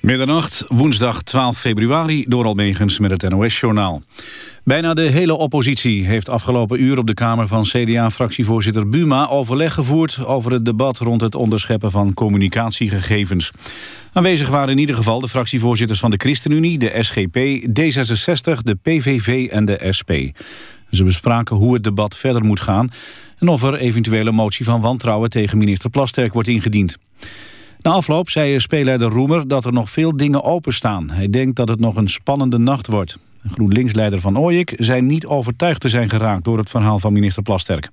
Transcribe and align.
Middernacht, 0.00 0.64
woensdag 0.68 1.22
12 1.22 1.58
februari, 1.58 2.24
door 2.28 2.44
Almegens 2.44 2.98
met 2.98 3.10
het 3.10 3.30
NOS-journaal. 3.30 4.02
Bijna 4.64 4.94
de 4.94 5.02
hele 5.02 5.34
oppositie 5.34 6.06
heeft 6.06 6.28
afgelopen 6.28 6.82
uur 6.82 6.98
op 6.98 7.06
de 7.06 7.14
Kamer 7.14 7.48
van 7.48 7.62
CDA-fractievoorzitter 7.62 8.88
Buma 8.88 9.28
overleg 9.28 9.74
gevoerd 9.74 10.24
over 10.24 10.52
het 10.52 10.64
debat 10.64 10.98
rond 10.98 11.20
het 11.20 11.34
onderscheppen 11.34 11.90
van 11.90 12.14
communicatiegegevens. 12.14 13.50
Aanwezig 14.12 14.48
waren 14.48 14.68
in 14.68 14.78
ieder 14.78 14.94
geval 14.94 15.20
de 15.20 15.28
fractievoorzitters 15.28 16.00
van 16.00 16.10
de 16.10 16.16
ChristenUnie, 16.16 16.78
de 16.78 16.96
SGP, 17.00 17.38
D66, 17.80 18.62
de 18.62 18.78
PVV 18.82 19.48
en 19.50 19.64
de 19.64 19.86
SP. 19.98 20.10
Ze 20.90 21.04
bespraken 21.04 21.56
hoe 21.56 21.74
het 21.74 21.84
debat 21.84 22.16
verder 22.16 22.44
moet 22.44 22.60
gaan 22.60 22.90
en 23.38 23.48
of 23.48 23.62
er 23.62 23.74
eventuele 23.74 24.32
motie 24.32 24.64
van 24.64 24.80
wantrouwen 24.80 25.30
tegen 25.30 25.58
minister 25.58 25.90
Plasterk 25.90 26.32
wordt 26.32 26.48
ingediend. 26.48 26.96
Na 27.82 27.90
afloop 27.90 28.30
zei 28.30 28.60
speelleider 28.60 29.08
Roemer 29.08 29.48
dat 29.48 29.64
er 29.64 29.72
nog 29.72 29.90
veel 29.90 30.16
dingen 30.16 30.44
openstaan. 30.44 31.10
Hij 31.10 31.30
denkt 31.30 31.56
dat 31.56 31.68
het 31.68 31.80
nog 31.80 31.96
een 31.96 32.08
spannende 32.08 32.58
nacht 32.58 32.86
wordt. 32.86 33.18
GroenLinks-leider 33.50 34.20
Van 34.20 34.38
Ooyek 34.38 34.74
zei 34.76 35.00
niet 35.00 35.26
overtuigd 35.26 35.80
te 35.80 35.88
zijn 35.88 36.10
geraakt... 36.10 36.44
door 36.44 36.58
het 36.58 36.70
verhaal 36.70 36.98
van 36.98 37.12
minister 37.12 37.42
Plasterk. 37.42 37.90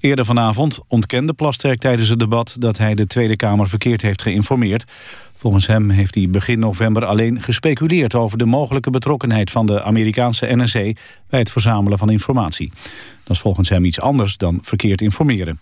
Eerder 0.00 0.24
vanavond 0.24 0.80
ontkende 0.88 1.32
Plasterk 1.32 1.80
tijdens 1.80 2.08
het 2.08 2.18
debat... 2.18 2.56
dat 2.58 2.78
hij 2.78 2.94
de 2.94 3.06
Tweede 3.06 3.36
Kamer 3.36 3.68
verkeerd 3.68 4.02
heeft 4.02 4.22
geïnformeerd. 4.22 4.84
Volgens 5.36 5.66
hem 5.66 5.90
heeft 5.90 6.14
hij 6.14 6.28
begin 6.30 6.58
november 6.58 7.04
alleen 7.04 7.42
gespeculeerd... 7.42 8.14
over 8.14 8.38
de 8.38 8.46
mogelijke 8.46 8.90
betrokkenheid 8.90 9.50
van 9.50 9.66
de 9.66 9.82
Amerikaanse 9.82 10.56
NSC... 10.56 10.74
bij 11.28 11.40
het 11.40 11.50
verzamelen 11.50 11.98
van 11.98 12.10
informatie. 12.10 12.72
Dat 13.24 13.36
is 13.36 13.42
volgens 13.42 13.68
hem 13.68 13.84
iets 13.84 14.00
anders 14.00 14.36
dan 14.36 14.58
verkeerd 14.62 15.00
informeren. 15.00 15.60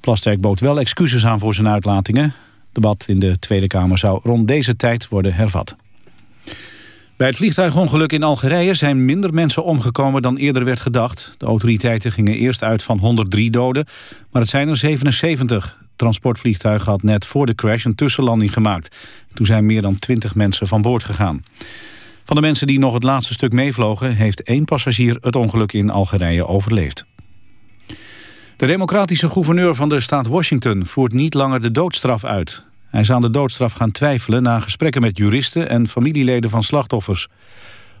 Plasterk 0.00 0.40
bood 0.40 0.60
wel 0.60 0.80
excuses 0.80 1.26
aan 1.26 1.38
voor 1.38 1.54
zijn 1.54 1.68
uitlatingen 1.68 2.34
debat 2.74 3.04
in 3.06 3.18
de 3.18 3.38
Tweede 3.38 3.66
Kamer 3.66 3.98
zou 3.98 4.20
rond 4.22 4.48
deze 4.48 4.76
tijd 4.76 5.08
worden 5.08 5.34
hervat. 5.34 5.76
Bij 7.16 7.26
het 7.26 7.36
vliegtuigongeluk 7.36 8.12
in 8.12 8.22
Algerije 8.22 8.74
zijn 8.74 9.04
minder 9.04 9.34
mensen 9.34 9.64
omgekomen 9.64 10.22
dan 10.22 10.36
eerder 10.36 10.64
werd 10.64 10.80
gedacht. 10.80 11.34
De 11.38 11.46
autoriteiten 11.46 12.12
gingen 12.12 12.34
eerst 12.34 12.62
uit 12.62 12.82
van 12.82 12.98
103 12.98 13.50
doden, 13.50 13.86
maar 14.30 14.42
het 14.42 14.50
zijn 14.50 14.68
er 14.68 14.76
77. 14.76 15.76
Het 15.78 15.88
transportvliegtuig 15.96 16.84
had 16.84 17.02
net 17.02 17.26
voor 17.26 17.46
de 17.46 17.54
crash 17.54 17.84
een 17.84 17.94
tussenlanding 17.94 18.52
gemaakt. 18.52 18.96
Toen 19.34 19.46
zijn 19.46 19.66
meer 19.66 19.82
dan 19.82 19.98
20 19.98 20.34
mensen 20.34 20.66
van 20.66 20.82
boord 20.82 21.04
gegaan. 21.04 21.42
Van 22.24 22.36
de 22.36 22.42
mensen 22.42 22.66
die 22.66 22.78
nog 22.78 22.94
het 22.94 23.02
laatste 23.02 23.32
stuk 23.32 23.52
meevlogen... 23.52 24.16
heeft 24.16 24.42
één 24.42 24.64
passagier 24.64 25.16
het 25.20 25.36
ongeluk 25.36 25.72
in 25.72 25.90
Algerije 25.90 26.46
overleefd. 26.46 27.04
De 28.56 28.66
democratische 28.66 29.28
gouverneur 29.28 29.74
van 29.74 29.88
de 29.88 30.00
staat 30.00 30.26
Washington 30.26 30.86
voert 30.86 31.12
niet 31.12 31.34
langer 31.34 31.60
de 31.60 31.70
doodstraf 31.70 32.24
uit. 32.24 32.64
Hij 32.86 33.00
is 33.00 33.12
aan 33.12 33.20
de 33.20 33.30
doodstraf 33.30 33.72
gaan 33.72 33.90
twijfelen 33.90 34.42
na 34.42 34.60
gesprekken 34.60 35.00
met 35.00 35.16
juristen 35.16 35.68
en 35.68 35.88
familieleden 35.88 36.50
van 36.50 36.62
slachtoffers. 36.62 37.28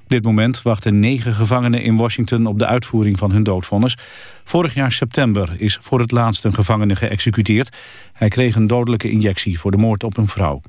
Op 0.02 0.08
dit 0.08 0.24
moment 0.24 0.62
wachten 0.62 1.00
negen 1.00 1.34
gevangenen 1.34 1.82
in 1.82 1.96
Washington 1.96 2.46
op 2.46 2.58
de 2.58 2.66
uitvoering 2.66 3.18
van 3.18 3.32
hun 3.32 3.42
doodvonnis. 3.42 3.96
Vorig 4.44 4.74
jaar 4.74 4.92
september 4.92 5.54
is 5.58 5.78
voor 5.80 6.00
het 6.00 6.10
laatst 6.10 6.44
een 6.44 6.54
gevangene 6.54 6.96
geëxecuteerd. 6.96 7.76
Hij 8.12 8.28
kreeg 8.28 8.54
een 8.54 8.66
dodelijke 8.66 9.10
injectie 9.10 9.58
voor 9.58 9.70
de 9.70 9.76
moord 9.76 10.04
op 10.04 10.16
een 10.16 10.26
vrouw. 10.26 10.62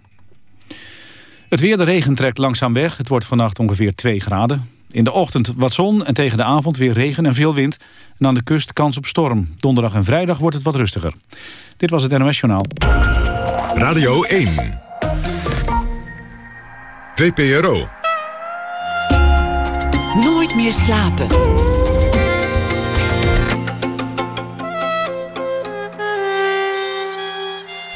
Het 1.50 1.59
weer, 1.59 1.78
de 1.78 1.83
regen 1.83 2.16
trekt 2.16 2.38
langzaam 2.38 2.73
weg. 2.73 2.97
Het 2.97 3.08
wordt 3.08 3.25
vannacht 3.25 3.59
ongeveer 3.59 3.95
2 3.95 4.19
graden. 4.19 4.69
In 4.89 5.03
de 5.03 5.11
ochtend 5.11 5.53
wat 5.55 5.73
zon 5.73 6.05
en 6.05 6.14
tegen 6.14 6.38
de 6.38 6.44
avond 6.44 6.78
weer 6.78 6.94
regen 6.94 7.25
en 7.25 7.33
veel 7.33 7.53
wind. 7.53 7.78
En 8.19 8.28
aan 8.28 8.33
de 8.33 8.44
kust 8.44 8.73
kans 8.73 8.97
op 8.97 9.05
storm. 9.05 9.55
Donderdag 9.58 9.94
en 9.94 10.03
vrijdag 10.03 10.38
wordt 10.38 10.55
het 10.55 10.66
wat 10.66 10.75
rustiger. 10.75 11.14
Dit 11.78 11.89
was 11.89 12.03
het 12.03 12.17
NOS 12.17 12.39
Journaal. 12.39 12.66
Radio 13.75 14.23
1. 14.23 14.81
VPRO. 17.16 17.88
Nooit 20.23 20.56
meer 20.56 20.73
slapen. 20.73 21.28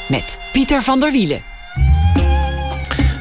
Met 0.10 0.50
Pieter 0.52 0.82
van 0.82 1.00
der 1.00 1.12
Wielen. 1.12 1.42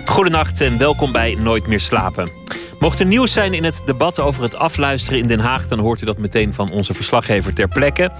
Goedenacht 0.05 0.61
en 0.61 0.79
welkom 0.79 1.12
bij 1.12 1.35
Nooit 1.35 1.67
meer 1.67 1.81
slapen. 1.81 2.31
Mocht 2.78 3.00
er 3.00 3.06
nieuws 3.06 3.33
zijn 3.33 3.55
in 3.55 3.65
het 3.65 3.83
debat 3.84 4.21
over 4.21 4.43
het 4.43 4.56
afluisteren 4.56 5.19
in 5.19 5.27
Den 5.27 5.41
Haag, 5.41 5.69
dan 5.69 5.78
hoort 5.78 6.03
u 6.03 6.06
dat 6.06 6.19
meteen 6.19 6.55
van 6.55 6.71
onze 6.71 6.94
verslaggever 6.94 7.55
ter 7.55 7.69
plekke. 7.69 8.11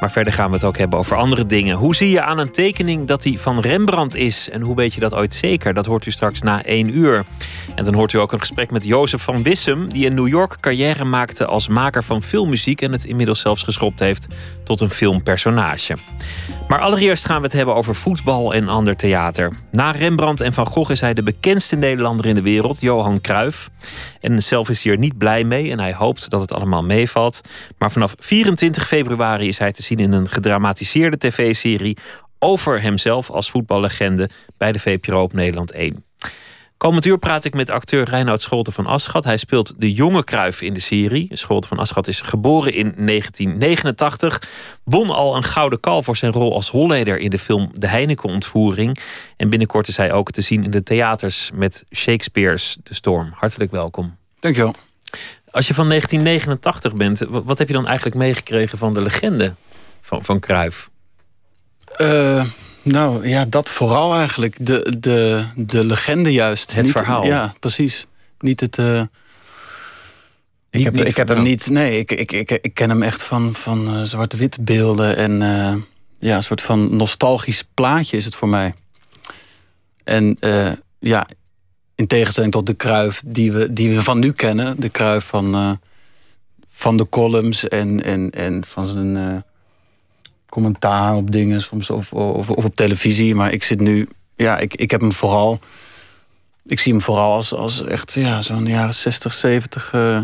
Maar 0.00 0.10
verder 0.10 0.32
gaan 0.32 0.48
we 0.48 0.54
het 0.54 0.64
ook 0.64 0.78
hebben 0.78 0.98
over 0.98 1.16
andere 1.16 1.46
dingen. 1.46 1.76
Hoe 1.76 1.94
zie 1.94 2.10
je 2.10 2.22
aan 2.22 2.38
een 2.38 2.50
tekening 2.50 3.06
dat 3.06 3.22
die 3.22 3.40
van 3.40 3.60
Rembrandt 3.60 4.14
is? 4.14 4.48
En 4.50 4.60
hoe 4.60 4.76
weet 4.76 4.94
je 4.94 5.00
dat 5.00 5.14
ooit 5.14 5.34
zeker? 5.34 5.74
Dat 5.74 5.86
hoort 5.86 6.06
u 6.06 6.10
straks 6.10 6.42
na 6.42 6.62
één 6.62 6.96
uur. 6.96 7.24
En 7.74 7.84
dan 7.84 7.94
hoort 7.94 8.12
u 8.12 8.18
ook 8.18 8.32
een 8.32 8.40
gesprek 8.40 8.70
met 8.70 8.84
Jozef 8.84 9.22
van 9.22 9.42
Wissem... 9.42 9.88
die 9.88 10.04
in 10.04 10.14
New 10.14 10.28
York 10.28 10.56
carrière 10.60 11.04
maakte 11.04 11.46
als 11.46 11.68
maker 11.68 12.04
van 12.04 12.22
filmmuziek... 12.22 12.82
en 12.82 12.92
het 12.92 13.04
inmiddels 13.04 13.40
zelfs 13.40 13.62
geschopt 13.62 13.98
heeft 13.98 14.26
tot 14.64 14.80
een 14.80 14.90
filmpersonage. 14.90 15.96
Maar 16.68 16.80
allereerst 16.80 17.26
gaan 17.26 17.36
we 17.36 17.46
het 17.46 17.52
hebben 17.52 17.74
over 17.74 17.94
voetbal 17.94 18.54
en 18.54 18.68
ander 18.68 18.96
theater. 18.96 19.52
Na 19.70 19.90
Rembrandt 19.90 20.40
en 20.40 20.52
Van 20.52 20.66
Gogh 20.66 20.90
is 20.90 21.00
hij 21.00 21.14
de 21.14 21.22
bekendste 21.22 21.76
Nederlander 21.76 22.26
in 22.26 22.34
de 22.34 22.42
wereld, 22.42 22.80
Johan 22.80 23.20
Cruijff. 23.20 23.70
En 24.20 24.42
zelf 24.42 24.68
is 24.68 24.82
hij 24.82 24.92
er 24.92 24.98
niet 24.98 25.18
blij 25.18 25.44
mee 25.44 25.70
en 25.70 25.80
hij 25.80 25.94
hoopt 25.94 26.30
dat 26.30 26.40
het 26.40 26.52
allemaal 26.52 26.84
meevalt. 26.84 27.40
Maar 27.78 27.90
vanaf 27.90 28.14
24 28.18 28.86
februari 28.86 29.48
is 29.48 29.58
hij 29.58 29.72
te 29.72 29.82
zien 29.82 29.98
in 29.98 30.12
een 30.12 30.28
gedramatiseerde 30.28 31.16
tv-serie 31.16 31.96
over 32.38 32.82
hemzelf 32.82 33.30
als 33.30 33.50
voetballegende 33.50 34.28
bij 34.56 34.72
de 34.72 34.78
VPRO 34.78 35.22
op 35.22 35.32
Nederland 35.32 35.72
1. 35.72 36.04
Komend 36.80 37.06
uur 37.06 37.18
praat 37.18 37.44
ik 37.44 37.54
met 37.54 37.70
acteur 37.70 38.08
Reinoud 38.08 38.42
Scholten 38.42 38.72
van 38.72 38.86
Aschat. 38.86 39.24
Hij 39.24 39.36
speelt 39.36 39.74
de 39.76 39.92
jonge 39.92 40.24
Kruif 40.24 40.60
in 40.60 40.74
de 40.74 40.80
serie. 40.80 41.28
Scholten 41.32 41.68
van 41.68 41.78
Aschat 41.78 42.08
is 42.08 42.20
geboren 42.20 42.72
in 42.72 42.92
1989. 42.96 44.42
Won 44.84 45.10
al 45.10 45.36
een 45.36 45.42
gouden 45.42 45.80
kal 45.80 46.02
voor 46.02 46.16
zijn 46.16 46.32
rol 46.32 46.54
als 46.54 46.70
Holleder 46.70 47.18
in 47.18 47.30
de 47.30 47.38
film 47.38 47.70
De 47.74 47.86
Heineken-ontvoering. 47.86 48.98
En 49.36 49.48
binnenkort 49.48 49.88
is 49.88 49.96
hij 49.96 50.12
ook 50.12 50.30
te 50.30 50.40
zien 50.40 50.64
in 50.64 50.70
de 50.70 50.82
theaters 50.82 51.50
met 51.54 51.84
Shakespeare's 51.94 52.76
De 52.82 52.94
Storm. 52.94 53.30
Hartelijk 53.34 53.70
welkom. 53.70 54.16
Dankjewel. 54.38 54.74
Als 55.50 55.68
je 55.68 55.74
van 55.74 55.88
1989 55.88 56.94
bent, 56.94 57.44
wat 57.44 57.58
heb 57.58 57.68
je 57.68 57.74
dan 57.74 57.86
eigenlijk 57.86 58.16
meegekregen 58.16 58.78
van 58.78 58.94
de 58.94 59.00
legende 59.00 59.54
van, 60.00 60.24
van 60.24 60.40
Cruijff? 60.40 60.90
Uh, 62.00 62.44
nou 62.82 63.28
ja, 63.28 63.44
dat 63.44 63.70
vooral 63.70 64.14
eigenlijk. 64.14 64.66
De, 64.66 64.96
de, 64.98 65.44
de 65.56 65.84
legende 65.84 66.32
juist. 66.32 66.74
Het 66.74 66.90
verhaal. 66.90 67.24
Ja, 67.24 67.54
precies. 67.60 68.06
Niet 68.38 68.60
het... 68.60 68.78
Uh, 68.78 69.02
ik 70.70 70.84
heb, 70.84 70.96
ik 70.96 71.16
heb 71.16 71.28
hem 71.28 71.42
niet... 71.42 71.70
Nee, 71.70 71.98
ik, 71.98 72.12
ik, 72.12 72.32
ik, 72.32 72.50
ik 72.50 72.74
ken 72.74 72.88
hem 72.88 73.02
echt 73.02 73.22
van, 73.22 73.54
van 73.54 73.96
uh, 73.96 74.02
zwarte-witte 74.02 74.62
beelden. 74.62 75.16
En 75.16 75.40
uh, 75.40 75.74
ja, 76.18 76.36
een 76.36 76.42
soort 76.42 76.62
van 76.62 76.96
nostalgisch 76.96 77.64
plaatje 77.74 78.16
is 78.16 78.24
het 78.24 78.34
voor 78.34 78.48
mij. 78.48 78.74
En 80.04 80.36
ja, 80.98 81.26
in 81.94 82.06
tegenstelling 82.06 82.52
tot 82.52 82.66
de 82.66 82.74
kruif 82.74 83.22
die 83.26 83.52
we, 83.52 83.72
die 83.72 83.94
we 83.94 84.02
van 84.02 84.18
nu 84.18 84.32
kennen. 84.32 84.80
De 84.80 84.88
kruif 84.88 85.24
van, 85.24 85.80
van 86.68 86.96
de 86.96 87.08
columns 87.08 87.68
en, 87.68 88.04
en, 88.04 88.30
en 88.30 88.64
van 88.66 88.86
zijn 88.86 89.44
commentaar 90.50 91.14
op 91.14 91.30
dingen 91.30 91.62
soms 91.62 91.90
of, 91.90 92.12
of, 92.12 92.48
of, 92.48 92.64
op 92.64 92.76
televisie. 92.76 93.34
Maar 93.34 93.52
ik 93.52 93.64
zit 93.64 93.80
nu, 93.80 94.08
ja, 94.36 94.58
ik, 94.58 94.74
ik 94.74 94.90
heb 94.90 95.00
hem 95.00 95.12
vooral. 95.12 95.60
Ik 96.64 96.80
zie 96.80 96.92
hem 96.92 97.02
vooral 97.02 97.32
als, 97.32 97.54
als 97.54 97.84
echt 97.84 98.14
ja, 98.14 98.40
zo'n 98.40 98.66
jaren 98.66 98.94
60, 98.94 99.32
70 99.32 99.92
uh, 99.92 100.20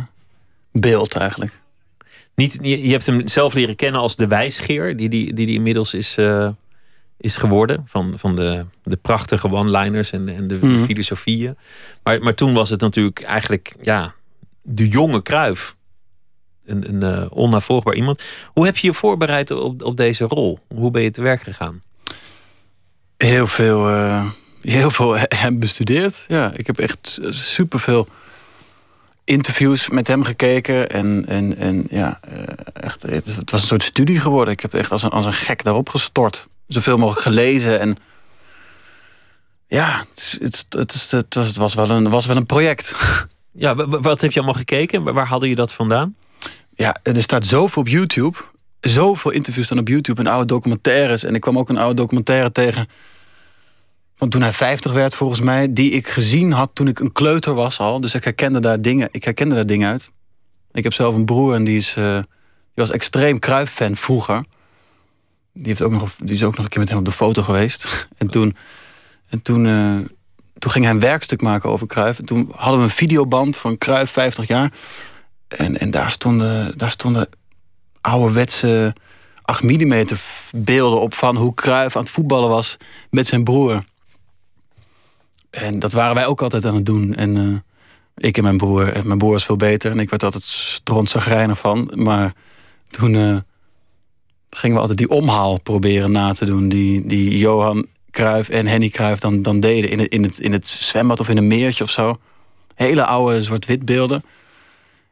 beeld 0.72 1.14
eigenlijk. 1.14 1.58
Niet, 2.34 2.58
je, 2.60 2.90
hebt 2.90 3.06
hem 3.06 3.28
zelf 3.28 3.54
leren 3.54 3.76
kennen 3.76 4.00
als 4.00 4.16
de 4.16 4.26
wijsgeer, 4.26 4.96
die 4.96 5.08
die, 5.08 5.34
die, 5.34 5.46
die 5.46 5.54
inmiddels 5.54 5.94
is, 5.94 6.16
uh, 6.18 6.48
is 7.16 7.36
geworden. 7.36 7.82
Van, 7.86 8.14
van 8.16 8.34
de, 8.34 8.64
de 8.82 8.96
prachtige 8.96 9.50
one-liners 9.50 10.12
en, 10.12 10.28
en 10.28 10.48
de, 10.48 10.58
de, 10.58 10.66
mhm. 10.66 10.84
filosofieën. 10.84 11.56
Maar, 12.02 12.20
maar 12.20 12.34
toen 12.34 12.54
was 12.54 12.70
het 12.70 12.80
natuurlijk 12.80 13.22
eigenlijk 13.22 13.74
ja, 13.82 14.14
de 14.62 14.88
jonge 14.88 15.22
kruif 15.22 15.75
een, 16.66 16.88
een 16.88 17.20
uh, 17.20 17.26
onnavolgbaar 17.30 17.94
iemand. 17.94 18.22
Hoe 18.52 18.64
heb 18.64 18.76
je 18.76 18.86
je 18.86 18.92
voorbereid 18.92 19.50
op, 19.50 19.82
op 19.82 19.96
deze 19.96 20.24
rol? 20.24 20.58
Hoe 20.74 20.90
ben 20.90 21.02
je 21.02 21.10
te 21.10 21.22
werk 21.22 21.42
gegaan? 21.42 21.82
Heel 23.16 23.46
veel, 23.46 23.90
uh, 23.90 24.24
heel 24.60 24.90
veel 24.90 25.16
hem 25.18 25.58
bestudeerd. 25.58 26.24
Ja, 26.28 26.52
ik 26.56 26.66
heb 26.66 26.78
echt 26.78 27.18
superveel 27.30 28.08
interviews 29.24 29.88
met 29.88 30.08
hem 30.08 30.22
gekeken. 30.24 30.90
En, 30.90 31.24
en, 31.28 31.56
en 31.56 31.86
ja, 31.90 32.20
uh, 32.32 32.42
echt, 32.72 33.02
het 33.02 33.50
was 33.50 33.60
een 33.60 33.66
soort 33.66 33.82
studie 33.82 34.20
geworden. 34.20 34.54
Ik 34.54 34.60
heb 34.60 34.74
echt 34.74 34.90
als 34.90 35.02
een, 35.02 35.10
als 35.10 35.26
een 35.26 35.32
gek 35.32 35.64
daarop 35.64 35.88
gestort. 35.88 36.48
Zoveel 36.66 36.96
mogelijk 36.96 37.22
gelezen. 37.22 37.80
En 37.80 37.96
ja, 39.66 40.04
het, 40.10 40.38
het, 40.40 40.66
het, 40.68 41.10
het, 41.10 41.34
was, 41.34 41.46
het 41.46 41.56
was, 41.56 41.74
wel 41.74 41.90
een, 41.90 42.10
was 42.10 42.26
wel 42.26 42.36
een 42.36 42.46
project. 42.46 42.94
Ja, 43.58 43.74
wat 43.74 44.20
heb 44.20 44.32
je 44.32 44.38
allemaal 44.38 44.58
gekeken? 44.58 45.02
Waar 45.14 45.26
haalde 45.26 45.48
je 45.48 45.54
dat 45.54 45.72
vandaan? 45.72 46.14
Ja, 46.76 46.96
er 47.02 47.22
staat 47.22 47.46
zoveel 47.46 47.82
op 47.82 47.88
YouTube. 47.88 48.38
Zoveel 48.80 49.30
interviews 49.30 49.66
staan 49.66 49.78
op 49.78 49.88
YouTube 49.88 50.20
en 50.20 50.26
oude 50.26 50.46
documentaires. 50.46 51.24
En 51.24 51.34
ik 51.34 51.40
kwam 51.40 51.58
ook 51.58 51.68
een 51.68 51.78
oude 51.78 51.94
documentaire 51.94 52.52
tegen. 52.52 52.88
van 54.16 54.28
toen 54.28 54.42
hij 54.42 54.52
50 54.52 54.92
werd 54.92 55.14
volgens 55.14 55.40
mij, 55.40 55.72
die 55.72 55.90
ik 55.90 56.08
gezien 56.08 56.52
had 56.52 56.70
toen 56.72 56.88
ik 56.88 57.00
een 57.00 57.12
kleuter 57.12 57.54
was 57.54 57.78
al. 57.78 58.00
Dus 58.00 58.14
ik 58.14 58.24
herkende 58.24 58.60
daar 58.60 58.80
dingen, 58.80 59.08
ik 59.10 59.24
herkende 59.24 59.54
daar 59.54 59.66
dingen 59.66 59.90
uit. 59.90 60.10
Ik 60.72 60.82
heb 60.82 60.92
zelf 60.92 61.14
een 61.14 61.24
broer 61.24 61.54
en 61.54 61.64
die, 61.64 61.76
is, 61.76 61.94
uh, 61.98 62.14
die 62.14 62.24
was 62.74 62.90
extreem 62.90 63.38
Cruijff-fan 63.38 63.96
vroeger. 63.96 64.44
Die, 65.52 65.66
heeft 65.66 65.82
ook 65.82 65.92
nog, 65.92 66.14
die 66.18 66.34
is 66.34 66.42
ook 66.42 66.56
nog 66.56 66.64
een 66.64 66.70
keer 66.70 66.80
met 66.80 66.88
hem 66.88 66.98
op 66.98 67.04
de 67.04 67.12
foto 67.12 67.42
geweest. 67.42 67.86
en 68.18 68.30
toen, 68.30 68.56
en 69.28 69.42
toen, 69.42 69.64
uh, 69.64 69.98
toen 70.58 70.70
ging 70.70 70.84
hij 70.84 70.94
een 70.94 71.00
werkstuk 71.00 71.42
maken 71.42 71.70
over 71.70 71.86
Cruijff. 71.86 72.18
En 72.18 72.24
toen 72.24 72.52
hadden 72.54 72.78
we 72.78 72.84
een 72.84 72.90
videoband 72.90 73.56
van 73.56 73.78
Cruijff 73.78 74.12
50 74.12 74.46
jaar. 74.46 74.72
En, 75.48 75.78
en 75.78 75.90
daar, 75.90 76.10
stonden, 76.10 76.78
daar 76.78 76.90
stonden 76.90 77.28
ouderwetse 78.00 78.94
8 79.42 79.62
mm 79.62 80.04
beelden 80.56 81.00
op 81.00 81.14
van 81.14 81.36
hoe 81.36 81.54
Cruijff 81.54 81.96
aan 81.96 82.02
het 82.02 82.12
voetballen 82.12 82.48
was 82.48 82.76
met 83.10 83.26
zijn 83.26 83.44
broer. 83.44 83.84
En 85.50 85.78
dat 85.78 85.92
waren 85.92 86.14
wij 86.14 86.26
ook 86.26 86.42
altijd 86.42 86.66
aan 86.66 86.74
het 86.74 86.86
doen. 86.86 87.14
En 87.14 87.36
uh, 87.36 87.56
ik 88.16 88.36
en 88.36 88.42
mijn 88.42 88.56
broer. 88.56 88.92
En 88.92 89.06
mijn 89.06 89.18
broer 89.18 89.32
was 89.32 89.44
veel 89.44 89.56
beter. 89.56 89.90
En 89.90 89.98
ik 89.98 90.10
werd 90.10 90.24
altijd 90.24 90.42
strontzagrijnig 90.42 91.58
van. 91.58 91.90
Maar 91.94 92.32
toen 92.90 93.14
uh, 93.14 93.36
gingen 94.50 94.76
we 94.76 94.80
altijd 94.80 94.98
die 94.98 95.08
omhaal 95.08 95.60
proberen 95.60 96.12
na 96.12 96.32
te 96.32 96.44
doen. 96.44 96.68
Die, 96.68 97.06
die 97.06 97.38
Johan 97.38 97.86
Cruijff 98.10 98.48
en 98.48 98.66
Henny 98.66 98.88
Cruijff 98.88 99.20
dan, 99.20 99.42
dan 99.42 99.60
deden. 99.60 99.90
In 99.90 99.98
het, 99.98 100.08
in, 100.08 100.22
het, 100.22 100.38
in 100.38 100.52
het 100.52 100.66
zwembad 100.66 101.20
of 101.20 101.28
in 101.28 101.36
een 101.36 101.46
meertje 101.46 101.84
of 101.84 101.90
zo. 101.90 102.18
Hele 102.74 103.04
oude 103.04 103.42
zwart-wit 103.42 103.84
beelden. 103.84 104.24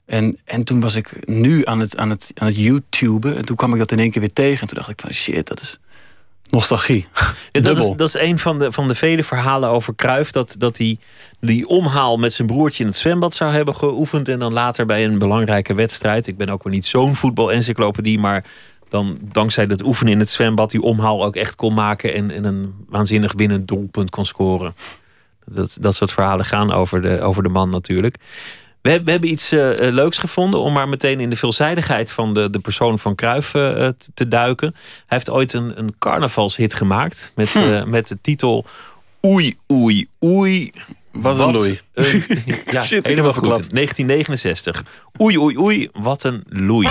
En, 0.07 0.39
en 0.45 0.65
toen 0.65 0.81
was 0.81 0.95
ik 0.95 1.29
nu 1.29 1.65
aan 1.65 1.81
het, 1.81 1.97
aan, 1.97 2.11
het, 2.11 2.31
aan 2.35 2.47
het 2.47 2.57
YouTuben. 2.57 3.37
En 3.37 3.45
toen 3.45 3.57
kwam 3.57 3.73
ik 3.73 3.79
dat 3.79 3.93
in 3.93 3.99
één 3.99 4.11
keer 4.11 4.21
weer 4.21 4.33
tegen. 4.33 4.61
En 4.61 4.67
toen 4.67 4.77
dacht 4.77 4.91
ik 4.91 5.01
van 5.01 5.13
shit, 5.13 5.47
dat 5.47 5.61
is 5.61 5.79
nostalgie. 6.51 7.07
dat, 7.53 7.77
is, 7.77 7.93
dat 7.97 8.09
is 8.09 8.15
een 8.15 8.39
van 8.39 8.59
de, 8.59 8.73
van 8.73 8.89
de 8.89 8.95
vele 8.95 9.25
verhalen 9.25 9.69
over 9.69 9.95
Kruif. 9.95 10.31
Dat, 10.31 10.55
dat 10.59 10.79
hij 10.79 10.99
die 11.41 11.69
omhaal 11.69 12.17
met 12.17 12.33
zijn 12.33 12.49
broertje 12.49 12.83
in 12.83 12.89
het 12.89 12.99
zwembad 12.99 13.35
zou 13.35 13.53
hebben 13.53 13.77
geoefend. 13.77 14.29
En 14.29 14.39
dan 14.39 14.53
later 14.53 14.87
bij 14.87 15.05
een 15.05 15.19
belangrijke 15.19 15.75
wedstrijd. 15.75 16.27
Ik 16.27 16.37
ben 16.37 16.49
ook 16.49 16.63
weer 16.63 16.73
niet 16.73 16.87
zo'n 16.87 17.15
voetbal-encyclopedie. 17.15 18.19
Maar 18.19 18.45
dan 18.89 19.19
dankzij 19.23 19.67
dat 19.67 19.83
oefenen 19.83 20.13
in 20.13 20.19
het 20.19 20.31
zwembad 20.31 20.71
die 20.71 20.83
omhaal 20.83 21.25
ook 21.25 21.37
echt 21.37 21.57
kon 21.57 21.75
maken. 21.75 22.15
En, 22.15 22.31
en 22.31 22.45
een 22.45 22.75
waanzinnig 22.89 23.33
winnend 23.37 23.69
doelpunt 23.69 24.11
kon 24.11 24.27
scoren. 24.27 24.75
Dat, 25.45 25.77
dat 25.81 25.95
soort 25.95 26.13
verhalen 26.13 26.45
gaan 26.45 26.73
over 26.73 27.03
de, 27.03 27.21
over 27.21 27.43
de 27.43 27.49
man 27.49 27.71
natuurlijk. 27.71 28.17
We, 28.85 29.03
we 29.03 29.11
hebben 29.11 29.31
iets 29.31 29.53
uh, 29.53 29.61
leuks 29.79 30.19
gevonden 30.19 30.61
om 30.61 30.73
maar 30.73 30.89
meteen 30.89 31.21
in 31.21 31.31
de 31.31 31.37
veelzijdigheid 31.37 32.11
van 32.11 32.35
de, 32.35 32.51
de 32.51 32.59
persoon 32.59 32.99
van 32.99 33.15
Cruijff 33.15 33.55
uh, 33.55 33.89
te 34.15 34.29
duiken. 34.29 34.75
Hij 34.75 35.05
heeft 35.07 35.31
ooit 35.31 35.53
een, 35.53 35.79
een 35.79 35.95
carnavalshit 35.99 36.75
gemaakt 36.75 37.33
met, 37.35 37.49
hm. 37.49 37.91
met 37.91 38.09
de 38.09 38.19
titel 38.21 38.67
Oei, 39.25 39.57
oei, 39.73 40.07
oei. 40.25 40.71
Wat 41.13 41.39
een 41.39 41.53
loei. 41.53 41.81
ja, 42.67 42.85
Shit, 42.85 43.07
helemaal 43.07 43.33
goed. 43.33 43.43
1969. 43.43 44.85
Oei, 45.21 45.39
oei, 45.39 45.59
oei, 45.59 45.89
wat 45.93 46.25
een 46.25 46.45
loei. 46.49 46.89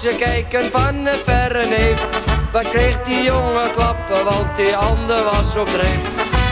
Ze 0.00 0.14
kijken 0.18 0.70
van 0.70 1.08
verre 1.24 1.66
neef. 1.66 2.06
Wat 2.52 2.70
kreeg 2.70 3.02
die 3.02 3.22
jongen 3.22 3.70
klappen, 3.70 4.24
want 4.24 4.56
die 4.56 4.76
ander 4.76 5.24
was 5.24 5.56
op 5.56 5.68
dreef. 5.68 6.02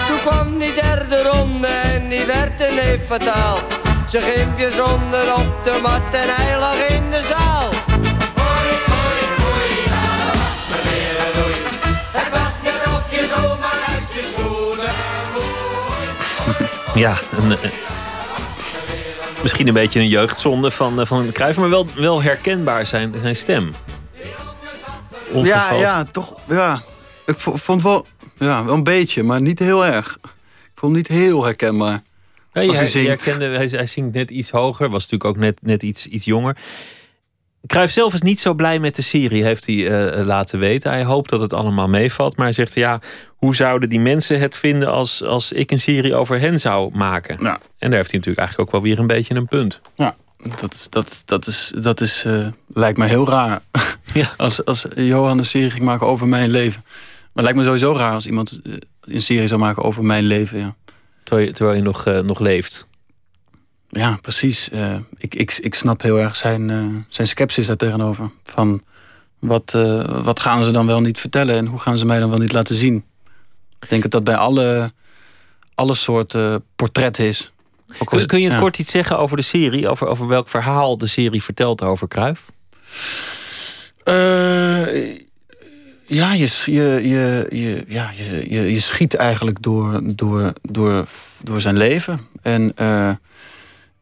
Toen 0.07 0.21
kwam 0.21 0.59
die 0.59 0.75
derde 0.75 1.23
ronde 1.23 1.67
en 1.67 2.09
die 2.09 2.25
werd 2.25 2.61
een 2.61 2.75
neef 2.75 3.07
fataal. 3.07 3.59
Ze 4.09 4.21
gimpje 4.21 4.71
zonder 4.71 5.35
op 5.35 5.65
de 5.65 5.79
mat 5.83 6.01
en 6.11 6.35
hij 6.35 6.59
lag 6.59 6.87
in 6.89 7.11
de 7.11 7.23
zaal. 7.23 7.69
Hoi, 8.41 8.69
hoi, 8.87 9.21
hoi, 9.45 9.71
was. 9.91 10.59
Het 12.13 12.31
was 12.31 12.55
net 12.63 12.83
of 12.97 13.11
je 13.11 13.27
zomaar 13.37 13.83
uit 13.95 14.13
je 14.15 14.33
schoenen 14.33 14.95
Ja, 16.95 17.15
een, 17.37 17.59
Misschien 19.45 19.67
een 19.67 19.75
beetje 19.75 20.01
een 20.01 20.09
jeugdzonde 20.09 20.71
van, 20.71 21.01
uh, 21.01 21.07
van 21.07 21.33
Cruijff, 21.33 21.59
maar 21.59 21.69
wel, 21.69 21.87
wel 21.95 22.23
herkenbaar 22.23 22.87
zijn, 22.87 23.15
zijn 23.21 23.37
stem. 23.37 23.73
Ja, 25.43 25.73
ja, 25.73 26.05
toch. 26.05 26.35
Ja. 26.49 26.83
Ik 27.27 27.35
vond 27.39 27.83
wel, 27.83 28.07
ja, 28.39 28.65
wel 28.65 28.75
een 28.75 28.83
beetje, 28.83 29.23
maar 29.23 29.41
niet 29.41 29.59
heel 29.59 29.87
erg. 29.87 30.19
Ik 30.23 30.71
vond 30.75 30.93
hem 30.93 30.93
niet 30.93 31.09
heel 31.09 31.45
herkenbaar. 31.45 32.03
hij, 32.53 32.67
hij, 32.67 33.05
herkende, 33.05 33.45
hij, 33.45 33.67
hij 33.67 33.87
zingt 33.87 34.15
net 34.15 34.31
iets 34.31 34.51
hoger, 34.51 34.91
was 34.91 35.03
natuurlijk 35.03 35.25
ook 35.25 35.37
net, 35.37 35.59
net 35.63 35.83
iets, 35.83 36.07
iets 36.07 36.25
jonger. 36.25 36.57
Cruijff 37.67 37.93
zelf 37.93 38.15
is 38.15 38.23
niet 38.23 38.41
zo 38.41 38.55
blij 38.55 38.79
met 38.79 38.97
de 38.97 39.03
serie, 39.03 39.45
heeft 39.45 39.67
hij 39.67 39.75
uh, 39.75 40.27
laten 40.27 40.59
weten. 40.59 40.91
Hij 40.91 41.05
hoopt 41.05 41.31
dat 41.31 41.41
het 41.41 41.53
allemaal 41.53 41.89
meevalt. 41.89 42.37
Maar 42.37 42.47
hij 42.47 42.55
zegt, 42.55 42.75
ja, 42.75 43.01
hoe 43.37 43.55
zouden 43.55 43.89
die 43.89 44.01
mensen 44.01 44.41
het 44.41 44.57
vinden 44.57 44.93
als, 44.93 45.23
als 45.23 45.53
ik 45.53 45.71
een 45.71 45.81
serie 45.81 46.15
over 46.15 46.41
hen 46.41 46.61
zou 46.61 46.91
maken? 46.97 47.37
Ja. 47.41 47.59
En 47.79 47.89
daar 47.91 47.99
heeft 47.99 48.11
hij 48.11 48.19
natuurlijk 48.19 48.39
eigenlijk 48.39 48.61
ook 48.61 48.71
wel 48.71 48.83
weer 48.83 48.99
een 48.99 49.07
beetje 49.07 49.35
een 49.35 49.47
punt. 49.47 49.81
Ja, 49.95 50.15
dat, 50.61 50.75
is, 50.75 50.87
dat, 50.91 51.23
dat, 51.25 51.47
is, 51.47 51.73
dat 51.81 52.01
is, 52.01 52.25
uh, 52.27 52.49
lijkt 52.69 52.99
me 52.99 53.07
heel 53.07 53.29
raar. 53.29 53.61
Ja. 54.13 54.31
als, 54.37 54.65
als 54.65 54.87
Johan 54.95 55.39
een 55.39 55.45
serie 55.45 55.71
ging 55.71 55.85
maken 55.85 56.07
over 56.07 56.29
mijn 56.29 56.51
leven. 56.51 56.83
Maar 56.85 57.45
het 57.45 57.45
lijkt 57.45 57.59
me 57.59 57.65
sowieso 57.65 57.93
raar 57.93 58.13
als 58.13 58.27
iemand 58.27 58.61
een 59.01 59.23
serie 59.23 59.49
zou 59.49 59.61
maken 59.61 59.83
over 59.83 60.05
mijn 60.05 60.25
leven. 60.25 60.59
Ja. 60.59 60.75
Terwijl, 61.25 61.47
je, 61.47 61.53
terwijl 61.53 61.77
je 61.77 61.83
nog, 61.83 62.05
nog 62.23 62.39
leeft. 62.39 62.87
Ja, 63.95 64.19
precies. 64.23 64.69
Uh, 64.73 64.97
ik, 65.17 65.35
ik, 65.35 65.59
ik 65.61 65.75
snap 65.75 66.03
heel 66.03 66.19
erg 66.19 66.37
zijn, 66.37 66.69
uh, 66.69 66.87
zijn 67.09 67.27
sceptisch 67.27 67.67
daar 67.67 67.77
tegenover. 67.77 68.31
Van 68.45 68.83
wat, 69.39 69.73
uh, 69.77 70.05
wat 70.23 70.41
gaan 70.41 70.65
ze 70.65 70.71
dan 70.71 70.87
wel 70.87 71.01
niet 71.01 71.19
vertellen 71.19 71.57
en 71.57 71.67
hoe 71.67 71.79
gaan 71.79 71.99
ze 71.99 72.07
mij 72.07 72.19
dan 72.19 72.31
wel 72.31 72.39
niet 72.39 72.53
laten 72.53 72.75
zien? 72.75 73.05
Ik 73.81 73.89
denk 73.89 74.03
dat 74.03 74.11
dat 74.11 74.25
bij 74.25 74.37
alle, 74.37 74.93
alle 75.75 75.95
soorten 75.95 76.65
portretten 76.77 77.25
is. 77.25 77.53
Kun, 78.05 78.27
kun, 78.27 78.41
je 78.41 78.49
het 78.49 78.59
kort 78.59 78.79
iets 78.79 78.91
zeggen 78.91 79.19
over 79.19 79.37
de 79.37 79.43
serie? 79.43 79.89
Over, 79.89 80.07
over 80.07 80.27
welk 80.27 80.49
verhaal 80.49 80.99
de 80.99 81.07
serie 81.07 81.43
vertelt 81.43 81.83
over 81.83 82.09
Kruif? 82.09 82.43
ja, 86.07 86.33
je, 86.33 86.63
je, 86.65 87.01
je, 87.03 87.47
je, 87.51 87.85
ja 87.89 88.11
je, 88.17 88.51
je, 88.51 88.73
je 88.73 88.81
schiet 88.81 89.15
eigenlijk 89.15 89.63
door, 89.63 90.01
door, 90.15 90.53
door, 90.63 91.07
door 91.43 91.61
zijn 91.61 91.77
leven. 91.77 92.21
En 92.43 92.75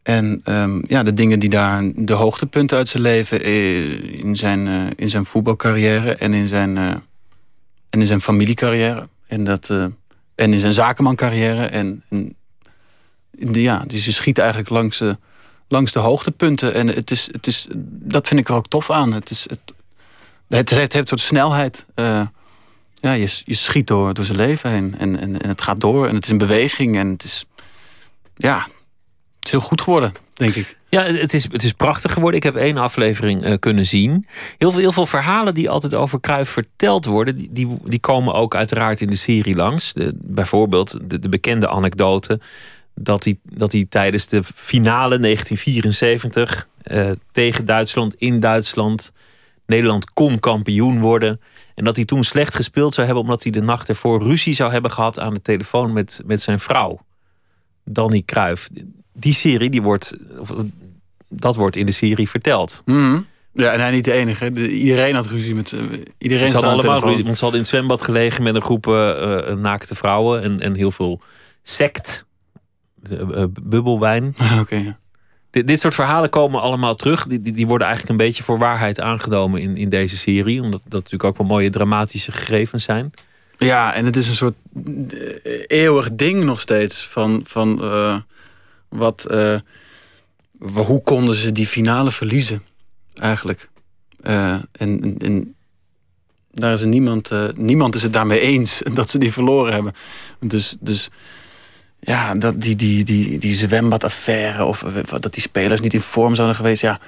en 0.02 0.42
um, 0.44 0.82
ja, 0.86 1.02
de 1.02 1.14
dingen 1.14 1.38
die 1.38 1.48
daar, 1.48 1.92
de 1.94 2.12
hoogtepunten 2.12 2.76
uit 2.76 2.88
zijn 2.88 3.02
leven, 3.02 3.42
eh, 3.42 4.20
in 4.24 4.36
zijn, 4.36 4.66
uh, 4.66 4.86
in 4.96 5.10
zijn 5.10 5.24
voetbalcarrière 5.24 6.14
en 6.14 6.32
in 6.32 6.48
zijn, 6.48 6.76
uh, 6.76 6.88
en 7.90 8.00
in 8.00 8.06
zijn 8.06 8.20
familiecarrière. 8.20 9.08
En, 9.26 9.44
dat, 9.44 9.70
en 10.34 10.52
in 10.52 10.60
zijn 10.60 10.72
zakenmancarrière. 10.72 11.64
En, 11.64 12.04
en 12.08 12.34
ja, 13.52 13.84
dus 13.86 14.04
je 14.04 14.12
schiet 14.12 14.38
eigenlijk 14.38 14.68
langs, 14.68 14.98
de 14.98 15.18
langs 15.68 15.92
de 15.92 15.98
hoogtepunten. 15.98 16.74
En 16.74 16.86
het 16.86 17.10
is, 17.10 17.28
het 17.32 17.46
is, 17.46 17.66
dat 17.86 18.28
vind 18.28 18.40
ik 18.40 18.48
er 18.48 18.54
ook 18.54 18.68
tof 18.68 18.90
aan. 18.90 19.12
Het, 19.12 19.30
is, 19.30 19.46
het, 19.48 19.74
het, 20.48 20.70
heeft 20.70 20.94
een 20.94 21.06
soort 21.06 21.20
snelheid. 21.20 21.86
ja, 22.94 23.12
je, 23.12 23.40
je 23.44 23.54
schiet 23.54 23.86
door, 23.86 24.14
door 24.14 24.24
zijn 24.24 24.38
leven 24.38 24.70
heen. 24.70 24.94
En, 24.98 25.18
en, 25.18 25.42
en 25.42 25.48
het 25.48 25.62
gaat 25.62 25.80
door 25.80 26.08
en 26.08 26.14
het 26.14 26.24
is 26.24 26.30
in 26.30 26.38
beweging. 26.38 26.96
En 26.96 27.08
het 27.08 27.24
is, 27.24 27.44
ja, 28.36 28.66
is 29.44 29.50
heel 29.50 29.60
goed 29.60 29.80
geworden, 29.80 30.12
denk 30.32 30.54
ik. 30.54 30.76
Ja, 30.88 31.02
het 31.02 31.34
is, 31.34 31.42
het 31.52 31.62
is 31.62 31.72
prachtig 31.72 32.12
geworden. 32.12 32.36
Ik 32.36 32.44
heb 32.44 32.56
één 32.56 32.76
aflevering 32.76 33.44
uh, 33.44 33.54
kunnen 33.58 33.86
zien. 33.86 34.26
Heel 34.58 34.70
veel, 34.70 34.80
heel 34.80 34.92
veel 34.92 35.06
verhalen 35.06 35.54
die 35.54 35.70
altijd 35.70 35.94
over 35.94 36.20
Kruif 36.20 36.48
verteld 36.48 37.04
worden, 37.04 37.36
die, 37.52 37.68
die, 37.84 38.00
komen 38.00 38.34
ook 38.34 38.54
uiteraard 38.54 39.00
in 39.00 39.08
de 39.08 39.16
serie 39.16 39.54
langs. 39.54 39.92
Bijvoorbeeld 40.14 40.98
de, 41.02 41.18
de 41.18 41.28
bekende 41.28 41.68
anekdote 41.68 42.40
dat 42.94 43.24
hij, 43.24 43.38
dat 43.42 43.72
hij 43.72 43.86
tijdens 43.88 44.26
de 44.26 44.42
finale 44.54 45.18
1974 45.18 46.68
uh, 46.84 47.10
eh, 47.10 47.16
tegen 47.32 47.64
Duitsland 47.64 48.14
in 48.14 48.40
Duitsland 48.40 49.12
Nederland 49.66 50.12
kon 50.12 50.38
kampioen 50.38 51.00
worden. 51.00 51.40
En 51.74 51.84
dat 51.84 51.96
hij 51.96 52.04
toen 52.04 52.24
slecht 52.24 52.54
gespeeld 52.54 52.94
zou 52.94 53.06
hebben 53.06 53.24
omdat 53.24 53.42
hij 53.42 53.52
de 53.52 53.62
nacht 53.62 53.88
ervoor 53.88 54.22
ruzie 54.22 54.54
zou 54.54 54.72
hebben 54.72 54.90
gehad 54.90 55.18
aan 55.18 55.34
de 55.34 55.42
telefoon 55.42 55.92
met, 55.92 56.22
met 56.26 56.40
zijn 56.40 56.60
vrouw. 56.60 57.00
Danny 57.84 58.22
Kruif 58.24 58.68
die 59.12 59.34
serie, 59.34 59.70
die 59.70 59.82
wordt, 59.82 60.16
dat 61.28 61.56
wordt 61.56 61.76
in 61.76 61.86
de 61.86 61.92
serie 61.92 62.28
verteld. 62.28 62.82
Mhm. 62.84 63.20
Ja, 63.54 63.70
en 63.70 63.80
hij 63.80 63.90
niet 63.90 64.04
de 64.04 64.12
enige. 64.12 64.70
iedereen 64.70 65.14
had 65.14 65.26
ruzie 65.26 65.54
met 65.54 65.74
iedereen. 66.18 66.48
Ze 66.48 66.54
hadden 66.54 66.72
allemaal 66.72 67.08
ruzie, 67.08 67.24
want 67.24 67.38
ze 67.38 67.44
hadden 67.44 67.60
in 67.60 67.66
het 67.66 67.74
zwembad 67.76 68.02
gelegen 68.02 68.42
met 68.42 68.54
een 68.54 68.62
groep 68.62 68.86
uh, 68.86 69.52
naakte 69.54 69.94
vrouwen 69.94 70.42
en, 70.42 70.60
en 70.60 70.74
heel 70.74 70.90
veel 70.90 71.20
sect, 71.62 72.24
uh, 73.10 73.44
bubbelwijn. 73.62 74.34
Oké. 74.60 74.76
ja. 74.76 74.98
dit, 75.50 75.66
dit 75.66 75.80
soort 75.80 75.94
verhalen 75.94 76.30
komen 76.30 76.60
allemaal 76.60 76.94
terug. 76.94 77.26
Die, 77.26 77.40
die, 77.40 77.52
die, 77.52 77.66
worden 77.66 77.86
eigenlijk 77.86 78.18
een 78.18 78.26
beetje 78.26 78.42
voor 78.42 78.58
waarheid 78.58 79.00
aangenomen 79.00 79.60
in, 79.60 79.76
in 79.76 79.88
deze 79.88 80.16
serie. 80.16 80.62
Omdat 80.62 80.82
dat 80.82 80.92
natuurlijk 80.92 81.24
ook 81.24 81.38
wel 81.38 81.46
mooie 81.46 81.70
dramatische 81.70 82.32
gegevens 82.32 82.84
zijn. 82.84 83.10
Ja, 83.58 83.94
en 83.94 84.04
het 84.04 84.16
is 84.16 84.28
een 84.28 84.34
soort 84.34 84.56
eeuwig 85.66 86.12
ding 86.12 86.44
nog 86.44 86.60
steeds. 86.60 87.06
Van, 87.06 87.40
van 87.46 87.82
wat, 88.92 89.26
hoe 90.72 91.02
konden 91.02 91.34
ze 91.34 91.52
die 91.52 91.66
finale 91.66 92.10
verliezen? 92.10 92.62
eigenlijk. 93.14 93.70
Uh, 94.22 94.54
en, 94.72 95.18
en, 95.18 95.54
daar 96.50 96.72
is 96.72 96.84
niemand, 96.84 97.32
uh, 97.32 97.48
niemand 97.54 97.94
is 97.94 98.02
het 98.02 98.12
daarmee 98.12 98.40
eens 98.40 98.82
dat 98.94 99.10
ze 99.10 99.18
die 99.18 99.32
verloren 99.32 99.72
hebben. 99.72 99.92
Dus, 100.40 100.76
dus 100.80 101.10
ja, 102.00 102.34
dat, 102.34 102.60
die, 102.62 102.76
die, 102.76 103.04
die, 103.04 103.38
die 103.38 103.52
zwembadaffaire 103.52 104.64
of 104.64 104.80
dat 105.20 105.34
die 105.34 105.42
spelers 105.42 105.80
niet 105.80 105.94
in 105.94 106.00
vorm 106.00 106.34
zouden 106.34 106.56
geweest. 106.56 106.82
Ja, 106.82 107.00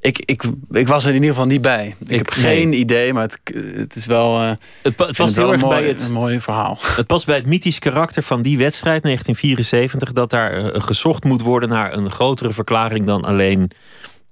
ik, 0.00 0.18
ik, 0.18 0.42
ik 0.70 0.88
was 0.88 1.02
er 1.02 1.08
in 1.08 1.14
ieder 1.14 1.30
geval 1.30 1.46
niet 1.46 1.60
bij. 1.60 1.96
Ik, 2.06 2.16
heb 2.16 2.30
geen 2.30 2.72
idee, 2.72 3.12
maar 3.12 3.22
het, 3.22 3.40
het 3.74 3.96
is 3.96 4.06
wel. 4.06 4.42
Uh, 4.42 4.48
het, 4.48 4.58
het 4.82 5.16
past 5.16 5.36
heel 5.36 5.52
erg 5.52 5.68
bij 5.68 5.84
het 5.84 6.02
een 6.02 6.12
mooi 6.12 6.40
verhaal. 6.40 6.78
Het 6.96 7.06
past 7.06 7.26
bij 7.26 7.36
het 7.36 7.46
mythisch 7.46 7.78
karakter 7.78 8.22
van 8.22 8.42
die 8.42 8.58
wedstrijd 8.58 9.02
1974 9.02 10.12
dat 10.12 10.30
daar 10.30 10.82
gezocht 10.82 11.24
moet 11.24 11.42
worden 11.42 11.68
naar 11.68 11.92
een 11.92 12.10
grotere 12.10 12.52
verklaring 12.52 13.06
dan 13.06 13.24
alleen 13.24 13.70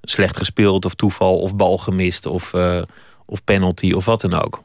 slecht 0.02 0.36
gespeeld 0.36 0.84
of 0.84 0.94
toeval 0.94 1.38
of 1.38 1.56
bal 1.56 1.78
gemist 1.78 2.26
of, 2.26 2.52
uh, 2.52 2.82
of 3.26 3.44
penalty 3.44 3.92
of 3.92 4.04
wat 4.04 4.20
dan 4.20 4.34
ook. 4.34 4.62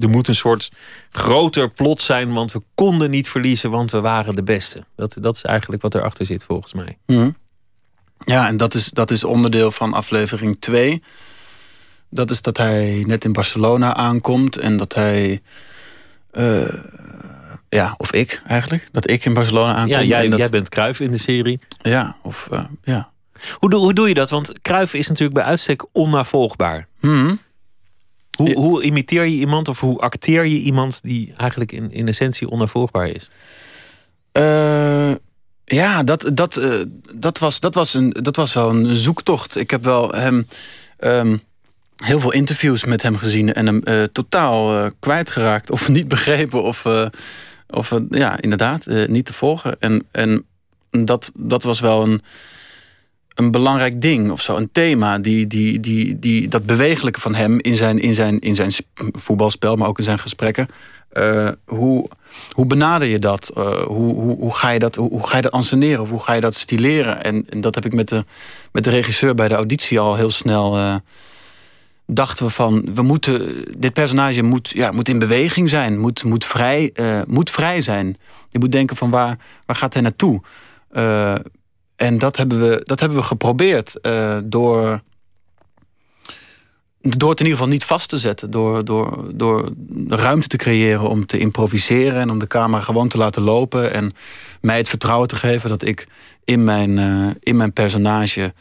Er 0.00 0.08
moet 0.08 0.28
een 0.28 0.34
soort 0.34 0.70
groter 1.10 1.70
plot 1.70 2.02
zijn, 2.02 2.32
want 2.32 2.52
we 2.52 2.62
konden 2.74 3.10
niet 3.10 3.28
verliezen, 3.28 3.70
want 3.70 3.90
we 3.90 4.00
waren 4.00 4.34
de 4.34 4.42
beste. 4.42 4.84
Dat, 4.96 5.16
dat 5.20 5.36
is 5.36 5.42
eigenlijk 5.42 5.82
wat 5.82 5.94
erachter 5.94 6.26
zit, 6.26 6.44
volgens 6.44 6.72
mij. 6.72 6.98
Mm 7.06 7.40
Ja, 8.24 8.48
en 8.48 8.56
dat 8.56 8.74
is, 8.74 8.90
dat 8.90 9.10
is 9.10 9.24
onderdeel 9.24 9.70
van 9.70 9.92
aflevering 9.92 10.56
2. 10.60 11.02
Dat 12.10 12.30
is 12.30 12.42
dat 12.42 12.56
hij 12.56 13.04
net 13.06 13.24
in 13.24 13.32
Barcelona 13.32 13.94
aankomt 13.94 14.56
en 14.56 14.76
dat 14.76 14.94
hij. 14.94 15.40
Uh, 16.32 16.74
ja, 17.68 17.94
of 17.96 18.12
ik 18.12 18.42
eigenlijk. 18.46 18.88
Dat 18.92 19.10
ik 19.10 19.24
in 19.24 19.34
Barcelona 19.34 19.74
aankom. 19.74 19.90
Ja, 19.90 20.02
jij, 20.02 20.28
dat... 20.28 20.38
jij 20.38 20.48
bent 20.48 20.68
Kruif 20.68 21.00
in 21.00 21.10
de 21.10 21.18
serie. 21.18 21.60
Ja, 21.82 22.16
of 22.22 22.48
uh, 22.52 22.64
ja. 22.84 23.10
Hoe, 23.56 23.70
doe, 23.70 23.80
hoe 23.80 23.94
doe 23.94 24.08
je 24.08 24.14
dat? 24.14 24.30
Want 24.30 24.52
Kruif 24.62 24.94
is 24.94 25.08
natuurlijk 25.08 25.34
bij 25.34 25.44
uitstek 25.44 25.84
onnavolgbaar. 25.92 26.86
Hmm. 27.00 27.40
Hoe, 28.36 28.54
hoe, 28.54 28.82
imiteer 28.82 29.24
je 29.24 29.36
iemand 29.36 29.68
of 29.68 29.80
hoe 29.80 29.98
acteer 29.98 30.44
je 30.44 30.58
iemand 30.58 31.02
die 31.02 31.34
eigenlijk 31.36 31.72
in, 31.72 31.90
in 31.90 32.08
essentie 32.08 32.48
onnavolgbaar 32.48 33.08
is? 33.08 33.30
Uh, 34.32 35.12
ja, 35.64 36.02
dat, 36.02 36.30
dat, 36.32 36.56
uh, 36.56 36.74
dat, 37.14 37.38
was, 37.38 37.60
dat, 37.60 37.74
was 37.74 37.94
een, 37.94 38.10
dat 38.10 38.36
was 38.36 38.52
wel 38.52 38.70
een 38.70 38.96
zoektocht. 38.96 39.56
Ik 39.56 39.70
heb 39.70 39.84
wel 39.84 40.12
hem 40.12 40.46
um, 41.00 41.40
heel 41.96 42.20
veel 42.20 42.32
interviews 42.32 42.84
met 42.84 43.02
hem 43.02 43.16
gezien 43.16 43.52
en 43.52 43.66
hem 43.66 43.80
uh, 43.84 44.02
totaal 44.12 44.90
kwijtgeraakt 44.98 45.70
of 45.70 45.88
niet 45.88 46.08
begrepen 46.08 46.62
of, 46.62 46.84
of 47.70 48.00
ja, 48.10 48.40
inderdaad 48.40 48.86
niet 49.06 49.26
te 49.26 49.32
volgen. 49.32 49.76
En, 49.80 50.06
en 50.10 50.44
dat, 50.90 51.30
dat 51.34 51.62
was 51.62 51.80
wel 51.80 52.02
een 52.02 52.22
een 53.34 53.50
belangrijk 53.50 54.00
ding 54.00 54.30
of 54.30 54.42
zo. 54.42 54.56
Een 54.56 54.72
thema, 54.72 55.18
die, 55.18 55.46
die, 55.46 55.80
die, 55.80 56.18
die, 56.18 56.48
dat 56.48 56.66
bewegelijke 56.66 57.20
van 57.20 57.34
hem 57.34 57.60
in 57.60 57.76
zijn, 57.76 57.98
in, 57.98 58.14
zijn, 58.14 58.38
in 58.38 58.54
zijn 58.54 58.72
voetbalspel, 59.12 59.76
maar 59.76 59.88
ook 59.88 59.98
in 59.98 60.04
zijn 60.04 60.18
gesprekken. 60.18 60.68
Uh, 61.12 61.48
hoe, 61.66 62.08
hoe 62.50 62.66
benader 62.66 63.08
je 63.08 63.18
dat? 63.18 63.52
Uh, 63.54 63.82
hoe, 63.82 64.14
hoe, 64.14 64.36
hoe, 64.38 64.54
ga 64.54 64.70
je 64.70 64.78
dat? 64.78 64.96
Hoe, 64.96 65.10
hoe 65.10 65.26
ga 65.26 65.36
je 65.36 65.42
dat 65.42 65.52
anseneren? 65.52 66.00
Of 66.00 66.10
hoe 66.10 66.22
ga 66.22 66.32
je 66.32 66.40
dat 66.40 66.54
stileren? 66.54 67.24
En, 67.24 67.46
en, 67.48 67.60
dat 67.60 67.74
heb 67.74 67.84
ik 67.84 67.92
met 67.92 68.08
de, 68.08 68.24
met 68.72 68.84
de 68.84 68.90
regisseur 68.90 69.34
bij 69.34 69.48
de 69.48 69.54
auditie 69.54 70.00
al 70.00 70.16
heel 70.16 70.30
snel. 70.30 70.76
Uh, 70.76 70.94
dachten 72.06 72.46
we 72.46 72.50
van, 72.50 72.94
we 72.94 73.02
moeten, 73.02 73.64
dit 73.76 73.92
personage 73.92 74.42
moet, 74.42 74.68
ja, 74.68 74.90
moet 74.90 75.08
in 75.08 75.18
beweging 75.18 75.70
zijn, 75.70 75.98
moet, 75.98 76.24
moet, 76.24 76.44
vrij, 76.44 76.92
moet 77.26 77.50
vrij 77.50 77.82
zijn. 77.82 78.16
Je 78.48 78.58
moet 78.58 78.72
denken 78.72 78.96
van 78.96 79.10
waar, 79.10 79.38
waar 79.66 79.76
gaat 79.76 79.92
hij 79.92 80.02
naartoe? 80.02 80.40
En 81.96 82.18
dat 82.18 82.36
hebben 82.36 82.60
we, 82.60 82.80
dat 82.84 83.00
hebben 83.00 83.18
we 83.18 83.24
geprobeerd 83.24 84.00
door, 84.44 85.02
door 87.02 87.30
het 87.30 87.40
in 87.40 87.46
ieder 87.46 87.60
geval 87.60 87.72
niet 87.72 87.84
vast 87.84 88.08
te 88.08 88.18
zetten. 88.18 88.50
Door, 88.50 88.84
door, 88.84 89.24
door 89.34 89.72
ruimte 90.08 90.48
te 90.48 90.56
creëren 90.56 91.08
om 91.08 91.26
te 91.26 91.38
improviseren 91.38 92.20
en 92.20 92.30
om 92.30 92.38
de 92.38 92.46
camera 92.46 92.82
gewoon 92.82 93.08
te 93.08 93.18
laten 93.18 93.42
lopen. 93.42 93.92
En 93.92 94.12
mij 94.60 94.76
het 94.76 94.88
vertrouwen 94.88 95.28
te 95.28 95.36
geven 95.36 95.68
dat 95.68 95.84
ik 95.84 96.06
in 96.44 96.64
mijn, 96.64 96.96
uh, 96.96 97.30
in 97.40 97.56
mijn 97.56 97.72
personage 97.72 98.54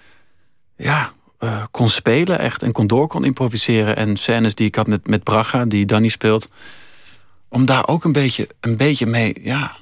ja, 0.77 1.13
uh, 1.39 1.63
kon 1.71 1.89
spelen 1.89 2.39
echt. 2.39 2.63
En 2.63 2.71
kon 2.71 2.87
door 2.87 3.07
kon 3.07 3.25
improviseren. 3.25 3.95
En 3.95 4.17
scènes 4.17 4.55
die 4.55 4.67
ik 4.67 4.75
had 4.75 4.87
met, 4.87 5.07
met 5.07 5.23
Braga, 5.23 5.65
die 5.65 5.85
Danny 5.85 6.07
speelt. 6.07 6.49
Om 7.49 7.65
daar 7.65 7.87
ook 7.87 8.03
een 8.03 8.11
beetje, 8.11 8.47
een 8.59 8.77
beetje 8.77 9.05
mee 9.05 9.35
ja, 9.41 9.77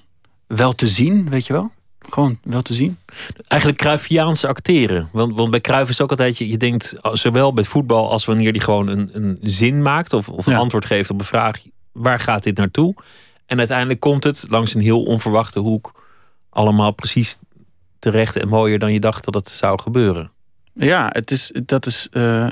wel 0.47 0.75
te 0.75 0.87
zien, 0.87 1.29
weet 1.29 1.47
je 1.47 1.53
wel 1.53 1.71
gewoon 2.13 2.39
wel 2.43 2.61
te 2.61 2.73
zien. 2.73 2.97
Eigenlijk 3.47 3.81
Cruyffiaanse 3.81 4.47
acteren. 4.47 5.09
Want, 5.11 5.35
want 5.35 5.51
bij 5.51 5.61
Cruyff 5.61 5.89
is 5.89 6.01
ook 6.01 6.09
altijd, 6.09 6.37
je, 6.37 6.49
je 6.49 6.57
denkt 6.57 6.95
zowel 7.13 7.53
bij 7.53 7.63
voetbal 7.63 8.11
als 8.11 8.25
wanneer 8.25 8.51
die 8.53 8.61
gewoon 8.61 8.87
een, 8.87 9.09
een 9.13 9.37
zin 9.41 9.81
maakt 9.81 10.13
of, 10.13 10.29
of 10.29 10.45
een 10.45 10.55
antwoord 10.55 10.85
geeft 10.85 11.09
op 11.09 11.19
een 11.19 11.25
vraag, 11.25 11.61
waar 11.91 12.19
gaat 12.19 12.43
dit 12.43 12.57
naartoe? 12.57 12.95
En 13.45 13.57
uiteindelijk 13.57 13.99
komt 13.99 14.23
het 14.23 14.45
langs 14.49 14.73
een 14.73 14.81
heel 14.81 15.03
onverwachte 15.03 15.59
hoek 15.59 16.03
allemaal 16.49 16.91
precies 16.91 17.37
terecht 17.99 18.35
en 18.35 18.47
mooier 18.47 18.79
dan 18.79 18.93
je 18.93 18.99
dacht 18.99 19.25
dat 19.25 19.33
het 19.33 19.49
zou 19.49 19.81
gebeuren. 19.81 20.31
Ja, 20.73 21.09
het 21.11 21.31
is, 21.31 21.51
dat 21.65 21.85
is, 21.85 22.07
uh, 22.11 22.49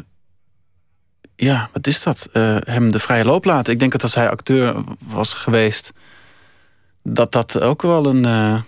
ja, 1.35 1.69
wat 1.73 1.87
is 1.87 2.03
dat? 2.03 2.29
Uh, 2.33 2.57
hem 2.59 2.91
de 2.91 2.99
vrije 2.99 3.25
loop 3.25 3.45
laten. 3.45 3.73
Ik 3.73 3.79
denk 3.79 3.91
dat 3.91 4.03
als 4.03 4.15
hij 4.15 4.29
acteur 4.29 4.83
was 4.99 5.33
geweest, 5.33 5.91
dat 7.03 7.31
dat 7.31 7.61
ook 7.61 7.81
wel 7.81 8.05
een. 8.05 8.23
Uh, 8.23 8.61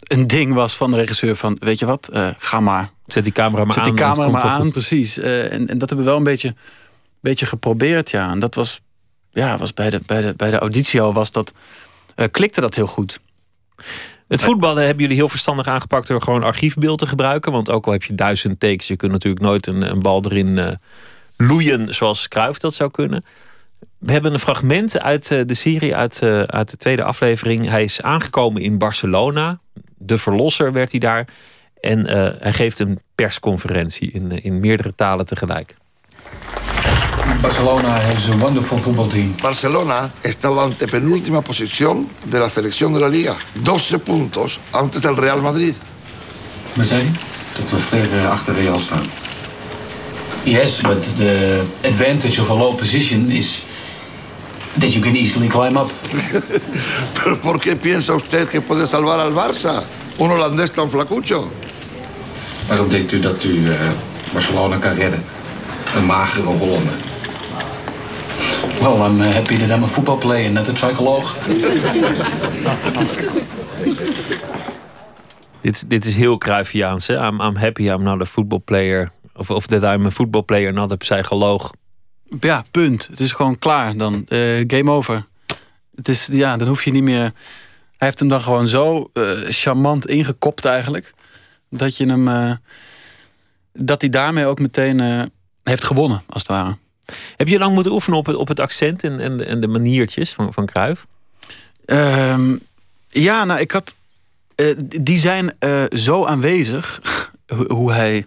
een 0.00 0.26
ding 0.26 0.54
was 0.54 0.76
van 0.76 0.90
de 0.90 0.96
regisseur 0.96 1.36
van, 1.36 1.56
weet 1.60 1.78
je 1.78 1.86
wat, 1.86 2.08
uh, 2.12 2.28
ga 2.38 2.60
maar. 2.60 2.90
Zet 3.06 3.24
die 3.24 3.32
camera 3.32 3.64
maar 3.64 3.74
Zet 3.74 3.84
aan. 3.84 3.94
die 3.94 4.04
camera 4.04 4.28
maar 4.28 4.42
aan, 4.42 4.70
precies. 4.70 5.18
Uh, 5.18 5.52
en, 5.52 5.68
en 5.68 5.78
dat 5.78 5.88
hebben 5.88 5.98
we 5.98 6.04
wel 6.04 6.16
een 6.16 6.24
beetje, 6.24 6.54
beetje 7.20 7.46
geprobeerd, 7.46 8.10
ja. 8.10 8.30
En 8.30 8.38
dat 8.40 8.54
was, 8.54 8.80
ja, 9.30 9.58
was 9.58 9.74
bij, 9.74 9.90
de, 9.90 10.00
bij, 10.06 10.20
de, 10.20 10.34
bij 10.36 10.50
de 10.50 10.58
auditie 10.58 11.00
al, 11.00 11.12
was 11.12 11.30
dat, 11.30 11.52
uh, 12.16 12.26
klikte 12.30 12.60
dat 12.60 12.74
heel 12.74 12.86
goed. 12.86 13.20
Het 14.28 14.42
voetballen 14.42 14.84
hebben 14.84 15.02
jullie 15.02 15.16
heel 15.16 15.28
verstandig 15.28 15.66
aangepakt 15.66 16.08
door 16.08 16.22
gewoon 16.22 16.42
archiefbeeld 16.42 16.98
te 16.98 17.06
gebruiken. 17.06 17.52
Want 17.52 17.70
ook 17.70 17.86
al 17.86 17.92
heb 17.92 18.02
je 18.02 18.14
duizend 18.14 18.60
takes, 18.60 18.86
je 18.86 18.96
kunt 18.96 19.12
natuurlijk 19.12 19.42
nooit 19.42 19.66
een, 19.66 19.90
een 19.90 20.02
bal 20.02 20.24
erin 20.24 20.78
loeien 21.36 21.94
zoals 21.94 22.28
Kruif 22.28 22.58
dat 22.58 22.74
zou 22.74 22.90
kunnen. 22.90 23.24
We 23.98 24.12
hebben 24.12 24.32
een 24.32 24.38
fragment 24.38 25.00
uit 25.00 25.28
de 25.28 25.54
serie, 25.54 25.96
uit, 25.96 26.22
uit 26.46 26.70
de 26.70 26.76
tweede 26.76 27.02
aflevering. 27.02 27.68
Hij 27.68 27.84
is 27.84 28.02
aangekomen 28.02 28.62
in 28.62 28.78
Barcelona 28.78 29.60
de 29.98 30.18
verlosser 30.18 30.72
werd 30.72 30.90
hij 30.90 31.00
daar. 31.00 31.28
En 31.80 31.98
uh, 31.98 32.28
hij 32.38 32.52
geeft 32.52 32.78
een 32.78 32.98
persconferentie 33.14 34.10
in, 34.10 34.32
eh, 34.32 34.44
in 34.44 34.60
meerdere 34.60 34.94
talen 34.94 35.26
tegelijk. 35.26 35.74
Barcelona 37.40 37.88
has 37.88 38.28
a 38.28 38.36
wonderful 38.36 38.78
football 38.78 39.08
team. 39.08 39.34
Barcelona 39.42 40.10
está 40.20 40.48
en 40.48 40.54
la 40.54 40.62
antepenúltima 40.62 41.40
posición 41.40 42.08
de 42.22 42.38
la 42.38 42.48
selección 42.48 42.92
de 42.92 43.00
la 43.00 43.08
liga. 43.08 43.36
12 43.62 43.98
puntos 43.98 44.60
antes 44.70 45.00
del 45.00 45.16
Real 45.16 45.40
Madrid. 45.40 45.74
Wat 46.74 46.86
zei 46.86 47.10
Dat 47.52 47.70
we 47.70 47.78
ver 47.78 48.26
achter 48.26 48.54
Real 48.54 48.78
staan. 48.78 49.04
Yes, 50.42 50.80
but 50.80 51.16
the 51.16 51.64
advantage 51.82 52.40
of 52.40 52.50
a 52.50 52.54
low 52.54 52.74
position 52.74 53.30
is 53.30 53.65
that 54.78 54.94
you 54.94 55.02
can 55.02 55.16
easily 55.16 55.48
climb 55.48 55.76
up. 55.76 55.90
¿Pero 57.14 57.40
por 57.40 57.60
qué 57.60 57.76
piensa 57.76 58.14
usted 58.14 58.48
que 58.48 58.60
puede 58.60 58.86
salvar 58.86 59.20
al 59.20 59.32
Barça? 59.32 59.82
Un 60.18 60.30
holandés 60.30 60.72
tan 60.72 60.90
flacucho. 60.90 61.50
Waarom 62.68 62.88
denkt 62.88 63.12
u 63.12 63.20
dat 63.20 63.44
u 63.44 63.48
uh, 63.48 63.74
Barcelona 64.32 64.76
kan 64.76 64.92
redden? 64.92 65.24
Een 65.96 66.04
magere 66.04 66.46
Hollander. 66.46 66.94
Well, 68.80 69.06
I'm 69.06 69.20
uh, 69.20 69.32
happy 69.32 69.56
that 69.56 69.70
I'm 69.70 69.82
a 69.82 69.86
football 69.86 70.16
player, 70.16 70.50
net 70.50 70.68
een 70.68 70.74
psycholoog. 70.74 71.36
dit, 75.60 75.84
dit 75.88 76.04
is 76.04 76.16
heel 76.16 76.38
Cruyffiaans, 76.38 77.06
hè? 77.06 77.26
I'm, 77.26 77.40
I'm 77.40 77.56
happy 77.56 77.84
I'm 77.84 78.02
not 78.02 78.20
a 78.20 78.26
football 78.26 78.58
player. 78.58 79.10
Of, 79.32 79.50
of 79.50 79.66
that 79.66 79.82
I'm 79.82 80.06
a 80.06 80.10
football 80.10 80.42
player, 80.42 80.72
not 80.72 80.92
a 80.92 80.96
psycholoog. 80.98 81.70
Ja, 82.40 82.64
punt. 82.70 83.06
Het 83.06 83.20
is 83.20 83.32
gewoon 83.32 83.58
klaar 83.58 83.96
dan. 83.96 84.26
Uh, 84.28 84.64
game 84.66 84.90
over. 84.90 85.26
Het 85.94 86.08
is, 86.08 86.28
ja, 86.32 86.56
dan 86.56 86.68
hoef 86.68 86.84
je 86.84 86.90
niet 86.90 87.02
meer... 87.02 87.32
Hij 87.96 88.08
heeft 88.08 88.18
hem 88.18 88.28
dan 88.28 88.40
gewoon 88.40 88.68
zo 88.68 89.10
uh, 89.14 89.30
charmant 89.48 90.06
ingekopt 90.06 90.64
eigenlijk. 90.64 91.14
Dat 91.70 91.96
je 91.96 92.06
hem... 92.06 92.28
Uh, 92.28 92.52
dat 93.72 94.00
hij 94.00 94.10
daarmee 94.10 94.46
ook 94.46 94.58
meteen 94.58 95.30
heeft 95.62 95.84
gewonnen, 95.84 96.22
als 96.28 96.42
het 96.42 96.50
ware. 96.50 96.76
Heb 97.36 97.48
je 97.48 97.58
lang 97.58 97.74
moeten 97.74 97.92
oefenen 97.92 98.18
op 98.18 98.26
het, 98.26 98.36
op 98.36 98.48
het 98.48 98.60
accent 98.60 99.04
en, 99.04 99.20
en, 99.20 99.46
en 99.46 99.60
de 99.60 99.68
maniertjes 99.68 100.32
van, 100.32 100.52
van 100.52 100.66
Cruijff? 100.66 101.06
Um, 101.86 102.60
ja, 103.08 103.44
nou, 103.44 103.60
ik 103.60 103.70
had. 103.70 103.94
Die 105.00 105.18
zijn 105.18 105.56
zo 105.94 106.24
aanwezig. 106.24 107.00
hoe, 107.68 107.92
hij, 107.92 108.26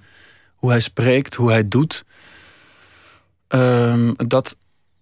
hoe 0.55 0.69
hij 0.69 0.79
spreekt, 0.79 1.35
hoe 1.35 1.49
hij 1.49 1.67
doet. 1.67 2.03
Um, 3.49 4.13
dat 4.15 4.55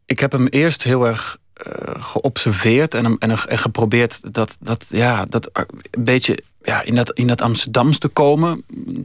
ik 0.05 0.19
heb 0.19 0.31
hem 0.31 0.47
eerst 0.47 0.83
heel 0.83 1.07
erg 1.07 1.37
uh, 1.67 2.03
geobserveerd 2.03 2.93
en, 2.93 3.17
en, 3.17 3.31
en 3.47 3.57
geprobeerd 3.57 4.33
dat, 4.33 4.57
dat, 4.59 4.85
ja, 4.89 5.25
dat 5.25 5.49
een 5.91 6.03
beetje 6.03 6.43
ja, 6.61 6.81
in, 6.81 6.95
dat, 6.95 7.11
in 7.11 7.27
dat 7.27 7.41
Amsterdams 7.41 7.97
te 7.97 8.07
komen. 8.07 8.63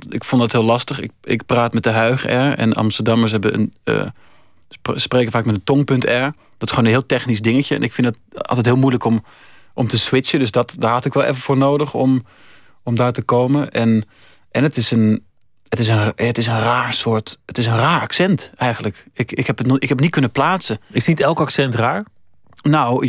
Ik 0.09 0.25
vond 0.25 0.43
dat 0.43 0.53
heel 0.53 0.65
lastig. 0.65 1.01
Ik, 1.01 1.11
ik 1.23 1.47
praat 1.47 1.73
met 1.73 1.83
de 1.83 1.91
huig 1.91 2.25
R 2.25 2.29
en 2.59 2.73
Amsterdammers 2.73 3.33
hebben 3.33 3.55
een, 3.55 3.75
uh, 3.85 4.07
spreken 4.95 5.33
vaak 5.33 5.45
met 5.45 5.55
een 5.55 5.65
tongpunt 5.65 6.05
R. 6.05 6.09
Dat 6.09 6.33
is 6.59 6.69
gewoon 6.69 6.85
een 6.85 6.91
heel 6.91 7.07
technisch 7.07 7.41
dingetje. 7.41 7.75
En 7.75 7.83
ik 7.83 7.93
vind 7.93 8.07
het 8.07 8.49
altijd 8.49 8.67
heel 8.67 8.77
moeilijk 8.77 9.05
om, 9.05 9.25
om 9.75 9.87
te 9.87 9.99
switchen. 9.99 10.39
Dus 10.39 10.51
dat, 10.51 10.77
daar 10.79 10.93
had 10.93 11.05
ik 11.05 11.13
wel 11.13 11.25
even 11.25 11.43
voor 11.43 11.57
nodig 11.57 11.95
om, 11.95 12.25
om 12.83 12.97
daar 12.97 13.13
te 13.13 13.23
komen. 13.23 13.71
En, 13.71 14.09
en 14.51 14.63
het 14.63 14.77
is 14.77 14.91
een, 14.91 15.25
het 15.73 15.81
is, 15.81 15.88
een, 15.88 16.12
het 16.17 16.38
is 16.38 16.47
een 16.47 16.61
raar 16.61 16.95
soort. 16.95 17.38
Het 17.47 17.59
is 17.59 17.67
een 17.67 17.76
raar 17.76 18.00
accent 18.00 18.50
eigenlijk. 18.57 19.07
Ik, 19.12 19.33
ik, 19.33 19.47
heb, 19.47 19.59
het, 19.59 19.67
ik 19.67 19.81
heb 19.81 19.91
het 19.91 20.00
niet 20.00 20.11
kunnen 20.11 20.31
plaatsen. 20.31 20.81
Is 20.91 21.07
niet 21.07 21.21
elk 21.21 21.41
accent 21.41 21.75
raar? 21.75 22.05
Nou, 22.62 23.07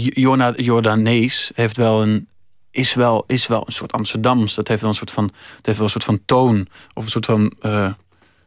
Jordanees 0.56 1.52
heeft 1.56 1.78
wel 1.78 2.02
een, 2.02 2.28
is, 2.72 2.94
wel, 2.94 3.24
is 3.28 3.48
wel 3.48 3.64
een 3.66 3.74
soort 3.74 3.92
Amsterdams. 3.92 4.56
Dat 4.56 4.68
heeft 4.68 4.82
wel 4.82 4.90
een 4.90 4.96
soort 4.96 5.12
van, 5.12 5.24
het 5.58 5.66
heeft 5.66 5.78
wel 5.78 5.86
een 5.86 5.92
soort 5.92 6.04
van 6.04 6.20
toon. 6.26 6.68
Of 6.94 7.04
een 7.04 7.10
soort 7.10 7.26
van. 7.26 7.54
Uh, 7.62 7.92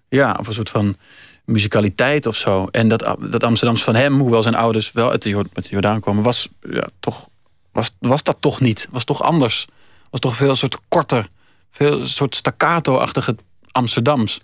ja, 0.08 0.36
of 0.40 0.46
een 0.46 0.54
soort 0.54 0.70
van 0.70 0.96
muzikaliteit 1.44 2.26
of 2.26 2.36
zo. 2.36 2.66
En 2.70 2.88
dat, 2.88 3.16
dat 3.20 3.44
Amsterdams 3.44 3.84
van 3.84 3.94
hem, 3.94 4.20
hoewel 4.20 4.42
zijn 4.42 4.54
ouders 4.54 4.92
wel 4.92 5.10
uit 5.10 5.22
de, 5.22 5.44
Jordaan 5.68 6.00
komen, 6.00 6.22
was, 6.22 6.48
ja, 6.70 6.86
toch, 7.00 7.28
was, 7.72 7.90
was 7.98 8.22
dat 8.22 8.36
toch 8.40 8.60
niet. 8.60 8.88
Was 8.90 9.04
toch 9.04 9.22
anders. 9.22 9.66
Was 10.10 10.20
toch 10.20 10.36
veel 10.36 10.54
soort 10.54 10.78
korter. 10.88 11.28
Veel 11.70 12.06
soort 12.06 12.34
staccato-achtige 12.34 13.36
Amsterdams. 13.76 14.40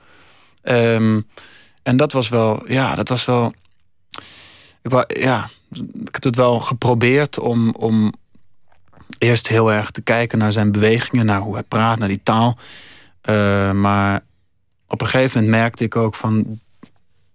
Um, 0.62 1.27
en 1.83 1.97
dat 1.97 2.12
was 2.12 2.29
wel, 2.29 2.62
ja, 2.71 2.95
dat 2.95 3.09
was 3.09 3.25
wel. 3.25 3.55
Ik, 4.83 4.91
wou, 4.91 5.05
ja, 5.21 5.51
ik 6.05 6.15
heb 6.15 6.23
het 6.23 6.37
wel 6.37 6.61
geprobeerd 6.61 7.39
om, 7.39 7.71
om 7.71 8.12
eerst 9.19 9.49
heel 9.49 9.73
erg 9.73 9.91
te 9.91 10.03
kijken 10.03 10.39
naar 10.39 10.53
zijn 10.53 10.73
bewegingen, 10.73 11.27
naar 11.27 11.41
hoe 11.41 11.55
hij 11.55 11.62
praat, 11.62 11.99
naar 11.99 12.09
die 12.09 12.23
taal. 12.23 12.59
Uh, 13.31 13.71
maar 13.73 14.25
op 14.89 15.01
een 15.01 15.07
gegeven 15.07 15.41
moment 15.41 15.61
merkte 15.61 15.85
ik 15.85 15.97
ook 15.97 16.15
van 16.15 16.61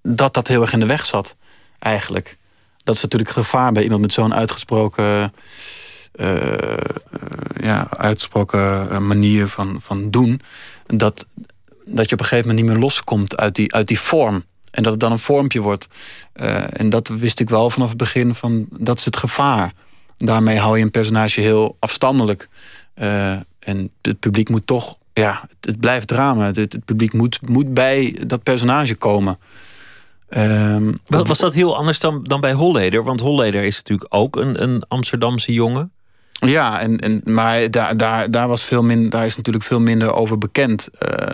dat 0.02 0.34
dat 0.34 0.48
heel 0.48 0.62
erg 0.62 0.74
in 0.74 0.80
de 0.80 0.86
weg 0.86 1.06
zat, 1.06 1.36
eigenlijk. 1.80 2.38
Dat 2.84 2.96
is 2.96 3.02
natuurlijk 3.02 3.32
gevaar 3.32 3.72
bij 3.72 3.84
iemand 3.84 4.02
met 4.02 4.14
zo'n 4.14 4.34
uitgesproken, 4.34 5.34
uh, 6.16 6.78
ja, 7.58 7.88
uitgesproken 7.90 9.08
manier 9.08 9.48
van, 9.48 9.78
van 9.82 10.10
doen. 10.12 10.42
Dat, 10.86 11.26
dat 11.88 12.10
je 12.10 12.14
op 12.14 12.20
een 12.20 12.26
gegeven 12.28 12.48
moment 12.48 12.66
niet 12.66 12.76
meer 12.76 12.84
loskomt 12.84 13.38
uit 13.38 13.56
die, 13.56 13.74
uit 13.74 13.88
die 13.88 14.00
vorm. 14.00 14.44
En 14.72 14.84
dat 14.84 14.92
het 14.92 15.02
dan 15.02 15.12
een 15.12 15.20
vormpje 15.20 15.62
wordt. 15.62 15.88
Uh, 16.36 16.80
en 16.80 16.90
dat 16.90 17.08
wist 17.08 17.40
ik 17.40 17.50
wel 17.50 17.70
vanaf 17.70 17.90
het 17.90 17.98
begin 17.98 18.36
van 18.36 18.68
dat 18.72 18.98
is 18.98 19.06
het 19.06 19.18
gevaar. 19.18 19.74
Daarmee 20.18 20.58
hou 20.58 20.78
je 20.78 20.84
een 20.84 20.92
personage 20.92 21.42
heel 21.42 21.78
afstandelijk. 21.80 22.50
Uh, 22.96 23.32
en 23.60 23.92
het 24.02 24.20
publiek 24.20 24.50
moet 24.50 24.68
toch, 24.68 24.98
ja, 25.14 25.50
het, 25.62 25.80
blijft 25.80 26.08
drama. 26.08 26.46
Het, 26.46 26.56
het, 26.56 26.86
publiek 26.86 27.14
moet, 27.14 27.40
moet 27.42 27.74
bij 27.74 28.20
dat 28.28 28.44
personage 28.44 28.96
komen. 28.96 29.40
Um, 30.30 30.98
was 31.08 31.40
dat 31.40 31.54
heel 31.54 31.78
anders 31.78 32.00
dan, 32.00 32.24
dan 32.24 32.42
bij 32.42 32.54
Holleder? 32.54 33.04
Want 33.04 33.20
Holleder 33.20 33.64
is 33.64 33.76
natuurlijk 33.76 34.14
ook 34.16 34.36
een, 34.36 34.64
een 34.64 34.84
Amsterdamse 34.88 35.54
jongen. 35.54 35.92
Ja, 36.40 36.80
en, 36.80 37.00
en, 37.00 37.22
maar 37.24 37.72
daar, 37.72 37.98
daar, 37.98 38.32
daar, 38.32 38.48
was 38.48 38.64
veel 38.64 38.84
minder, 38.84 39.10
daar 39.10 39.26
is 39.26 39.36
natuurlijk 39.36 39.66
veel 39.66 39.80
minder 39.80 40.14
over 40.14 40.38
bekend. 40.38 40.88
Uh, 40.92 41.28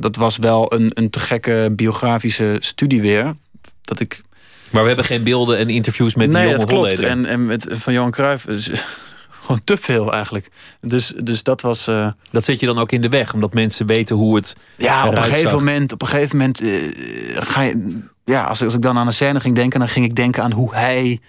dat 0.00 0.16
was 0.16 0.36
wel 0.36 0.72
een, 0.74 0.90
een 0.94 1.10
te 1.10 1.20
gekke 1.20 1.72
biografische 1.72 2.56
studie 2.60 3.00
weer. 3.00 3.34
Dat 3.82 4.00
ik... 4.00 4.22
Maar 4.70 4.82
we 4.82 4.88
hebben 4.88 5.06
geen 5.06 5.22
beelden 5.22 5.58
en 5.58 5.68
interviews 5.68 6.14
met 6.14 6.30
nee, 6.30 6.36
die 6.36 6.50
jonge 6.50 6.66
dat 6.66 6.68
klopt. 6.68 6.98
En, 6.98 7.26
en 7.26 7.46
met, 7.46 7.66
van 7.70 7.92
Johan 7.92 8.10
Cruijff 8.10 8.44
gewoon 9.40 9.64
te 9.64 9.76
veel 9.76 10.12
eigenlijk. 10.12 10.48
Dus, 10.80 11.12
dus 11.22 11.42
dat 11.42 11.60
was... 11.60 11.88
Uh... 11.88 12.10
Dat 12.30 12.44
zet 12.44 12.60
je 12.60 12.66
dan 12.66 12.78
ook 12.78 12.92
in 12.92 13.00
de 13.00 13.08
weg, 13.08 13.34
omdat 13.34 13.54
mensen 13.54 13.86
weten 13.86 14.16
hoe 14.16 14.36
het 14.36 14.56
Ja, 14.76 15.06
op 15.06 15.16
een 15.16 15.22
gegeven 15.22 15.54
moment, 15.54 15.92
op 15.92 16.02
een 16.02 16.08
gegeven 16.08 16.36
moment 16.36 16.62
uh, 16.62 16.92
ga 17.34 17.62
je... 17.62 17.98
Ja, 18.24 18.44
als, 18.44 18.62
als 18.62 18.74
ik 18.74 18.82
dan 18.82 18.98
aan 18.98 19.06
een 19.06 19.12
scène 19.12 19.40
ging 19.40 19.54
denken, 19.54 19.78
dan 19.78 19.88
ging 19.88 20.04
ik 20.04 20.16
denken 20.16 20.42
aan 20.42 20.52
hoe 20.52 20.74
hij 20.74 21.20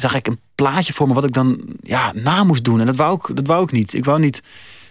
zag 0.00 0.14
ik 0.14 0.26
een 0.26 0.40
plaatje 0.54 0.92
voor 0.92 1.08
me 1.08 1.14
wat 1.14 1.24
ik 1.24 1.32
dan 1.32 1.60
ja, 1.82 2.12
na 2.14 2.44
moest 2.44 2.64
doen. 2.64 2.80
En 2.80 2.86
dat 2.86 2.96
wou 2.96 3.14
ik, 3.14 3.36
dat 3.36 3.46
wou 3.46 3.64
ik 3.64 3.72
niet. 3.72 3.94
Ik 3.94 4.04
wou 4.04 4.20
niet, 4.20 4.42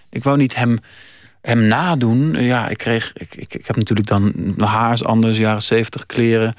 ik 0.10 0.24
wou 0.24 0.38
niet 0.38 0.56
hem, 0.56 0.78
hem 1.42 1.60
nadoen. 1.60 2.34
Ja, 2.34 2.68
ik 2.68 2.78
kreeg. 2.78 3.12
Ik, 3.14 3.36
ik, 3.36 3.54
ik 3.54 3.68
heb 3.68 3.76
natuurlijk 3.76 4.08
dan 4.08 4.32
mijn 4.36 4.70
haar 4.70 4.94
is 4.94 5.04
anders, 5.04 5.38
jaren 5.38 5.64
zeventig 5.64 6.06
kleren, 6.06 6.56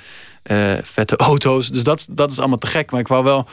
uh, 0.50 0.72
vette 0.82 1.16
auto's. 1.30 1.68
Dus 1.68 1.82
dat, 1.82 2.06
dat 2.10 2.30
is 2.30 2.38
allemaal 2.38 2.58
te 2.58 2.66
gek. 2.66 2.90
Maar 2.90 3.00
ik 3.00 3.08
wou 3.08 3.24
wel. 3.24 3.48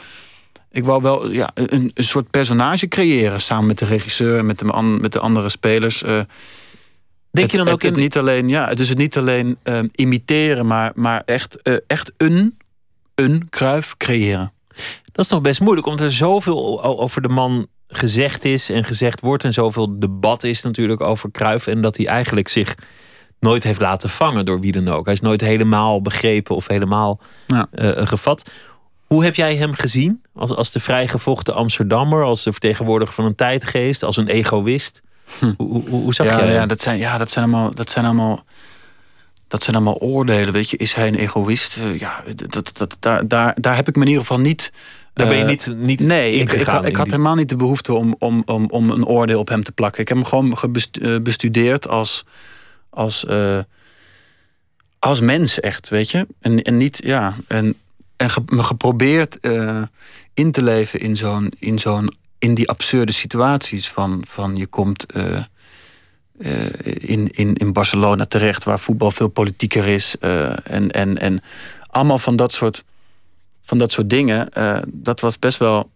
Ik 0.71 0.86
wou 0.86 1.01
wel 1.01 1.32
ja, 1.32 1.49
een, 1.53 1.91
een 1.93 2.03
soort 2.03 2.29
personage 2.29 2.88
creëren 2.88 3.41
samen 3.41 3.67
met 3.67 3.77
de 3.77 3.86
regisseur, 3.86 4.45
met 4.45 4.60
de, 4.60 4.97
met 5.01 5.12
de 5.12 5.19
andere 5.19 5.49
spelers. 5.49 6.03
Uh, 6.03 6.19
Denk 7.32 7.51
je 7.51 7.58
dan 7.58 7.67
ook 7.67 7.82
het, 7.82 7.91
het 7.91 7.99
niet 7.99 8.17
alleen, 8.17 8.49
ja, 8.49 8.67
het 8.67 8.79
is 8.79 8.89
het 8.89 8.97
niet 8.97 9.17
alleen 9.17 9.58
uh, 9.63 9.79
imiteren, 9.95 10.67
maar, 10.67 10.91
maar 10.95 11.21
echt, 11.25 11.58
uh, 11.63 11.75
echt 11.88 12.12
een, 12.17 12.58
een 13.15 13.49
kruif 13.49 13.97
creëren. 13.97 14.51
Dat 15.13 15.26
is 15.26 15.32
nog 15.32 15.41
best 15.41 15.60
moeilijk, 15.60 15.88
omdat 15.88 16.06
er 16.06 16.13
zoveel 16.13 16.84
over 16.84 17.21
de 17.21 17.30
man 17.30 17.67
gezegd 17.88 18.45
is 18.45 18.69
en 18.69 18.84
gezegd 18.84 19.21
wordt. 19.21 19.43
En 19.43 19.54
zoveel 19.54 19.99
debat 19.99 20.43
is 20.43 20.62
natuurlijk 20.62 21.02
over 21.02 21.32
Kruif. 21.32 21.67
En 21.67 21.82
dat 21.82 21.97
hij 21.97 22.08
eigenlijk 22.08 22.47
zich 22.47 22.76
nooit 23.39 23.63
heeft 23.63 23.82
laten 23.82 24.10
vangen 24.10 24.45
door 24.45 24.60
wie 24.60 24.71
dan 24.71 24.88
ook. 24.88 25.06
Hij 25.06 25.13
is 25.13 25.21
nooit 25.21 25.41
helemaal 25.41 26.02
begrepen 26.02 26.56
of 26.56 26.67
helemaal 26.67 27.19
ja. 27.47 27.67
uh, 27.71 27.91
gevat. 27.95 28.49
Hoe 29.08 29.23
heb 29.23 29.36
jij 29.36 29.56
hem 29.56 29.73
gezien? 29.73 30.21
Als, 30.34 30.52
als 30.52 30.71
de 30.71 30.80
vrijgevochten 30.80 31.56
Amsterdammer, 31.56 32.23
als 32.23 32.43
de 32.43 32.52
vertegenwoordiger 32.52 33.15
van 33.15 33.26
een 33.26 33.36
tijdgeest, 33.36 34.04
als 34.04 34.17
een 34.17 34.28
egoïst? 34.28 35.02
Hm. 35.39 35.54
Hoe, 35.58 35.89
hoe, 35.89 36.02
hoe, 36.02 36.13
zag 36.13 36.28
ja, 36.28 36.38
jij 36.38 36.54
ja, 36.54 36.65
dat 36.65 36.82
zijn, 36.82 36.97
ja, 36.97 37.17
dat 37.17 37.32
zijn 37.32 37.45
allemaal. 37.45 37.73
Dat 37.73 37.89
zijn 37.89 38.06
allemaal 38.06 38.43
dat 39.47 39.63
zijn 39.63 39.76
allemaal 39.76 39.99
oordelen, 39.99 40.54
weet 40.54 40.69
je. 40.69 40.78
Is 40.78 40.93
hij 40.93 41.08
een 41.08 41.15
egoïst? 41.15 41.78
Uh, 41.78 41.99
ja, 41.99 42.23
dat, 42.36 42.71
dat, 42.73 42.97
daar, 42.99 43.28
daar, 43.28 43.58
daar 43.62 43.76
heb 43.76 43.88
ik 43.88 43.95
me 43.95 44.02
in 44.02 44.08
ieder 44.08 44.26
geval 44.26 44.41
niet 44.41 44.71
daar 45.13 45.28
ben 45.28 45.38
je 45.38 45.43
niet, 45.43 45.67
uh, 45.71 45.78
niet 45.78 45.99
Nee, 45.99 46.34
ik, 46.34 46.52
ik, 46.52 46.65
had, 46.65 46.86
ik 46.86 46.95
had 46.95 47.06
helemaal 47.06 47.36
niet 47.36 47.49
de 47.49 47.56
behoefte 47.56 47.93
om, 47.93 48.15
om, 48.19 48.43
om, 48.45 48.65
om 48.69 48.89
een 48.89 49.06
oordeel 49.06 49.39
op 49.39 49.47
hem 49.47 49.63
te 49.63 49.71
plakken. 49.71 50.02
Ik 50.02 50.08
heb 50.08 50.17
hem 50.17 50.26
gewoon 50.26 50.58
eh, 50.91 51.15
bestudeerd 51.21 51.88
als, 51.88 52.26
als, 52.89 53.26
uh, 53.30 53.60
als 54.99 55.19
mens, 55.19 55.60
echt, 55.60 55.89
weet 55.89 56.12
je. 56.12 56.28
En, 56.39 56.62
en 56.62 56.78
niet, 56.78 56.99
ja, 57.04 57.36
en, 57.47 57.76
en 58.17 58.30
ge, 58.30 58.41
me 58.45 58.63
geprobeerd 58.63 59.38
uh, 59.41 59.82
in 60.34 60.52
te 60.52 60.63
leven 60.63 60.99
in 60.99 61.15
zo'n, 61.15 61.52
in 61.60 61.80
zo'n, 61.80 62.13
in 62.39 62.54
die 62.54 62.69
absurde 62.69 63.12
situaties 63.12 63.89
van, 63.89 64.23
van 64.28 64.56
je 64.56 64.67
komt 64.67 65.06
in, 66.97 67.30
in, 67.32 67.56
in 67.56 67.73
Barcelona 67.73 68.26
terecht, 68.26 68.63
waar 68.63 68.80
voetbal 68.80 69.12
veel 69.12 69.28
politieker 69.28 69.88
is. 69.88 70.15
en, 70.19 70.91
en, 70.91 71.17
en 71.17 71.43
allemaal 71.88 72.19
van 72.19 72.36
dat 72.36 72.54
soort 72.54 72.84
van 73.63 73.78
dat 73.78 73.91
soort 73.91 74.10
dingen. 74.10 74.49
Uh, 74.58 74.78
dat 74.88 75.19
was 75.19 75.39
best 75.39 75.58
wel. 75.58 75.91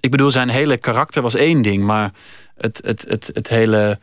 Ik 0.00 0.10
bedoel, 0.10 0.30
zijn 0.30 0.48
hele 0.48 0.76
karakter 0.76 1.22
was 1.22 1.34
één 1.34 1.62
ding, 1.62 1.84
maar 1.84 2.12
het, 2.56 2.80
het, 2.84 3.04
het, 3.08 3.30
het 3.32 3.48
hele. 3.48 3.98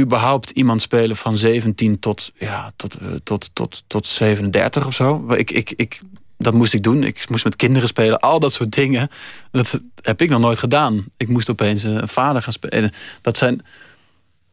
überhaupt 0.00 0.50
iemand 0.50 0.82
spelen 0.82 1.16
van 1.16 1.36
17 1.36 1.98
tot, 1.98 2.32
ja, 2.38 2.72
tot, 2.76 3.02
uh, 3.02 3.08
tot, 3.24 3.50
tot, 3.52 3.82
tot 3.86 4.06
37 4.06 4.86
of 4.86 4.94
zo. 4.94 5.32
Ik, 5.32 5.50
ik, 5.50 5.70
ik, 5.70 6.00
dat 6.36 6.54
moest 6.54 6.74
ik 6.74 6.82
doen. 6.82 7.04
Ik 7.04 7.28
moest 7.28 7.44
met 7.44 7.56
kinderen 7.56 7.88
spelen, 7.88 8.20
al 8.20 8.40
dat 8.40 8.52
soort 8.52 8.72
dingen. 8.72 9.10
Dat 9.50 9.80
heb 10.02 10.22
ik 10.22 10.30
nog 10.30 10.40
nooit 10.40 10.58
gedaan. 10.58 11.04
Ik 11.16 11.28
moest 11.28 11.50
opeens 11.50 11.82
een 11.82 12.08
vader 12.08 12.42
gaan 12.42 12.52
spelen. 12.52 12.92
Dat 13.20 13.36
zijn 13.36 13.62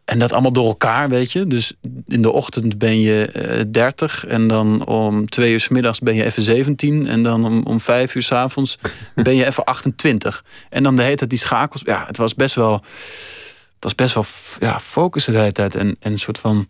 en 0.05 0.19
dat 0.19 0.31
allemaal 0.31 0.53
door 0.53 0.67
elkaar, 0.67 1.09
weet 1.09 1.31
je. 1.31 1.47
Dus 1.47 1.73
in 2.07 2.21
de 2.21 2.31
ochtend 2.31 2.77
ben 2.77 2.99
je 2.99 3.29
uh, 3.35 3.59
eh, 3.59 3.65
30 3.71 4.25
en 4.25 4.47
dan 4.47 4.85
om 4.85 5.29
twee 5.29 5.51
uur 5.51 5.59
s 5.59 5.69
middags 5.69 5.99
ben 5.99 6.15
je 6.15 6.23
even 6.23 6.41
17 6.41 7.07
en 7.07 7.23
dan 7.23 7.45
om, 7.45 7.63
om 7.63 7.79
vijf 7.79 8.15
uur 8.15 8.23
s 8.23 8.31
avonds 8.31 8.77
ben 9.15 9.35
je 9.35 9.45
even 9.45 9.63
28. 9.63 10.43
En 10.69 10.83
dan 10.83 10.95
de 10.95 11.03
hele 11.03 11.15
tijd 11.15 11.29
die 11.29 11.39
schakels. 11.39 11.81
Ja, 11.85 12.03
het 12.07 12.17
was 12.17 12.35
best 12.35 12.55
wel. 12.55 12.73
Het 13.73 13.83
was 13.83 13.95
best 13.95 14.13
wel 14.13 14.25
ja, 14.59 14.79
focussen 14.79 15.33
de 15.33 15.39
hele 15.39 15.51
tijd 15.51 15.75
en, 15.75 15.95
en 15.99 16.11
een 16.11 16.19
soort 16.19 16.39
van 16.39 16.67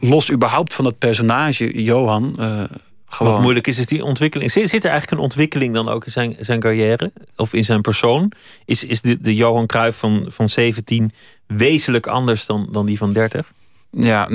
los 0.00 0.30
überhaupt 0.30 0.74
van 0.74 0.84
dat 0.84 0.98
personage 0.98 1.82
Johan. 1.82 2.36
Uh, 2.38 2.62
gewoon. 3.06 3.32
Wat 3.32 3.42
moeilijk 3.42 3.66
is, 3.66 3.78
is 3.78 3.86
die 3.86 4.04
ontwikkeling. 4.04 4.50
Zit, 4.50 4.72
er 4.72 4.90
eigenlijk 4.90 5.10
een 5.10 5.18
ontwikkeling 5.18 5.74
dan 5.74 5.88
ook 5.88 6.04
in 6.04 6.12
zijn, 6.12 6.36
zijn 6.40 6.60
carrière? 6.60 7.12
Of 7.36 7.52
in 7.52 7.64
zijn 7.64 7.80
persoon? 7.80 8.32
Is, 8.64 8.84
is 8.84 9.00
de, 9.00 9.20
de 9.20 9.34
Johan 9.34 9.66
Cruijff 9.66 9.98
van, 9.98 10.24
van 10.28 10.48
17 10.48 11.12
wezenlijk 11.56 12.06
anders 12.06 12.46
dan, 12.46 12.68
dan 12.70 12.86
die 12.86 12.98
van 12.98 13.12
30? 13.12 13.52
Ja, 13.90 14.28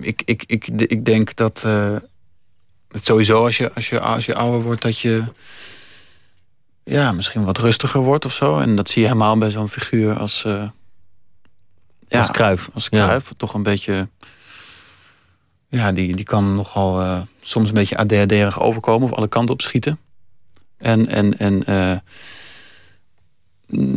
ik, 0.00 0.22
ik, 0.24 0.44
ik, 0.46 0.66
ik 0.68 1.04
denk 1.04 1.36
dat 1.36 1.62
uh, 1.66 1.96
sowieso 2.90 3.44
als 3.44 3.56
je, 3.56 3.72
als, 3.72 3.88
je, 3.88 4.00
als 4.00 4.26
je 4.26 4.34
ouder 4.34 4.62
wordt, 4.62 4.82
dat 4.82 4.98
je 4.98 5.24
ja, 6.84 7.12
misschien 7.12 7.44
wat 7.44 7.58
rustiger 7.58 8.00
wordt 8.00 8.24
of 8.24 8.32
zo. 8.32 8.58
En 8.58 8.76
dat 8.76 8.88
zie 8.88 9.02
je 9.02 9.08
helemaal 9.08 9.38
bij 9.38 9.50
zo'n 9.50 9.68
figuur 9.68 10.18
als. 10.18 10.44
Uh, 10.46 10.68
ja, 12.08 12.18
als 12.18 12.30
Kruif. 12.30 12.68
Als 12.74 12.88
Kruif. 12.88 13.32
Toch 13.36 13.54
een 13.54 13.62
beetje. 13.62 14.08
Ja, 15.68 15.92
die, 15.92 16.16
die 16.16 16.24
kan 16.24 16.54
nogal 16.54 17.00
uh, 17.00 17.20
soms 17.40 17.68
een 17.68 17.74
beetje 17.74 17.96
ADHD-erig 17.96 18.60
overkomen. 18.60 19.08
Of 19.08 19.16
alle 19.16 19.28
kanten 19.28 19.54
op 19.54 19.60
schieten. 19.60 19.98
En, 20.76 21.08
en, 21.08 21.38
en 21.38 21.64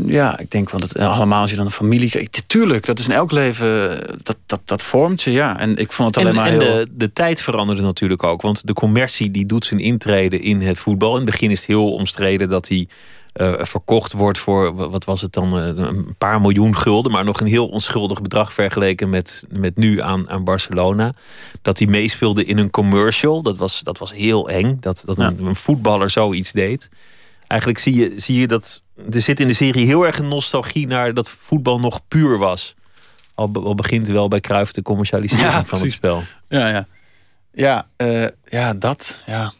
ja, 0.05 0.39
ik 0.39 0.51
denk 0.51 0.69
want 0.69 0.83
het 0.83 0.95
eh, 0.95 1.15
allemaal 1.15 1.41
als 1.41 1.49
je 1.49 1.55
dan 1.55 1.65
een 1.65 1.71
familie 1.71 2.09
kijkt. 2.09 2.43
Tuurlijk, 2.47 2.85
dat 2.85 2.99
is 2.99 3.07
in 3.07 3.13
elk 3.13 3.31
leven, 3.31 3.99
dat, 4.23 4.37
dat, 4.45 4.61
dat 4.65 4.83
vormt 4.83 5.21
je, 5.21 5.31
ja. 5.31 5.59
En 5.59 5.77
ik 5.77 5.91
vond 5.91 6.15
het 6.15 6.23
alleen 6.23 6.35
maar 6.35 6.51
en 6.51 6.59
heel... 6.59 6.73
de, 6.73 6.87
de 6.91 7.13
tijd 7.13 7.41
veranderde 7.41 7.81
natuurlijk 7.81 8.23
ook. 8.23 8.41
Want 8.41 8.67
de 8.67 8.73
commercie 8.73 9.31
die 9.31 9.45
doet 9.45 9.65
zijn 9.65 9.79
intrede 9.79 10.39
in 10.39 10.61
het 10.61 10.79
voetbal. 10.79 11.11
In 11.11 11.21
het 11.21 11.31
begin 11.31 11.51
is 11.51 11.59
het 11.59 11.67
heel 11.67 11.93
omstreden 11.93 12.49
dat 12.49 12.67
hij 12.67 12.87
uh, 13.33 13.53
verkocht 13.57 14.13
wordt 14.13 14.37
voor, 14.37 14.89
wat 14.89 15.05
was 15.05 15.21
het 15.21 15.33
dan, 15.33 15.53
een 15.53 16.15
paar 16.17 16.41
miljoen 16.41 16.75
gulden. 16.75 17.11
Maar 17.11 17.25
nog 17.25 17.39
een 17.39 17.47
heel 17.47 17.67
onschuldig 17.67 18.21
bedrag 18.21 18.53
vergeleken 18.53 19.09
met, 19.09 19.45
met 19.49 19.75
nu 19.75 20.01
aan, 20.01 20.29
aan 20.29 20.43
Barcelona. 20.43 21.13
Dat 21.61 21.79
hij 21.79 21.87
meespeelde 21.87 22.45
in 22.45 22.57
een 22.57 22.69
commercial. 22.69 23.41
Dat 23.41 23.57
was, 23.57 23.83
dat 23.83 23.97
was 23.97 24.13
heel 24.13 24.49
eng, 24.49 24.77
dat, 24.79 25.03
dat 25.05 25.17
een, 25.17 25.45
een 25.45 25.55
voetballer 25.55 26.09
zoiets 26.09 26.51
deed 26.51 26.89
eigenlijk 27.49 27.79
zie 27.79 27.95
je, 27.95 28.13
zie 28.15 28.39
je 28.39 28.47
dat. 28.47 28.81
Er 29.11 29.21
zit 29.21 29.39
in 29.39 29.47
de 29.47 29.53
serie 29.53 29.85
heel 29.85 30.05
erg 30.05 30.19
een 30.19 30.27
nostalgie 30.27 30.87
naar 30.87 31.13
dat 31.13 31.29
voetbal 31.29 31.79
nog 31.79 32.01
puur 32.07 32.37
was. 32.37 32.75
Al, 33.33 33.51
al 33.53 33.75
begint 33.75 34.07
wel 34.07 34.27
bij 34.27 34.39
Cruijff 34.39 34.71
de 34.71 34.81
commercialisering 34.81 35.67
van 35.67 35.81
het 35.81 35.91
spel. 35.91 36.23
Ja, 36.47 36.69
ja. 36.69 36.87
Ja, 37.53 37.87
uh, 37.97 38.27
ja, 38.45 38.73
dat. 38.73 39.23
Ja. 39.25 39.53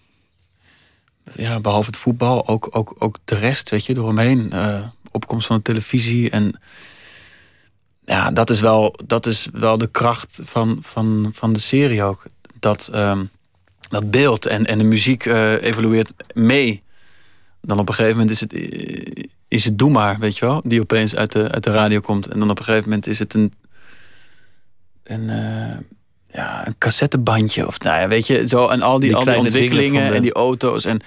ja, 1.33 1.59
behalve 1.59 1.85
het 1.85 1.97
voetbal, 1.97 2.47
ook, 2.47 2.67
ook, 2.71 2.95
ook 2.99 3.17
de 3.25 3.35
rest, 3.35 3.69
weet 3.69 3.85
je, 3.85 3.95
eromheen. 3.95 4.49
Uh, 4.53 4.87
opkomst 5.11 5.47
van 5.47 5.55
de 5.55 5.61
televisie. 5.61 6.29
En 6.29 6.59
ja, 8.05 8.31
dat 8.31 8.49
is 8.49 8.59
wel, 8.59 8.95
dat 9.05 9.25
is 9.25 9.47
wel 9.51 9.77
de 9.77 9.87
kracht 9.87 10.39
van, 10.43 10.77
van, 10.81 11.31
van 11.33 11.53
de 11.53 11.59
serie 11.59 12.03
ook. 12.03 12.25
Dat, 12.59 12.89
uh, 12.93 13.19
dat 13.89 14.11
beeld 14.11 14.45
en, 14.45 14.65
en 14.65 14.77
de 14.77 14.83
muziek 14.83 15.25
uh, 15.25 15.61
evolueert 15.61 16.13
mee 16.33 16.83
dan 17.61 17.79
op 17.79 17.87
een 17.89 17.93
gegeven 17.93 18.17
moment 18.17 18.31
is 18.31 18.39
het, 18.39 18.53
is 19.47 19.65
het 19.65 19.77
Doe 19.77 19.89
maar, 19.89 20.19
weet 20.19 20.37
je 20.37 20.45
wel. 20.45 20.61
Die 20.65 20.81
opeens 20.81 21.15
uit 21.15 21.31
de, 21.31 21.51
uit 21.51 21.63
de 21.63 21.71
radio 21.71 21.99
komt. 21.99 22.27
En 22.27 22.39
dan 22.39 22.49
op 22.49 22.59
een 22.59 22.65
gegeven 22.65 22.89
moment 22.89 23.07
is 23.07 23.19
het 23.19 23.33
een, 23.33 23.53
een, 25.03 25.21
uh, 25.21 25.77
ja, 26.27 26.67
een 26.67 26.75
cassettebandje. 26.77 27.67
Of 27.67 27.79
nou 27.79 28.01
ja, 28.01 28.07
weet 28.07 28.27
je, 28.27 28.47
zo. 28.47 28.67
En 28.67 28.81
al 28.81 28.99
die, 28.99 29.09
die 29.09 29.17
al 29.17 29.25
die 29.25 29.37
ontwikkelingen 29.37 30.13
en 30.13 30.21
die 30.21 30.33
auto's. 30.33 30.85
En 30.85 30.99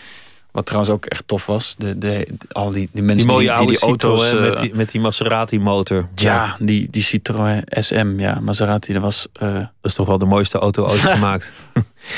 wat 0.52 0.66
trouwens 0.66 0.92
ook 0.92 1.04
echt 1.04 1.22
tof 1.26 1.46
was. 1.46 1.74
De, 1.78 1.98
de, 1.98 2.26
al 2.52 2.70
die, 2.70 2.88
die 2.92 3.02
mensen 3.02 3.26
die, 3.26 3.34
mooie 3.34 3.56
die, 3.56 3.66
die, 3.66 3.78
auto's. 3.78 4.32
Uh, 4.32 4.40
met, 4.40 4.58
die, 4.58 4.74
met 4.74 4.90
die 4.90 5.00
Maserati 5.00 5.60
motor. 5.60 6.08
Ja, 6.14 6.56
die, 6.58 6.90
die 6.90 7.02
Citroën 7.02 7.62
SM. 7.68 8.18
Ja, 8.18 8.40
Maserati, 8.40 8.92
dat 8.92 9.02
was. 9.02 9.26
Uh, 9.42 9.54
dat 9.54 9.70
is 9.82 9.94
toch 9.94 10.06
wel 10.06 10.18
de 10.18 10.24
mooiste 10.24 10.58
auto 10.58 10.84
ooit 10.86 11.00
gemaakt. 11.16 11.52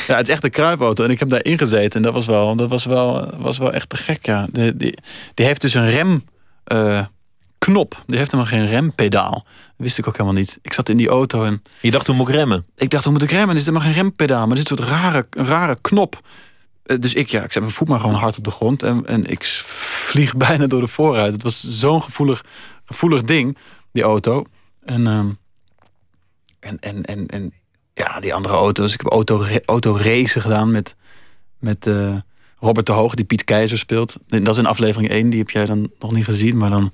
ja, 0.06 0.16
het 0.16 0.28
is 0.28 0.34
echt 0.34 0.44
een 0.44 0.50
kruipauto. 0.50 1.04
En 1.04 1.10
ik 1.10 1.18
heb 1.18 1.28
daar 1.28 1.44
ingezeten. 1.44 1.96
En 1.96 2.02
dat 2.02 2.12
was 2.12 2.26
wel, 2.26 2.56
dat 2.56 2.68
was 2.68 2.84
wel, 2.84 3.30
was 3.38 3.58
wel 3.58 3.72
echt 3.72 3.88
te 3.88 3.96
gek. 3.96 4.26
Ja. 4.26 4.46
De, 4.52 4.76
die, 4.76 4.98
die 5.34 5.46
heeft 5.46 5.60
dus 5.60 5.74
een 5.74 5.90
rem. 5.90 6.24
Uh, 6.72 7.00
knop. 7.58 8.02
Die 8.06 8.18
heeft 8.18 8.32
helemaal 8.32 8.52
geen 8.52 8.66
rempedaal. 8.66 9.32
Dat 9.32 9.44
wist 9.76 9.98
ik 9.98 10.08
ook 10.08 10.16
helemaal 10.16 10.38
niet. 10.38 10.58
Ik 10.62 10.72
zat 10.72 10.88
in 10.88 10.96
die 10.96 11.08
auto 11.08 11.44
en... 11.44 11.62
Je 11.80 11.90
dacht, 11.90 12.06
hoe 12.06 12.16
moet 12.16 12.28
ik 12.28 12.34
remmen? 12.34 12.66
Ik 12.76 12.90
dacht, 12.90 13.04
hoe 13.04 13.12
moet 13.12 13.22
ik 13.22 13.30
remmen? 13.30 13.48
Er 13.48 13.56
is 13.56 13.66
helemaal 13.66 13.86
geen 13.86 13.96
rempedaal. 13.96 14.46
Maar 14.46 14.56
er 14.56 14.62
is 14.62 14.70
een 14.70 14.76
soort 14.76 14.88
rare, 14.88 15.26
rare 15.30 15.76
knop. 15.80 16.20
Eh, 16.84 16.98
dus 16.98 17.14
ik, 17.14 17.28
ja, 17.28 17.42
ik 17.42 17.52
zet 17.52 17.62
mijn 17.62 17.74
voet 17.74 17.88
maar 17.88 18.00
gewoon 18.00 18.14
hard 18.14 18.36
op 18.36 18.44
de 18.44 18.50
grond. 18.50 18.82
En, 18.82 19.06
en 19.06 19.24
ik 19.24 19.44
vlieg 19.44 20.36
bijna 20.46 20.66
door 20.66 20.80
de 20.80 20.88
vooruit. 20.88 21.32
Het 21.32 21.42
was 21.42 21.60
zo'n 21.60 22.02
gevoelig, 22.02 22.44
gevoelig 22.84 23.22
ding, 23.22 23.56
die 23.92 24.02
auto. 24.02 24.44
En, 24.84 25.00
uh, 25.00 25.18
en, 26.60 26.78
en, 26.80 27.02
en, 27.02 27.26
en 27.26 27.52
ja, 27.94 28.20
die 28.20 28.34
andere 28.34 28.54
auto's. 28.54 28.92
Ik 28.92 29.00
heb 29.00 29.12
auto, 29.66 29.96
racen 29.96 30.40
gedaan 30.40 30.70
met, 30.70 30.96
met 31.58 31.86
uh, 31.86 32.16
Robert 32.58 32.86
de 32.86 32.92
Hoog, 32.92 33.14
die 33.14 33.24
Piet 33.24 33.44
Keizer 33.44 33.78
speelt. 33.78 34.16
Dat 34.26 34.48
is 34.48 34.56
in 34.56 34.66
aflevering 34.66 35.10
1, 35.10 35.30
die 35.30 35.38
heb 35.38 35.50
jij 35.50 35.66
dan 35.66 35.90
nog 35.98 36.12
niet 36.12 36.24
gezien. 36.24 36.56
Maar 36.56 36.70
dan 36.70 36.92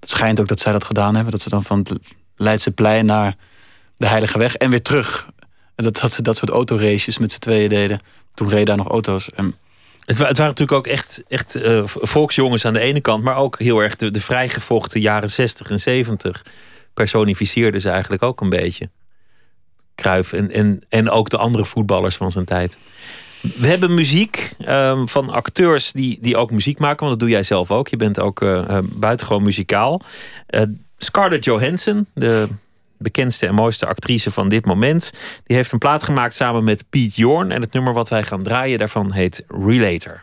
het 0.00 0.10
schijnt 0.10 0.40
ook 0.40 0.48
dat 0.48 0.60
zij 0.60 0.72
dat 0.72 0.84
gedaan 0.84 1.14
hebben. 1.14 1.32
Dat 1.32 1.42
ze 1.42 1.48
dan 1.48 1.62
van 1.62 1.78
het 1.78 1.98
Leidseplein 2.36 3.06
naar 3.06 3.36
de 3.96 4.06
Heilige 4.06 4.38
Weg 4.38 4.56
en 4.56 4.70
weer 4.70 4.82
terug. 4.82 5.30
En 5.74 5.84
dat, 5.84 5.98
dat 6.00 6.12
ze 6.12 6.22
dat 6.22 6.36
soort 6.36 6.50
autoraces 6.50 7.18
met 7.18 7.32
z'n 7.32 7.38
tweeën 7.38 7.68
deden. 7.68 8.00
Toen 8.36 8.48
reden 8.48 8.66
daar 8.66 8.76
nog 8.76 8.88
auto's. 8.88 9.30
En... 9.30 9.54
Het, 10.04 10.18
het, 10.18 10.38
waren 10.38 10.54
natuurlijk 10.54 10.78
ook 10.78 10.86
echt, 10.86 11.22
echt 11.28 11.56
uh, 11.56 11.82
volksjongens 11.84 12.64
aan 12.64 12.72
de 12.72 12.80
ene 12.80 13.00
kant, 13.00 13.22
maar 13.22 13.36
ook 13.36 13.58
heel 13.58 13.78
erg 13.78 13.96
de, 13.96 14.20
vrijgevochten 14.20 15.00
jaren 15.00 15.30
60 15.30 15.70
en 15.70 15.80
70 15.80 16.42
personificeerden 16.94 17.80
ze 17.80 17.90
eigenlijk 17.90 18.22
ook 18.22 18.40
een 18.40 18.48
beetje. 18.48 18.90
Kruif 19.94 20.32
en, 20.32 20.50
en, 20.50 20.82
en 20.88 21.10
ook 21.10 21.28
de 21.28 21.36
andere 21.36 21.64
voetballers 21.64 22.16
van 22.16 22.32
zijn 22.32 22.44
tijd. 22.44 22.78
We 23.40 23.66
hebben 23.66 23.94
muziek 23.94 24.52
um, 24.68 25.08
van 25.08 25.30
acteurs 25.30 25.92
die, 25.92 26.18
die 26.20 26.36
ook 26.36 26.50
muziek 26.50 26.78
maken, 26.78 27.06
want 27.06 27.10
dat 27.10 27.20
doe 27.20 27.36
jij 27.36 27.42
zelf 27.42 27.70
ook. 27.70 27.88
Je 27.88 27.96
bent 27.96 28.20
ook 28.20 28.40
uh, 28.40 28.78
buitengewoon 28.84 29.42
muzikaal. 29.42 30.02
Scarlett 30.96 31.44
Johansson, 31.44 32.06
de 32.14 32.48
bekendste 32.98 33.46
en 33.46 33.54
mooiste 33.54 33.86
actrice 33.86 34.30
van 34.30 34.48
dit 34.48 34.64
moment. 34.64 35.10
Die 35.44 35.56
heeft 35.56 35.72
een 35.72 35.78
plaat 35.78 36.04
gemaakt 36.04 36.34
samen 36.34 36.64
met 36.64 36.84
Pete 36.90 37.20
Jorn. 37.20 37.50
En 37.50 37.60
het 37.60 37.72
nummer 37.72 37.92
wat 37.92 38.08
wij 38.08 38.22
gaan 38.22 38.42
draaien 38.42 38.78
daarvan 38.78 39.12
heet 39.12 39.42
Relator. 39.48 40.22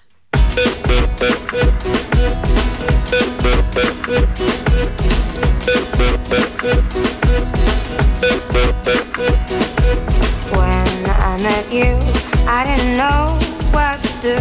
When 10.52 11.06
I 11.06 11.42
met 11.42 11.66
you, 11.72 11.98
I 12.48 12.64
didn't 12.66 12.98
know 12.98 13.38
what 13.72 14.02
to 14.04 14.10
do. 14.22 14.36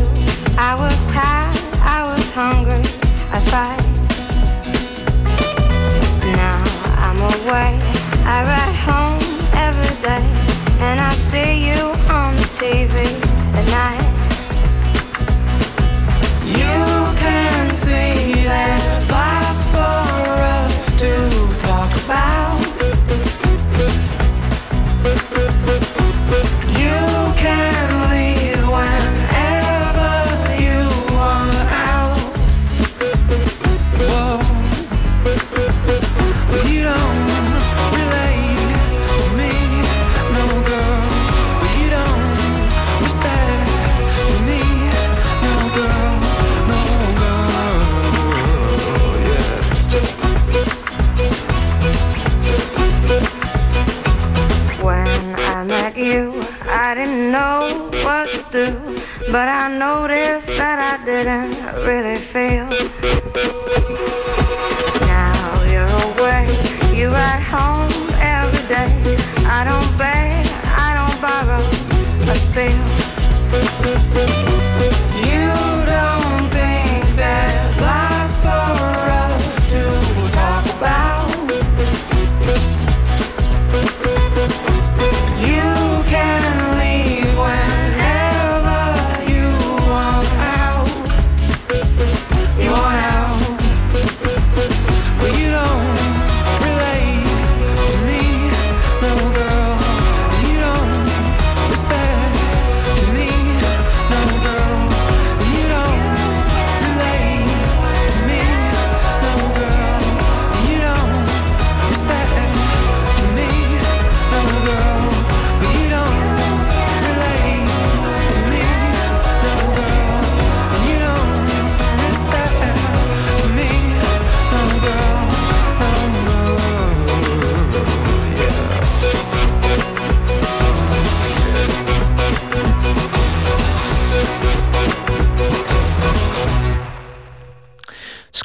I 0.58 0.74
was 0.74 0.94
tired, 1.12 1.56
I 1.82 2.02
was 2.04 2.34
hungry, 2.34 2.80
I 3.32 3.40
fight. 3.50 3.80
Now 6.36 6.62
I'm 6.98 7.20
away. 7.20 7.91
I 8.24 8.44
ride 8.44 8.74
home 8.74 9.11
didn't 57.04 57.32
know 57.32 57.90
what 58.04 58.30
to 58.30 58.42
do, 58.52 58.96
but 59.32 59.48
I 59.48 59.76
noticed 59.76 60.46
that 60.46 60.78
I 60.78 61.04
didn't 61.04 61.56
really 61.84 62.16
feel. 62.16 62.68
Now 65.00 65.62
you're 65.72 65.96
away, 66.10 66.46
you 66.94 67.08
ride 67.08 67.42
home 67.42 67.90
every 68.20 68.62
day. 68.68 69.16
I 69.44 69.64
don't 69.64 69.98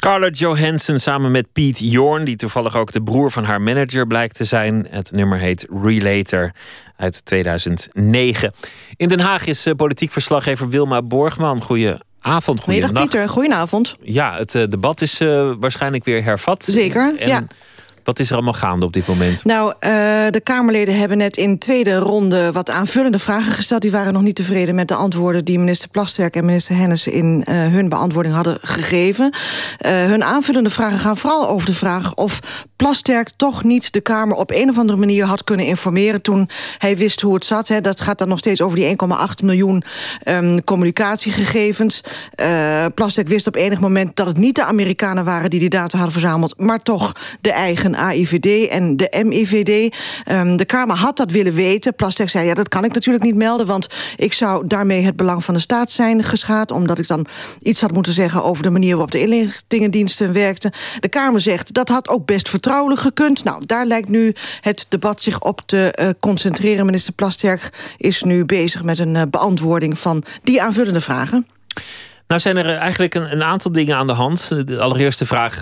Scarlett 0.08 0.38
Johansson 0.38 0.98
samen 0.98 1.30
met 1.30 1.52
Pete 1.52 1.88
Jorn, 1.88 2.24
die 2.24 2.36
toevallig 2.36 2.76
ook 2.76 2.92
de 2.92 3.02
broer 3.02 3.30
van 3.30 3.44
haar 3.44 3.60
manager 3.60 4.06
blijkt 4.06 4.36
te 4.36 4.44
zijn. 4.44 4.86
Het 4.90 5.12
nummer 5.12 5.38
heet 5.38 5.66
Relator 5.82 6.50
uit 6.96 7.24
2009. 7.24 8.52
In 8.96 9.08
Den 9.08 9.20
Haag 9.20 9.46
is 9.46 9.66
eh, 9.66 9.74
politiek 9.74 10.12
verslaggever 10.12 10.68
Wilma 10.68 11.02
Borgman. 11.02 11.62
Goedenavond, 11.62 12.60
goedendag 12.60 12.92
Pieter, 12.92 13.28
goedenavond. 13.28 13.96
Ja, 14.00 14.36
het 14.36 14.54
uh, 14.54 14.64
debat 14.68 15.00
is 15.00 15.20
uh, 15.20 15.52
waarschijnlijk 15.58 16.04
weer 16.04 16.24
hervat. 16.24 16.64
Zeker, 16.64 17.14
en 17.18 17.28
ja. 17.28 17.42
Wat 18.08 18.18
is 18.18 18.28
er 18.28 18.34
allemaal 18.34 18.52
gaande 18.52 18.86
op 18.86 18.92
dit 18.92 19.06
moment? 19.06 19.44
Nou, 19.44 19.68
uh, 19.68 19.90
de 20.30 20.40
Kamerleden 20.42 20.98
hebben 20.98 21.18
net 21.18 21.36
in 21.36 21.58
tweede 21.58 21.96
ronde 21.96 22.52
wat 22.52 22.70
aanvullende 22.70 23.18
vragen 23.18 23.52
gesteld. 23.52 23.82
Die 23.82 23.90
waren 23.90 24.12
nog 24.12 24.22
niet 24.22 24.34
tevreden 24.34 24.74
met 24.74 24.88
de 24.88 24.94
antwoorden 24.94 25.44
die 25.44 25.58
minister 25.58 25.88
Plasterk 25.88 26.36
en 26.36 26.44
minister 26.44 26.76
Hennis 26.76 27.06
in 27.06 27.44
uh, 27.48 27.54
hun 27.54 27.88
beantwoording 27.88 28.34
hadden 28.34 28.58
gegeven. 28.62 29.24
Uh, 29.24 29.90
hun 29.90 30.24
aanvullende 30.24 30.70
vragen 30.70 30.98
gaan 30.98 31.16
vooral 31.16 31.48
over 31.48 31.66
de 31.66 31.74
vraag 31.74 32.14
of 32.14 32.40
Plasterk 32.76 33.30
toch 33.36 33.64
niet 33.64 33.92
de 33.92 34.00
Kamer 34.00 34.36
op 34.36 34.50
een 34.50 34.68
of 34.68 34.78
andere 34.78 34.98
manier 34.98 35.24
had 35.24 35.44
kunnen 35.44 35.66
informeren 35.66 36.22
toen 36.22 36.48
hij 36.78 36.96
wist 36.96 37.20
hoe 37.20 37.34
het 37.34 37.44
zat. 37.44 37.68
Hè. 37.68 37.80
Dat 37.80 38.00
gaat 38.00 38.18
dan 38.18 38.28
nog 38.28 38.38
steeds 38.38 38.60
over 38.60 38.78
die 38.78 38.96
1,8 39.40 39.44
miljoen 39.44 39.82
um, 40.24 40.64
communicatiegegevens. 40.64 42.00
Plasterk 42.94 43.28
wist 43.28 43.46
op 43.46 43.54
enig 43.54 43.80
moment 43.80 44.16
dat 44.16 44.26
het 44.26 44.36
niet 44.36 44.54
de 44.54 44.64
Amerikanen 44.64 45.24
waren 45.24 45.50
die 45.50 45.60
die 45.60 45.68
data 45.68 45.96
hadden 45.96 46.20
verzameld, 46.20 46.58
maar 46.58 46.82
toch 46.82 47.12
de 47.40 47.52
eigen 47.52 47.96
AIVD 47.98 48.68
en 48.68 48.96
de 48.96 49.22
MIVD. 49.24 49.96
Um, 50.30 50.56
de 50.56 50.64
Kamer 50.64 50.96
had 50.96 51.16
dat 51.16 51.30
willen 51.30 51.54
weten. 51.54 51.94
Plasterk 51.94 52.30
zei, 52.30 52.46
ja, 52.46 52.54
dat 52.54 52.68
kan 52.68 52.84
ik 52.84 52.92
natuurlijk 52.92 53.24
niet 53.24 53.34
melden... 53.34 53.66
want 53.66 53.88
ik 54.16 54.32
zou 54.32 54.66
daarmee 54.66 55.02
het 55.02 55.16
belang 55.16 55.44
van 55.44 55.54
de 55.54 55.60
staat 55.60 55.90
zijn 55.90 56.22
geschaad... 56.22 56.70
omdat 56.70 56.98
ik 56.98 57.06
dan 57.06 57.26
iets 57.60 57.80
had 57.80 57.92
moeten 57.92 58.12
zeggen 58.12 58.44
over 58.44 58.62
de 58.62 58.70
manier 58.70 58.90
waarop 58.90 59.10
de 59.10 59.20
inlichtingendiensten 59.20 60.32
werkten. 60.32 60.72
De 61.00 61.08
Kamer 61.08 61.40
zegt, 61.40 61.74
dat 61.74 61.88
had 61.88 62.08
ook 62.08 62.26
best 62.26 62.48
vertrouwelijk 62.48 63.00
gekund. 63.00 63.44
Nou, 63.44 63.62
daar 63.66 63.86
lijkt 63.86 64.08
nu 64.08 64.34
het 64.60 64.86
debat 64.88 65.22
zich 65.22 65.40
op 65.40 65.62
te 65.66 65.98
uh, 66.00 66.08
concentreren. 66.20 66.86
Minister 66.86 67.12
Plasterk 67.12 67.70
is 67.96 68.22
nu 68.22 68.44
bezig 68.44 68.82
met 68.82 68.98
een 68.98 69.14
uh, 69.14 69.22
beantwoording 69.30 69.98
van 69.98 70.22
die 70.42 70.62
aanvullende 70.62 71.00
vragen. 71.00 71.46
Nou 72.26 72.40
zijn 72.40 72.56
er 72.56 72.76
eigenlijk 72.76 73.14
een, 73.14 73.32
een, 73.32 73.42
aantal 73.42 73.72
dingen 73.72 73.96
aan 73.96 74.06
de 74.06 74.12
hand. 74.12 74.48
De 74.66 74.80
allereerste 74.80 75.26
vraag, 75.26 75.60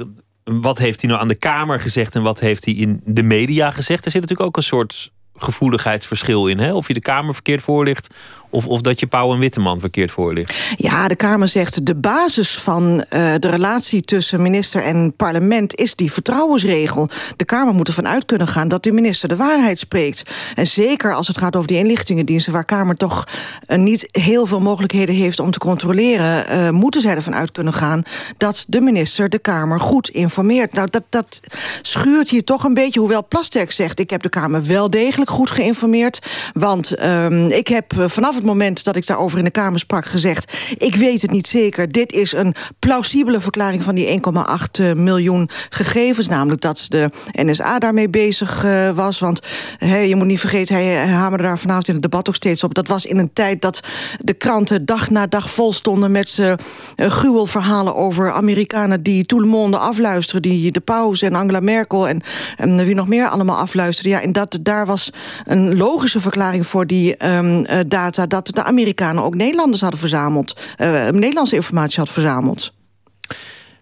wat 0.53 0.79
heeft 0.79 1.01
hij 1.01 1.11
nou 1.11 1.23
aan 1.23 1.29
de 1.29 1.35
Kamer 1.35 1.81
gezegd 1.81 2.15
en 2.15 2.23
wat 2.23 2.41
heeft 2.41 2.65
hij 2.65 2.75
in 2.75 3.01
de 3.05 3.23
media 3.23 3.71
gezegd? 3.71 4.05
Er 4.05 4.11
zit 4.11 4.21
natuurlijk 4.21 4.49
ook 4.49 4.57
een 4.57 4.63
soort 4.63 5.13
gevoeligheidsverschil 5.37 6.47
in. 6.47 6.59
Hè? 6.59 6.75
Of 6.75 6.89
je 6.89 6.95
de 6.95 7.01
Kamer 7.01 7.35
verkeerd 7.35 7.63
voorligt 7.63 8.15
of, 8.51 8.67
of 8.67 8.81
dat 8.81 9.01
je 9.01 9.07
Pauw 9.07 9.33
en 9.33 9.39
Witteman 9.39 9.81
verkeerd 9.81 10.11
voor 10.11 10.33
ligt? 10.33 10.55
Ja, 10.77 11.09
de 11.09 11.17
Kamer 11.17 11.49
zegt 11.49 11.87
de 11.87 11.95
basis 11.95 12.59
van 12.59 12.91
uh, 12.93 13.35
de 13.39 13.49
relatie 13.49 14.03
tussen 14.03 14.43
minister 14.43 14.83
en 14.83 15.15
parlement 15.17 15.75
is 15.75 15.95
die 15.95 16.13
vertrouwensregel. 16.13 17.09
De 17.37 17.45
Kamer 17.45 17.75
moet 17.75 17.89
ervan 17.89 18.07
uit 18.07 18.25
kunnen 18.25 18.49
gaan 18.49 18.69
dat 18.69 18.83
de 18.83 18.93
minister 18.93 19.29
de 19.29 19.37
waarheid 19.37 19.79
spreekt. 19.79 20.23
En 20.55 20.67
zeker 20.67 21.15
als 21.15 21.27
het 21.27 21.39
gaat 21.39 21.57
over 21.57 21.69
die 21.69 21.79
inlichtingendiensten, 21.79 22.53
waar 22.53 22.65
Kamer 22.65 22.97
toch 22.97 23.25
uh, 23.69 23.79
niet 23.79 24.09
heel 24.11 24.47
veel 24.47 24.61
mogelijkheden 24.61 25.15
heeft 25.15 25.41
om 25.41 25.51
te 25.51 25.59
controleren, 25.59 26.45
uh, 26.51 26.71
moeten 26.71 27.01
zij 27.01 27.15
ervan 27.15 27.35
uit 27.35 27.51
kunnen 27.51 27.73
gaan 27.73 28.03
dat 28.37 28.65
de 28.69 28.81
minister 28.81 29.29
de 29.29 29.39
Kamer 29.39 29.81
goed 29.81 30.09
informeert. 30.09 30.73
Nou, 30.73 30.89
dat, 30.91 31.03
dat 31.09 31.41
schuurt 31.83 32.31
hier 32.31 32.45
toch 32.45 32.65
een 32.65 32.75
beetje, 32.75 33.01
hoewel 33.01 33.27
Plasterk 33.29 33.71
zegt: 33.71 34.01
ik 34.01 34.11
heb 34.11 34.23
de 34.23 34.29
Kamer 34.29 34.65
wel 34.65 34.91
degelijk 34.91 35.31
goed 35.31 35.51
geïnformeerd. 35.51 36.19
Want 36.53 36.99
uh, 36.99 37.49
ik 37.49 37.69
heb 37.69 37.93
vanaf 38.07 38.36
het 38.37 38.45
moment 38.45 38.85
dat 38.85 38.97
ik 38.97 39.07
daarover 39.07 39.39
in 39.39 39.45
de 39.45 39.51
Kamer 39.51 39.79
sprak 39.79 40.07
gezegd... 40.07 40.53
ik 40.79 40.95
weet 40.95 41.23
het 41.23 41.31
niet 41.31 41.47
zeker, 41.47 41.93
dit 41.93 42.13
is 42.13 42.33
een 42.33 42.55
plausibele 42.79 43.41
verklaring... 43.41 43.83
van 43.83 43.95
die 43.95 44.21
1,8 44.21 44.81
eh, 44.81 44.93
miljoen 44.93 45.49
gegevens. 45.71 46.27
Namelijk 46.27 46.61
dat 46.61 46.87
de 46.89 47.11
NSA 47.33 47.79
daarmee 47.79 48.09
bezig 48.09 48.65
uh, 48.65 48.91
was. 48.91 49.19
Want 49.19 49.41
je 49.79 50.17
moet 50.17 50.27
niet 50.27 50.41
vergeten, 50.41 50.75
hij 50.75 51.07
hamerde 51.07 51.45
daar 51.45 51.59
vanavond 51.59 51.89
in 51.89 51.95
het 51.95 52.03
debat 52.03 52.29
ook 52.29 52.35
steeds 52.35 52.65
op... 52.65 52.75
dat 52.75 52.89
was 52.89 53.07
in 53.07 53.19
een 53.19 53.33
tijd 53.33 53.63
dat 53.63 53.81
de 54.21 54.35
kranten 54.35 54.85
dag 54.85 55.11
na 55.11 55.27
dag 55.27 55.51
vol 55.51 55.73
stonden... 55.73 56.11
met 56.11 56.37
uh, 56.41 56.53
gruwelverhalen 56.97 57.95
over 57.95 58.33
Amerikanen 58.33 59.03
die 59.03 59.25
tout 59.27 59.41
le 59.41 59.47
monde 59.47 59.79
afluisteren... 59.79 60.43
die 60.43 60.71
de 60.71 60.81
paus 60.81 61.23
en 61.23 61.35
Angela 61.35 61.61
Merkel 61.61 62.09
en, 62.09 62.23
en 62.57 62.85
wie 62.85 62.95
nog 62.95 63.09
meer 63.09 63.29
allemaal 63.29 63.57
afluisteren. 63.57 64.11
Ja, 64.11 64.21
en 64.21 64.33
dat, 64.33 64.59
daar 64.61 64.87
was 64.87 65.11
een 65.45 65.77
logische 65.77 66.21
verklaring 66.21 66.67
voor 66.67 66.87
die 66.87 67.17
uh, 67.25 67.65
data 67.87 68.26
dat 68.29 68.47
de 68.47 68.63
Amerikanen 68.63 69.23
ook 69.23 69.35
Nederlanders 69.35 69.81
hadden 69.81 70.01
verzameld. 70.01 70.57
Uh, 70.79 71.09
Nederlandse 71.09 71.55
informatie 71.55 71.99
had 71.99 72.09
verzameld. 72.09 72.73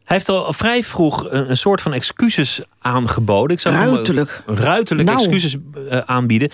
Hij 0.04 0.16
heeft 0.16 0.28
al 0.28 0.52
vrij 0.52 0.82
vroeg 0.82 1.26
een, 1.28 1.56
soort 1.56 1.82
van 1.82 1.92
excuses 1.92 2.60
aangeboden. 2.78 3.56
Ik 3.56 3.62
zou 3.62 3.74
ruiterlijk. 3.74 5.08
Nou. 5.08 5.18
excuses 5.18 5.56
uh, 5.76 5.98
aanbieden. 5.98 6.50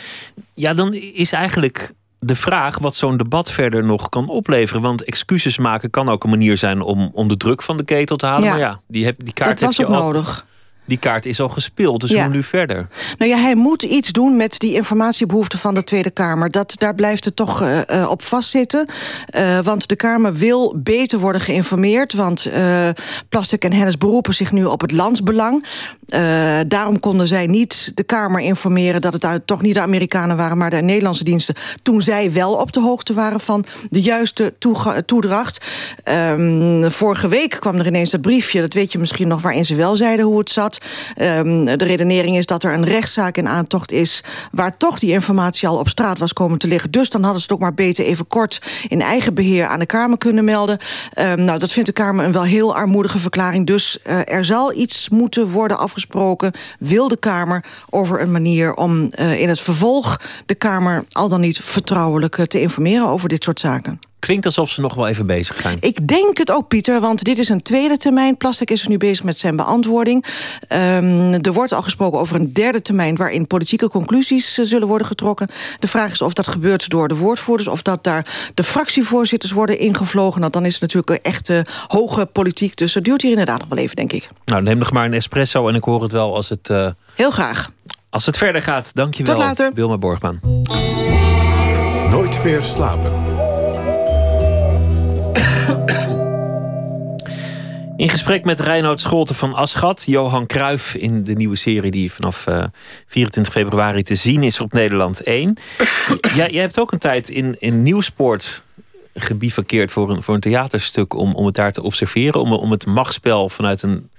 Ja, 0.55 0.75
dan 0.75 0.93
is 0.95 1.33
eigenlijk 1.33 1.93
de 2.19 2.37
vraag 2.37 2.79
wat 2.79 2.97
zo'n 2.97 3.17
debat 3.17 3.51
verder 3.51 3.85
nog 3.85 4.09
kan 4.09 4.29
opleveren. 4.29 4.83
Want 4.83 5.05
excuses 5.05 5.59
maken 5.59 5.91
kan 5.91 6.09
ook 6.09 6.25
een 6.25 6.31
manier 6.31 6.57
zijn 6.57 6.81
om, 6.81 7.11
om 7.13 7.29
de 7.29 7.37
druk 7.37 7.63
van 7.63 7.77
de 7.77 7.85
ketel 7.85 8.17
te 8.17 8.27
halen. 8.27 8.45
Ja. 8.45 8.51
Maar 8.51 8.61
ja, 8.61 8.81
die, 8.87 9.05
heb, 9.05 9.17
die 9.25 9.35
kaart 9.35 9.51
dat 9.51 9.61
was 9.61 9.77
heb 9.77 9.87
je 9.87 9.93
ook 9.93 10.01
al, 10.01 10.07
nodig 10.07 10.47
die 10.91 10.99
kaart 10.99 11.27
is 11.27 11.41
al 11.41 11.49
gespeeld. 11.49 12.01
Dus 12.01 12.11
Ja. 12.11 12.25
hoe 12.25 12.35
nu 12.35 12.43
verder? 12.43 12.89
Nou 13.19 13.31
ja, 13.31 13.39
hij 13.39 13.55
moet 13.55 13.83
iets 13.83 14.13
doen 14.13 14.37
met 14.37 14.59
die 14.59 14.75
informatiebehoeften 14.75 15.59
van 15.59 15.75
de 15.75 15.85
Tweede 15.85 16.11
Kamer. 16.11 16.51
Dat, 16.51 16.75
daar 16.79 16.95
blijft 16.95 17.25
het 17.25 17.37
toch 17.37 17.63
uh, 17.63 17.79
uh, 17.91 18.11
op 18.11 18.23
vastzitten. 18.23 18.87
Uh, 19.37 19.59
want 19.59 19.89
de 19.89 19.97
Kamer 19.97 20.35
wil 20.35 20.75
beter 20.77 21.19
worden 21.19 21.41
geïnformeerd. 21.41 22.13
Want 22.13 22.47
uh, 22.47 22.89
Plastic 23.29 23.65
en 23.65 23.73
Hennis 23.73 23.99
beroepen 23.99 24.35
zich 24.35 24.53
nu 24.53 24.65
op 24.65 24.81
het 24.81 24.93
landsbelang. 24.93 25.65
Daarom 26.67 27.01
konden 27.01 27.27
zij 27.27 27.47
niet 27.47 27.93
de 27.95 28.03
Kamer 28.03 28.41
informeren... 28.41 29.01
dat 29.01 29.13
het 29.13 29.47
toch 29.47 29.63
niet 29.63 29.75
de 29.75 29.81
Amerikanen 29.81 30.37
waren, 30.37 30.59
maar 30.59 30.71
de 30.71 30.77
Nederlandse 30.77 31.25
diensten... 31.25 31.55
toen 31.83 32.03
zij 32.03 32.33
wel 32.33 32.53
op 32.55 32.73
de 32.73 32.81
hoogte 32.81 33.13
waren 33.13 33.41
van 33.41 33.65
de 33.91 34.01
juiste 34.01 34.55
toedracht. 35.07 35.67
Um, 36.05 36.91
vorige 36.91 37.29
week 37.29 37.57
kwam 37.61 37.77
er 37.77 37.87
ineens 37.87 38.11
dat 38.11 38.21
briefje, 38.21 38.61
dat 38.61 38.73
weet 38.73 38.93
je 38.93 38.99
misschien 38.99 39.29
nog... 39.29 39.43
waarin 39.43 39.65
ze 39.65 39.75
wel 39.75 39.97
zeiden 39.97 40.25
hoe 40.25 40.39
het 40.39 40.51
zat. 40.51 40.79
Um, 41.21 41.65
de 41.65 41.85
redenering 41.85 42.37
is 42.37 42.47
dat 42.47 42.63
er 42.63 42.73
een 42.73 42.85
rechtszaak 42.85 43.37
in 43.37 43.49
aantocht 43.49 43.93
is... 43.93 44.25
waar 44.51 44.77
toch 44.77 44.99
die 44.99 45.13
informatie 45.13 45.69
al 45.69 45.79
op 45.79 45.89
straat 45.89 46.19
was 46.19 46.33
komen 46.33 46.59
te 46.59 46.67
liggen. 46.67 46.91
Dus 46.91 47.11
dan 47.11 47.23
hadden 47.23 47.41
ze 47.41 47.47
het 47.47 47.55
ook 47.55 47.63
maar 47.63 47.75
beter 47.75 48.05
even 48.05 48.27
kort... 48.27 48.63
in 48.89 49.01
eigen 49.01 49.35
beheer 49.35 49.67
aan 49.67 49.79
de 49.79 49.87
Kamer 49.87 50.19
kunnen 50.19 50.45
melden. 50.45 50.79
Um, 51.19 51.45
nou, 51.45 51.59
dat 51.59 51.73
vindt 51.73 51.89
de 51.89 51.95
Kamer 51.95 52.25
een 52.25 52.33
wel 52.33 52.43
heel 52.43 52.75
armoedige 52.75 53.19
verklaring. 53.19 53.67
Dus 53.67 53.99
uh, 54.07 54.33
er 54.33 54.45
zal 54.45 54.75
iets 54.75 55.09
moeten 55.09 55.49
worden 55.49 55.79
afgesproken... 55.79 56.53
wil 56.79 57.09
de 57.09 57.19
Kamer 57.19 57.65
over 57.91 58.21
een 58.21 58.33
manier 58.33 58.75
om 58.75 59.11
uh, 59.21 59.41
in 59.41 59.49
het 59.49 59.61
vervolg... 59.61 60.21
de 60.47 60.55
Kamer 60.55 61.05
al 61.13 61.29
dan 61.29 61.41
niet 61.41 61.59
vertrouwelijk 61.59 62.39
uh, 62.39 62.45
te 62.45 62.61
informeren 62.61 63.07
over 63.07 63.29
dit 63.29 63.45
soort 63.45 63.61
zaken. 63.61 64.10
Klinkt 64.21 64.47
alsof 64.47 64.71
ze 64.71 64.81
nog 64.81 64.95
wel 64.95 65.09
even 65.09 65.27
bezig 65.27 65.57
zijn. 65.61 65.77
Ik 65.81 66.09
denk 66.09 66.39
het 66.39 66.51
ook, 66.51 66.69
Pieter, 66.69 67.01
want 67.01 67.25
dit 67.25 67.39
is 67.39 67.49
een 67.49 67.63
tweede 67.63 67.97
termijn. 67.97 68.37
Plastic 68.37 68.71
is 68.71 68.83
er 68.83 68.89
nu 68.89 68.97
bezig 68.97 69.25
met 69.25 69.41
zijn 69.41 69.57
beantwoording. 69.57 70.25
Um, 70.69 71.33
er 71.33 71.53
wordt 71.53 71.73
al 71.73 71.83
gesproken 71.83 72.19
over 72.19 72.37
een 72.37 72.53
derde 72.53 72.83
termijn... 72.83 73.17
waarin 73.17 73.47
politieke 73.47 73.89
conclusies 73.89 74.59
uh, 74.59 74.67
zullen 74.67 74.89
worden 74.89 75.07
getrokken. 75.07 75.49
De 75.79 75.87
vraag 75.87 76.13
is 76.13 76.23
of 76.23 76.33
dat 76.33 76.49
gebeurt 76.49 76.89
door 76.89 77.09
de 77.09 77.17
woordvoerders... 77.17 77.69
of 77.69 77.83
dat 77.83 78.05
daar 78.05 78.51
de 78.55 78.65
fractievoorzitters 78.65 79.53
worden 79.53 79.79
ingevlogen. 79.79 80.41
Nou, 80.41 80.53
dan 80.53 80.65
is 80.65 80.73
het 80.73 80.81
natuurlijk 80.81 81.11
een 81.11 81.23
echte 81.23 81.67
hoge 81.87 82.27
politiek. 82.27 82.77
Dus 82.77 82.93
dat 82.93 83.05
duurt 83.05 83.23
hier 83.23 83.31
inderdaad 83.31 83.59
nog 83.59 83.69
wel 83.69 83.79
even, 83.79 83.97
denk 83.97 84.13
ik. 84.13 84.29
Nou, 84.45 84.63
neem 84.63 84.79
nog 84.79 84.93
maar 84.93 85.05
een 85.05 85.15
espresso 85.15 85.69
en 85.69 85.75
ik 85.75 85.85
hoor 85.85 86.03
het 86.03 86.13
wel 86.13 86.35
als 86.35 86.49
het... 86.49 86.69
Uh, 86.71 86.87
Heel 87.15 87.31
graag. 87.31 87.71
Als 88.11 88.27
het 88.27 88.37
verder 88.37 88.63
gaat, 88.63 88.95
dank 88.95 89.15
je 89.15 89.25
wel. 89.25 89.35
Tot 89.35 89.45
later. 89.45 89.73
Wilma 89.75 89.99
Borgman. 89.99 90.41
Nooit 92.11 92.45
meer 92.45 92.63
slapen. 92.63 93.40
In 98.01 98.09
gesprek 98.09 98.45
met 98.45 98.61
Reinoud 98.61 99.01
Scholten 99.01 99.35
van 99.35 99.55
Aschat, 99.55 100.03
Johan 100.07 100.47
Cruijff 100.47 100.95
in 100.95 101.25
de 101.25 101.35
nieuwe 101.35 101.57
serie 101.57 101.91
die 101.91 102.13
vanaf 102.13 102.47
uh, 102.47 102.65
24 103.07 103.53
februari 103.53 104.03
te 104.03 104.15
zien 104.15 104.43
is 104.43 104.61
op 104.61 104.73
Nederland 104.73 105.23
1. 105.23 105.57
jij, 106.35 106.51
jij 106.51 106.61
hebt 106.61 106.79
ook 106.79 106.93
een 106.93 106.99
tijd 106.99 107.29
in, 107.29 107.57
in 107.59 107.83
Nieuwsport 107.83 108.63
gebivakkeerd 109.15 109.93
voor 109.93 110.11
een, 110.11 110.23
voor 110.23 110.35
een 110.35 110.41
theaterstuk 110.41 111.15
om, 111.15 111.35
om 111.35 111.47
het 111.47 111.55
daar 111.55 111.73
te 111.73 111.83
observeren, 111.83 112.41
om, 112.41 112.53
om 112.53 112.71
het 112.71 112.87
machtsspel 112.87 113.49
vanuit 113.49 113.83
een, 113.83 114.11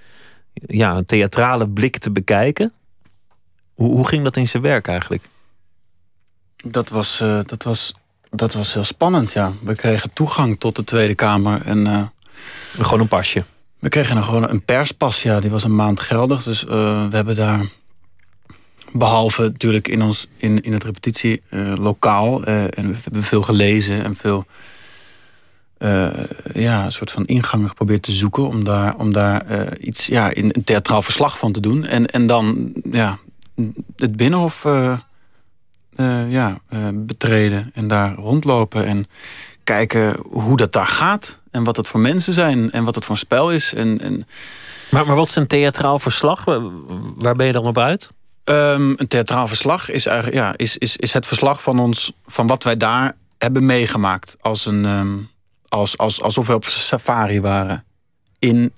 ja, 0.53 0.95
een 0.95 1.05
theatrale 1.05 1.67
blik 1.69 1.97
te 1.97 2.11
bekijken. 2.11 2.73
Hoe, 3.73 3.91
hoe 3.91 4.07
ging 4.07 4.23
dat 4.23 4.37
in 4.37 4.47
zijn 4.47 4.63
werk 4.63 4.87
eigenlijk? 4.87 5.23
Dat 6.55 6.89
was, 6.89 7.21
uh, 7.21 7.39
dat, 7.45 7.63
was, 7.63 7.93
dat 8.29 8.53
was 8.53 8.73
heel 8.73 8.83
spannend, 8.83 9.33
ja. 9.33 9.51
We 9.61 9.75
kregen 9.75 10.13
toegang 10.13 10.59
tot 10.59 10.75
de 10.75 10.83
Tweede 10.83 11.15
Kamer 11.15 11.61
en... 11.65 11.87
Uh, 11.87 12.03
gewoon 12.79 12.99
een 12.99 13.07
pasje. 13.07 13.43
We 13.81 13.89
kregen 13.89 14.17
een, 14.17 14.23
gewoon 14.23 14.49
een 14.49 14.65
perspas, 14.65 15.23
ja. 15.23 15.39
Die 15.39 15.49
was 15.49 15.63
een 15.63 15.75
maand 15.75 15.99
geldig. 15.99 16.43
Dus 16.43 16.63
uh, 16.63 16.69
we 17.09 17.15
hebben 17.15 17.35
daar, 17.35 17.65
behalve 18.91 19.41
natuurlijk 19.41 19.87
in, 19.87 20.01
ons, 20.01 20.27
in, 20.37 20.61
in 20.61 20.73
het 20.73 20.83
repetitielokaal... 20.83 22.47
Uh, 22.47 22.63
en 22.63 22.91
we 22.91 22.97
hebben 23.03 23.23
veel 23.23 23.41
gelezen 23.41 24.03
en 24.03 24.15
veel 24.15 24.45
ja, 26.53 26.85
een 26.85 26.91
soort 26.91 27.11
van 27.11 27.25
ingang 27.25 27.67
geprobeerd 27.67 28.01
te 28.01 28.11
zoeken 28.11 28.47
om 28.47 28.63
daar, 28.63 28.95
om 28.97 29.13
daar 29.13 29.77
iets 29.77 30.05
ja, 30.05 30.33
in 30.33 30.45
een 30.51 30.63
theatraal 30.63 31.01
verslag 31.01 31.37
van 31.37 31.51
te 31.51 31.59
doen. 31.59 31.85
En, 31.85 32.05
en 32.05 32.27
dan 32.27 32.73
ja, 32.91 33.17
het 33.95 34.15
binnenhof 34.15 34.63
ja, 36.29 36.57
betreden 36.93 37.71
en 37.73 37.87
daar 37.87 38.15
rondlopen 38.15 38.85
en 38.85 39.07
kijken 39.71 40.17
hoe 40.29 40.57
dat 40.57 40.71
daar 40.71 40.87
gaat. 40.87 41.39
En 41.51 41.63
wat 41.63 41.77
het 41.77 41.87
voor 41.87 41.99
mensen 41.99 42.33
zijn 42.33 42.71
en 42.71 42.83
wat 42.83 42.95
het 42.95 43.05
voor 43.05 43.13
een 43.13 43.21
spel 43.21 43.51
is. 43.51 43.73
En, 43.73 44.01
en... 44.01 44.27
Maar, 44.89 45.05
maar 45.05 45.15
wat 45.15 45.27
is 45.27 45.35
een 45.35 45.47
theatraal 45.47 45.99
verslag? 45.99 46.45
Waar 47.15 47.35
ben 47.35 47.45
je 47.45 47.51
dan 47.51 47.65
op 47.65 47.77
uit? 47.77 48.11
Um, 48.43 48.93
een 48.95 49.07
theatraal 49.07 49.47
verslag 49.47 49.89
is, 49.89 50.05
eigenlijk, 50.05 50.37
ja, 50.37 50.53
is, 50.55 50.77
is, 50.77 50.97
is 50.97 51.13
het 51.13 51.25
verslag 51.25 51.61
van 51.61 51.79
ons, 51.79 52.13
van 52.25 52.47
wat 52.47 52.63
wij 52.63 52.77
daar 52.77 53.15
hebben 53.37 53.65
meegemaakt. 53.65 54.37
Als 54.41 54.65
een, 54.65 54.85
um, 54.85 55.29
als, 55.67 55.97
als, 55.97 56.21
alsof 56.21 56.47
we 56.47 56.53
op 56.53 56.65
safari 56.65 57.41
waren. 57.41 57.83
In, 58.39 58.73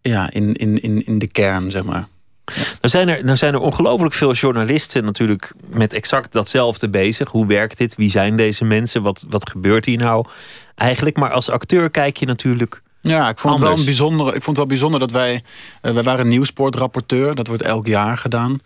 ja, 0.00 0.30
in, 0.30 0.54
in, 0.54 0.82
in, 0.82 1.06
in 1.06 1.18
de 1.18 1.26
kern, 1.26 1.70
zeg 1.70 1.84
maar. 1.84 2.08
Nou 2.44 2.56
zijn 2.80 3.08
er, 3.08 3.24
nou 3.24 3.36
zijn 3.36 3.54
er 3.54 3.60
ongelooflijk 3.60 4.14
veel 4.14 4.32
journalisten 4.32 5.04
natuurlijk 5.04 5.52
met 5.66 5.92
exact 5.92 6.32
datzelfde 6.32 6.88
bezig. 6.88 7.30
Hoe 7.30 7.46
werkt 7.46 7.78
dit? 7.78 7.94
Wie 7.94 8.10
zijn 8.10 8.36
deze 8.36 8.64
mensen? 8.64 9.02
Wat, 9.02 9.24
wat 9.28 9.50
gebeurt 9.50 9.84
hier 9.84 9.98
nou 9.98 10.26
eigenlijk? 10.74 11.16
Maar 11.16 11.30
als 11.32 11.50
acteur 11.50 11.90
kijk 11.90 12.16
je 12.16 12.26
natuurlijk 12.26 12.82
ja, 13.02 13.28
ik 13.28 13.38
vond, 13.38 13.58
het 13.58 13.68
wel, 13.68 13.84
bijzonder, 13.84 14.26
ik 14.26 14.42
vond 14.42 14.46
het 14.46 14.56
wel 14.56 14.66
bijzonder 14.66 15.00
dat 15.00 15.10
wij... 15.10 15.42
Uh, 15.82 15.92
wij 15.92 16.02
waren 16.02 16.28
nieuwsportrapporteur. 16.28 17.34
Dat 17.34 17.46
wordt 17.46 17.62
elk 17.62 17.86
jaar 17.86 18.18
gedaan. 18.18 18.60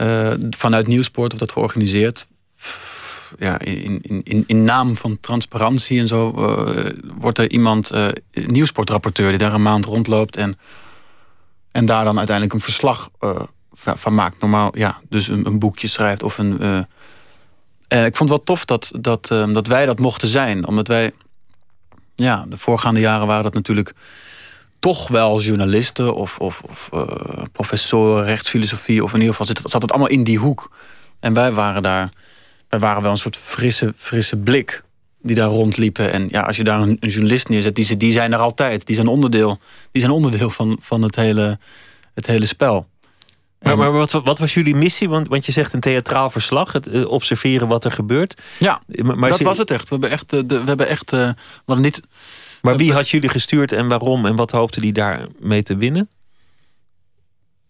Uh, 0.00 0.32
vanuit 0.50 0.86
Nieuwsport 0.86 1.32
wordt 1.32 1.38
dat 1.38 1.52
georganiseerd. 1.52 2.26
Ja, 3.38 3.58
in, 3.58 3.98
in, 4.02 4.20
in, 4.24 4.44
in 4.46 4.64
naam 4.64 4.96
van 4.96 5.18
transparantie 5.20 6.00
en 6.00 6.06
zo... 6.06 6.34
Uh, 6.36 6.90
wordt 7.14 7.38
er 7.38 7.50
iemand 7.50 7.90
nieuwsportrapporteur... 8.32 9.28
die 9.28 9.38
daar 9.38 9.54
een 9.54 9.62
maand 9.62 9.84
rondloopt... 9.84 10.36
en, 10.36 10.58
en 11.70 11.86
daar 11.86 12.04
dan 12.04 12.16
uiteindelijk 12.16 12.54
een 12.54 12.72
verslag 12.72 13.10
van 13.72 14.14
maakt. 14.14 14.40
Normaal, 14.40 14.78
ja, 14.78 15.00
dus 15.08 15.28
een, 15.28 15.46
een 15.46 15.58
boekje 15.58 15.88
schrijft 15.88 16.22
of 16.22 16.38
een... 16.38 16.86
ik 17.88 18.16
vond 18.16 18.18
het 18.18 18.28
wel 18.28 18.42
tof 18.42 18.64
dat, 18.64 18.90
dat, 19.00 19.26
dat 19.28 19.66
wij 19.66 19.86
dat 19.86 19.98
mochten 19.98 20.28
zijn. 20.28 20.66
Omdat 20.66 20.88
wij 20.88 21.12
ja, 22.14 22.44
de 22.48 22.58
voorgaande 22.58 23.00
jaren 23.00 23.26
waren 23.26 23.44
dat 23.44 23.54
natuurlijk 23.54 23.94
toch 24.78 25.08
wel 25.08 25.40
journalisten 25.40 26.14
of, 26.14 26.38
of, 26.38 26.60
of 26.60 26.88
professoren 27.52 28.24
rechtsfilosofie. 28.24 29.04
Of 29.04 29.12
in 29.12 29.20
ieder 29.20 29.34
geval 29.34 29.46
zat 29.46 29.58
het, 29.58 29.70
zat 29.70 29.82
het 29.82 29.90
allemaal 29.90 30.10
in 30.10 30.24
die 30.24 30.38
hoek. 30.38 30.70
En 31.20 31.34
wij 31.34 31.52
waren 31.52 31.82
daar, 31.82 32.08
wij 32.68 32.78
waren 32.78 33.02
wel 33.02 33.10
een 33.10 33.18
soort 33.18 33.36
frisse, 33.36 33.92
frisse 33.96 34.36
blik 34.36 34.82
die 35.20 35.36
daar 35.36 35.48
rondliepen. 35.48 36.12
En 36.12 36.28
ja, 36.30 36.40
als 36.40 36.56
je 36.56 36.64
daar 36.64 36.80
een, 36.80 36.96
een 37.00 37.08
journalist 37.08 37.48
neerzet, 37.48 37.74
die, 37.74 37.96
die 37.96 38.12
zijn 38.12 38.32
er 38.32 38.38
altijd. 38.38 38.86
Die 38.86 38.94
zijn 38.94 39.08
onderdeel, 39.08 39.58
die 39.92 40.02
zijn 40.02 40.14
onderdeel 40.14 40.50
van, 40.50 40.78
van 40.80 41.02
het, 41.02 41.16
hele, 41.16 41.58
het 42.14 42.26
hele 42.26 42.46
spel. 42.46 42.86
Maar, 43.58 43.78
maar 43.78 43.92
wat, 43.92 44.10
wat, 44.10 44.38
was 44.38 44.54
jullie 44.54 44.74
missie? 44.74 45.08
Want, 45.08 45.28
want 45.28 45.46
je 45.46 45.52
zegt 45.52 45.72
een 45.72 45.80
theatraal 45.80 46.30
verslag, 46.30 46.72
het 46.72 46.86
eh, 46.86 47.10
observeren 47.10 47.68
wat 47.68 47.84
er 47.84 47.92
gebeurt. 47.92 48.42
Ja, 48.58 48.80
maar, 49.02 49.28
dat 49.30 49.40
was 49.40 49.58
het 49.58 49.70
echt. 49.70 49.82
We 49.82 49.88
hebben 49.90 50.10
echt, 50.10 50.32
eh, 50.32 50.40
de, 50.46 50.60
we 50.60 50.66
hebben 50.66 50.88
echt 50.88 51.12
uh, 51.12 51.30
we 51.64 51.74
niet. 51.74 52.02
Maar 52.62 52.76
wie 52.76 52.92
had 52.92 53.08
jullie 53.08 53.28
gestuurd 53.28 53.72
en 53.72 53.88
waarom? 53.88 54.26
En 54.26 54.36
wat 54.36 54.50
hoopte 54.50 54.80
die 54.80 54.92
daarmee 54.92 55.62
te 55.62 55.76
winnen? 55.76 56.08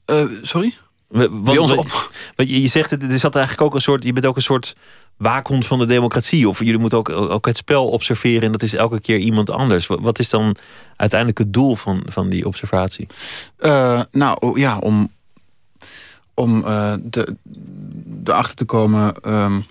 Uh, 0.07 0.25
sorry? 0.43 0.77
Want, 1.09 1.77
op. 1.77 2.11
Je, 2.37 2.61
je 2.61 2.69
zegt 2.69 2.91
het, 2.91 3.03
er 3.03 3.19
zat 3.19 3.37
eigenlijk 3.37 3.67
ook 3.67 3.75
een 3.75 3.81
soort. 3.81 4.05
Je 4.05 4.13
bent 4.13 4.27
ook 4.27 4.37
een 4.37 4.43
soort 4.43 4.75
waakhond 5.19 5.67
van 5.67 5.79
de 5.79 5.87
democratie. 5.87 6.49
Of 6.49 6.59
jullie 6.59 6.79
moeten 6.79 6.99
ook, 6.99 7.09
ook 7.09 7.47
het 7.47 7.57
spel 7.57 7.89
observeren 7.89 8.43
en 8.43 8.53
dat 8.53 8.63
is 8.63 8.75
elke 8.75 9.01
keer 9.01 9.19
iemand 9.19 9.51
anders. 9.51 9.87
Wat 9.87 10.19
is 10.19 10.29
dan 10.29 10.57
uiteindelijk 10.97 11.39
het 11.39 11.53
doel 11.53 11.77
van, 11.77 12.03
van 12.07 12.29
die 12.29 12.47
observatie? 12.47 13.07
Uh, 13.61 14.03
nou 14.11 14.61
ja, 14.61 14.79
om, 14.79 15.13
om 16.35 16.59
uh, 16.59 16.95
de, 17.03 17.37
erachter 18.25 18.57
te 18.57 18.65
komen 18.65 19.35
um, 19.35 19.67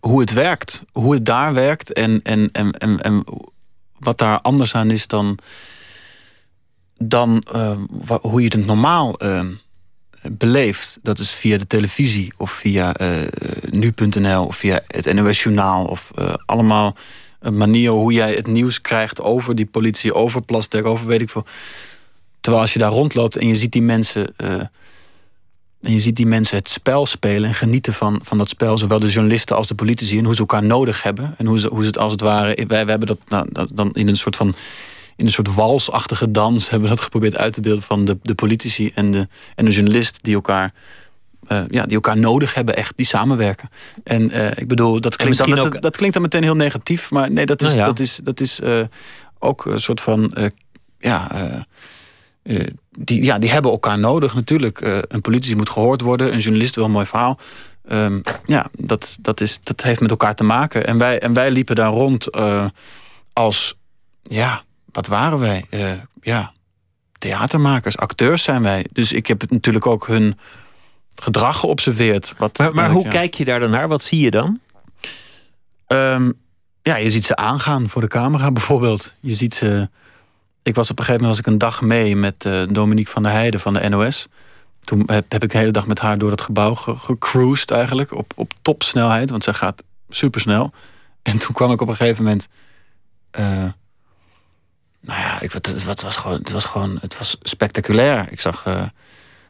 hoe 0.00 0.20
het 0.20 0.32
werkt. 0.32 0.82
Hoe 0.92 1.14
het 1.14 1.26
daar 1.26 1.54
werkt 1.54 1.92
en, 1.92 2.20
en, 2.22 2.48
en, 2.52 2.70
en, 2.72 3.00
en 3.00 3.24
wat 3.98 4.18
daar 4.18 4.40
anders 4.40 4.74
aan 4.74 4.90
is 4.90 5.06
dan, 5.06 5.38
dan 6.98 7.44
uh, 7.54 7.76
hoe 8.20 8.42
je 8.42 8.48
het 8.48 8.66
normaal 8.66 9.24
uh, 9.24 9.44
beleeft. 10.30 10.98
Dat 11.02 11.18
is 11.18 11.30
via 11.30 11.58
de 11.58 11.66
televisie 11.66 12.32
of 12.36 12.50
via 12.50 12.94
nu.nl 13.70 14.46
of 14.46 14.56
via 14.56 14.80
het 14.86 15.14
NOS 15.14 15.42
Journaal. 15.42 15.84
Of 15.84 16.10
allemaal 16.46 16.96
een 17.40 17.56
manier 17.56 17.90
hoe 17.90 18.12
jij 18.12 18.32
het 18.32 18.46
nieuws 18.46 18.80
krijgt 18.80 19.20
over 19.20 19.54
die 19.54 19.66
politie, 19.66 20.14
over 20.14 20.42
Plasterk, 20.42 20.86
over 20.86 21.06
weet 21.06 21.20
ik 21.20 21.30
veel. 21.30 21.46
Terwijl 22.40 22.64
als 22.64 22.72
je 22.72 22.78
daar 22.78 22.90
rondloopt 22.90 23.36
en 23.36 23.48
je 23.48 23.56
ziet 23.56 23.72
die 23.72 23.82
mensen 23.82 24.34
en 25.86 25.92
je 25.92 26.00
ziet 26.00 26.16
die 26.16 26.26
mensen 26.26 26.56
het 26.56 26.68
spel 26.68 27.06
spelen 27.06 27.48
en 27.48 27.54
genieten 27.54 27.92
van, 27.92 28.20
van 28.22 28.38
dat 28.38 28.48
spel. 28.48 28.78
Zowel 28.78 28.98
de 28.98 29.08
journalisten 29.08 29.56
als 29.56 29.68
de 29.68 29.74
politici. 29.74 30.18
En 30.18 30.24
hoe 30.24 30.34
ze 30.34 30.40
elkaar 30.40 30.64
nodig 30.64 31.02
hebben. 31.02 31.34
En 31.38 31.46
hoe 31.46 31.58
ze, 31.58 31.68
hoe 31.68 31.80
ze 31.80 31.86
het 31.86 31.98
als 31.98 32.12
het 32.12 32.20
ware. 32.20 32.66
Wij, 32.66 32.78
hebben 32.78 33.06
dat 33.06 33.18
nou, 33.28 33.68
dan 33.72 33.90
in 33.92 34.08
een 34.08 34.16
soort 34.16 34.36
van. 34.36 34.54
In 35.16 35.26
een 35.26 35.32
soort 35.32 35.54
walsachtige 35.54 36.30
dans 36.30 36.70
hebben 36.70 36.88
we 36.88 36.94
dat 36.94 37.04
geprobeerd 37.04 37.36
uit 37.36 37.52
te 37.52 37.60
beelden 37.60 37.82
van 37.82 38.04
de, 38.04 38.18
de 38.22 38.34
politici 38.34 38.92
en 38.94 39.10
de, 39.10 39.28
en 39.54 39.64
de 39.64 39.70
journalist 39.70 40.18
die 40.22 40.34
elkaar, 40.34 40.72
uh, 41.48 41.62
ja, 41.68 41.84
die 41.84 41.94
elkaar 41.94 42.18
nodig 42.18 42.54
hebben, 42.54 42.76
echt, 42.76 42.92
die 42.96 43.06
samenwerken. 43.06 43.70
En 44.04 44.22
uh, 44.22 44.50
ik 44.50 44.68
bedoel, 44.68 45.00
dat 45.00 45.16
klinkt, 45.16 45.38
dan, 45.38 45.58
ook... 45.58 45.82
dat, 45.82 45.96
klinkt 45.96 46.14
dan 46.14 46.22
meteen 46.22 46.42
heel 46.42 46.56
negatief, 46.56 47.10
maar 47.10 47.30
nee, 47.30 47.46
dat 47.46 47.62
is, 47.62 47.68
nou 47.68 47.80
ja. 47.80 47.84
dat 47.84 47.98
is, 47.98 48.20
dat 48.22 48.40
is 48.40 48.60
uh, 48.60 48.80
ook 49.38 49.64
een 49.64 49.80
soort 49.80 50.00
van 50.00 50.34
ja, 50.98 51.66
die, 52.98 53.22
ja, 53.22 53.38
die 53.38 53.50
hebben 53.50 53.70
elkaar 53.70 53.98
nodig 53.98 54.34
natuurlijk. 54.34 55.04
Een 55.08 55.20
politici 55.20 55.56
moet 55.56 55.70
gehoord 55.70 56.00
worden, 56.00 56.32
een 56.32 56.40
journalist 56.40 56.74
wil 56.74 56.84
een 56.84 56.90
mooi 56.90 57.06
verhaal. 57.06 57.38
Um, 57.92 58.20
ja, 58.46 58.70
dat, 58.78 59.16
dat, 59.20 59.40
is, 59.40 59.58
dat 59.62 59.82
heeft 59.82 60.00
met 60.00 60.10
elkaar 60.10 60.34
te 60.34 60.44
maken. 60.44 60.86
En 60.86 60.98
wij, 60.98 61.18
en 61.18 61.32
wij 61.32 61.50
liepen 61.50 61.76
daar 61.76 61.90
rond 61.90 62.28
als, 63.32 63.78
ja, 64.22 64.64
wat 64.96 65.06
waren 65.06 65.38
wij? 65.38 65.64
ja, 66.22 66.52
theatermakers, 67.18 67.96
acteurs 67.96 68.42
zijn 68.42 68.62
wij. 68.62 68.86
Dus 68.92 69.12
ik 69.12 69.26
heb 69.26 69.50
natuurlijk 69.50 69.86
ook 69.86 70.06
hun 70.06 70.38
gedrag 71.14 71.58
geobserveerd. 71.58 72.34
Wat, 72.38 72.58
maar 72.58 72.74
maar 72.74 72.90
hoe 72.90 73.04
ja. 73.04 73.10
kijk 73.10 73.34
je 73.34 73.44
daar 73.44 73.60
dan 73.60 73.70
naar? 73.70 73.88
Wat 73.88 74.02
zie 74.02 74.20
je 74.20 74.30
dan? 74.30 74.60
Um, 75.86 76.32
ja, 76.82 76.96
je 76.96 77.10
ziet 77.10 77.24
ze 77.24 77.36
aangaan 77.36 77.88
voor 77.88 78.00
de 78.00 78.08
camera 78.08 78.52
bijvoorbeeld. 78.58 79.14
Je 79.20 79.34
ziet 79.34 79.54
ze 79.54 79.88
ik 80.62 80.74
was 80.74 80.90
op 80.90 80.98
een 80.98 81.04
gegeven 81.04 81.26
moment 81.26 81.44
was 81.44 81.46
ik 81.46 81.52
een 81.52 81.68
dag 81.68 81.80
mee 81.80 82.16
met 82.16 82.44
uh, 82.44 82.62
Dominique 82.68 83.12
van 83.12 83.22
der 83.22 83.32
Heijden 83.32 83.60
van 83.60 83.72
de 83.72 83.88
NOS. 83.88 84.28
Toen 84.80 85.02
heb, 85.06 85.24
heb, 85.32 85.42
ik 85.42 85.50
de 85.50 85.58
hele 85.58 85.70
dag 85.70 85.86
met 85.86 85.98
haar 85.98 86.18
door 86.18 86.30
het 86.30 86.40
gebouw 86.40 86.74
gecruised 86.74 87.70
eigenlijk. 87.70 88.12
Op, 88.12 88.32
op 88.36 88.52
topsnelheid, 88.62 89.30
want 89.30 89.44
zij 89.44 89.52
gaat 89.52 89.82
supersnel. 90.08 90.72
En 91.22 91.38
toen 91.38 91.54
kwam 91.54 91.72
ik 91.72 91.80
op 91.80 91.88
een 91.88 91.96
gegeven 91.96 92.24
moment... 92.24 92.48
Uh, 93.38 93.64
nou 95.06 95.20
ja, 95.20 95.40
ik, 95.40 95.52
het, 95.52 96.02
was 96.02 96.16
gewoon, 96.16 96.38
het 96.38 96.50
was 96.50 96.64
gewoon 96.64 96.98
het 97.00 97.18
was 97.18 97.36
spectaculair. 97.42 98.26
Ik 98.30 98.40
zag 98.40 98.66
uh, 98.66 98.82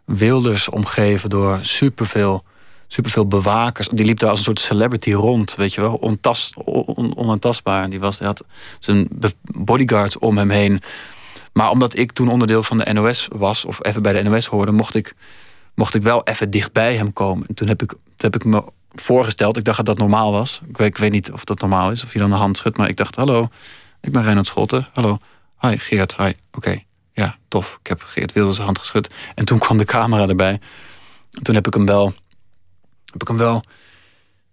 Wilders 0.05 0.69
omgeven 0.69 1.31
door 1.31 1.59
superveel, 1.63 2.45
superveel 2.87 3.27
bewakers. 3.27 3.89
Die 3.89 4.05
liep 4.05 4.19
daar 4.19 4.31
als 4.31 4.39
een 4.39 4.45
soort 4.45 4.61
celebrity 4.61 5.13
rond, 5.13 5.55
weet 5.55 5.75
je 5.75 5.81
wel. 5.81 5.95
Ontast, 5.95 6.57
on, 6.57 7.17
onaantastbaar. 7.17 7.91
Die, 7.91 8.01
was, 8.01 8.19
die 8.19 8.27
had 8.27 8.45
zijn 8.79 9.09
bodyguards 9.43 10.19
om 10.19 10.39
hem 10.39 10.51
heen. 10.51 10.83
Maar 11.53 11.71
omdat 11.71 11.97
ik 11.97 12.13
toen 12.13 12.29
onderdeel 12.29 12.63
van 12.63 12.79
de 12.79 12.93
NOS 12.93 13.29
was, 13.33 13.65
of 13.65 13.85
even 13.85 14.03
bij 14.03 14.13
de 14.13 14.23
NOS 14.23 14.47
hoorde, 14.47 14.73
mocht 14.73 14.95
ik, 14.95 15.15
mocht 15.75 15.95
ik 15.95 16.03
wel 16.03 16.25
even 16.25 16.51
dichtbij 16.51 16.95
hem 16.97 17.13
komen. 17.13 17.47
En 17.49 17.55
toen 17.55 17.69
heb 17.69 17.83
ik, 17.83 17.89
toen 17.89 17.99
heb 18.17 18.35
ik 18.35 18.45
me 18.45 18.65
voorgesteld, 18.95 19.57
ik 19.57 19.65
dacht 19.65 19.77
dat 19.77 19.87
dat 19.87 19.99
normaal 19.99 20.33
was. 20.33 20.61
Ik 20.69 20.77
weet, 20.77 20.89
ik 20.89 20.97
weet 20.97 21.11
niet 21.11 21.33
of 21.33 21.45
dat 21.45 21.61
normaal 21.61 21.91
is, 21.91 22.05
of 22.05 22.13
je 22.13 22.19
dan 22.19 22.31
de 22.31 22.37
hand 22.37 22.57
schudt. 22.57 22.77
Maar 22.77 22.89
ik 22.89 22.97
dacht, 22.97 23.17
hallo, 23.17 23.49
ik 24.01 24.13
ben 24.13 24.23
Reinhard 24.23 24.47
Schotten. 24.47 24.89
Hallo, 24.93 25.19
hi 25.61 25.79
Geert, 25.79 26.17
hi. 26.17 26.33
Oké, 26.53 26.83
ja, 27.13 27.37
tof. 27.49 27.77
Ik 27.81 27.87
heb 27.87 28.03
Geert 28.03 28.33
Wilders 28.33 28.59
hand 28.59 28.79
geschud. 28.79 29.11
En 29.35 29.45
toen 29.45 29.59
kwam 29.59 29.79
de 29.79 29.85
camera 29.85 30.29
erbij. 30.29 30.61
En 31.31 31.43
toen 31.43 31.55
heb 31.55 31.67
ik 31.67 31.75
hem 31.75 31.87
wel, 31.87 32.15
heb 33.05 33.23
ik 33.23 33.29
hem 33.29 33.37
wel 33.37 33.65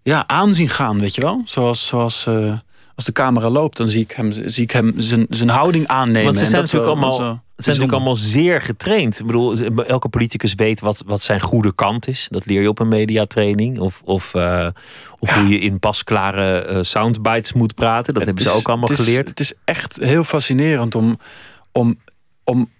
ja, 0.02 0.26
aanzien 0.26 0.68
gaan, 0.68 1.00
weet 1.00 1.14
je 1.14 1.20
wel. 1.20 1.42
Zoals, 1.44 1.86
zoals 1.86 2.26
uh, 2.26 2.58
als 2.94 3.04
de 3.04 3.12
camera 3.12 3.50
loopt, 3.50 3.76
dan 3.76 3.88
zie 3.88 4.00
ik 4.00 4.10
hem, 4.10 4.32
zie 4.32 4.62
ik 4.62 4.70
hem 4.70 4.92
zijn, 4.96 5.26
zijn 5.30 5.48
houding 5.48 5.86
aannemen. 5.86 6.24
Want 6.24 6.38
ze 6.38 6.46
zijn, 6.46 6.62
natuurlijk, 6.62 6.90
allemaal, 6.90 7.16
zijn 7.16 7.40
natuurlijk 7.56 7.92
allemaal 7.92 8.16
zeer 8.16 8.60
getraind. 8.60 9.20
Ik 9.20 9.26
bedoel, 9.26 9.58
elke 9.86 10.08
politicus 10.08 10.54
weet 10.54 10.80
wat, 10.80 11.02
wat 11.06 11.22
zijn 11.22 11.40
goede 11.40 11.74
kant 11.74 12.08
is. 12.08 12.28
Dat 12.30 12.46
leer 12.46 12.62
je 12.62 12.68
op 12.68 12.78
een 12.78 12.88
mediatraining. 12.88 13.78
Of, 13.78 14.00
of, 14.04 14.34
uh, 14.34 14.66
of 15.18 15.32
hoe 15.32 15.48
je 15.48 15.58
in 15.58 15.78
pasklare 15.78 16.66
uh, 16.70 16.78
soundbites 16.80 17.52
moet 17.52 17.74
praten. 17.74 18.14
Dat 18.14 18.22
het 18.22 18.24
hebben 18.24 18.44
is, 18.44 18.50
ze 18.50 18.56
ook 18.58 18.68
allemaal 18.68 18.88
het 18.88 18.98
is, 18.98 19.04
geleerd. 19.04 19.28
Het 19.28 19.40
is 19.40 19.52
echt 19.64 19.98
heel 20.00 20.24
fascinerend 20.24 20.94
om, 20.94 21.18
om, 21.72 21.98
om 22.44 22.70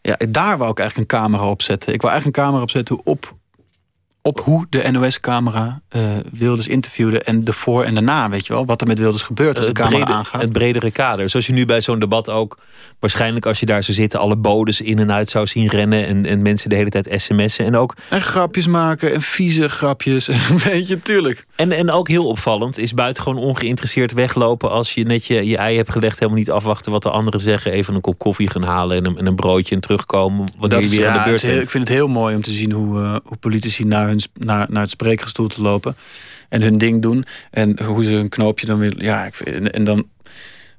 ja, 0.00 0.16
daar 0.28 0.58
wou 0.58 0.70
ik 0.70 0.78
eigenlijk 0.78 1.12
een 1.12 1.18
camera 1.18 1.48
op 1.48 1.62
zetten. 1.62 1.92
Ik 1.92 2.00
wou 2.00 2.12
eigenlijk 2.12 2.40
een 2.40 2.44
camera 2.44 2.62
opzetten 2.62 3.06
op, 3.06 3.34
op 4.22 4.40
hoe 4.40 4.66
de 4.70 4.90
NOS-camera 4.90 5.80
uh, 5.96 6.02
Wilders 6.32 6.68
interviewde 6.68 7.22
en 7.22 7.44
de 7.44 7.52
voor 7.52 7.84
en 7.84 7.94
daarna, 7.94 8.28
weet 8.28 8.46
je 8.46 8.52
wel, 8.52 8.66
wat 8.66 8.80
er 8.80 8.86
met 8.86 8.98
Wilders 8.98 9.22
gebeurt 9.22 9.58
als 9.58 9.66
de 9.66 9.72
camera 9.72 10.06
aangaat. 10.06 10.40
Het 10.40 10.52
bredere 10.52 10.90
kader. 10.90 11.28
Zoals 11.28 11.46
je 11.46 11.52
nu 11.52 11.66
bij 11.66 11.80
zo'n 11.80 11.98
debat 11.98 12.30
ook, 12.30 12.58
waarschijnlijk 12.98 13.46
als 13.46 13.60
je 13.60 13.66
daar 13.66 13.82
zou 13.82 13.96
zitten, 13.96 14.20
alle 14.20 14.36
bodes 14.36 14.80
in 14.80 14.98
en 14.98 15.12
uit 15.12 15.30
zou 15.30 15.46
zien 15.46 15.66
rennen 15.66 16.06
en, 16.06 16.26
en 16.26 16.42
mensen 16.42 16.70
de 16.70 16.76
hele 16.76 16.90
tijd 16.90 17.08
sms'en 17.20 17.64
en 17.64 17.76
ook. 17.76 17.96
En 18.08 18.22
grapjes 18.22 18.66
maken 18.66 19.12
en 19.12 19.22
vieze 19.22 19.68
grapjes, 19.68 20.26
weet 20.64 20.88
je, 20.88 21.02
tuurlijk. 21.02 21.46
En, 21.56 21.72
en 21.72 21.90
ook 21.90 22.08
heel 22.08 22.26
opvallend 22.26 22.78
is 22.78 22.94
buitengewoon 22.94 23.42
ongeïnteresseerd 23.42 24.12
weglopen 24.12 24.70
als 24.70 24.94
je 24.94 25.04
net 25.04 25.26
je, 25.26 25.46
je 25.46 25.56
ei 25.56 25.76
hebt 25.76 25.92
gelegd, 25.92 26.18
helemaal 26.18 26.40
niet 26.40 26.50
afwachten 26.50 26.92
wat 26.92 27.02
de 27.02 27.10
anderen 27.10 27.40
zeggen, 27.40 27.72
even 27.72 27.94
een 27.94 28.00
kop 28.00 28.18
koffie 28.18 28.50
gaan 28.50 28.62
halen 28.62 28.96
en 28.96 29.06
een, 29.06 29.18
en 29.18 29.26
een 29.26 29.34
broodje 29.34 29.74
en 29.74 29.80
terugkomen 29.80 30.52
wanneer 30.58 30.80
je 30.80 30.88
weer 30.88 31.08
aan 31.08 31.18
de 31.18 31.24
beurt 31.24 31.42
bent. 31.42 31.62
ik 31.62 31.70
vind 31.70 31.88
het 31.88 31.96
heel 31.96 32.08
mooi 32.08 32.34
om 32.34 32.42
te 32.42 32.52
zien 32.52 32.72
hoe, 32.72 32.98
uh, 32.98 33.16
hoe 33.24 33.36
politici 33.36 33.84
naar, 33.84 34.09
hun, 34.10 34.22
naar, 34.46 34.66
naar 34.70 34.82
het 34.82 34.90
spreekgestoel 34.90 35.48
te 35.48 35.60
lopen 35.60 35.96
en 36.48 36.62
hun 36.62 36.78
ding 36.78 37.02
doen 37.02 37.24
en 37.50 37.82
hoe 37.82 38.04
ze 38.04 38.14
een 38.14 38.28
knoopje 38.28 38.66
dan 38.66 38.78
weer, 38.78 39.02
ja, 39.02 39.24
ik 39.24 39.34
vind, 39.34 39.70
en 39.70 39.84
dan, 39.84 40.08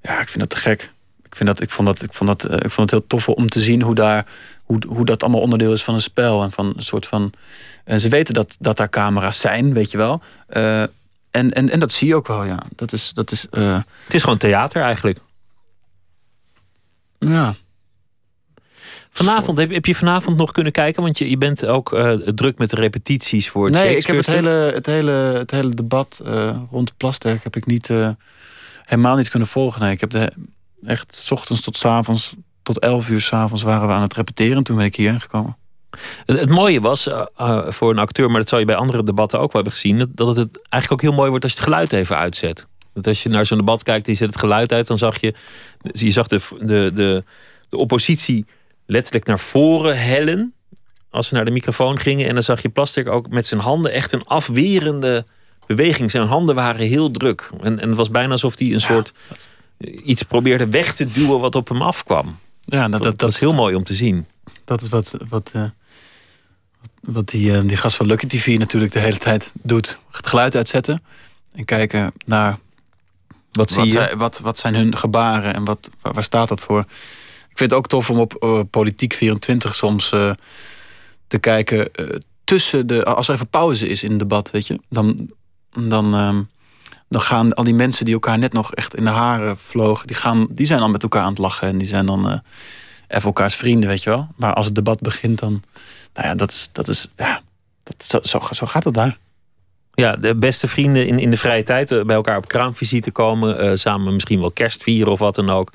ja, 0.01 0.21
ik 0.21 0.29
vind 0.29 0.39
dat 0.39 0.49
te 0.49 0.55
gek. 0.55 0.91
Ik, 1.25 1.35
vind 1.37 1.49
dat, 1.49 1.61
ik, 1.61 1.69
vond 1.69 1.87
dat, 1.87 2.01
ik, 2.01 2.13
vond 2.13 2.29
dat, 2.29 2.51
uh, 2.51 2.57
ik 2.57 2.71
vond 2.71 2.91
het 2.91 2.99
heel 2.99 3.07
tof 3.07 3.27
om 3.27 3.49
te 3.49 3.61
zien 3.61 3.81
hoe, 3.81 3.95
daar, 3.95 4.25
hoe, 4.63 4.79
hoe 4.87 5.05
dat 5.05 5.23
allemaal 5.23 5.41
onderdeel 5.41 5.73
is 5.73 5.83
van 5.83 5.93
een 5.93 6.01
spel 6.01 6.43
en 6.43 6.51
van 6.51 6.73
een 6.75 6.83
soort 6.83 7.05
van. 7.05 7.33
En 7.83 7.99
ze 7.99 8.09
weten 8.09 8.33
dat, 8.33 8.55
dat 8.59 8.77
daar 8.77 8.89
camera's 8.89 9.39
zijn, 9.39 9.73
weet 9.73 9.91
je 9.91 9.97
wel. 9.97 10.21
Uh, 10.49 10.81
en, 10.81 10.91
en, 11.31 11.69
en 11.69 11.79
dat 11.79 11.91
zie 11.91 12.07
je 12.07 12.15
ook 12.15 12.27
wel, 12.27 12.43
ja. 12.43 12.59
Dat 12.75 12.93
is, 12.93 13.13
dat 13.13 13.31
is, 13.31 13.45
uh... 13.51 13.79
Het 14.05 14.13
is 14.13 14.23
gewoon 14.23 14.37
theater 14.37 14.81
eigenlijk. 14.81 15.19
Ja. 17.19 17.55
Vanavond, 19.13 19.57
heb, 19.57 19.71
heb 19.71 19.85
je 19.85 19.95
vanavond 19.95 20.37
nog 20.37 20.51
kunnen 20.51 20.71
kijken? 20.71 21.03
Want 21.03 21.17
je, 21.17 21.29
je 21.29 21.37
bent 21.37 21.67
ook 21.67 21.93
uh, 21.93 22.11
druk 22.11 22.57
met 22.57 22.69
de 22.69 22.75
repetities 22.75 23.49
voor 23.49 23.65
het 23.65 23.73
Nee, 23.73 23.95
ik 23.97 24.05
heb 24.05 24.15
het 24.15 24.25
hele, 24.25 24.49
het 24.49 24.85
hele, 24.85 25.11
het 25.11 25.51
hele 25.51 25.69
debat 25.69 26.21
uh, 26.25 26.55
rond 26.71 26.87
de 26.87 26.93
Plasterk 26.97 27.43
heb 27.43 27.55
ik 27.55 27.65
niet, 27.65 27.89
uh, 27.89 28.09
helemaal 28.83 29.15
niet 29.15 29.29
kunnen 29.29 29.47
volgen. 29.47 29.81
Nee, 29.81 29.91
ik 29.91 29.99
heb 29.99 30.09
de, 30.09 30.31
echt 30.85 31.15
s 31.15 31.31
ochtends 31.31 31.61
tot 31.61 31.77
s 31.77 31.85
avonds, 31.85 32.35
tot 32.63 32.79
elf 32.79 33.09
uur 33.09 33.21
s 33.21 33.33
avonds 33.33 33.63
waren 33.63 33.87
we 33.87 33.93
aan 33.93 34.01
het 34.01 34.13
repeteren. 34.13 34.63
Toen 34.63 34.75
ben 34.75 34.85
ik 34.85 34.95
hierheen 34.95 35.21
gekomen. 35.21 35.57
Het, 36.25 36.39
het 36.39 36.49
mooie 36.49 36.81
was 36.81 37.07
voor 37.67 37.89
een 37.89 37.99
acteur, 37.99 38.29
maar 38.29 38.39
dat 38.39 38.49
zou 38.49 38.61
je 38.61 38.67
bij 38.67 38.75
andere 38.75 39.03
debatten 39.03 39.39
ook 39.39 39.51
wel 39.53 39.61
hebben 39.61 39.79
gezien, 39.79 39.97
dat, 39.97 40.09
dat 40.15 40.35
het 40.35 40.59
eigenlijk 40.69 40.91
ook 40.91 41.09
heel 41.09 41.17
mooi 41.17 41.29
wordt 41.29 41.43
als 41.43 41.53
je 41.53 41.59
het 41.59 41.67
geluid 41.67 41.93
even 41.93 42.17
uitzet. 42.17 42.67
Dat 42.93 43.07
als 43.07 43.23
je 43.23 43.29
naar 43.29 43.45
zo'n 43.45 43.57
debat 43.57 43.83
kijkt 43.83 44.05
en 44.05 44.11
je 44.11 44.17
zet 44.17 44.29
het 44.29 44.39
geluid 44.39 44.71
uit, 44.71 44.87
dan 44.87 44.97
zag 44.97 45.21
je, 45.21 45.33
je 45.81 46.11
zag 46.11 46.27
de, 46.27 46.41
de, 46.59 46.91
de, 46.93 47.23
de 47.69 47.77
oppositie 47.77 48.45
letterlijk 48.91 49.25
naar 49.25 49.39
voren 49.39 49.99
hellen 49.99 50.53
als 51.09 51.27
ze 51.27 51.33
naar 51.33 51.45
de 51.45 51.51
microfoon 51.51 51.99
gingen. 51.99 52.27
En 52.27 52.33
dan 52.33 52.43
zag 52.43 52.61
je 52.61 52.69
Plastic 52.69 53.07
ook 53.07 53.29
met 53.29 53.45
zijn 53.45 53.59
handen 53.59 53.91
echt 53.91 54.11
een 54.11 54.25
afwerende 54.25 55.25
beweging. 55.65 56.11
Zijn 56.11 56.27
handen 56.27 56.55
waren 56.55 56.87
heel 56.87 57.11
druk. 57.11 57.49
En, 57.61 57.79
en 57.79 57.87
het 57.87 57.97
was 57.97 58.11
bijna 58.11 58.31
alsof 58.31 58.57
hij 58.57 58.67
een 58.67 58.73
ja, 58.73 58.79
soort 58.79 59.13
iets 60.03 60.23
probeerde 60.23 60.67
weg 60.67 60.93
te 60.93 61.11
duwen 61.11 61.39
wat 61.39 61.55
op 61.55 61.69
hem 61.69 61.81
afkwam. 61.81 62.37
Ja, 62.59 62.81
dat, 62.81 62.91
dat, 62.91 63.01
dat, 63.03 63.17
dat 63.17 63.29
is 63.29 63.39
heel 63.39 63.53
mooi 63.53 63.75
om 63.75 63.83
te 63.83 63.95
zien. 63.95 64.27
Dat 64.65 64.81
is 64.81 64.89
wat, 64.89 65.13
wat, 65.29 65.51
uh, 65.55 65.63
wat 67.01 67.29
die, 67.29 67.51
uh, 67.51 67.61
die 67.65 67.77
gast 67.77 67.95
van 67.95 68.05
Lucky 68.05 68.27
TV 68.27 68.57
natuurlijk 68.57 68.91
de 68.91 68.99
hele 68.99 69.17
tijd 69.17 69.51
doet. 69.53 69.97
Het 70.11 70.27
geluid 70.27 70.55
uitzetten 70.55 71.03
en 71.51 71.65
kijken 71.65 72.13
naar 72.25 72.57
wat, 73.51 73.69
zie 73.69 73.83
je? 73.83 73.89
Zijn, 73.89 74.17
wat, 74.17 74.39
wat 74.39 74.57
zijn 74.57 74.75
hun 74.75 74.97
gebaren 74.97 75.53
en 75.53 75.65
wat, 75.65 75.89
waar 76.01 76.23
staat 76.23 76.47
dat 76.47 76.61
voor. 76.61 76.85
Ik 77.51 77.57
vind 77.57 77.69
het 77.69 77.79
ook 77.79 77.87
tof 77.87 78.09
om 78.09 78.19
op 78.19 78.43
uh, 78.43 78.59
Politiek 78.69 79.13
24 79.13 79.75
soms 79.75 80.11
uh, 80.11 80.31
te 81.27 81.39
kijken 81.39 81.89
uh, 81.95 82.07
tussen 82.43 82.87
de. 82.87 83.03
Als 83.03 83.27
er 83.27 83.33
even 83.33 83.47
pauze 83.47 83.87
is 83.87 84.03
in 84.03 84.09
het 84.09 84.19
debat, 84.19 84.51
weet 84.51 84.67
je, 84.67 84.79
dan, 84.89 85.31
dan, 85.69 86.13
um, 86.13 86.49
dan 87.09 87.21
gaan 87.21 87.53
al 87.53 87.63
die 87.63 87.73
mensen 87.73 88.05
die 88.05 88.13
elkaar 88.13 88.37
net 88.37 88.53
nog 88.53 88.73
echt 88.73 88.95
in 88.95 89.03
de 89.03 89.09
haren 89.09 89.57
vlogen, 89.57 90.07
die, 90.07 90.15
gaan, 90.15 90.47
die 90.49 90.65
zijn 90.65 90.79
dan 90.79 90.91
met 90.91 91.03
elkaar 91.03 91.23
aan 91.23 91.29
het 91.29 91.37
lachen 91.37 91.67
en 91.67 91.77
die 91.77 91.87
zijn 91.87 92.05
dan 92.05 92.41
even 93.07 93.23
elkaars 93.23 93.55
vrienden, 93.55 93.89
weet 93.89 94.03
je 94.03 94.09
wel. 94.09 94.27
Maar 94.35 94.53
als 94.53 94.65
het 94.65 94.75
debat 94.75 94.99
begint, 94.99 95.39
dan. 95.39 95.63
Nou 96.13 96.27
ja, 96.27 96.35
dat 96.35 96.51
is. 96.51 96.69
Dat 96.71 96.87
is 96.87 97.07
ja, 97.17 97.41
dat, 97.83 98.27
zo, 98.27 98.39
zo, 98.51 98.65
gaat 98.65 98.83
het 98.83 98.93
daar. 98.93 99.17
Ja, 99.93 100.15
de 100.15 100.35
beste 100.35 100.67
vrienden 100.67 101.07
in, 101.07 101.19
in 101.19 101.31
de 101.31 101.37
vrije 101.37 101.63
tijd 101.63 101.89
bij 101.89 102.15
elkaar 102.15 102.37
op 102.37 102.47
kraamvisite 102.47 103.11
komen, 103.11 103.65
uh, 103.65 103.71
samen 103.75 104.13
misschien 104.13 104.39
wel 104.39 104.51
kerst 104.51 104.83
vieren 104.83 105.11
of 105.11 105.19
wat 105.19 105.35
dan 105.35 105.49
ook. 105.49 105.71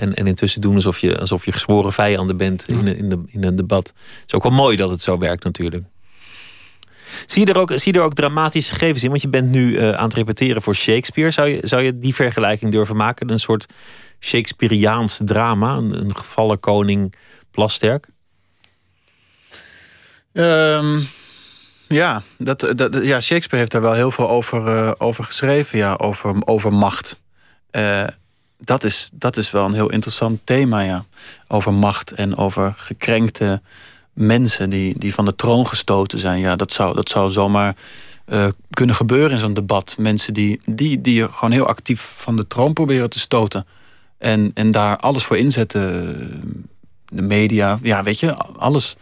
En, 0.00 0.14
en 0.14 0.26
intussen 0.26 0.60
doen 0.60 0.74
alsof 0.74 0.98
je, 0.98 1.18
alsof 1.18 1.44
je 1.44 1.52
gezworen 1.52 1.92
vijanden 1.92 2.36
bent 2.36 2.68
in, 2.68 2.86
in, 2.86 3.08
de, 3.08 3.22
in 3.26 3.44
een 3.44 3.56
debat. 3.56 3.86
Het 3.86 4.24
is 4.26 4.34
ook 4.34 4.42
wel 4.42 4.52
mooi 4.52 4.76
dat 4.76 4.90
het 4.90 5.00
zo 5.00 5.18
werkt 5.18 5.44
natuurlijk. 5.44 5.84
Zie 7.26 7.46
je 7.46 7.52
er 7.52 7.58
ook, 7.58 7.72
zie 7.74 7.92
je 7.92 7.98
er 7.98 8.04
ook 8.04 8.14
dramatische 8.14 8.72
gegevens 8.72 9.02
in? 9.02 9.08
Want 9.08 9.22
je 9.22 9.28
bent 9.28 9.50
nu 9.50 9.70
uh, 9.70 9.90
aan 9.90 10.04
het 10.04 10.14
repeteren 10.14 10.62
voor 10.62 10.74
Shakespeare. 10.74 11.30
Zou 11.30 11.48
je, 11.48 11.60
zou 11.62 11.82
je 11.82 11.98
die 11.98 12.14
vergelijking 12.14 12.70
durven 12.70 12.96
maken? 12.96 13.30
Een 13.30 13.40
soort 13.40 13.66
Shakespeareaans 14.20 15.20
drama? 15.24 15.76
Een, 15.76 16.00
een 16.00 16.16
gevallen 16.16 16.60
koning 16.60 17.14
Plasterk? 17.50 18.08
Um, 20.32 21.08
ja, 21.88 22.22
dat, 22.38 22.72
dat, 22.76 22.98
ja, 23.02 23.20
Shakespeare 23.20 23.56
heeft 23.56 23.72
daar 23.72 23.82
wel 23.82 23.92
heel 23.92 24.10
veel 24.10 24.30
over, 24.30 24.66
uh, 24.66 24.92
over 24.98 25.24
geschreven. 25.24 25.78
Ja, 25.78 25.94
over, 25.94 26.34
over 26.44 26.72
macht. 26.72 27.20
Uh, 27.72 28.06
dat 28.60 28.84
is, 28.84 29.08
dat 29.12 29.36
is 29.36 29.50
wel 29.50 29.64
een 29.64 29.74
heel 29.74 29.90
interessant 29.90 30.40
thema, 30.44 30.80
ja. 30.80 31.04
Over 31.48 31.72
macht 31.72 32.12
en 32.12 32.36
over 32.36 32.74
gekrenkte 32.76 33.60
mensen 34.12 34.70
die, 34.70 34.98
die 34.98 35.14
van 35.14 35.24
de 35.24 35.36
troon 35.36 35.66
gestoten 35.66 36.18
zijn. 36.18 36.40
Ja, 36.40 36.56
dat 36.56 36.72
zou, 36.72 36.94
dat 36.94 37.08
zou 37.08 37.30
zomaar 37.30 37.74
uh, 38.28 38.46
kunnen 38.70 38.94
gebeuren 38.94 39.30
in 39.30 39.38
zo'n 39.38 39.54
debat. 39.54 39.94
Mensen 39.98 40.34
die, 40.34 40.60
die, 40.64 41.00
die 41.00 41.28
gewoon 41.28 41.50
heel 41.50 41.66
actief 41.66 42.12
van 42.16 42.36
de 42.36 42.46
troon 42.46 42.72
proberen 42.72 43.10
te 43.10 43.18
stoten. 43.18 43.66
En, 44.18 44.50
en 44.54 44.70
daar 44.70 44.96
alles 44.96 45.24
voor 45.24 45.36
inzetten. 45.36 46.68
De 47.08 47.22
media, 47.22 47.78
ja, 47.82 48.02
weet 48.02 48.20
je, 48.20 48.36
alles. 48.36 48.96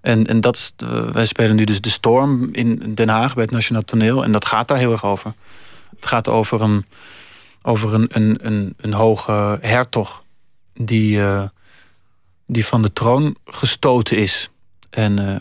En, 0.00 0.26
en 0.26 0.40
dat 0.40 0.56
is, 0.56 0.72
wij 1.12 1.26
spelen 1.26 1.56
nu 1.56 1.64
dus 1.64 1.80
De 1.80 1.90
Storm 1.90 2.48
in 2.52 2.94
Den 2.94 3.08
Haag 3.08 3.34
bij 3.34 3.42
het 3.42 3.52
Nationaal 3.52 3.84
Toneel. 3.84 4.24
En 4.24 4.32
dat 4.32 4.44
gaat 4.44 4.68
daar 4.68 4.78
heel 4.78 4.92
erg 4.92 5.04
over. 5.04 5.34
Het 5.96 6.06
gaat 6.06 6.28
over 6.28 6.62
een 6.62 6.84
over 7.62 7.94
een, 7.94 8.08
een, 8.10 8.38
een, 8.42 8.74
een 8.76 8.92
hoge 8.92 9.58
hertog 9.60 10.24
die, 10.72 11.18
uh, 11.18 11.44
die 12.46 12.66
van 12.66 12.82
de 12.82 12.92
troon 12.92 13.36
gestoten 13.44 14.16
is. 14.16 14.50
En 14.90 15.20
uh, 15.20 15.36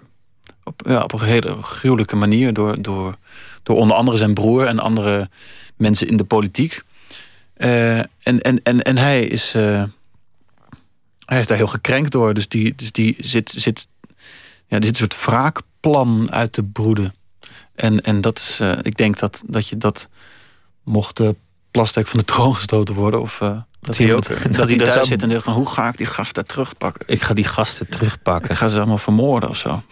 op, 0.63 0.81
ja, 0.85 1.03
op 1.03 1.13
een 1.13 1.27
hele 1.27 1.63
gruwelijke 1.63 2.15
manier 2.15 2.53
door, 2.53 2.81
door, 2.81 3.15
door 3.63 3.77
onder 3.77 3.97
andere 3.97 4.17
zijn 4.17 4.33
broer 4.33 4.65
en 4.65 4.79
andere 4.79 5.29
mensen 5.75 6.07
in 6.07 6.17
de 6.17 6.23
politiek. 6.23 6.81
Uh, 7.57 7.97
en, 7.97 8.07
en, 8.23 8.63
en, 8.63 8.81
en 8.81 8.97
hij 8.97 9.23
is, 9.23 9.51
hij 11.25 11.39
is 11.39 11.47
daar 11.47 11.57
heel 11.57 11.67
gekrenkt 11.67 12.11
door. 12.11 12.33
Dus 12.33 12.47
die, 12.47 12.75
dus 12.75 12.91
die 12.91 13.15
zit, 13.19 13.53
zit, 13.55 13.87
ja, 14.67 14.77
er 14.77 14.83
zit 14.83 14.87
een 14.87 14.95
soort 14.95 15.25
wraakplan 15.25 16.31
uit 16.31 16.53
te 16.53 16.63
broeden. 16.63 17.13
En, 17.75 18.01
en 18.01 18.21
dat 18.21 18.37
is, 18.37 18.59
ik 18.81 18.97
denk 18.97 19.19
dat, 19.19 19.41
dat 19.45 19.67
je 19.67 19.77
dat 19.77 20.07
mocht 20.83 21.19
plastic 21.71 22.07
van 22.07 22.19
de 22.19 22.25
troon 22.25 22.55
gestoten 22.55 22.95
worden. 22.95 23.21
Of 23.21 23.39
uh, 23.43 23.57
dat, 23.81 23.97
hij 23.97 24.13
ook 24.13 24.27
dat, 24.27 24.53
dat 24.53 24.67
hij 24.67 24.77
daar 24.77 24.91
zou... 24.91 25.05
zit 25.05 25.21
en 25.21 25.29
denkt 25.29 25.43
van 25.43 25.53
hoe 25.53 25.69
ga 25.69 25.87
ik 25.87 25.97
die 25.97 26.05
gasten 26.05 26.45
terugpakken? 26.45 27.03
Ik 27.07 27.21
ga 27.21 27.33
die 27.33 27.43
gasten 27.43 27.89
terugpakken. 27.89 28.49
Ik 28.49 28.57
ga 28.57 28.67
ze 28.67 28.77
allemaal 28.77 28.97
vermoorden 28.97 29.49
of 29.49 29.57
zo. 29.57 29.83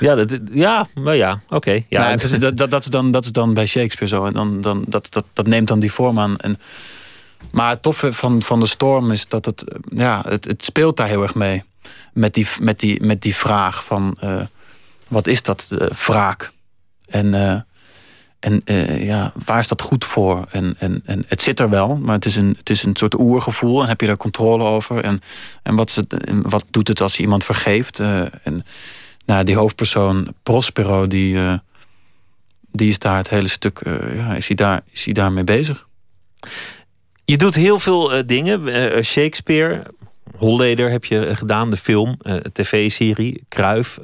Ja, 0.00 0.14
dat, 0.14 0.38
ja, 0.52 0.86
nou 0.94 1.16
ja, 1.16 1.40
oké. 1.44 1.54
Okay, 1.54 1.86
ja. 1.88 2.00
Nou, 2.00 2.16
dus 2.16 2.38
dat, 2.38 2.56
dat, 2.56 2.70
dat, 2.70 2.82
is 2.82 2.88
dan, 2.88 3.10
dat 3.10 3.24
is 3.24 3.32
dan 3.32 3.54
bij 3.54 3.66
Shakespeare 3.66 4.14
zo. 4.14 4.24
En 4.24 4.32
dan, 4.32 4.60
dan, 4.60 4.84
dat, 4.88 5.06
dat, 5.12 5.24
dat 5.32 5.46
neemt 5.46 5.68
dan 5.68 5.80
die 5.80 5.92
vorm 5.92 6.18
aan. 6.18 6.36
En, 6.36 6.60
maar 7.50 7.70
het 7.70 7.82
toffe 7.82 8.12
van, 8.12 8.42
van 8.42 8.60
de 8.60 8.66
storm 8.66 9.12
is 9.12 9.28
dat 9.28 9.44
het, 9.44 9.64
ja, 9.84 10.22
het, 10.28 10.44
het 10.44 10.64
speelt 10.64 10.96
daar 10.96 11.08
heel 11.08 11.22
erg 11.22 11.34
mee. 11.34 11.64
Met 12.12 12.34
die, 12.34 12.46
met 12.60 12.80
die, 12.80 13.02
met 13.02 13.22
die 13.22 13.36
vraag 13.36 13.84
van 13.84 14.16
uh, 14.24 14.42
wat 15.08 15.26
is 15.26 15.42
dat 15.42 15.68
uh, 15.72 15.86
wraak? 16.06 16.52
En 17.06 17.34
en 18.44 18.60
uh, 18.64 19.04
ja, 19.04 19.32
waar 19.44 19.58
is 19.58 19.68
dat 19.68 19.82
goed 19.82 20.04
voor? 20.04 20.46
En, 20.50 20.74
en, 20.78 21.02
en 21.04 21.24
het 21.28 21.42
zit 21.42 21.60
er 21.60 21.70
wel, 21.70 21.96
maar 21.96 22.14
het 22.14 22.24
is 22.24 22.36
een, 22.36 22.54
het 22.58 22.70
is 22.70 22.82
een 22.82 22.96
soort 22.96 23.18
oergevoel. 23.18 23.82
En 23.82 23.88
heb 23.88 24.00
je 24.00 24.06
daar 24.06 24.16
controle 24.16 24.64
over? 24.64 25.04
En, 25.04 25.22
en, 25.62 25.76
wat, 25.76 25.94
het, 25.94 26.24
en 26.24 26.50
wat 26.50 26.64
doet 26.70 26.88
het 26.88 27.00
als 27.00 27.16
je 27.16 27.22
iemand 27.22 27.44
vergeeft? 27.44 27.98
Uh, 27.98 28.20
en 28.42 28.64
nou, 29.26 29.44
die 29.44 29.56
hoofdpersoon 29.56 30.34
Prospero, 30.42 31.06
die, 31.06 31.34
uh, 31.34 31.54
die 32.72 32.88
is 32.88 32.98
daar 32.98 33.16
het 33.16 33.28
hele 33.28 33.48
stuk, 33.48 33.80
ja, 34.14 34.34
is 34.34 34.46
hij, 34.46 34.56
daar, 34.56 34.82
is 34.90 35.04
hij 35.04 35.14
daarmee 35.14 35.44
bezig. 35.44 35.88
Je 37.24 37.36
doet 37.36 37.54
heel 37.54 37.78
veel 37.78 38.26
dingen. 38.26 39.04
Shakespeare, 39.04 39.82
Holleder 40.36 40.90
heb 40.90 41.04
je 41.04 41.34
gedaan, 41.34 41.70
de 41.70 41.76
film, 41.76 42.18
tv-serie, 42.52 43.44
Kruif 43.48 43.98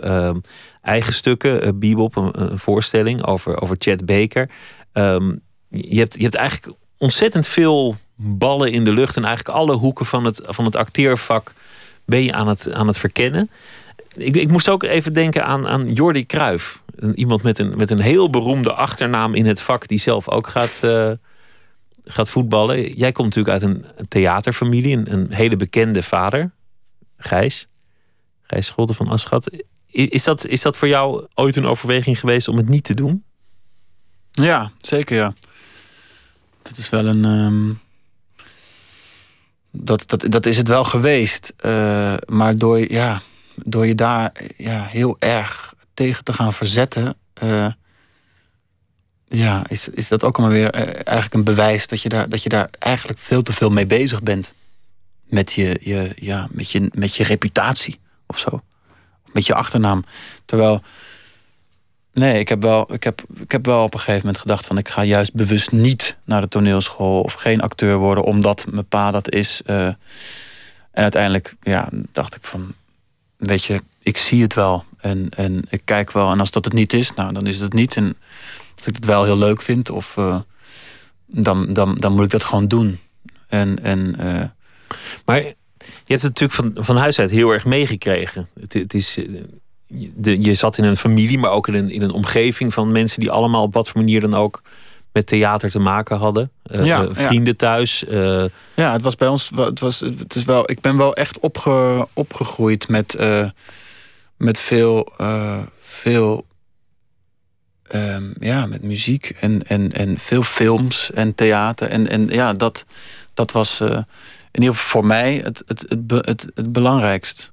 eigen 0.83 1.13
stukken. 1.13 1.67
Uh, 1.67 1.71
Bebop, 1.75 2.17
een, 2.17 2.59
voorstelling 2.59 3.27
over, 3.27 3.61
over 3.61 3.77
Chad 3.79 4.07
Baker. 4.07 4.51
Um, 4.93 5.41
je, 5.69 5.99
hebt, 5.99 6.15
je 6.15 6.23
hebt 6.23 6.35
eigenlijk 6.35 6.77
ontzettend 6.99 7.47
veel 7.47 7.97
ballen 8.17 8.73
in 8.73 8.85
de 8.85 8.93
lucht. 8.93 9.17
En 9.17 9.25
eigenlijk 9.25 9.57
alle 9.57 9.75
hoeken 9.75 10.07
van 10.07 10.25
het, 10.25 10.43
van 10.45 10.65
het 10.65 10.77
acteervak 10.77 11.53
ben 12.05 12.23
je 12.23 12.33
aan 12.33 12.49
het, 12.49 12.73
aan 12.73 12.87
het 12.87 12.99
verkennen. 12.99 13.51
Ik, 14.15 14.37
ik 14.37 14.49
moest 14.49 14.69
ook 14.69 14.83
even 14.83 15.13
denken 15.13 15.45
aan, 15.45 15.69
aan 15.69 15.93
Jordi 15.93 16.27
Cruijff. 16.27 16.83
iemand 17.15 17.43
met 17.43 17.59
een, 17.59 17.77
met 17.77 17.91
een 17.91 18.01
heel 18.01 18.31
beroemde 18.31 18.73
achternaam 18.73 19.35
in 19.35 19.47
het 19.47 19.61
vak, 19.61 19.89
die 19.89 19.99
zelf 19.99 20.29
ook 20.29 20.47
gaat, 20.47 20.81
uh, 20.85 21.11
gaat 22.05 22.29
voetballen. 22.29 22.93
Jij 22.93 23.13
komt 23.13 23.35
natuurlijk 23.35 23.63
uit 23.63 23.73
een, 23.73 24.09
theaterfamilie, 24.09 24.97
een, 24.97 25.13
een, 25.13 25.33
hele 25.33 25.57
bekende 25.57 26.03
vader, 26.03 26.51
Gijs. 27.17 27.69
Gijs 28.43 28.67
Scholten 28.67 28.95
van 28.95 29.09
Aschat. 29.09 29.51
Is 29.91 30.25
dat, 30.25 30.47
is 30.47 30.63
dat 30.63 30.77
voor 30.77 30.89
jou 30.89 31.27
ooit 31.35 31.57
een 31.57 31.67
overweging 31.67 32.19
geweest 32.19 32.49
om 32.49 32.57
het 32.57 32.69
niet 32.69 32.85
te 32.85 32.95
doen? 32.95 33.25
Ja, 34.31 34.71
zeker 34.79 35.17
ja. 35.17 35.35
Dat 36.63 36.77
is 36.77 36.91
wel 36.91 37.07
een. 37.07 37.25
Um, 37.25 37.81
dat, 39.71 40.03
dat, 40.07 40.25
dat 40.29 40.47
is 40.47 40.57
het 40.57 40.69
wel 40.69 40.85
geweest. 40.85 41.53
Uh, 41.65 42.15
maar 42.27 42.57
door, 42.57 42.93
ja, 42.93 43.23
door 43.55 43.87
je 43.87 43.95
daar 43.95 44.33
ja, 44.57 44.85
heel 44.85 45.17
erg 45.19 45.75
tegen 45.95 46.25
te 46.25 46.33
gaan 46.33 46.53
verzetten. 46.53 47.17
Uh, 47.43 47.67
ja, 49.29 49.65
is, 49.69 49.89
is 49.89 50.09
dat 50.09 50.25
ook 50.25 50.39
allemaal 50.39 50.57
weer 50.57 50.75
uh, 50.75 50.83
eigenlijk 50.83 51.35
een 51.35 51.45
bewijs 51.45 51.87
dat 51.87 52.03
je, 52.03 52.09
daar, 52.09 52.29
dat 52.29 52.43
je 52.43 52.49
daar 52.49 52.69
eigenlijk 52.79 53.19
veel 53.19 53.43
te 53.43 53.53
veel 53.53 53.71
mee 53.71 53.87
bezig 53.87 54.23
bent. 54.23 54.55
Met 55.27 55.53
je, 55.53 55.81
je, 55.81 56.13
ja, 56.17 56.49
met 56.51 56.71
je, 56.71 56.91
met 56.95 57.17
je 57.17 57.25
reputatie 57.25 58.01
of 58.27 58.39
zo. 58.39 58.63
Met 59.33 59.47
je 59.47 59.55
achternaam. 59.55 60.05
Terwijl 60.45 60.83
Nee, 62.13 62.39
ik 62.39 62.49
heb, 62.49 62.63
wel, 62.63 62.95
ik, 62.95 63.05
heb, 63.05 63.23
ik 63.41 63.53
heb 63.53 63.67
wel 63.67 63.83
op 63.83 63.95
een 63.95 64.01
gegeven 64.01 64.21
moment 64.21 64.39
gedacht 64.39 64.67
van 64.67 64.79
ik 64.79 64.89
ga 64.89 65.05
juist 65.05 65.35
bewust 65.35 65.73
niet 65.73 66.17
naar 66.25 66.41
de 66.41 66.49
toneelschool 66.49 67.21
of 67.21 67.33
geen 67.33 67.61
acteur 67.61 67.97
worden 67.97 68.25
omdat 68.25 68.67
mijn 68.71 68.89
pa 68.89 69.11
dat 69.11 69.31
is. 69.31 69.63
Uh, 69.67 69.87
en 69.87 69.97
uiteindelijk 71.03 71.57
ja, 71.63 71.89
dacht 72.13 72.35
ik 72.35 72.45
van, 72.45 72.75
weet 73.37 73.65
je, 73.65 73.83
ik 74.03 74.17
zie 74.17 74.43
het 74.43 74.55
wel 74.55 74.85
en, 74.99 75.29
en 75.29 75.63
ik 75.69 75.83
kijk 75.85 76.13
wel. 76.13 76.31
En 76.31 76.41
als 76.41 76.51
dat 76.51 76.65
het 76.65 76.75
niet 76.75 76.93
is, 76.93 77.15
nou 77.15 77.33
dan 77.33 77.47
is 77.47 77.61
het 77.61 77.73
niet. 77.73 77.97
En 77.97 78.17
als 78.77 78.87
ik 78.87 78.95
het 78.95 79.05
wel 79.05 79.25
heel 79.25 79.39
leuk 79.39 79.63
vind, 79.63 79.91
of, 79.91 80.17
uh, 80.17 80.41
dan, 81.27 81.73
dan, 81.73 81.95
dan 81.95 82.13
moet 82.13 82.25
ik 82.25 82.31
dat 82.31 82.45
gewoon 82.45 82.69
doen. 82.69 82.99
En, 83.49 83.83
en, 83.83 84.17
uh, 84.21 84.43
maar 85.25 85.53
je 85.87 86.15
hebt 86.15 86.23
het 86.23 86.41
natuurlijk 86.41 86.75
van, 86.75 86.85
van 86.85 86.97
huis 86.97 87.19
uit 87.19 87.31
heel 87.31 87.51
erg 87.51 87.65
meegekregen. 87.65 88.49
Het, 88.61 88.73
het 88.73 88.95
is 88.95 89.19
de, 90.15 90.41
je 90.43 90.55
zat 90.55 90.79
in 90.79 90.85
een 90.85 90.97
familie, 90.97 91.39
maar 91.39 91.51
ook 91.51 91.69
in 91.69 91.75
een, 91.75 91.91
in 91.91 92.03
een 92.03 92.13
omgeving 92.13 92.73
van 92.75 92.93
mensen 92.93 93.21
die 93.21 93.31
allemaal 93.31 93.63
op 93.63 93.75
wat 93.75 93.89
voor 93.89 94.01
manier 94.01 94.21
dan 94.21 94.35
ook 94.35 94.63
met 95.13 95.27
theater 95.27 95.71
te 95.71 95.79
maken 95.79 96.17
hadden. 96.17 96.51
Uh, 96.73 96.85
ja, 96.85 97.09
vrienden 97.13 97.57
thuis. 97.57 98.05
Uh... 98.05 98.45
Ja, 98.75 98.93
het 98.93 99.03
was 99.03 99.17
bij 99.17 99.29
ons. 99.29 99.51
Het 99.55 99.81
was, 99.81 100.01
het 100.01 100.35
is 100.35 100.45
wel, 100.45 100.71
ik 100.71 100.81
ben 100.81 100.97
wel 100.97 101.15
echt 101.15 101.39
opge, 101.39 102.09
opgegroeid 102.13 102.89
met, 102.89 103.17
met 104.37 104.59
veel. 104.59 105.13
veel 105.81 106.47
um, 107.95 108.33
ja, 108.41 108.67
met 108.67 108.83
muziek 108.83 109.37
en, 109.41 109.67
en, 109.67 109.93
en 109.93 110.19
veel 110.19 110.43
films 110.43 111.11
en 111.13 111.35
theater. 111.35 111.89
En, 111.89 112.09
en 112.09 112.29
ja, 112.29 112.53
dat, 112.53 112.85
dat 113.35 113.53
was 113.53 113.83
in 114.51 114.61
ieder 114.61 114.77
geval 114.77 114.91
voor 114.91 115.07
mij 115.07 115.41
het, 115.45 115.63
het, 115.67 115.85
het, 115.89 116.27
het, 116.27 116.47
het 116.55 116.73
belangrijkst. 116.73 117.53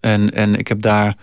En, 0.00 0.32
en 0.34 0.54
ik 0.54 0.68
heb 0.68 0.82
daar. 0.82 1.16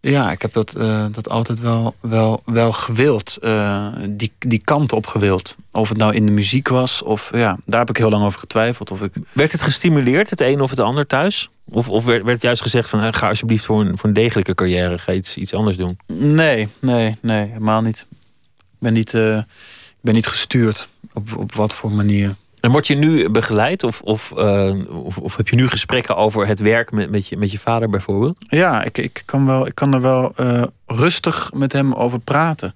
Ja, 0.00 0.30
ik 0.30 0.42
heb 0.42 0.52
dat, 0.52 0.74
uh, 0.76 1.06
dat 1.10 1.28
altijd 1.28 1.60
wel, 1.60 1.94
wel, 2.00 2.42
wel 2.44 2.72
gewild. 2.72 3.38
Uh, 3.40 3.86
die, 4.08 4.32
die 4.38 4.64
kant 4.64 4.92
op 4.92 5.06
gewild. 5.06 5.56
Of 5.70 5.88
het 5.88 5.98
nou 5.98 6.14
in 6.14 6.26
de 6.26 6.32
muziek 6.32 6.68
was. 6.68 7.02
Of 7.02 7.30
ja, 7.32 7.58
daar 7.64 7.80
heb 7.80 7.90
ik 7.90 7.96
heel 7.96 8.10
lang 8.10 8.24
over 8.24 8.38
getwijfeld. 8.38 8.90
Of 8.90 9.02
ik... 9.02 9.12
Werd 9.32 9.52
het 9.52 9.62
gestimuleerd, 9.62 10.30
het 10.30 10.40
een 10.40 10.60
of 10.60 10.70
het 10.70 10.78
ander 10.78 11.06
thuis? 11.06 11.48
Of, 11.64 11.88
of 11.88 12.04
werd, 12.04 12.24
werd 12.24 12.42
juist 12.42 12.62
gezegd 12.62 12.88
van 12.88 13.14
ga 13.14 13.28
alsjeblieft 13.28 13.64
voor 13.64 13.80
een, 13.80 13.98
voor 13.98 14.08
een 14.08 14.14
degelijke 14.14 14.54
carrière, 14.54 14.98
ga 14.98 15.12
iets, 15.12 15.36
iets 15.36 15.54
anders 15.54 15.76
doen? 15.76 15.98
Nee, 16.06 16.68
nee, 16.78 17.16
nee, 17.20 17.46
helemaal 17.46 17.82
niet. 17.82 18.06
Ik 18.50 18.78
ben 18.78 18.92
niet, 18.92 19.12
uh, 19.12 19.36
ik 19.36 20.00
ben 20.00 20.14
niet 20.14 20.26
gestuurd. 20.26 20.88
Op, 21.12 21.36
op 21.36 21.54
wat 21.54 21.74
voor 21.74 21.92
manier. 21.92 22.34
En 22.64 22.70
word 22.70 22.86
je 22.86 22.94
nu 22.94 23.30
begeleid 23.30 23.82
of, 23.82 24.00
of, 24.00 24.32
uh, 24.36 25.04
of, 25.04 25.18
of, 25.18 25.36
heb 25.36 25.48
je 25.48 25.56
nu 25.56 25.68
gesprekken 25.68 26.16
over 26.16 26.46
het 26.46 26.60
werk 26.60 26.90
met, 26.92 27.10
met, 27.10 27.28
je, 27.28 27.36
met 27.36 27.50
je 27.50 27.58
vader 27.58 27.90
bijvoorbeeld? 27.90 28.36
Ja, 28.38 28.82
ik, 28.82 28.98
ik, 28.98 29.22
kan, 29.24 29.46
wel, 29.46 29.66
ik 29.66 29.74
kan 29.74 29.94
er 29.94 30.00
wel 30.00 30.32
uh, 30.40 30.62
rustig 30.86 31.52
met 31.52 31.72
hem 31.72 31.92
over 31.92 32.18
praten. 32.18 32.74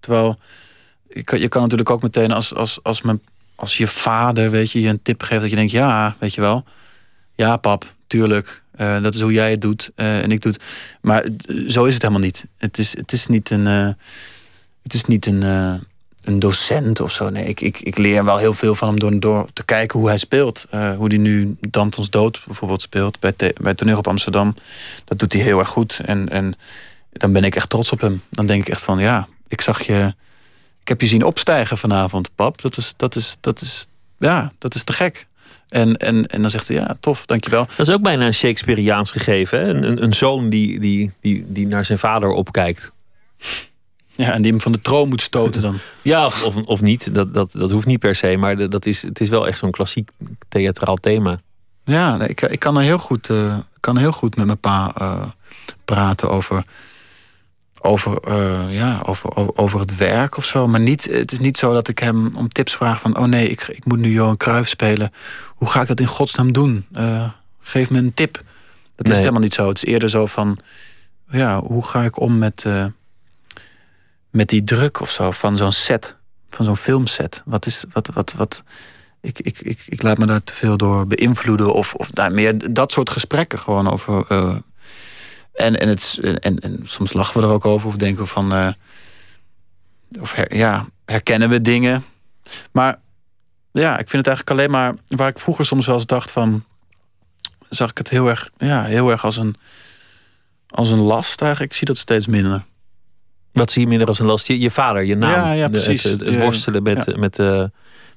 Terwijl 0.00 0.38
je, 1.08 1.38
je 1.38 1.48
kan 1.48 1.62
natuurlijk 1.62 1.90
ook 1.90 2.02
meteen 2.02 2.32
als, 2.32 2.54
als, 2.54 2.78
als, 2.82 3.02
mijn, 3.02 3.20
als 3.54 3.76
je 3.76 3.86
vader 3.86 4.50
weet 4.50 4.70
je, 4.70 4.80
je 4.80 4.88
een 4.88 5.02
tip 5.02 5.22
geeft 5.22 5.40
dat 5.40 5.50
je 5.50 5.56
denkt, 5.56 5.72
ja, 5.72 6.16
weet 6.18 6.34
je 6.34 6.40
wel. 6.40 6.64
Ja, 7.34 7.56
pap, 7.56 7.94
tuurlijk. 8.06 8.62
Uh, 8.80 9.02
dat 9.02 9.14
is 9.14 9.20
hoe 9.20 9.32
jij 9.32 9.50
het 9.50 9.60
doet 9.60 9.90
en 9.94 10.30
ik 10.30 10.40
doe 10.40 10.52
het. 10.52 10.62
Maar 11.00 11.26
zo 11.68 11.84
is 11.84 11.92
het 11.94 12.02
helemaal 12.02 12.24
niet. 12.24 12.46
Het 12.56 12.78
is, 12.78 12.96
het 12.96 13.12
is 13.12 13.26
niet 13.26 13.50
een. 13.50 13.66
het 14.82 14.94
is 14.94 15.04
niet 15.04 15.26
een 15.26 15.42
een 16.24 16.38
docent 16.38 17.00
of 17.00 17.12
zo. 17.12 17.28
Nee, 17.30 17.44
ik, 17.44 17.60
ik, 17.60 17.80
ik 17.80 17.98
leer 17.98 18.24
wel 18.24 18.36
heel 18.36 18.54
veel 18.54 18.74
van 18.74 18.88
hem 18.88 18.98
door, 18.98 19.20
door 19.20 19.48
te 19.52 19.64
kijken 19.64 19.98
hoe 19.98 20.08
hij 20.08 20.18
speelt. 20.18 20.66
Uh, 20.74 20.96
hoe 20.96 21.08
hij 21.08 21.16
nu 21.16 21.56
Dantons 21.60 22.10
Dood 22.10 22.42
bijvoorbeeld 22.46 22.82
speelt 22.82 23.20
bij, 23.20 23.34
bij 23.60 23.74
Toneel 23.74 23.98
op 23.98 24.06
Amsterdam. 24.06 24.54
Dat 25.04 25.18
doet 25.18 25.32
hij 25.32 25.42
heel 25.42 25.58
erg 25.58 25.68
goed. 25.68 26.00
En, 26.04 26.28
en 26.28 26.54
dan 27.12 27.32
ben 27.32 27.44
ik 27.44 27.56
echt 27.56 27.68
trots 27.68 27.92
op 27.92 28.00
hem. 28.00 28.22
Dan 28.30 28.46
denk 28.46 28.60
ik 28.60 28.68
echt 28.68 28.82
van 28.82 28.98
ja, 28.98 29.28
ik 29.48 29.60
zag 29.60 29.82
je. 29.82 30.14
Ik 30.80 30.88
heb 30.88 31.00
je 31.00 31.06
zien 31.06 31.24
opstijgen 31.24 31.78
vanavond, 31.78 32.34
pap. 32.34 32.60
Dat 32.60 32.76
is, 32.76 32.94
dat 32.96 33.16
is, 33.16 33.36
dat 33.40 33.60
is, 33.60 33.86
ja, 34.18 34.52
dat 34.58 34.74
is 34.74 34.82
te 34.82 34.92
gek. 34.92 35.26
En, 35.68 35.96
en, 35.96 36.26
en 36.26 36.42
dan 36.42 36.50
zegt 36.50 36.68
hij, 36.68 36.76
ja, 36.76 36.96
tof, 37.00 37.26
dankjewel. 37.26 37.66
Dat 37.76 37.88
is 37.88 37.94
ook 37.94 38.02
bijna 38.02 38.26
een 38.26 38.34
Shakespeareaans 38.34 39.10
gegeven. 39.10 39.68
Een, 39.68 39.82
een, 39.82 40.02
een 40.02 40.12
zoon 40.12 40.50
die, 40.50 40.80
die, 40.80 41.12
die, 41.20 41.46
die 41.48 41.66
naar 41.66 41.84
zijn 41.84 41.98
vader 41.98 42.30
opkijkt. 42.30 42.92
Ja, 44.18 44.32
en 44.32 44.42
die 44.42 44.52
hem 44.52 44.60
van 44.60 44.72
de 44.72 44.80
troon 44.80 45.08
moet 45.08 45.22
stoten 45.22 45.62
dan. 45.62 45.76
Ja, 46.02 46.26
of, 46.26 46.44
of, 46.44 46.56
of 46.56 46.80
niet. 46.80 47.14
Dat, 47.14 47.34
dat, 47.34 47.52
dat 47.52 47.70
hoeft 47.70 47.86
niet 47.86 47.98
per 47.98 48.14
se. 48.14 48.36
Maar 48.36 48.68
dat 48.68 48.86
is, 48.86 49.02
het 49.02 49.20
is 49.20 49.28
wel 49.28 49.46
echt 49.46 49.58
zo'n 49.58 49.70
klassiek 49.70 50.10
theatraal 50.48 50.96
thema. 50.96 51.40
Ja, 51.84 52.20
ik, 52.20 52.42
ik 52.42 52.58
kan 52.58 52.76
er 52.76 52.82
heel 52.82 52.98
goed, 52.98 53.28
uh, 53.28 53.56
kan 53.80 53.98
heel 53.98 54.12
goed 54.12 54.36
met 54.36 54.46
mijn 54.46 54.58
pa 54.58 54.94
uh, 55.00 55.24
praten 55.84 56.30
over, 56.30 56.64
over, 57.80 58.18
uh, 58.28 58.74
ja, 58.74 59.02
over, 59.06 59.56
over 59.58 59.80
het 59.80 59.96
werk 59.96 60.36
of 60.36 60.44
zo. 60.44 60.66
Maar 60.66 60.80
niet, 60.80 61.04
het 61.10 61.32
is 61.32 61.38
niet 61.38 61.58
zo 61.58 61.72
dat 61.72 61.88
ik 61.88 61.98
hem 61.98 62.30
om 62.36 62.48
tips 62.48 62.76
vraag 62.76 63.00
van... 63.00 63.18
oh 63.18 63.24
nee, 63.24 63.48
ik, 63.48 63.68
ik 63.68 63.84
moet 63.84 63.98
nu 63.98 64.12
Johan 64.12 64.36
Cruijff 64.36 64.68
spelen. 64.68 65.12
Hoe 65.54 65.68
ga 65.68 65.80
ik 65.80 65.88
dat 65.88 66.00
in 66.00 66.06
godsnaam 66.06 66.52
doen? 66.52 66.86
geef 67.60 67.90
me 67.90 67.98
een 67.98 68.14
tip. 68.14 68.42
Dat 68.96 69.08
is 69.08 69.18
helemaal 69.18 69.40
niet 69.40 69.54
zo. 69.54 69.68
Het 69.68 69.76
is 69.76 69.84
eerder 69.84 70.10
zo 70.10 70.26
van... 70.26 70.58
ja, 71.30 71.60
hoe 71.60 71.84
ga 71.84 72.02
ik 72.02 72.20
om 72.20 72.38
met 72.38 72.64
met 74.30 74.48
die 74.48 74.64
druk 74.64 75.00
of 75.00 75.10
zo 75.10 75.30
van 75.30 75.56
zo'n 75.56 75.72
set, 75.72 76.16
van 76.48 76.64
zo'n 76.64 76.76
filmset. 76.76 77.42
Wat 77.44 77.66
is, 77.66 77.84
wat, 77.92 78.10
wat, 78.14 78.32
wat. 78.32 78.62
Ik, 79.20 79.38
ik, 79.38 79.60
ik, 79.60 79.84
ik 79.86 80.02
laat 80.02 80.18
me 80.18 80.26
daar 80.26 80.44
te 80.44 80.54
veel 80.54 80.76
door 80.76 81.06
beïnvloeden 81.06 81.74
of, 81.74 81.94
of 81.94 82.10
daar 82.10 82.32
meer 82.32 82.74
dat 82.74 82.92
soort 82.92 83.10
gesprekken 83.10 83.58
gewoon 83.58 83.90
over. 83.90 84.24
Uh, 84.28 84.56
en, 85.52 85.80
en, 85.80 85.88
het, 85.88 86.18
en, 86.22 86.58
en 86.58 86.80
soms 86.82 87.12
lachen 87.12 87.40
we 87.40 87.46
er 87.46 87.52
ook 87.52 87.64
over 87.64 87.88
of 87.88 87.96
denken 87.96 88.22
we 88.22 88.28
van. 88.28 88.52
Uh, 88.52 88.68
of 90.20 90.34
ja, 90.48 90.86
herkennen 91.04 91.48
we 91.48 91.60
dingen. 91.60 92.04
Maar 92.72 93.00
ja, 93.72 93.92
ik 93.98 94.08
vind 94.08 94.26
het 94.26 94.26
eigenlijk 94.26 94.50
alleen 94.50 94.70
maar 94.70 94.94
waar 95.06 95.28
ik 95.28 95.38
vroeger 95.38 95.64
soms 95.64 95.86
wel 95.86 95.94
eens 95.94 96.06
dacht 96.06 96.30
van. 96.30 96.64
zag 97.68 97.90
ik 97.90 97.98
het 97.98 98.08
heel 98.08 98.28
erg, 98.28 98.50
ja, 98.58 98.84
heel 98.84 99.10
erg 99.10 99.24
als 99.24 99.36
een, 99.36 99.56
als 100.68 100.90
een 100.90 100.98
last 100.98 101.40
eigenlijk. 101.40 101.70
Ik 101.70 101.78
zie 101.78 101.86
dat 101.86 101.98
steeds 101.98 102.26
minder. 102.26 102.64
Wat 103.52 103.70
zie 103.70 103.82
je 103.82 103.88
minder 103.88 104.06
als 104.08 104.18
een 104.18 104.26
last? 104.26 104.46
Je, 104.46 104.60
je 104.60 104.70
vader, 104.70 105.04
je 105.04 105.16
naam. 105.16 105.30
Ja, 105.30 105.52
ja 105.52 105.68
precies. 105.68 106.02
het, 106.02 106.20
het, 106.20 106.38
worstelen 106.38 106.82
met, 106.82 107.16
met, 107.16 107.38
uh, 107.38 107.64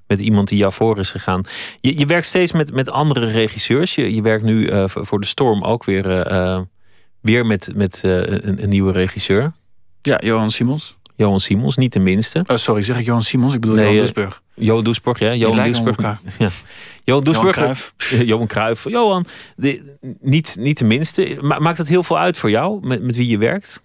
met 0.07 0.19
iemand 0.19 0.47
die 0.47 0.57
jou 0.57 0.73
voor 0.73 0.99
is 0.99 1.11
gegaan. 1.11 1.43
Je, 1.79 1.97
je 1.97 2.05
werkt 2.05 2.25
steeds 2.25 2.51
met, 2.51 2.73
met 2.73 2.89
andere 2.89 3.25
regisseurs. 3.25 3.95
Je, 3.95 4.15
je 4.15 4.21
werkt 4.21 4.43
nu 4.43 4.71
uh, 4.71 4.83
voor 4.87 5.19
de 5.19 5.25
Storm 5.25 5.63
ook 5.63 5.83
weer, 5.83 6.31
uh, 6.31 6.59
weer 7.21 7.45
met, 7.45 7.71
met 7.75 8.01
een, 8.03 8.63
een, 8.63 8.69
nieuwe 8.69 8.91
regisseur. 8.91 9.51
Ja, 10.01 10.19
Johan 10.23 10.51
Simons. 10.51 10.97
Johan 11.15 11.39
Simons, 11.39 11.77
niet 11.77 11.93
de 11.93 11.99
minste. 11.99 12.43
Oh, 12.47 12.55
sorry, 12.55 12.81
zeg 12.81 12.99
ik 12.99 13.05
Johan 13.05 13.23
Simons? 13.23 13.53
Ik 13.53 13.59
bedoel 13.59 13.75
nee, 13.75 13.85
Johan 13.85 13.99
Doesburg. 13.99 14.41
Johan 14.53 14.83
Doesburg, 14.83 15.19
ja. 15.27 15.35
Johan 15.35 15.63
Doesburg. 15.63 16.01
Ja. 16.01 16.19
Johan 17.03 17.23
Doesburg. 17.23 17.55
Johan 17.55 17.73
Cruijff. 17.73 17.93
Johan 18.25 18.47
Cruijff. 18.47 18.89
Johan, 18.89 19.25
de, 19.55 19.97
niet, 20.19 20.55
niet 20.59 20.77
de 20.77 20.85
minste. 20.85 21.37
Maakt 21.41 21.77
het 21.77 21.87
heel 21.87 22.03
veel 22.03 22.17
uit 22.17 22.37
voor 22.37 22.49
jou, 22.49 22.87
met, 22.87 23.01
met 23.03 23.15
wie 23.15 23.27
je 23.27 23.37
werkt? 23.37 23.83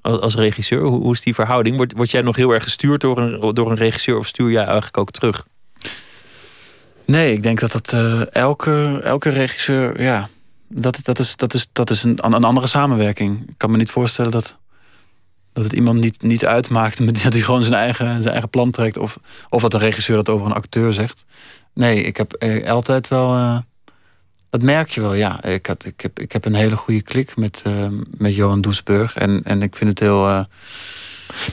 Als 0.00 0.34
regisseur? 0.34 0.82
Hoe, 0.82 1.12
is 1.12 1.20
die 1.20 1.34
verhouding? 1.34 1.76
Word, 1.76 1.92
word 1.92 2.10
jij 2.10 2.22
nog 2.22 2.36
heel 2.36 2.50
erg 2.50 2.62
gestuurd 2.62 3.00
door 3.00 3.18
een, 3.18 3.54
door 3.54 3.70
een 3.70 3.76
regisseur 3.76 4.16
of 4.16 4.26
stuur 4.26 4.50
jij 4.50 4.64
eigenlijk 4.64 4.96
ook 4.98 5.10
terug? 5.10 5.46
Nee, 7.04 7.32
ik 7.32 7.42
denk 7.42 7.60
dat 7.60 7.72
dat 7.72 7.92
uh, 7.92 8.34
elke, 8.34 9.00
elke 9.04 9.28
regisseur, 9.28 10.02
ja, 10.02 10.28
dat, 10.68 10.98
dat 11.02 11.18
is, 11.18 11.36
dat 11.36 11.54
is, 11.54 11.68
dat 11.72 11.90
is 11.90 12.02
een, 12.02 12.18
een 12.20 12.44
andere 12.44 12.66
samenwerking. 12.66 13.48
Ik 13.48 13.54
kan 13.56 13.70
me 13.70 13.76
niet 13.76 13.90
voorstellen 13.90 14.30
dat, 14.30 14.56
dat 15.52 15.64
het 15.64 15.72
iemand 15.72 16.00
niet, 16.00 16.22
niet 16.22 16.46
uitmaakt 16.46 16.98
dat 17.22 17.32
hij 17.32 17.42
gewoon 17.42 17.64
zijn 17.64 17.78
eigen, 17.78 18.06
zijn 18.22 18.32
eigen 18.32 18.50
plan 18.50 18.70
trekt. 18.70 18.96
Of, 18.96 19.18
of 19.48 19.62
dat 19.62 19.74
een 19.74 19.80
regisseur 19.80 20.16
dat 20.16 20.28
over 20.28 20.46
een 20.46 20.52
acteur 20.52 20.92
zegt. 20.92 21.24
Nee, 21.74 22.02
ik 22.02 22.16
heb 22.16 22.32
eh, 22.32 22.70
altijd 22.70 23.08
wel. 23.08 23.36
Uh, 23.36 23.58
dat 24.50 24.62
merk 24.62 24.90
je 24.90 25.00
wel, 25.00 25.14
ja. 25.14 25.44
Ik, 25.44 25.66
had, 25.66 25.84
ik, 25.84 26.00
heb, 26.00 26.20
ik 26.20 26.32
heb 26.32 26.44
een 26.44 26.54
hele 26.54 26.76
goede 26.76 27.02
klik 27.02 27.36
met, 27.36 27.62
uh, 27.66 27.86
met 28.16 28.34
Johan 28.34 28.60
Doesburg. 28.60 29.16
En, 29.16 29.40
en 29.44 29.62
ik 29.62 29.76
vind 29.76 29.90
het 29.90 30.00
heel. 30.00 30.28
Uh, 30.28 30.40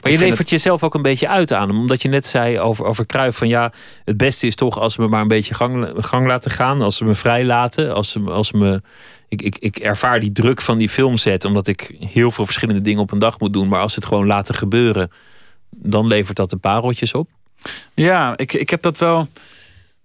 maar 0.01 0.11
je 0.11 0.17
levert 0.17 0.49
jezelf 0.49 0.83
ook 0.83 0.93
een 0.93 1.01
beetje 1.01 1.27
uit 1.27 1.53
aan 1.53 1.67
hem. 1.67 1.79
Omdat 1.79 2.01
je 2.01 2.09
net 2.09 2.25
zei 2.25 2.59
over, 2.59 2.85
over 2.85 3.05
Kruif 3.05 3.37
van 3.37 3.47
ja, 3.47 3.71
het 4.03 4.17
beste 4.17 4.47
is 4.47 4.55
toch 4.55 4.79
als 4.79 4.93
ze 4.93 5.01
me 5.01 5.07
maar 5.07 5.21
een 5.21 5.27
beetje 5.27 5.53
gang, 5.53 5.91
gang 5.95 6.27
laten 6.27 6.51
gaan. 6.51 6.81
Als 6.81 6.97
ze 6.97 7.05
me 7.05 7.15
vrij 7.15 7.45
laten. 7.45 7.93
Als 7.93 8.11
ze, 8.11 8.19
als 8.19 8.51
me. 8.51 8.81
Ik, 9.27 9.41
ik, 9.41 9.57
ik 9.57 9.77
ervaar 9.77 10.19
die 10.19 10.31
druk 10.31 10.61
van 10.61 10.77
die 10.77 10.89
filmset. 10.89 11.45
Omdat 11.45 11.67
ik 11.67 11.95
heel 11.99 12.31
veel 12.31 12.45
verschillende 12.45 12.81
dingen 12.81 13.01
op 13.01 13.11
een 13.11 13.19
dag 13.19 13.39
moet 13.39 13.53
doen. 13.53 13.67
Maar 13.67 13.81
als 13.81 13.93
ze 13.93 13.99
het 13.99 14.07
gewoon 14.07 14.27
laten 14.27 14.55
gebeuren, 14.55 15.11
dan 15.69 16.07
levert 16.07 16.37
dat 16.37 16.49
de 16.49 16.57
pareltjes 16.57 17.13
op. 17.13 17.29
Ja, 17.93 18.37
ik, 18.37 18.53
ik 18.53 18.69
heb 18.69 18.81
dat 18.81 18.97
wel. 18.97 19.27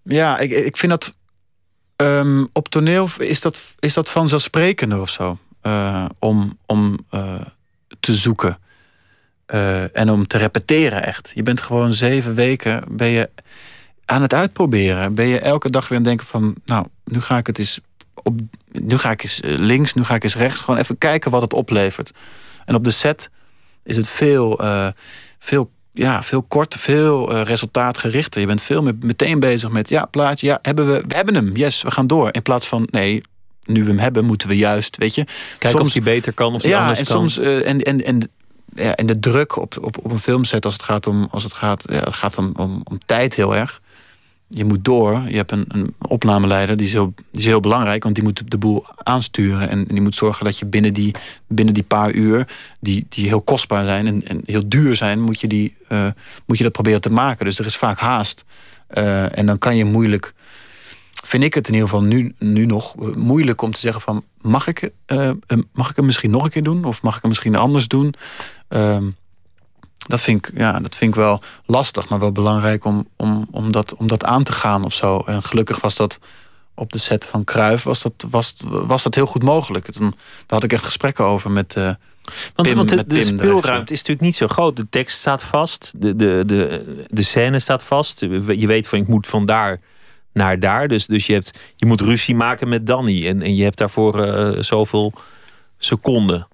Ja, 0.03 0.39
ik, 0.39 0.51
ik 0.51 0.77
vind 0.77 0.93
dat 0.93 1.15
Um, 2.01 2.49
op 2.53 2.69
toneel 2.69 3.09
is 3.19 3.41
dat, 3.41 3.61
is 3.79 3.95
dat 3.95 4.11
vanzelfsprekender 4.11 5.01
of 5.01 5.11
zo. 5.11 5.39
Uh, 5.63 6.05
om 6.19 6.59
om 6.67 6.99
uh, 7.11 7.35
te 8.01 8.15
zoeken. 8.15 8.59
Uh, 9.55 9.97
en 9.97 10.11
om 10.11 10.27
te 10.27 10.39
repeteren 10.39 11.05
echt. 11.05 11.33
Je 11.35 11.43
bent 11.43 11.61
gewoon 11.61 11.93
zeven 11.93 12.35
weken 12.35 12.85
ben 12.89 13.09
je 13.09 13.31
aan 14.05 14.23
het 14.23 14.35
uitproberen. 14.35 15.15
Ben 15.15 15.27
je 15.27 15.41
elke 15.41 15.71
dag 15.71 15.89
weer 15.89 15.99
aan 15.99 16.05
het 16.05 16.17
denken 16.19 16.27
van... 16.27 16.55
nou, 16.65 16.87
nu 17.05 17.21
ga 17.21 17.37
ik 17.37 17.47
het 17.47 17.59
eens 17.59 17.81
op... 18.15 18.41
nu 18.73 18.99
ga 18.99 19.11
ik 19.11 19.23
eens 19.23 19.41
links, 19.43 19.95
nu 19.95 20.05
ga 20.05 20.15
ik 20.15 20.25
eens 20.25 20.37
rechts. 20.37 20.61
Gewoon 20.61 20.81
even 20.81 20.99
kijken 20.99 21.31
wat 21.31 21.43
het 21.43 21.53
oplevert. 21.53 22.13
En 22.65 22.75
op 22.75 22.85
de 22.85 22.91
set 22.91 23.31
is 23.83 23.97
het 23.97 24.09
veel, 24.09 24.61
veel 25.39 25.71
ja, 25.93 26.23
veel 26.23 26.43
korter, 26.43 26.81
veel 26.81 27.33
uh, 27.33 27.43
resultaatgerichter. 27.43 28.41
Je 28.41 28.47
bent 28.47 28.63
veel 28.63 28.83
meer 28.83 28.95
meteen 29.01 29.41
bezig 29.41 29.71
met, 29.71 29.89
ja, 29.89 30.05
plaatje, 30.05 30.47
ja, 30.47 30.59
hebben 30.63 30.93
we, 30.93 31.03
we 31.09 31.15
hebben 31.15 31.35
hem, 31.35 31.57
yes, 31.57 31.83
we 31.83 31.91
gaan 31.91 32.07
door. 32.07 32.29
In 32.33 32.43
plaats 32.43 32.67
van, 32.67 32.89
nee, 32.91 33.23
nu 33.65 33.85
we 33.85 33.91
hem 33.91 33.99
hebben, 33.99 34.25
moeten 34.25 34.49
we 34.49 34.57
juist, 34.57 34.97
weet 34.97 35.15
je. 35.15 35.25
Kijken 35.25 35.71
soms, 35.71 35.83
of 35.83 35.93
hij 35.93 36.03
beter 36.03 36.33
kan 36.33 36.55
of 36.55 36.63
ja, 36.63 36.81
anders 36.81 36.99
en 36.99 37.05
kan. 37.05 37.17
Soms, 37.17 37.39
uh, 37.39 37.67
en, 37.69 37.83
en, 37.83 38.05
en, 38.05 38.31
ja, 38.75 38.95
en 38.95 39.07
de 39.07 39.21
druk 39.21 39.57
op, 39.57 39.79
op, 39.81 39.99
op 40.03 40.11
een 40.11 40.21
filmset 40.21 40.65
als 40.65 40.75
het 40.75 40.83
gaat 40.83 41.07
om, 41.07 41.27
als 41.31 41.43
het 41.43 41.53
gaat, 41.53 41.85
ja, 41.91 41.99
het 41.99 42.15
gaat 42.15 42.39
om, 42.39 42.53
om, 42.57 42.81
om 42.85 42.99
tijd 43.07 43.35
heel 43.35 43.57
erg 43.57 43.81
je 44.53 44.65
moet 44.65 44.85
door. 44.85 45.23
Je 45.29 45.37
hebt 45.37 45.53
een, 45.53 45.65
een 45.69 45.95
opnameleider, 45.99 46.77
die 46.77 46.87
is, 46.87 46.93
heel, 46.93 47.15
die 47.31 47.45
heel 47.45 47.61
belangrijk, 47.61 48.03
want 48.03 48.15
die 48.15 48.25
moet 48.25 48.51
de 48.51 48.59
boel 48.59 48.85
aansturen. 48.97 49.69
En, 49.69 49.85
die 49.85 50.01
moet 50.01 50.15
zorgen 50.15 50.45
dat 50.45 50.59
je 50.59 50.65
binnen 50.65 50.93
die, 50.93 51.15
binnen 51.47 51.75
die 51.75 51.83
paar 51.83 52.13
uur, 52.13 52.49
die, 52.81 53.07
die 53.09 53.27
heel 53.27 53.43
kostbaar 53.43 53.85
zijn 53.85 54.07
en, 54.07 54.27
en 54.27 54.43
heel 54.45 54.69
duur 54.69 54.97
zijn, 54.97 55.21
moet 55.21 55.41
je, 55.41 55.47
die, 55.47 55.77
uh, 55.89 56.07
moet 56.47 56.59
je 56.59 56.63
dat 56.63 56.73
proberen 56.73 57.01
te 57.01 57.11
maken. 57.11 57.45
Dus 57.45 57.59
er 57.59 57.67
is 57.67 57.77
vaak 57.77 57.99
haast. 57.99 58.45
Uh, 58.95 59.39
en 59.39 59.47
dan 59.47 59.59
kan 59.59 59.77
je 59.77 59.85
moeilijk, 59.85 60.35
vind 61.25 61.43
ik 61.43 61.55
het 61.55 61.69
in 61.69 61.73
ieder 61.73 61.89
geval 61.89 62.05
nu, 62.05 62.35
nu 62.39 62.67
nog, 62.67 62.97
uh, 63.01 63.15
moeilijk 63.15 63.63
om 63.63 63.73
te 63.73 63.81
zeggen 63.81 64.03
van, 64.03 64.25
mag 64.41 64.67
ik, 64.67 64.91
mag 65.73 65.91
ik 65.91 65.97
hem 65.97 66.07
misschien 66.07 66.31
nog 66.31 66.45
een 66.45 66.51
keer 66.51 66.63
doen? 66.63 66.85
Of 66.85 67.03
mag 67.03 67.15
ik 67.17 67.21
hem 67.21 67.31
misschien 67.31 67.57
anders 67.57 67.89
doen? 67.89 68.15
Ehm, 68.69 69.05
dat 70.11 70.21
vind 70.21 70.47
ik, 70.47 70.59
ja, 70.59 70.81
dat 70.81 70.97
vind 70.97 71.11
ik 71.11 71.21
wel 71.21 71.43
lastig, 71.67 72.09
maar 72.09 72.19
wel 72.19 72.33
belangrijk 72.33 72.85
om, 72.85 73.09
om, 73.17 73.47
om, 73.51 73.73
dat, 73.73 73.95
om 73.95 74.07
dat 74.07 74.25
aan 74.25 74.43
te 74.43 74.53
gaan 74.53 74.85
of 74.85 74.95
zo. 74.95 75.19
En 75.27 75.43
gelukkig 75.43 75.81
was 75.81 75.97
dat 75.97 76.19
op 76.75 76.93
de 76.93 76.99
set 76.99 77.25
van 77.25 77.45
Kruif 77.45 77.83
was 77.83 78.03
dat, 78.03 78.13
was, 78.31 78.55
was 78.65 79.03
dat 79.03 79.15
heel 79.15 79.27
goed 79.27 79.43
mogelijk. 79.43 79.91
Toen, 79.91 80.11
daar 80.11 80.19
had 80.47 80.63
ik 80.63 80.73
echt 80.73 80.85
gesprekken 80.85 81.25
over 81.25 81.51
met. 81.51 81.75
Uh, 81.79 81.85
want, 82.55 82.69
Pim, 82.69 82.77
want 82.77 82.89
de, 82.89 83.07
de 83.07 83.23
speelruimte 83.23 83.93
is 83.93 83.99
natuurlijk 83.99 84.27
niet 84.27 84.37
zo 84.37 84.47
groot. 84.47 84.77
De 84.77 84.89
tekst 84.91 85.19
staat 85.19 85.43
vast, 85.43 85.93
de, 85.97 86.17
de, 86.17 86.43
de, 86.47 87.07
de 87.09 87.23
scène 87.23 87.59
staat 87.59 87.83
vast. 87.83 88.21
Je 88.21 88.67
weet 88.67 88.89
van 88.89 88.99
ik 88.99 89.09
moet 89.09 89.27
van 89.27 89.45
daar 89.45 89.81
naar 90.33 90.59
daar. 90.59 90.89
Dus, 90.89 91.07
dus 91.07 91.27
je, 91.27 91.33
hebt, 91.33 91.59
je 91.77 91.87
moet 91.87 92.01
ruzie 92.01 92.35
maken 92.35 92.69
met 92.69 92.87
Danny. 92.87 93.27
En, 93.27 93.43
en 93.43 93.57
je 93.57 93.63
hebt 93.63 93.79
daarvoor 93.79 94.27
uh, 94.27 94.63
zoveel 94.63 95.13
seconden. 95.79 96.49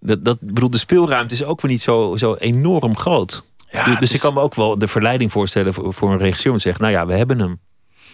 Dat, 0.00 0.24
dat, 0.24 0.38
bedoel, 0.40 0.70
de 0.70 0.78
speelruimte 0.78 1.34
is 1.34 1.44
ook 1.44 1.60
weer 1.60 1.70
niet 1.70 1.82
zo, 1.82 2.16
zo 2.16 2.34
enorm 2.34 2.96
groot. 2.96 3.50
Ja, 3.70 3.84
dus, 3.84 3.98
dus 3.98 4.12
ik 4.12 4.20
kan 4.20 4.34
me 4.34 4.40
ook 4.40 4.54
wel 4.54 4.78
de 4.78 4.88
verleiding 4.88 5.32
voorstellen 5.32 5.74
voor, 5.74 5.94
voor 5.94 6.12
een 6.12 6.18
regisseur 6.18 6.50
om 6.50 6.56
te 6.56 6.62
zeggen: 6.62 6.82
Nou 6.82 6.94
ja, 6.94 7.06
we 7.06 7.12
hebben 7.12 7.38
hem. 7.38 7.60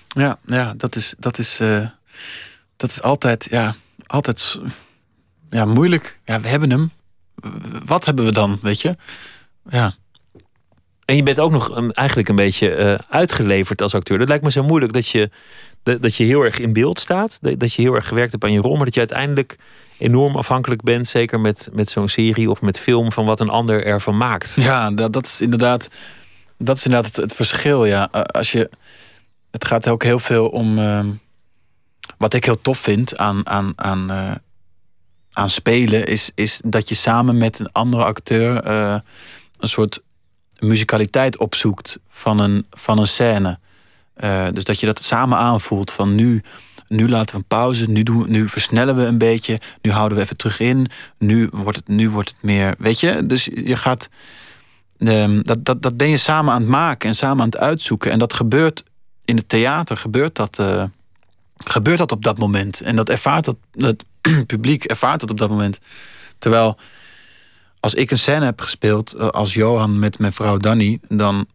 Ja, 0.09 0.39
ja 0.47 0.75
dat, 0.77 0.97
is, 0.97 1.15
dat, 1.19 1.39
is, 1.39 1.61
uh, 1.61 1.89
dat 2.77 2.91
is 2.91 3.03
altijd, 3.03 3.47
ja, 3.51 3.75
altijd 4.07 4.61
ja, 5.51 5.65
moeilijk. 5.65 6.21
Ja, 6.25 6.41
we 6.41 6.49
hebben 6.49 6.71
hem. 6.71 6.91
Wat 7.85 8.05
hebben 8.05 8.25
we 8.25 8.33
dan, 8.33 8.59
weet 8.63 8.81
je? 8.81 8.97
Ja. 9.69 9.95
En 11.05 11.17
je 11.17 11.23
bent 11.23 11.41
ook 11.41 11.51
nog 11.51 11.93
eigenlijk 11.93 12.29
een 12.29 12.37
beetje 12.37 12.77
uh, 12.77 12.95
uitgeleverd 13.09 13.83
als 13.83 13.95
acteur. 13.95 14.19
Dat 14.19 14.29
lijkt 14.29 14.45
me 14.45 14.51
zo 14.51 14.63
moeilijk 14.63 14.93
dat 14.93 15.09
je, 15.09 15.31
dat, 15.83 16.03
dat 16.03 16.17
je 16.17 16.25
heel 16.25 16.43
erg 16.43 16.59
in 16.59 16.73
beeld 16.73 16.99
staat. 16.99 17.39
Dat 17.41 17.75
je 17.75 17.83
heel 17.83 17.95
erg 17.95 18.09
gewerkt 18.09 18.33
hebt 18.33 18.45
aan 18.45 18.53
je 18.53 18.61
rol. 18.61 18.77
Maar 18.77 18.85
dat 18.85 18.95
je 18.95 19.01
uiteindelijk 19.01 19.57
enorm 20.05 20.37
afhankelijk 20.37 20.83
bent, 20.83 21.07
zeker 21.07 21.41
met, 21.41 21.69
met 21.73 21.91
zo'n 21.91 22.09
serie 22.09 22.51
of 22.51 22.61
met 22.61 22.79
film, 22.79 23.13
van 23.13 23.25
wat 23.25 23.41
een 23.41 23.49
ander 23.49 23.87
ervan 23.87 24.17
maakt. 24.17 24.55
Ja, 24.59 24.91
dat, 24.91 25.13
dat 25.13 25.27
is 25.27 25.41
inderdaad, 25.41 25.89
dat 26.59 26.77
is 26.77 26.85
inderdaad 26.85 27.17
het, 27.17 27.35
verschil. 27.35 27.85
Ja. 27.85 28.05
Als 28.13 28.53
je, 28.53 28.71
het 29.51 29.65
gaat 29.65 29.89
ook 29.89 30.03
heel 30.03 30.19
veel 30.19 30.49
om. 30.49 30.79
Uh, 30.79 31.01
wat 32.19 32.35
ik 32.35 32.45
heel 32.45 32.61
tof 32.61 32.79
vind 32.79 33.17
aan, 33.17 33.49
aan, 33.49 33.73
aan, 33.77 34.11
uh, 34.11 34.35
aan 35.33 35.51
spelen, 35.51 36.07
is, 36.07 36.31
is 36.35 36.61
dat 36.65 36.89
je 36.89 36.95
samen 36.95 37.39
met 37.39 37.59
een 37.59 37.73
andere 37.73 38.05
acteur 38.05 38.67
uh, 38.67 38.97
een 39.59 39.69
soort 39.69 40.01
muzikaliteit 40.59 41.37
opzoekt 41.37 41.99
van 42.09 42.39
een, 42.39 42.67
van 42.71 42.99
een 42.99 43.07
scène. 43.07 43.59
Uh, 44.17 44.47
dus 44.53 44.65
dat 44.65 44.81
je 44.81 44.87
dat 44.87 45.03
samen 45.03 45.39
aanvoelt 45.39 45.91
van 45.91 46.15
nu 46.15 46.43
nu 46.95 47.09
laten 47.09 47.35
we 47.35 47.41
een 47.41 47.49
pauze, 47.49 47.91
nu, 47.91 48.03
doen 48.03 48.31
nu 48.31 48.49
versnellen 48.49 48.97
we 48.97 49.03
een 49.03 49.19
beetje, 49.19 49.61
nu 49.83 49.91
houden 49.91 50.19
we 50.19 50.25
even 50.25 50.37
terug 50.37 50.61
in, 50.61 50.87
nu 51.19 51.49
wordt 51.51 51.77
het, 51.77 51.89
nu 51.89 52.11
wordt 52.11 52.29
het 52.29 52.43
meer, 52.43 52.75
weet 52.79 53.01
je? 53.01 53.27
Dus 53.27 53.45
je 53.45 53.77
gaat, 53.77 54.09
um, 54.99 55.43
dat, 55.43 55.65
dat, 55.65 55.83
dat 55.83 55.97
ben 55.97 56.09
je 56.09 56.17
samen 56.17 56.55
aan 56.55 56.61
het 56.61 56.71
maken 56.71 57.09
en 57.09 57.15
samen 57.15 57.41
aan 57.41 57.51
het 57.51 57.57
uitzoeken. 57.57 58.11
En 58.11 58.19
dat 58.19 58.33
gebeurt 58.33 58.85
in 59.25 59.37
het 59.37 59.49
theater, 59.49 59.97
gebeurt 59.97 60.35
dat, 60.35 60.59
uh, 60.59 60.85
gebeurt 61.65 61.99
dat 61.99 62.13
op 62.13 62.25
dat 62.25 62.39
moment. 62.39 62.81
En 62.81 62.97
dat 62.97 63.09
ervaart 63.09 63.45
dat, 63.45 63.57
het 63.73 64.05
publiek 64.47 64.85
ervaart 64.85 65.21
dat 65.21 65.31
op 65.31 65.39
dat 65.39 65.51
moment. 65.51 65.79
Terwijl 66.39 66.79
als 67.81 67.95
ik 67.95 68.11
een 68.11 68.19
scène 68.19 68.45
heb 68.45 68.61
gespeeld 68.61 69.13
eh, 69.13 69.29
als 69.29 69.55
Johan 69.55 69.99
met 69.99 70.19
mijn 70.19 70.33
vrouw 70.33 70.57
Danny, 70.57 70.99
dan, 71.09 71.47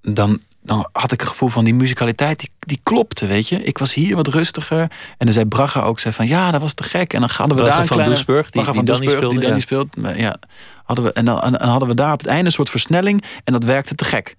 dan 0.00 0.40
dan 0.64 0.88
had 0.92 1.12
ik 1.12 1.20
het 1.20 1.28
gevoel 1.28 1.48
van 1.48 1.64
die 1.64 1.74
muzikaliteit, 1.74 2.38
die, 2.38 2.50
die 2.58 2.80
klopte, 2.82 3.26
weet 3.26 3.48
je. 3.48 3.62
Ik 3.62 3.78
was 3.78 3.94
hier 3.94 4.16
wat 4.16 4.26
rustiger. 4.26 4.80
En 4.80 4.90
dan 5.18 5.32
zei 5.32 5.44
Braga 5.44 5.82
ook, 5.82 6.00
zei 6.00 6.14
van, 6.14 6.26
ja, 6.26 6.50
dat 6.50 6.60
was 6.60 6.72
te 6.72 6.82
gek. 6.82 7.12
En 7.12 7.20
dan 7.20 7.30
hadden 7.36 7.56
we 7.56 7.62
Braga 7.62 7.70
daar 7.70 7.80
een 7.80 7.86
van 7.86 7.96
kleine... 7.96 8.14
Doesburg, 8.14 8.50
die, 8.50 8.62
Braga 8.62 8.76
van 8.76 8.84
die 8.84 8.94
Doesburg, 8.94 9.16
speelde, 9.16 9.34
die 9.34 9.40
Danny 9.40 9.56
ja. 9.56 9.62
speelt. 9.62 9.88
Ja, 10.16 10.36
hadden 10.84 11.04
we, 11.04 11.12
en, 11.12 11.24
dan, 11.24 11.40
en, 11.40 11.60
en 11.60 11.68
hadden 11.68 11.88
we 11.88 11.94
daar 11.94 12.12
op 12.12 12.18
het 12.18 12.28
einde 12.28 12.44
een 12.44 12.52
soort 12.52 12.70
versnelling. 12.70 13.24
En 13.44 13.52
dat 13.52 13.64
werkte 13.64 13.94
te 13.94 14.04
gek. 14.04 14.36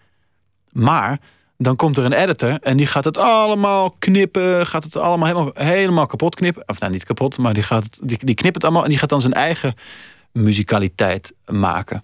Maar 0.71 1.19
dan 1.57 1.75
komt 1.75 1.97
er 1.97 2.05
een 2.05 2.13
editor 2.13 2.59
en 2.61 2.77
die 2.77 2.87
gaat 2.87 3.05
het 3.05 3.17
allemaal 3.17 3.91
knippen. 3.99 4.67
Gaat 4.67 4.83
het 4.83 4.95
allemaal 4.95 5.27
helemaal, 5.27 5.51
helemaal 5.53 6.05
kapot 6.05 6.35
knippen. 6.35 6.63
Of 6.65 6.79
nou, 6.79 6.91
niet 6.91 7.03
kapot, 7.03 7.37
maar 7.37 7.53
die, 7.53 7.63
gaat 7.63 7.83
het, 7.83 7.99
die, 8.03 8.17
die 8.25 8.35
knipt 8.35 8.55
het 8.55 8.63
allemaal. 8.63 8.83
En 8.83 8.89
die 8.89 8.97
gaat 8.97 9.09
dan 9.09 9.21
zijn 9.21 9.33
eigen 9.33 9.75
muzikaliteit 10.31 11.33
maken. 11.45 12.03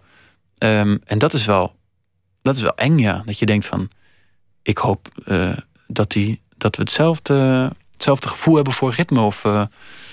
Ehm, 0.57 0.97
en 1.05 1.19
dat 1.19 1.33
is 1.33 1.45
wel, 1.45 1.75
dat 2.41 2.55
is 2.55 2.61
wel 2.61 2.75
eng, 2.75 2.97
ja. 2.97 3.21
Dat 3.25 3.39
je 3.39 3.45
denkt 3.45 3.65
van 3.65 3.89
ik 4.63 4.77
hoop 4.77 5.07
uh, 5.25 5.57
dat, 5.87 6.11
die, 6.11 6.41
dat 6.57 6.75
we 6.75 6.81
hetzelfde, 6.81 7.71
hetzelfde 7.93 8.27
gevoel 8.27 8.55
hebben 8.55 8.73
voor 8.73 8.93
ritme. 8.93 9.21
Of, 9.21 9.43
uh, 9.45 9.63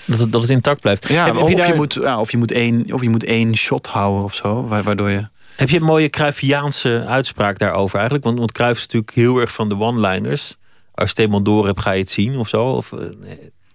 dat, 0.05 0.19
het, 0.19 0.31
dat 0.31 0.41
het 0.41 0.51
intact 0.51 0.81
blijft. 0.81 1.07
Ja, 1.07 1.25
heb, 1.25 1.35
of, 1.35 1.39
heb 1.39 1.49
je, 1.49 1.55
je 1.55 1.67
daar... 1.67 1.75
moet, 1.75 1.93
ja, 1.93 2.19
of, 2.19 2.31
je 2.31 2.37
moet 2.37 2.51
één, 2.51 2.93
of 2.93 3.01
je 3.01 3.09
moet 3.09 3.23
één 3.23 3.55
shot 3.55 3.87
houden 3.87 4.23
of 4.23 4.35
zo, 4.35 4.67
waardoor 4.67 5.09
je. 5.09 5.27
Heb 5.55 5.69
je 5.69 5.77
een 5.77 5.83
mooie 5.83 6.09
Cruyffiaanse 6.09 7.05
uitspraak 7.07 7.57
daarover 7.57 7.95
eigenlijk? 7.95 8.25
Want, 8.25 8.39
want 8.39 8.51
Cruyff 8.51 8.77
is 8.77 8.85
natuurlijk 8.85 9.13
heel 9.13 9.39
erg 9.39 9.51
van 9.51 9.69
de 9.69 9.79
one-liners. 9.79 10.57
Als 10.93 11.09
je 11.09 11.15
het 11.15 11.19
eenmaal 11.19 11.41
door 11.41 11.65
hebt, 11.65 11.79
ga 11.79 11.91
je 11.91 11.99
het 11.99 12.09
zien 12.09 12.35
of 12.35 12.47
zo? 12.47 12.63
Of, 12.65 12.91
uh, 12.91 12.99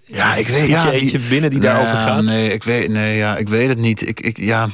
ja, 0.05 0.35
ik 0.35 0.47
weet 0.47 0.67
ja, 0.67 0.87
je 0.87 1.01
eentje 1.01 1.19
die, 1.19 1.29
binnen 1.29 1.51
die 1.51 1.61
nou, 1.61 1.75
daarover 1.75 2.09
gaat? 2.09 2.23
Nee, 2.23 2.53
ik 2.53 2.63
weet, 2.63 2.89
nee, 2.89 3.17
ja, 3.17 3.37
ik 3.37 3.49
weet 3.49 3.69
het 3.69 3.79
niet. 3.79 4.09
Ik, 4.09 4.21
ik, 4.21 4.39
ja, 4.39 4.69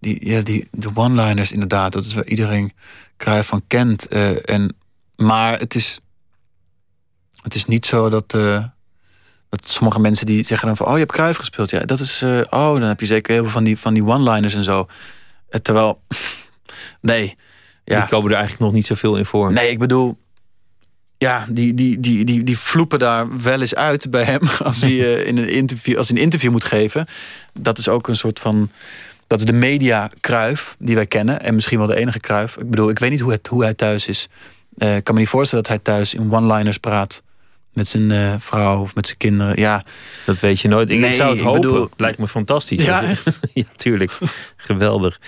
die, 0.00 0.26
ja, 0.26 0.40
die, 0.40 0.68
de 0.70 0.88
one-liners 0.94 1.52
inderdaad, 1.52 1.92
dat 1.92 2.04
is 2.04 2.14
waar 2.14 2.26
iedereen 2.26 2.72
Cruyff 3.16 3.48
van 3.48 3.62
kent. 3.66 4.06
Uh, 4.10 4.50
en, 4.50 4.76
maar 5.18 5.58
het 5.58 5.74
is, 5.74 6.00
het 7.42 7.54
is 7.54 7.64
niet 7.64 7.86
zo 7.86 8.08
dat, 8.08 8.34
uh, 8.36 8.64
dat 9.48 9.68
sommige 9.68 10.00
mensen 10.00 10.26
die 10.26 10.46
zeggen 10.46 10.66
dan 10.66 10.76
van... 10.76 10.86
oh, 10.86 10.92
je 10.92 10.98
hebt 10.98 11.12
Cruijff 11.12 11.38
gespeeld. 11.38 11.70
Ja, 11.70 11.80
dat 11.80 12.00
is... 12.00 12.22
Uh, 12.22 12.40
oh, 12.50 12.72
dan 12.72 12.82
heb 12.82 13.00
je 13.00 13.06
zeker 13.06 13.32
heel 13.32 13.42
veel 13.42 13.52
van 13.52 13.64
die, 13.64 13.78
van 13.78 13.94
die 13.94 14.04
one-liners 14.04 14.54
en 14.54 14.64
zo. 14.64 14.86
Uh, 15.50 15.60
terwijl... 15.60 16.00
nee. 17.00 17.36
Ja. 17.84 18.00
Die 18.00 18.08
komen 18.08 18.30
er 18.30 18.36
eigenlijk 18.36 18.64
nog 18.64 18.72
niet 18.72 18.86
zoveel 18.86 19.16
in 19.16 19.24
voor. 19.24 19.52
Nee, 19.52 19.70
ik 19.70 19.78
bedoel... 19.78 20.18
Ja, 21.16 21.46
die, 21.48 21.74
die, 21.74 22.00
die, 22.00 22.24
die, 22.24 22.42
die 22.42 22.58
vloepen 22.58 22.98
daar 22.98 23.42
wel 23.42 23.60
eens 23.60 23.74
uit 23.74 24.10
bij 24.10 24.24
hem... 24.24 24.40
als 24.64 24.80
hij, 24.80 24.96
in, 25.22 25.38
een 25.38 25.48
interview, 25.48 25.96
als 25.96 26.08
hij 26.08 26.16
een 26.16 26.22
interview 26.22 26.50
moet 26.50 26.64
geven. 26.64 27.06
Dat 27.52 27.78
is 27.78 27.88
ook 27.88 28.08
een 28.08 28.16
soort 28.16 28.40
van... 28.40 28.70
Dat 29.26 29.38
is 29.38 29.44
de 29.44 29.52
media 29.52 30.10
Kruif 30.20 30.76
die 30.78 30.94
wij 30.94 31.06
kennen. 31.06 31.40
En 31.40 31.54
misschien 31.54 31.78
wel 31.78 31.86
de 31.86 31.96
enige 31.96 32.20
Kruif. 32.20 32.56
Ik 32.56 32.70
bedoel, 32.70 32.90
ik 32.90 32.98
weet 32.98 33.10
niet 33.10 33.20
hoe, 33.20 33.32
het, 33.32 33.46
hoe 33.46 33.62
hij 33.62 33.74
thuis 33.74 34.06
is. 34.06 34.28
Ik 34.78 35.04
kan 35.04 35.14
me 35.14 35.20
niet 35.20 35.28
voorstellen 35.28 35.64
dat 35.64 35.72
hij 35.72 35.82
thuis 35.82 36.14
in 36.14 36.32
one-liners 36.32 36.78
praat 36.78 37.22
met 37.78 37.88
zijn 37.88 38.10
uh, 38.10 38.34
vrouw 38.38 38.80
of 38.82 38.94
met 38.94 39.06
zijn 39.06 39.18
kinderen. 39.18 39.60
Ja. 39.60 39.84
Dat 40.26 40.40
weet 40.40 40.60
je 40.60 40.68
nooit. 40.68 40.90
Ik 40.90 40.98
nee, 40.98 41.14
zou 41.14 41.30
het 41.30 41.40
hopen. 41.40 41.60
Bedoel... 41.60 41.88
Lijkt 41.96 42.18
me 42.18 42.28
fantastisch. 42.28 42.84
Ja, 42.84 43.02
ja, 43.52 43.64
tuurlijk. 43.76 44.18
Geweldig. 44.56 45.20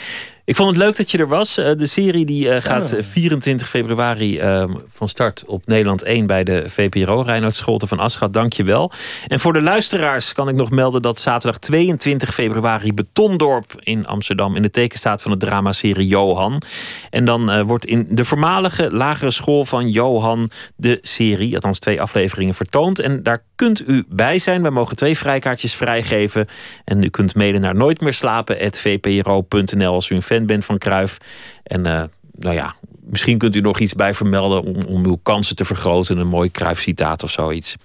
Ik 0.50 0.56
vond 0.56 0.68
het 0.68 0.78
leuk 0.78 0.96
dat 0.96 1.10
je 1.10 1.18
er 1.18 1.28
was. 1.28 1.58
Eh, 1.58 1.70
de 1.76 1.86
serie 1.86 2.24
die 2.24 2.46
uh, 2.46 2.56
gaat 2.56 2.94
24 2.98 3.68
februari 3.68 4.42
uh, 4.42 4.64
van 4.92 5.08
start 5.08 5.44
op 5.46 5.66
Nederland 5.66 6.02
1 6.02 6.26
bij 6.26 6.44
de 6.44 6.64
VPRO. 6.66 7.20
Reinhard 7.20 7.54
Scholte 7.54 7.86
van 7.86 7.98
Aschat, 7.98 8.32
dank 8.32 8.52
je 8.52 8.64
wel. 8.64 8.92
En 9.26 9.40
voor 9.40 9.52
de 9.52 9.62
luisteraars 9.62 10.32
kan 10.32 10.48
ik 10.48 10.54
nog 10.54 10.70
melden 10.70 11.02
dat 11.02 11.20
zaterdag 11.20 11.58
22 11.58 12.34
februari 12.34 12.94
Betondorp 12.94 13.72
in 13.78 14.06
Amsterdam 14.06 14.56
in 14.56 14.62
de 14.62 14.70
teken 14.70 14.98
staat 14.98 15.22
van 15.22 15.30
de 15.30 15.36
dramaserie 15.36 16.06
Johan. 16.06 16.62
En 17.10 17.24
dan 17.24 17.64
wordt 17.64 17.86
in 17.86 18.06
de 18.10 18.24
voormalige 18.24 18.88
lagere 18.92 19.30
school 19.30 19.64
van 19.64 19.88
Johan 19.88 20.50
de 20.76 20.98
serie, 21.00 21.54
althans 21.54 21.78
twee 21.78 22.00
afleveringen, 22.00 22.54
vertoond. 22.54 22.98
En 22.98 23.22
daar 23.22 23.42
kunt 23.54 23.88
u 23.88 24.04
bij 24.08 24.38
zijn. 24.38 24.62
Wij 24.62 24.70
mogen 24.70 24.96
twee 24.96 25.18
vrijkaartjes 25.18 25.74
vrijgeven. 25.74 26.46
En 26.84 27.02
u 27.02 27.08
kunt 27.08 27.34
mailen 27.34 27.60
naar 27.60 27.74
nooitmeerslapen.vpro.nl 27.74 29.94
als 29.94 30.08
u 30.08 30.14
een 30.14 30.22
fan 30.22 30.38
bent 30.46 30.64
van 30.64 30.78
Kruif. 30.78 31.16
En 31.62 31.86
uh, 31.86 32.02
nou 32.32 32.54
ja, 32.54 32.74
misschien 33.00 33.38
kunt 33.38 33.56
u 33.56 33.60
nog 33.60 33.78
iets 33.78 33.94
bij 33.94 34.14
vermelden 34.14 34.62
om, 34.62 34.76
om 34.88 35.04
uw 35.04 35.18
kansen 35.22 35.56
te 35.56 35.64
vergroten. 35.64 36.18
Een 36.18 36.26
mooi 36.26 36.50
Kruif-citaat 36.50 37.22
of 37.22 37.30
zoiets. 37.30 37.76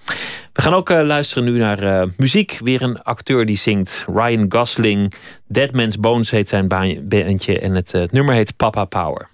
We 0.53 0.61
gaan 0.61 0.73
ook 0.73 0.89
uh, 0.89 1.01
luisteren 1.01 1.43
nu 1.43 1.57
naar 1.57 1.83
uh, 1.83 2.03
muziek. 2.17 2.59
Weer 2.63 2.81
een 2.81 3.01
acteur 3.01 3.45
die 3.45 3.57
zingt. 3.57 4.05
Ryan 4.13 4.45
Gosling. 4.49 5.13
Dead 5.47 5.71
Man's 5.71 5.99
Bones 5.99 6.29
heet 6.29 6.49
zijn 6.49 6.67
bandje. 6.67 7.59
En 7.59 7.75
het 7.75 8.11
nummer 8.11 8.35
heet 8.35 8.55
Papa 8.55 8.85
Power. 8.85 9.29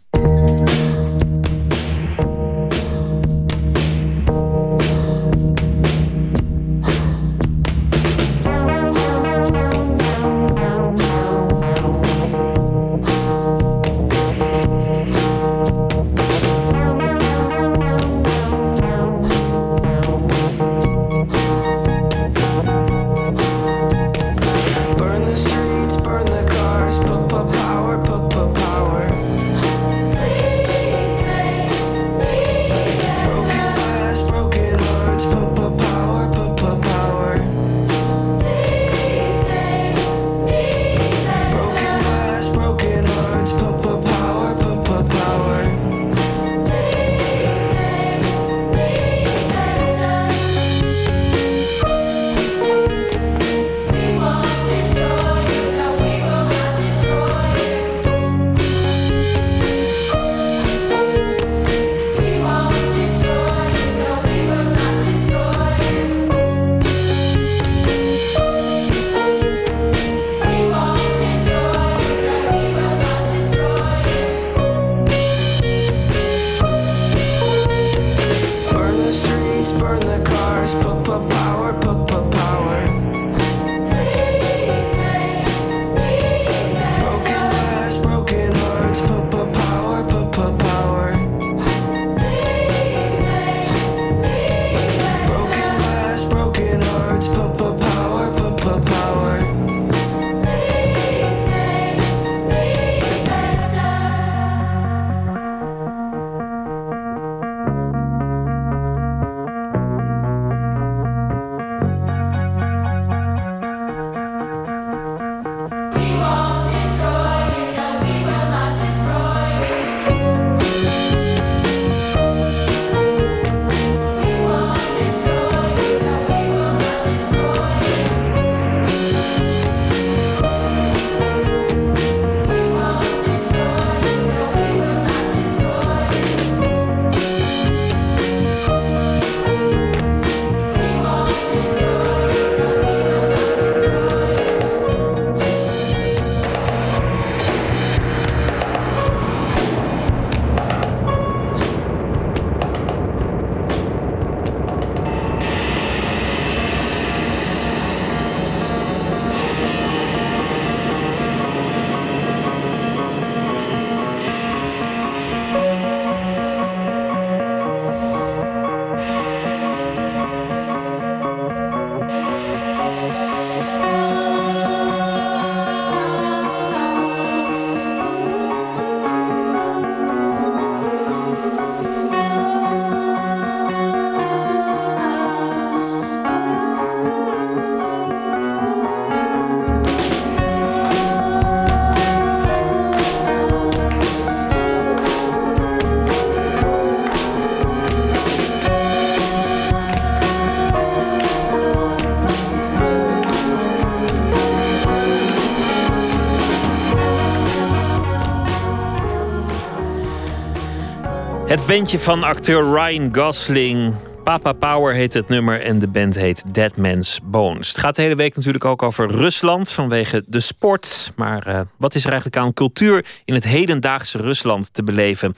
Bandje 211.71 211.99
van 211.99 212.23
acteur 212.23 212.63
Ryan 212.73 213.15
Gosling. 213.15 213.93
Papa 214.23 214.53
Power 214.53 214.93
heet 214.93 215.13
het 215.13 215.27
nummer 215.27 215.61
en 215.61 215.79
de 215.79 215.87
band 215.87 216.15
heet 216.15 216.53
Dead 216.53 216.77
Man's 216.77 217.19
Bones. 217.23 217.67
Het 217.67 217.77
gaat 217.77 217.95
de 217.95 218.01
hele 218.01 218.15
week 218.15 218.35
natuurlijk 218.35 218.65
ook 218.65 218.83
over 218.83 219.11
Rusland 219.11 219.71
vanwege 219.71 220.23
de 220.27 220.39
sport. 220.39 221.11
Maar 221.15 221.47
uh, 221.47 221.59
wat 221.77 221.95
is 221.95 222.03
er 222.03 222.09
eigenlijk 222.09 222.41
aan 222.41 222.53
cultuur 222.53 223.05
in 223.25 223.33
het 223.33 223.43
hedendaagse 223.43 224.17
Rusland 224.17 224.73
te 224.73 224.83
beleven? 224.83 225.35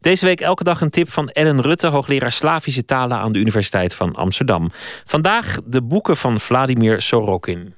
Deze 0.00 0.24
week 0.24 0.40
elke 0.40 0.64
dag 0.64 0.80
een 0.80 0.90
tip 0.90 1.10
van 1.10 1.28
Ellen 1.28 1.60
Rutte, 1.60 1.86
hoogleraar 1.86 2.32
Slavische 2.32 2.84
talen 2.84 3.18
aan 3.18 3.32
de 3.32 3.38
Universiteit 3.38 3.94
van 3.94 4.14
Amsterdam. 4.14 4.70
Vandaag 5.04 5.56
de 5.64 5.82
boeken 5.82 6.16
van 6.16 6.40
Vladimir 6.40 7.02
Sorokin. 7.02 7.74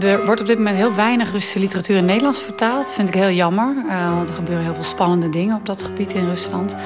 Er 0.00 0.24
wordt 0.24 0.40
op 0.40 0.46
dit 0.46 0.58
moment 0.58 0.76
heel 0.76 0.94
weinig 0.94 1.32
Russische 1.32 1.58
literatuur 1.58 1.96
in 1.96 2.04
Nederlands 2.04 2.42
vertaald. 2.42 2.86
Dat 2.86 2.94
vind 2.94 3.08
ik 3.08 3.14
heel 3.14 3.30
jammer, 3.30 3.74
uh, 3.86 4.14
want 4.14 4.28
er 4.28 4.34
gebeuren 4.34 4.64
heel 4.64 4.74
veel 4.74 4.84
spannende 4.84 5.28
dingen 5.28 5.56
op 5.56 5.66
dat 5.66 5.82
gebied 5.82 6.14
in 6.14 6.24
Rusland. 6.24 6.76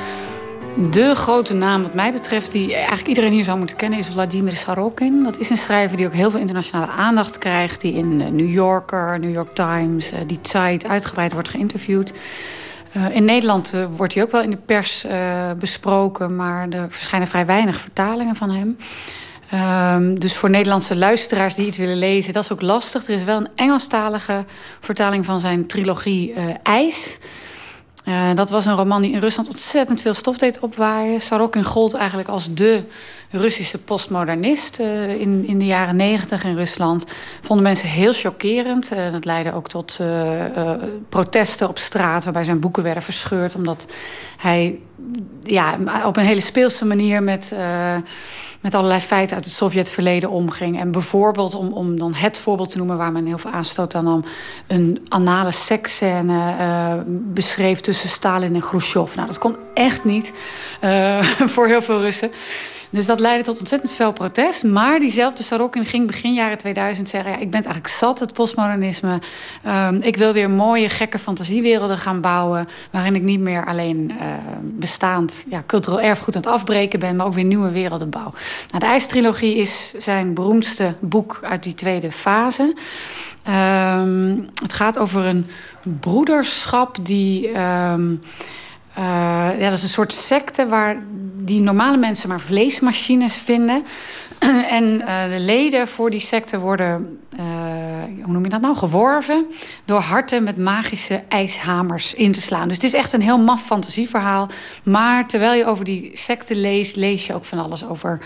De 0.90 1.14
grote 1.14 1.54
naam 1.54 1.82
wat 1.82 1.94
mij 1.94 2.12
betreft, 2.12 2.52
die 2.52 2.74
eigenlijk 2.74 3.08
iedereen 3.08 3.32
hier 3.32 3.44
zou 3.44 3.58
moeten 3.58 3.76
kennen, 3.76 3.98
is 3.98 4.08
Vladimir 4.08 4.52
Sarokin. 4.52 5.22
Dat 5.22 5.38
is 5.38 5.50
een 5.50 5.56
schrijver 5.56 5.96
die 5.96 6.06
ook 6.06 6.12
heel 6.12 6.30
veel 6.30 6.40
internationale 6.40 6.92
aandacht 6.92 7.38
krijgt. 7.38 7.80
Die 7.80 7.94
in 7.94 8.16
New 8.16 8.50
Yorker, 8.50 9.20
New 9.20 9.32
York 9.32 9.54
Times, 9.54 10.12
uh, 10.12 10.18
die 10.26 10.38
Zeit 10.42 10.86
uitgebreid 10.86 11.32
wordt 11.32 11.48
geïnterviewd. 11.48 12.12
In 13.12 13.24
Nederland 13.24 13.74
wordt 13.96 14.14
hij 14.14 14.22
ook 14.22 14.30
wel 14.30 14.42
in 14.42 14.50
de 14.50 14.56
pers 14.56 15.06
besproken, 15.58 16.36
maar 16.36 16.68
er 16.68 16.86
verschijnen 16.90 17.28
vrij 17.28 17.46
weinig 17.46 17.80
vertalingen 17.80 18.36
van 18.36 18.50
hem. 18.50 18.76
Um, 19.54 20.18
dus 20.18 20.36
voor 20.36 20.50
Nederlandse 20.50 20.96
luisteraars 20.96 21.54
die 21.54 21.66
iets 21.66 21.78
willen 21.78 21.96
lezen, 21.96 22.32
dat 22.32 22.42
is 22.42 22.52
ook 22.52 22.60
lastig. 22.60 23.06
Er 23.06 23.14
is 23.14 23.24
wel 23.24 23.36
een 23.36 23.48
Engelstalige 23.54 24.44
vertaling 24.80 25.24
van 25.24 25.40
zijn 25.40 25.66
trilogie 25.66 26.32
uh, 26.32 26.42
IJs. 26.62 27.18
Uh, 28.08 28.34
dat 28.34 28.50
was 28.50 28.66
een 28.66 28.74
roman 28.74 29.02
die 29.02 29.12
in 29.12 29.18
Rusland 29.18 29.48
ontzettend 29.48 30.00
veel 30.00 30.14
stof 30.14 30.38
deed 30.38 30.58
opwaaien. 30.58 31.20
Sorokin 31.20 31.64
gold 31.64 31.94
eigenlijk 31.94 32.28
als 32.28 32.54
de 32.54 32.82
Russische 33.30 33.78
postmodernist 33.78 34.80
uh, 34.80 35.20
in, 35.20 35.44
in 35.46 35.58
de 35.58 35.66
jaren 35.66 35.96
negentig 35.96 36.44
in 36.44 36.56
Rusland. 36.56 37.04
Vonden 37.40 37.64
mensen 37.64 37.88
heel 37.88 38.12
chockerend. 38.12 38.92
Dat 39.12 39.24
leidde 39.24 39.54
ook 39.54 39.68
tot 39.68 40.00
protesten 41.08 41.68
op 41.68 41.78
straat... 41.78 42.24
waarbij 42.24 42.44
zijn 42.44 42.60
boeken 42.60 42.82
werden 42.82 43.02
verscheurd... 43.02 43.54
omdat 43.54 43.86
hij 44.36 44.78
ja, 45.42 45.78
op 46.04 46.16
een 46.16 46.24
hele 46.24 46.40
speelse 46.40 46.84
manier 46.84 47.22
met 47.22 47.54
met 48.64 48.74
allerlei 48.74 49.00
feiten 49.00 49.36
uit 49.36 49.44
het 49.44 49.54
Sovjetverleden 49.54 50.30
omging. 50.30 50.80
En 50.80 50.90
bijvoorbeeld, 50.90 51.54
om, 51.54 51.72
om 51.72 51.98
dan 51.98 52.14
het 52.14 52.38
voorbeeld 52.38 52.70
te 52.70 52.76
noemen 52.76 52.96
waar 52.96 53.12
men 53.12 53.26
heel 53.26 53.38
veel 53.38 53.50
aanstoot 53.50 53.94
aan 53.94 54.04
nam, 54.04 54.24
een 54.66 55.06
anale 55.08 55.50
seksscène 55.50 56.54
uh, 56.58 56.92
beschreef 57.06 57.80
tussen 57.80 58.08
Stalin 58.08 58.54
en 58.54 58.60
Khrushchev. 58.60 59.14
Nou, 59.14 59.26
dat 59.26 59.38
kon 59.38 59.56
echt 59.74 60.04
niet 60.04 60.32
uh, 60.84 61.22
voor 61.54 61.66
heel 61.66 61.82
veel 61.82 62.00
Russen. 62.00 62.30
Dus 62.94 63.06
dat 63.06 63.20
leidde 63.20 63.44
tot 63.44 63.58
ontzettend 63.58 63.92
veel 63.92 64.12
protest. 64.12 64.64
Maar 64.64 64.98
diezelfde 64.98 65.42
Sorokin 65.42 65.84
ging 65.84 66.06
begin 66.06 66.34
jaren 66.34 66.58
2000 66.58 67.08
zeggen... 67.08 67.30
Ja, 67.30 67.36
ik 67.36 67.50
ben 67.50 67.62
eigenlijk 67.62 67.88
zat, 67.88 68.18
het 68.18 68.32
postmodernisme. 68.32 69.18
Um, 69.66 70.02
ik 70.02 70.16
wil 70.16 70.32
weer 70.32 70.50
mooie, 70.50 70.88
gekke 70.88 71.18
fantasiewerelden 71.18 71.98
gaan 71.98 72.20
bouwen... 72.20 72.66
waarin 72.90 73.14
ik 73.14 73.22
niet 73.22 73.40
meer 73.40 73.66
alleen 73.66 74.10
uh, 74.10 74.26
bestaand 74.60 75.44
ja, 75.48 75.62
cultureel 75.66 76.00
erfgoed 76.00 76.36
aan 76.36 76.42
het 76.42 76.50
afbreken 76.50 77.00
ben... 77.00 77.16
maar 77.16 77.26
ook 77.26 77.34
weer 77.34 77.44
nieuwe 77.44 77.70
werelden 77.70 78.10
bouw. 78.10 78.32
Nou, 78.70 78.78
de 78.78 78.86
IJstrilogie 78.86 79.56
is 79.56 79.94
zijn 79.98 80.34
beroemdste 80.34 80.94
boek 81.00 81.40
uit 81.42 81.62
die 81.62 81.74
tweede 81.74 82.12
fase. 82.12 82.74
Um, 83.48 84.48
het 84.62 84.72
gaat 84.72 84.98
over 84.98 85.24
een 85.24 85.46
broederschap 86.00 86.96
die... 87.02 87.50
uh, 88.98 89.04
ja, 89.58 89.64
dat 89.64 89.72
is 89.72 89.82
een 89.82 89.88
soort 89.88 90.12
secte 90.12 90.68
waar 90.68 90.96
die 91.36 91.60
normale 91.60 91.96
mensen 91.96 92.28
maar 92.28 92.40
vleesmachines 92.40 93.36
vinden. 93.36 93.84
en 94.78 94.84
uh, 94.84 95.28
de 95.28 95.40
leden 95.40 95.88
voor 95.88 96.10
die 96.10 96.20
secte 96.20 96.58
worden, 96.58 97.20
uh, 97.38 97.44
hoe 98.22 98.32
noem 98.32 98.44
je 98.44 98.50
dat 98.50 98.60
nou, 98.60 98.76
geworven 98.76 99.46
door 99.84 100.00
harten 100.00 100.42
met 100.42 100.56
magische 100.56 101.22
ijshamers 101.28 102.14
in 102.14 102.32
te 102.32 102.40
slaan. 102.40 102.68
Dus 102.68 102.76
het 102.76 102.86
is 102.86 102.94
echt 102.94 103.12
een 103.12 103.22
heel 103.22 103.38
maf 103.38 103.62
fantasieverhaal. 103.62 104.48
Maar 104.82 105.26
terwijl 105.26 105.54
je 105.54 105.66
over 105.66 105.84
die 105.84 106.10
secte 106.12 106.56
leest, 106.56 106.96
lees 106.96 107.26
je 107.26 107.34
ook 107.34 107.44
van 107.44 107.58
alles 107.58 107.86
over 107.86 108.18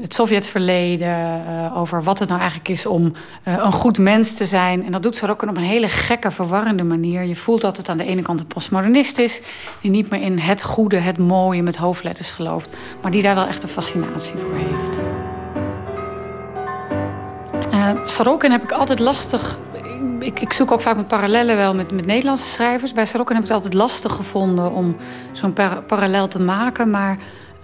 het 0.00 0.14
Sovjetverleden, 0.14 1.44
uh, 1.48 1.78
over 1.78 2.02
wat 2.02 2.18
het 2.18 2.28
nou 2.28 2.40
eigenlijk 2.40 2.70
is 2.70 2.86
om 2.86 3.04
uh, 3.04 3.54
een 3.64 3.72
goed 3.72 3.98
mens 3.98 4.34
te 4.34 4.46
zijn. 4.46 4.84
En 4.84 4.92
dat 4.92 5.02
doet 5.02 5.28
ook 5.28 5.42
op 5.42 5.56
een 5.56 5.62
hele 5.62 5.88
gekke, 5.88 6.30
verwarrende 6.30 6.82
manier. 6.82 7.22
Je 7.22 7.36
voelt 7.36 7.60
dat 7.60 7.76
het 7.76 7.88
aan 7.88 7.96
de 7.96 8.04
ene 8.04 8.22
kant 8.22 8.40
een 8.40 8.46
postmodernist 8.46 9.18
is, 9.18 9.40
die 9.80 9.90
niet 9.90 10.10
meer 10.10 10.22
in 10.22 10.38
het 10.38 10.62
goede, 10.62 10.96
het 10.96 11.18
mooie 11.18 11.62
met 11.62 11.76
hoofdletters 11.76 12.30
gelooft, 12.30 12.70
maar 13.02 13.10
die 13.10 13.22
daar 13.22 13.34
wel 13.34 13.46
echt 13.46 13.62
een 13.62 13.68
fascinatie 13.68 14.34
voor 14.34 14.56
heeft. 14.56 15.00
Uh, 17.72 18.06
Sorokin 18.06 18.50
heb 18.50 18.62
ik 18.62 18.72
altijd 18.72 18.98
lastig. 18.98 19.58
Ik, 20.18 20.40
ik, 20.40 20.52
zoek 20.52 20.70
ook 20.70 20.80
vaak 20.80 20.96
met 20.96 21.08
parallellen 21.08 21.56
wel 21.56 21.74
met, 21.74 21.90
met 21.90 22.06
Nederlandse 22.06 22.48
schrijvers. 22.48 22.92
Bij 22.92 23.06
Sorokin 23.06 23.34
heb 23.34 23.44
ik 23.44 23.48
het 23.48 23.56
altijd 23.56 23.74
lastig 23.74 24.12
gevonden 24.12 24.72
om 24.72 24.96
zo'n 25.32 25.52
par 25.52 25.82
parallel 25.82 26.28
te 26.28 26.40
maken. 26.40 26.90
Maar 26.90 27.16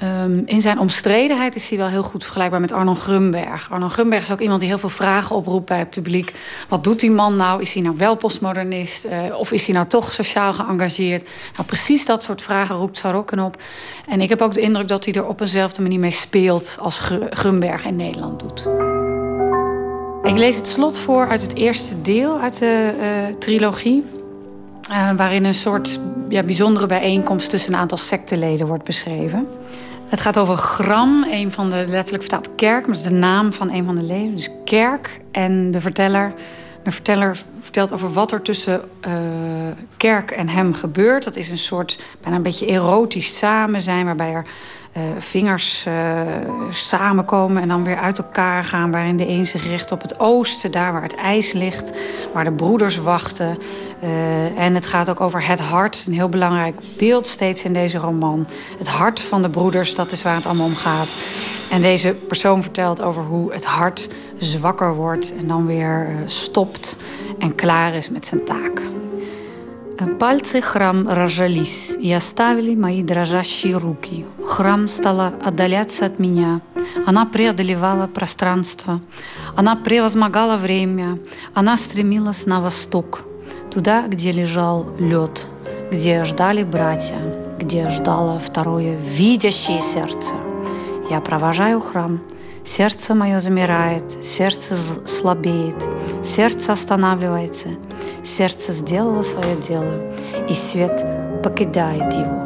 Um, 0.03 0.43
in 0.47 0.61
zijn 0.61 0.79
omstredenheid 0.79 1.55
is 1.55 1.69
hij 1.69 1.79
wel 1.79 1.87
heel 1.87 2.03
goed 2.03 2.25
vergelijkbaar 2.25 2.61
met 2.61 2.73
Arno 2.73 2.95
Grunberg. 2.95 3.71
Arno 3.71 3.89
Grunberg 3.89 4.23
is 4.23 4.31
ook 4.31 4.41
iemand 4.41 4.61
die 4.61 4.69
heel 4.69 4.79
veel 4.79 4.89
vragen 4.89 5.37
oproept 5.37 5.67
bij 5.67 5.79
het 5.79 5.91
publiek. 5.91 6.35
Wat 6.69 6.85
doet 6.85 7.01
die 7.01 7.11
man 7.11 7.37
nou? 7.37 7.61
Is 7.61 7.75
hij 7.75 7.83
nou 7.83 7.97
wel 7.97 8.17
postmodernist? 8.17 9.05
Uh, 9.05 9.39
of 9.39 9.53
is 9.53 9.67
hij 9.67 9.75
nou 9.75 9.87
toch 9.87 10.13
sociaal 10.13 10.53
geëngageerd? 10.53 11.29
Nou, 11.53 11.67
precies 11.67 12.07
dat 12.07 12.23
soort 12.23 12.43
vragen 12.43 12.77
roept 12.77 12.97
Sarokken 12.97 13.39
op. 13.39 13.63
En 14.09 14.21
ik 14.21 14.29
heb 14.29 14.41
ook 14.41 14.53
de 14.53 14.61
indruk 14.61 14.89
dat 14.89 15.05
hij 15.05 15.15
er 15.15 15.27
op 15.27 15.41
eenzelfde 15.41 15.83
manier 15.83 15.99
mee 15.99 16.11
speelt... 16.11 16.77
als 16.81 16.99
Grunberg 17.31 17.85
in 17.85 17.97
Nederland 17.97 18.41
doet. 18.41 18.69
Ik 20.23 20.39
lees 20.39 20.57
het 20.57 20.69
slot 20.69 20.99
voor 20.99 21.29
uit 21.29 21.43
het 21.43 21.55
eerste 21.55 22.03
deel 22.03 22.41
uit 22.41 22.59
de 22.59 22.95
uh, 23.01 23.35
trilogie... 23.39 24.05
Uh, 24.91 25.11
waarin 25.17 25.45
een 25.45 25.55
soort 25.55 25.99
ja, 26.29 26.43
bijzondere 26.43 26.87
bijeenkomst 26.87 27.51
tussen 27.51 27.73
een 27.73 27.79
aantal 27.79 27.99
secteleden 27.99 28.67
wordt 28.67 28.85
beschreven. 28.85 29.49
Het 30.09 30.21
gaat 30.21 30.39
over 30.39 30.57
Gram, 30.57 31.25
een 31.31 31.53
van 31.53 31.71
de 31.71 31.85
letterlijk 31.89 32.23
vertaald 32.23 32.55
kerk, 32.55 32.87
maar 32.87 32.97
dat 32.97 33.05
is 33.05 33.11
de 33.11 33.17
naam 33.19 33.53
van 33.53 33.71
een 33.71 33.85
van 33.85 33.95
de 33.97 34.03
leden. 34.03 34.35
Dus 34.35 34.51
kerk 34.65 35.21
en 35.31 35.71
de 35.71 35.81
verteller. 35.81 36.33
De 36.83 36.91
verteller 36.91 37.39
vertelt 37.61 37.93
over 37.93 38.13
wat 38.13 38.33
er 38.33 38.43
tussen 38.43 38.81
uh, 39.07 39.13
kerk 39.97 40.31
en 40.31 40.49
hem 40.49 40.75
gebeurt. 40.75 41.25
Dat 41.25 41.37
is 41.37 41.51
een 41.51 41.59
soort 41.59 41.99
bijna 42.21 42.37
een 42.37 42.43
beetje 42.43 42.67
erotisch 42.67 43.37
samen 43.37 43.81
zijn, 43.81 44.05
waarbij 44.05 44.33
er 44.33 44.47
uh, 44.97 45.03
vingers 45.19 45.85
uh, 45.89 46.21
samenkomen 46.71 47.63
en 47.63 47.69
dan 47.69 47.85
weer 47.85 47.97
uit 47.97 48.19
elkaar 48.19 48.65
gaan. 48.65 48.91
Waarin 48.91 49.17
de 49.17 49.29
een 49.29 49.47
zich 49.47 49.67
richt 49.67 49.93
op 49.93 50.03
het 50.03 50.21
oosten, 50.21 50.71
daar 50.71 50.93
waar 50.93 51.03
het 51.03 51.15
ijs 51.15 51.53
ligt, 51.53 51.93
waar 52.33 52.45
de 52.45 52.53
broeders 52.53 52.97
wachten. 52.97 53.59
Uh, 54.03 54.59
en 54.59 54.75
het 54.75 54.87
gaat 54.87 55.11
ook 55.11 55.21
over 55.21 55.47
het 55.47 55.61
hart, 55.61 56.05
een 56.07 56.13
heel 56.13 56.29
belangrijk 56.29 56.81
beeld 56.99 57.27
steeds 57.27 57.65
in 57.65 57.73
deze 57.73 57.99
roman. 57.99 58.47
Het 58.79 58.89
hart 58.89 59.21
van 59.21 59.43
de 59.43 59.51
broeders, 59.51 59.95
dat 59.95 60.13
is 60.13 60.23
waar 60.23 60.35
het 60.35 60.47
allemaal 60.47 60.67
om 60.67 60.75
gaat. 60.75 61.17
En 61.71 61.81
deze 61.81 62.15
persoon 62.15 62.63
vertelt 62.63 63.03
over 63.03 63.23
hoe 63.23 63.53
het 63.53 63.65
hart 63.65 64.09
zwakker 64.39 64.95
wordt 64.95 65.35
en 65.39 65.49
dan 65.49 65.67
weer 65.67 66.09
stopt 66.25 66.97
en 67.39 67.55
klaar 67.55 67.95
is 67.95 68.11
met 68.11 68.27
zijn 68.27 68.45
taak. 68.45 68.81
Пальцы 70.19 70.61
храм 70.61 71.09
разжались 71.09 71.91
и 71.99 72.13
оставили 72.13 72.75
мои 72.75 73.03
дрожащие 73.03 73.77
руки. 73.79 74.27
Храм 74.47 74.89
стала 74.89 75.33
отдаляться 75.43 76.05
от 76.05 76.19
меня. 76.19 76.61
Она 77.07 77.25
преодолевала 77.25 78.07
пространство. 78.07 79.01
Она 79.55 79.75
превозмогала 79.75 80.57
время. 80.57 81.19
Она 81.55 81.77
стремилась 81.79 82.45
на 82.45 82.61
восток, 82.61 83.23
туда, 83.71 84.07
где 84.07 84.33
лежал 84.33 84.87
лед, 84.99 85.47
где 85.91 86.25
ждали 86.25 86.63
братья, 86.63 87.17
где 87.59 87.89
ждало 87.89 88.39
второе 88.39 88.97
видящее 88.97 89.81
сердце. 89.81 90.35
Я 91.09 91.21
провожаю 91.21 91.81
храм. 91.81 92.21
Сердце 92.67 93.15
мое 93.15 93.41
замирает, 93.41 94.25
сердце 94.25 94.77
слабеет, 95.07 95.77
сердце 96.23 96.73
останавливается— 96.73 97.69
Сердце 98.27 98.73
сделало 98.73 99.23
свое 99.23 99.55
дело, 99.57 100.13
и 100.49 100.53
свет 100.53 101.43
покидает 101.45 102.13
его. 102.13 102.43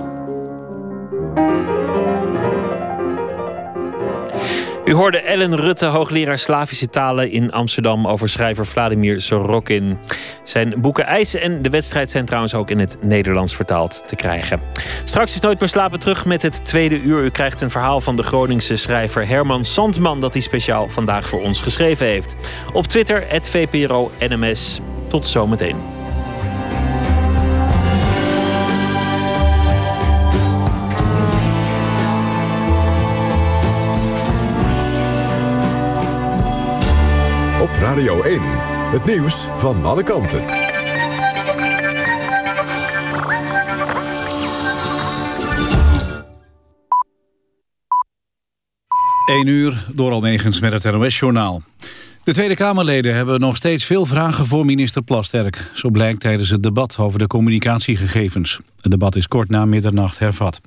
U 4.91 4.95
hoorde 4.95 5.21
Ellen 5.21 5.57
Rutte, 5.57 5.87
hoogleraar 5.87 6.39
Slavische 6.39 6.89
talen 6.89 7.31
in 7.31 7.53
Amsterdam, 7.53 8.07
over 8.07 8.29
schrijver 8.29 8.67
Vladimir 8.67 9.21
Sorokin. 9.21 9.99
Zijn 10.45 10.75
boeken 10.77 11.07
IJs 11.07 11.35
en 11.35 11.63
de 11.63 11.71
wedstrijd 11.71 12.11
zijn 12.11 12.25
trouwens 12.25 12.55
ook 12.55 12.71
in 12.71 12.79
het 12.79 12.97
Nederlands 13.01 13.57
vertaald 13.57 14.03
te 14.07 14.17
krijgen. 14.17 14.61
Straks 15.05 15.35
is 15.35 15.41
Nooit 15.41 15.61
meer 15.61 15.69
slapen 15.69 15.99
terug 15.99 16.25
met 16.25 16.43
het 16.43 16.65
tweede 16.65 17.01
uur. 17.01 17.25
U 17.25 17.31
krijgt 17.31 17.61
een 17.61 17.71
verhaal 17.71 18.01
van 18.01 18.17
de 18.17 18.23
Groningse 18.23 18.77
schrijver 18.77 19.29
Herman 19.29 19.65
Sandman, 19.65 20.21
dat 20.21 20.33
hij 20.33 20.43
speciaal 20.43 20.89
vandaag 20.89 21.29
voor 21.29 21.43
ons 21.43 21.61
geschreven 21.61 22.07
heeft. 22.07 22.37
Op 22.73 22.87
Twitter, 22.87 23.27
VPRO 23.41 24.11
NMS. 24.19 24.81
Tot 25.09 25.29
zometeen. 25.29 26.00
Radio 37.91 38.23
1, 38.23 38.41
het 38.91 39.05
nieuws 39.05 39.49
van 39.55 39.85
alle 39.85 40.03
kanten. 40.03 40.45
1 49.27 49.47
uur 49.47 49.87
door 49.93 50.13
Almegens 50.13 50.61
met 50.61 50.73
het 50.73 50.93
NOS-journaal. 50.93 51.63
De 52.25 52.33
Tweede 52.33 52.55
Kamerleden 52.55 53.15
hebben 53.15 53.41
nog 53.41 53.57
steeds 53.57 53.85
veel 53.85 54.07
vragen 54.07 54.47
voor 54.47 54.65
minister 54.65 55.03
Plasterk. 55.03 55.71
Zo 55.75 55.91
blijkt 55.91 56.21
tijdens 56.21 56.51
het 56.51 56.63
debat 56.63 56.97
over 56.99 57.19
de 57.19 57.27
communicatiegegevens. 57.27 58.61
Het 58.81 58.91
debat 58.91 59.17
is 59.17 59.29
kort 59.29 59.49
na 59.49 59.65
middernacht 59.65 60.19
hervat. 60.19 60.61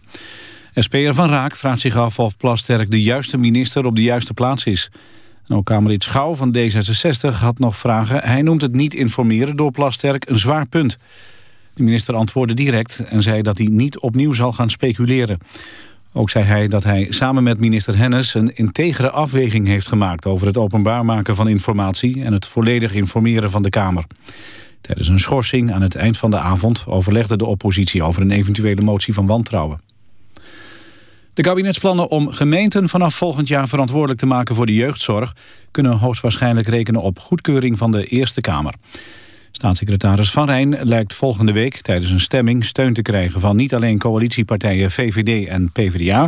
SP'er 0.74 1.14
Van 1.14 1.30
Raak 1.30 1.56
vraagt 1.56 1.80
zich 1.80 1.96
af 1.96 2.20
of 2.20 2.38
Plasterk 2.38 2.92
de 2.92 3.04
juiste 3.04 3.38
minister 3.38 3.86
op 3.86 3.96
de 3.96 4.04
juiste 4.04 4.34
plaats 4.34 4.64
is. 4.64 4.90
En 5.48 5.56
ook 5.56 5.66
Kamerlid 5.66 6.04
Schouw 6.04 6.36
van 6.36 6.58
D66 6.58 7.40
had 7.40 7.60
nog 7.60 7.78
vragen. 7.78 8.24
Hij 8.24 8.42
noemt 8.42 8.62
het 8.62 8.76
niet 8.76 8.94
informeren 8.94 9.56
door 9.56 9.72
Plasterk 9.72 10.30
een 10.30 10.40
zwaar 10.40 10.68
punt. 10.68 10.98
De 11.74 11.84
minister 11.84 12.16
antwoordde 12.16 12.56
direct 12.56 13.00
en 13.00 13.22
zei 13.22 13.42
dat 13.42 13.58
hij 13.58 13.68
niet 13.72 14.00
opnieuw 14.00 14.34
zal 14.34 14.54
gaan 14.54 14.70
speculeren. 14.70 15.40
Ook 16.12 16.30
zei 16.30 16.46
hij 16.46 16.68
dat 16.68 16.84
hij 16.84 17.08
samen 17.10 17.44
met 17.44 17.60
minister 17.60 17.98
Hennis 17.98 18.34
een 18.34 18.56
integere 18.56 19.10
afweging 19.10 19.68
heeft 19.68 19.88
gemaakt... 19.88 20.26
over 20.26 20.48
het 20.48 20.58
openbaar 20.58 21.06
maken 21.06 21.36
van 21.36 21.48
informatie 21.48 22.24
en 22.24 22.34
het 22.34 22.48
volledig 22.48 22.94
informeren 22.94 23.52
van 23.52 23.64
de 23.64 23.70
Kamer. 23.70 24.06
Tijdens 24.82 25.08
een 25.08 25.20
schorsing 25.20 25.72
aan 25.72 25.82
het 25.82 25.96
eind 25.96 26.18
van 26.18 26.32
de 26.32 26.40
avond 26.40 26.84
overlegde 26.88 27.38
de 27.38 27.46
oppositie 27.46 28.04
over 28.04 28.22
een 28.22 28.32
eventuele 28.32 28.82
motie 28.82 29.14
van 29.14 29.26
wantrouwen. 29.26 29.80
De 31.34 31.42
kabinetsplannen 31.42 32.10
om 32.10 32.32
gemeenten 32.32 32.90
vanaf 32.90 33.16
volgend 33.16 33.48
jaar 33.48 33.68
verantwoordelijk 33.68 34.20
te 34.20 34.26
maken 34.26 34.56
voor 34.56 34.66
de 34.66 34.74
jeugdzorg... 34.74 35.36
kunnen 35.72 35.98
hoogstwaarschijnlijk 35.98 36.68
rekenen 36.68 37.02
op 37.02 37.20
goedkeuring 37.20 37.78
van 37.78 37.92
de 37.92 38.06
Eerste 38.06 38.42
Kamer. 38.42 38.74
Staatssecretaris 39.52 40.32
Van 40.32 40.46
Rijn 40.46 40.78
lijkt 40.82 41.14
volgende 41.14 41.52
week 41.52 41.82
tijdens 41.82 42.12
een 42.12 42.20
stemming 42.20 42.66
steun 42.66 42.94
te 42.94 43.02
krijgen... 43.02 43.40
van 43.40 43.56
niet 43.56 43.74
alleen 43.74 44.00
coalitiepartijen 44.00 44.92
VVD 44.92 45.48
en 45.48 45.72
PvdA... 45.72 46.28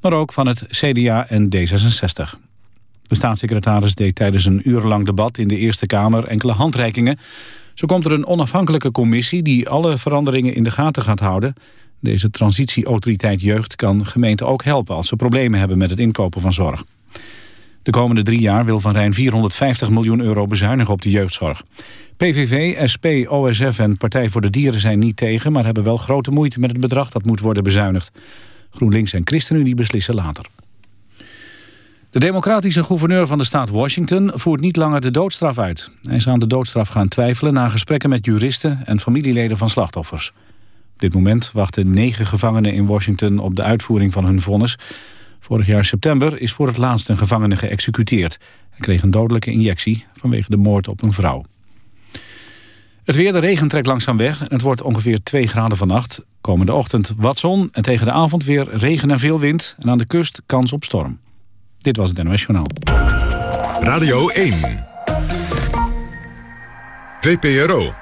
maar 0.00 0.12
ook 0.12 0.32
van 0.32 0.46
het 0.46 0.64
CDA 0.68 1.28
en 1.28 1.48
D66. 1.56 2.38
De 3.02 3.14
staatssecretaris 3.14 3.94
deed 3.94 4.14
tijdens 4.14 4.44
een 4.44 4.68
urenlang 4.68 5.06
debat 5.06 5.38
in 5.38 5.48
de 5.48 5.58
Eerste 5.58 5.86
Kamer 5.86 6.24
enkele 6.24 6.52
handreikingen. 6.52 7.18
Zo 7.74 7.86
komt 7.86 8.06
er 8.06 8.12
een 8.12 8.26
onafhankelijke 8.26 8.90
commissie 8.90 9.42
die 9.42 9.68
alle 9.68 9.98
veranderingen 9.98 10.54
in 10.54 10.62
de 10.62 10.70
gaten 10.70 11.02
gaat 11.02 11.20
houden. 11.20 11.54
Deze 12.02 12.30
transitieautoriteit 12.30 13.40
jeugd 13.40 13.76
kan 13.76 14.06
gemeenten 14.06 14.46
ook 14.46 14.64
helpen 14.64 14.96
als 14.96 15.08
ze 15.08 15.16
problemen 15.16 15.58
hebben 15.58 15.78
met 15.78 15.90
het 15.90 15.98
inkopen 15.98 16.40
van 16.40 16.52
zorg. 16.52 16.84
De 17.82 17.90
komende 17.90 18.22
drie 18.22 18.40
jaar 18.40 18.64
wil 18.64 18.80
Van 18.80 18.92
Rijn 18.92 19.14
450 19.14 19.90
miljoen 19.90 20.20
euro 20.20 20.46
bezuinigen 20.46 20.92
op 20.92 21.02
de 21.02 21.10
jeugdzorg. 21.10 21.62
PVV, 22.16 22.88
SP, 22.92 23.06
OSF 23.28 23.78
en 23.78 23.96
Partij 23.96 24.28
voor 24.28 24.40
de 24.40 24.50
Dieren 24.50 24.80
zijn 24.80 24.98
niet 24.98 25.16
tegen... 25.16 25.52
maar 25.52 25.64
hebben 25.64 25.84
wel 25.84 25.96
grote 25.96 26.30
moeite 26.30 26.60
met 26.60 26.70
het 26.70 26.80
bedrag 26.80 27.10
dat 27.10 27.24
moet 27.24 27.40
worden 27.40 27.62
bezuinigd. 27.62 28.10
GroenLinks 28.70 29.12
en 29.12 29.22
ChristenUnie 29.24 29.74
beslissen 29.74 30.14
later. 30.14 30.46
De 32.10 32.18
democratische 32.18 32.84
gouverneur 32.84 33.26
van 33.26 33.38
de 33.38 33.44
staat 33.44 33.68
Washington 33.68 34.30
voert 34.34 34.60
niet 34.60 34.76
langer 34.76 35.00
de 35.00 35.10
doodstraf 35.10 35.58
uit. 35.58 35.92
Hij 36.02 36.16
is 36.16 36.28
aan 36.28 36.38
de 36.38 36.46
doodstraf 36.46 36.88
gaan 36.88 37.08
twijfelen 37.08 37.52
na 37.52 37.68
gesprekken 37.68 38.08
met 38.10 38.24
juristen 38.24 38.80
en 38.84 39.00
familieleden 39.00 39.56
van 39.56 39.70
slachtoffers. 39.70 40.32
Dit 41.02 41.14
moment 41.14 41.50
wachten 41.52 41.90
negen 41.90 42.26
gevangenen 42.26 42.72
in 42.72 42.86
Washington 42.86 43.38
op 43.38 43.56
de 43.56 43.62
uitvoering 43.62 44.12
van 44.12 44.24
hun 44.24 44.40
vonnis. 44.40 44.78
Vorig 45.40 45.66
jaar 45.66 45.84
september 45.84 46.40
is 46.40 46.52
voor 46.52 46.66
het 46.66 46.76
laatst 46.76 47.08
een 47.08 47.16
gevangene 47.16 47.56
geëxecuteerd. 47.56 48.38
Hij 48.70 48.80
kreeg 48.80 49.02
een 49.02 49.10
dodelijke 49.10 49.50
injectie 49.50 50.06
vanwege 50.12 50.50
de 50.50 50.56
moord 50.56 50.88
op 50.88 51.02
een 51.02 51.12
vrouw. 51.12 51.44
Het 53.04 53.16
weer, 53.16 53.32
de 53.32 53.38
regen 53.38 53.68
trekt 53.68 53.86
langzaam 53.86 54.16
weg. 54.16 54.42
Het 54.48 54.60
wordt 54.60 54.82
ongeveer 54.82 55.22
2 55.22 55.46
graden 55.46 55.76
vannacht. 55.76 56.20
Komende 56.40 56.72
ochtend 56.72 57.12
wat 57.16 57.38
zon 57.38 57.68
en 57.72 57.82
tegen 57.82 58.06
de 58.06 58.12
avond 58.12 58.44
weer 58.44 58.68
regen 58.76 59.10
en 59.10 59.18
veel 59.18 59.40
wind. 59.40 59.76
En 59.78 59.90
aan 59.90 59.98
de 59.98 60.06
kust 60.06 60.42
kans 60.46 60.72
op 60.72 60.84
storm. 60.84 61.18
Dit 61.78 61.96
was 61.96 62.08
het 62.08 62.22
NOS 62.22 62.42
Journaal. 62.42 62.66
Radio 63.80 64.28
1. 64.28 64.86
VPRO. 67.20 68.01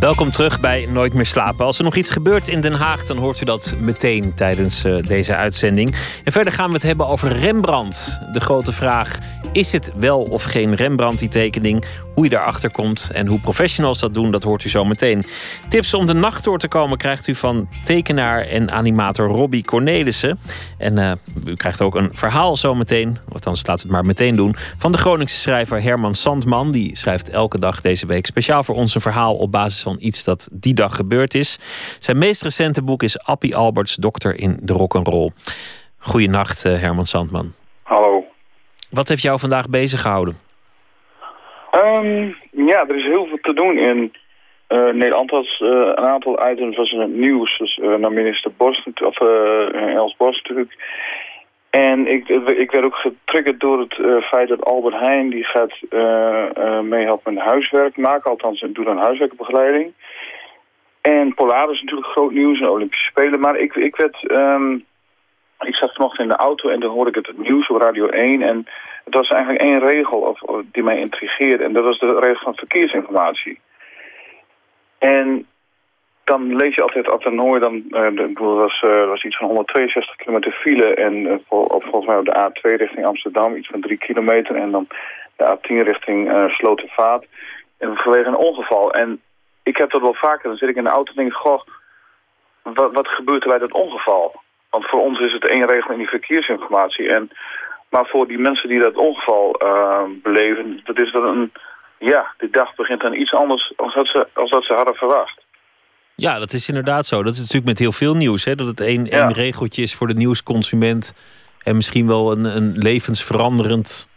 Welkom 0.00 0.30
terug 0.30 0.60
bij 0.60 0.86
Nooit 0.86 1.14
meer 1.14 1.26
slapen. 1.26 1.64
Als 1.64 1.78
er 1.78 1.84
nog 1.84 1.96
iets 1.96 2.10
gebeurt 2.10 2.48
in 2.48 2.60
Den 2.60 2.72
Haag, 2.72 3.06
dan 3.06 3.16
hoort 3.16 3.40
u 3.40 3.44
dat 3.44 3.74
meteen 3.80 4.34
tijdens 4.34 4.84
uh, 4.84 5.02
deze 5.02 5.36
uitzending. 5.36 5.94
En 6.24 6.32
verder 6.32 6.52
gaan 6.52 6.68
we 6.68 6.74
het 6.74 6.82
hebben 6.82 7.06
over 7.06 7.32
Rembrandt. 7.32 8.20
De 8.32 8.40
grote 8.40 8.72
vraag: 8.72 9.18
is 9.52 9.72
het 9.72 9.92
wel 9.96 10.22
of 10.22 10.42
geen 10.42 10.74
Rembrandt 10.74 11.18
die 11.18 11.28
tekening? 11.28 11.84
Hoe 12.14 12.24
je 12.24 12.30
daarachter 12.30 12.70
komt 12.70 13.10
en 13.12 13.26
hoe 13.26 13.40
professionals 13.40 13.98
dat 13.98 14.14
doen, 14.14 14.30
dat 14.30 14.42
hoort 14.42 14.64
u 14.64 14.68
zo 14.68 14.84
meteen. 14.84 15.24
Tips 15.68 15.94
om 15.94 16.06
de 16.06 16.12
nacht 16.12 16.44
door 16.44 16.58
te 16.58 16.68
komen 16.68 16.98
krijgt 16.98 17.26
u 17.26 17.34
van 17.34 17.68
tekenaar 17.84 18.40
en 18.40 18.70
animator 18.70 19.28
Robbie 19.28 19.64
Cornelissen. 19.64 20.38
En 20.78 20.96
uh, 20.96 21.12
u 21.44 21.54
krijgt 21.54 21.80
ook 21.80 21.94
een 21.94 22.08
verhaal 22.12 22.56
zo 22.56 22.74
meteen, 22.74 23.18
althans 23.32 23.66
laat 23.66 23.82
het 23.82 23.90
maar 23.90 24.04
meteen 24.04 24.36
doen, 24.36 24.56
van 24.76 24.92
de 24.92 24.98
Groningse 24.98 25.36
schrijver 25.36 25.82
Herman 25.82 26.14
Sandman. 26.14 26.70
Die 26.70 26.96
schrijft 26.96 27.28
elke 27.30 27.58
dag 27.58 27.80
deze 27.80 28.06
week 28.06 28.26
speciaal 28.26 28.64
voor 28.64 28.74
ons 28.74 28.94
een 28.94 29.00
verhaal 29.00 29.34
op 29.34 29.52
basis 29.52 29.82
van 29.82 29.87
iets 29.96 30.24
dat 30.24 30.48
die 30.52 30.74
dag 30.74 30.94
gebeurd 30.94 31.34
is. 31.34 31.58
Zijn 31.98 32.18
meest 32.18 32.42
recente 32.42 32.82
boek 32.82 33.02
is 33.02 33.18
Appie 33.18 33.56
Alberts, 33.56 33.94
Dokter 33.94 34.40
in 34.40 34.58
de 34.60 34.72
Rock'n'Roll. 34.72 35.30
Goedenacht, 35.98 36.64
uh, 36.64 36.80
Herman 36.80 37.04
Sandman. 37.04 37.52
Hallo. 37.82 38.24
Wat 38.90 39.08
heeft 39.08 39.22
jou 39.22 39.38
vandaag 39.38 39.68
bezig 39.68 40.00
gehouden? 40.00 40.38
Um, 41.72 42.36
ja, 42.50 42.86
er 42.88 42.96
is 42.96 43.04
heel 43.04 43.26
veel 43.26 43.38
te 43.42 43.52
doen 43.52 43.78
in 43.78 44.12
uh, 44.68 44.92
Nederland. 44.92 45.30
Was, 45.30 45.60
uh, 45.60 45.68
een 45.68 45.98
aantal 45.98 46.50
items 46.50 46.76
was 46.76 46.92
in 46.92 47.00
het 47.00 47.14
nieuws. 47.14 47.58
Dus 47.58 47.76
uh, 47.76 47.94
naar 47.94 48.12
minister 48.12 48.50
Borst, 48.56 49.02
of 49.02 49.20
Els 49.96 50.16
Borst 50.16 50.42
natuurlijk. 50.42 50.76
En 51.70 52.06
ik, 52.06 52.28
ik 52.28 52.70
werd 52.70 52.84
ook 52.84 52.94
getriggerd 52.94 53.60
door 53.60 53.78
het 53.78 54.24
feit 54.24 54.48
dat 54.48 54.64
Albert 54.64 54.94
Heijn... 54.94 55.30
die 55.30 55.44
gaat 55.44 55.78
meehelpen 56.82 57.34
met 57.34 57.44
huiswerk 57.44 57.96
maken. 57.96 58.30
Althans, 58.30 58.66
doet 58.68 58.86
een 58.86 58.96
huiswerkbegeleiding. 58.96 59.92
En 61.00 61.34
Polaris 61.34 61.74
is 61.74 61.82
natuurlijk 61.82 62.10
groot 62.10 62.32
nieuws 62.32 62.60
en 62.60 62.68
Olympische 62.68 63.06
Spelen. 63.06 63.40
Maar 63.40 63.56
ik, 63.56 63.74
ik 63.74 63.96
werd... 63.96 64.30
Um, 64.30 64.86
ik 65.60 65.74
zat 65.74 65.94
vanochtend 65.94 66.20
in 66.20 66.34
de 66.34 66.42
auto 66.42 66.68
en 66.68 66.80
dan 66.80 66.90
hoorde 66.90 67.10
ik 67.10 67.26
het, 67.26 67.38
nieuws 67.38 67.68
op 67.68 67.80
Radio 67.80 68.06
1... 68.06 68.42
en 68.42 68.66
het 69.04 69.14
was 69.14 69.28
eigenlijk 69.28 69.62
één 69.62 69.78
regel 69.78 70.18
of, 70.18 70.62
die 70.72 70.82
mij 70.82 70.98
intrigeerde. 70.98 71.64
En 71.64 71.72
dat 71.72 71.84
was 71.84 71.98
de 71.98 72.18
regel 72.18 72.42
van 72.42 72.54
verkeersinformatie. 72.54 73.60
En 74.98 75.46
dan 76.28 76.56
lees 76.56 76.74
je 76.74 76.82
altijd 76.82 77.10
op 77.10 77.22
de 77.22 77.30
Noord, 77.30 77.62
dan 77.62 77.74
uh, 77.90 78.36
was, 78.36 78.82
uh, 78.82 79.06
was 79.06 79.24
iets 79.24 79.36
van 79.36 79.46
162 79.46 80.16
kilometer 80.16 80.52
file. 80.52 80.94
En 80.94 81.42
voor, 81.48 81.66
op, 81.66 81.82
volgens 81.82 82.06
mij 82.06 82.18
op 82.18 82.24
de 82.24 82.36
A2 82.44 82.76
richting 82.76 83.06
Amsterdam 83.06 83.56
iets 83.56 83.68
van 83.68 83.80
3 83.80 83.98
kilometer. 83.98 84.56
En 84.56 84.70
dan 84.70 84.86
de 85.36 85.56
A10 85.56 85.86
richting 85.86 86.48
Slotervaart. 86.50 87.26
En 87.78 87.96
vanwege 87.96 88.28
een 88.28 88.36
ongeval. 88.36 88.92
En 88.92 89.20
ik 89.62 89.76
heb 89.76 89.90
dat 89.90 90.00
wel 90.00 90.14
vaker. 90.14 90.48
Dan 90.48 90.58
zit 90.58 90.68
ik 90.68 90.76
in 90.76 90.84
de 90.84 90.90
auto 90.90 91.10
en 91.10 91.16
denk 91.16 91.32
ik, 91.32 91.38
goh, 91.38 91.62
wat, 92.62 92.92
wat 92.92 93.08
gebeurt 93.08 93.42
er 93.42 93.48
bij 93.48 93.58
dat 93.58 93.72
ongeval? 93.72 94.42
Want 94.70 94.88
voor 94.88 95.00
ons 95.00 95.18
is 95.18 95.32
het 95.32 95.46
één 95.46 95.66
regel 95.66 95.92
in 95.92 95.98
die 95.98 96.08
verkeersinformatie. 96.08 97.08
En 97.08 97.30
maar 97.88 98.06
voor 98.06 98.26
die 98.26 98.38
mensen 98.38 98.68
die 98.68 98.80
dat 98.80 98.96
ongeval 98.96 99.60
beleven, 100.22 100.80
dat 100.84 100.98
is 100.98 101.12
dan 101.12 101.24
een... 101.24 101.52
Ja, 101.98 102.34
die 102.38 102.50
dag 102.50 102.74
begint 102.74 103.00
dan 103.00 103.14
iets 103.14 103.32
anders 103.32 103.72
als 103.76 103.94
dat 103.94 104.06
ze, 104.06 104.28
als 104.32 104.50
dat 104.50 104.64
ze 104.64 104.74
hadden 104.74 104.94
verwacht. 104.94 105.46
Ja, 106.20 106.38
dat 106.38 106.52
is 106.52 106.68
inderdaad 106.68 107.06
zo. 107.06 107.22
Dat 107.22 107.32
is 107.32 107.38
natuurlijk 107.38 107.66
met 107.66 107.78
heel 107.78 107.92
veel 107.92 108.14
nieuws. 108.14 108.44
Hè? 108.44 108.54
Dat 108.54 108.66
het 108.66 108.80
één, 108.80 109.06
één 109.10 109.32
regeltje 109.32 109.82
is 109.82 109.94
voor 109.94 110.06
de 110.06 110.14
nieuwsconsument. 110.14 111.14
En 111.62 111.76
misschien 111.76 112.06
wel 112.06 112.32
een, 112.32 112.44
een 112.44 112.72
levensveranderend 112.72 114.08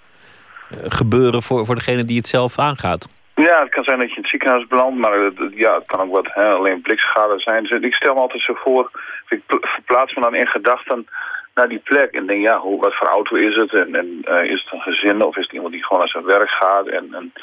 uh, 0.71 0.77
gebeuren 0.87 1.41
voor, 1.41 1.65
voor 1.65 1.75
degene 1.75 2.03
die 2.03 2.17
het 2.17 2.27
zelf 2.27 2.59
aangaat. 2.59 3.07
Ja, 3.35 3.61
het 3.61 3.69
kan 3.69 3.83
zijn 3.83 3.99
dat 3.99 4.09
je 4.09 4.15
in 4.15 4.21
het 4.21 4.31
ziekenhuis 4.31 4.67
belandt, 4.67 4.97
maar 4.99 5.11
het, 5.11 5.39
ja, 5.53 5.75
het 5.75 5.87
kan 5.87 6.01
ook 6.01 6.11
wat 6.11 6.27
hè, 6.33 6.49
alleen 6.49 6.81
blikschade 6.81 7.39
zijn. 7.39 7.63
Dus 7.63 7.81
ik 7.81 7.93
stel 7.93 8.13
me 8.13 8.19
altijd 8.19 8.43
zo 8.43 8.53
voor, 8.53 8.91
ik 9.29 9.41
verplaats 9.47 10.15
me 10.15 10.21
dan 10.21 10.35
in 10.35 10.47
gedachten 10.47 11.07
naar 11.53 11.69
die 11.69 11.81
plek 11.83 12.11
en 12.11 12.25
denk, 12.25 12.41
ja, 12.41 12.59
hoe, 12.59 12.79
wat 12.79 12.95
voor 12.95 13.07
auto 13.07 13.35
is 13.35 13.55
het? 13.55 13.73
En, 13.73 13.95
en 13.95 14.21
uh, 14.25 14.43
is 14.43 14.61
het 14.63 14.73
een 14.73 14.93
gezin 14.93 15.23
of 15.23 15.37
is 15.37 15.43
het 15.43 15.53
iemand 15.53 15.73
die 15.73 15.83
gewoon 15.83 15.99
naar 15.99 16.11
zijn 16.11 16.25
werk 16.25 16.49
gaat? 16.49 16.87
En, 16.87 17.13
en 17.13 17.33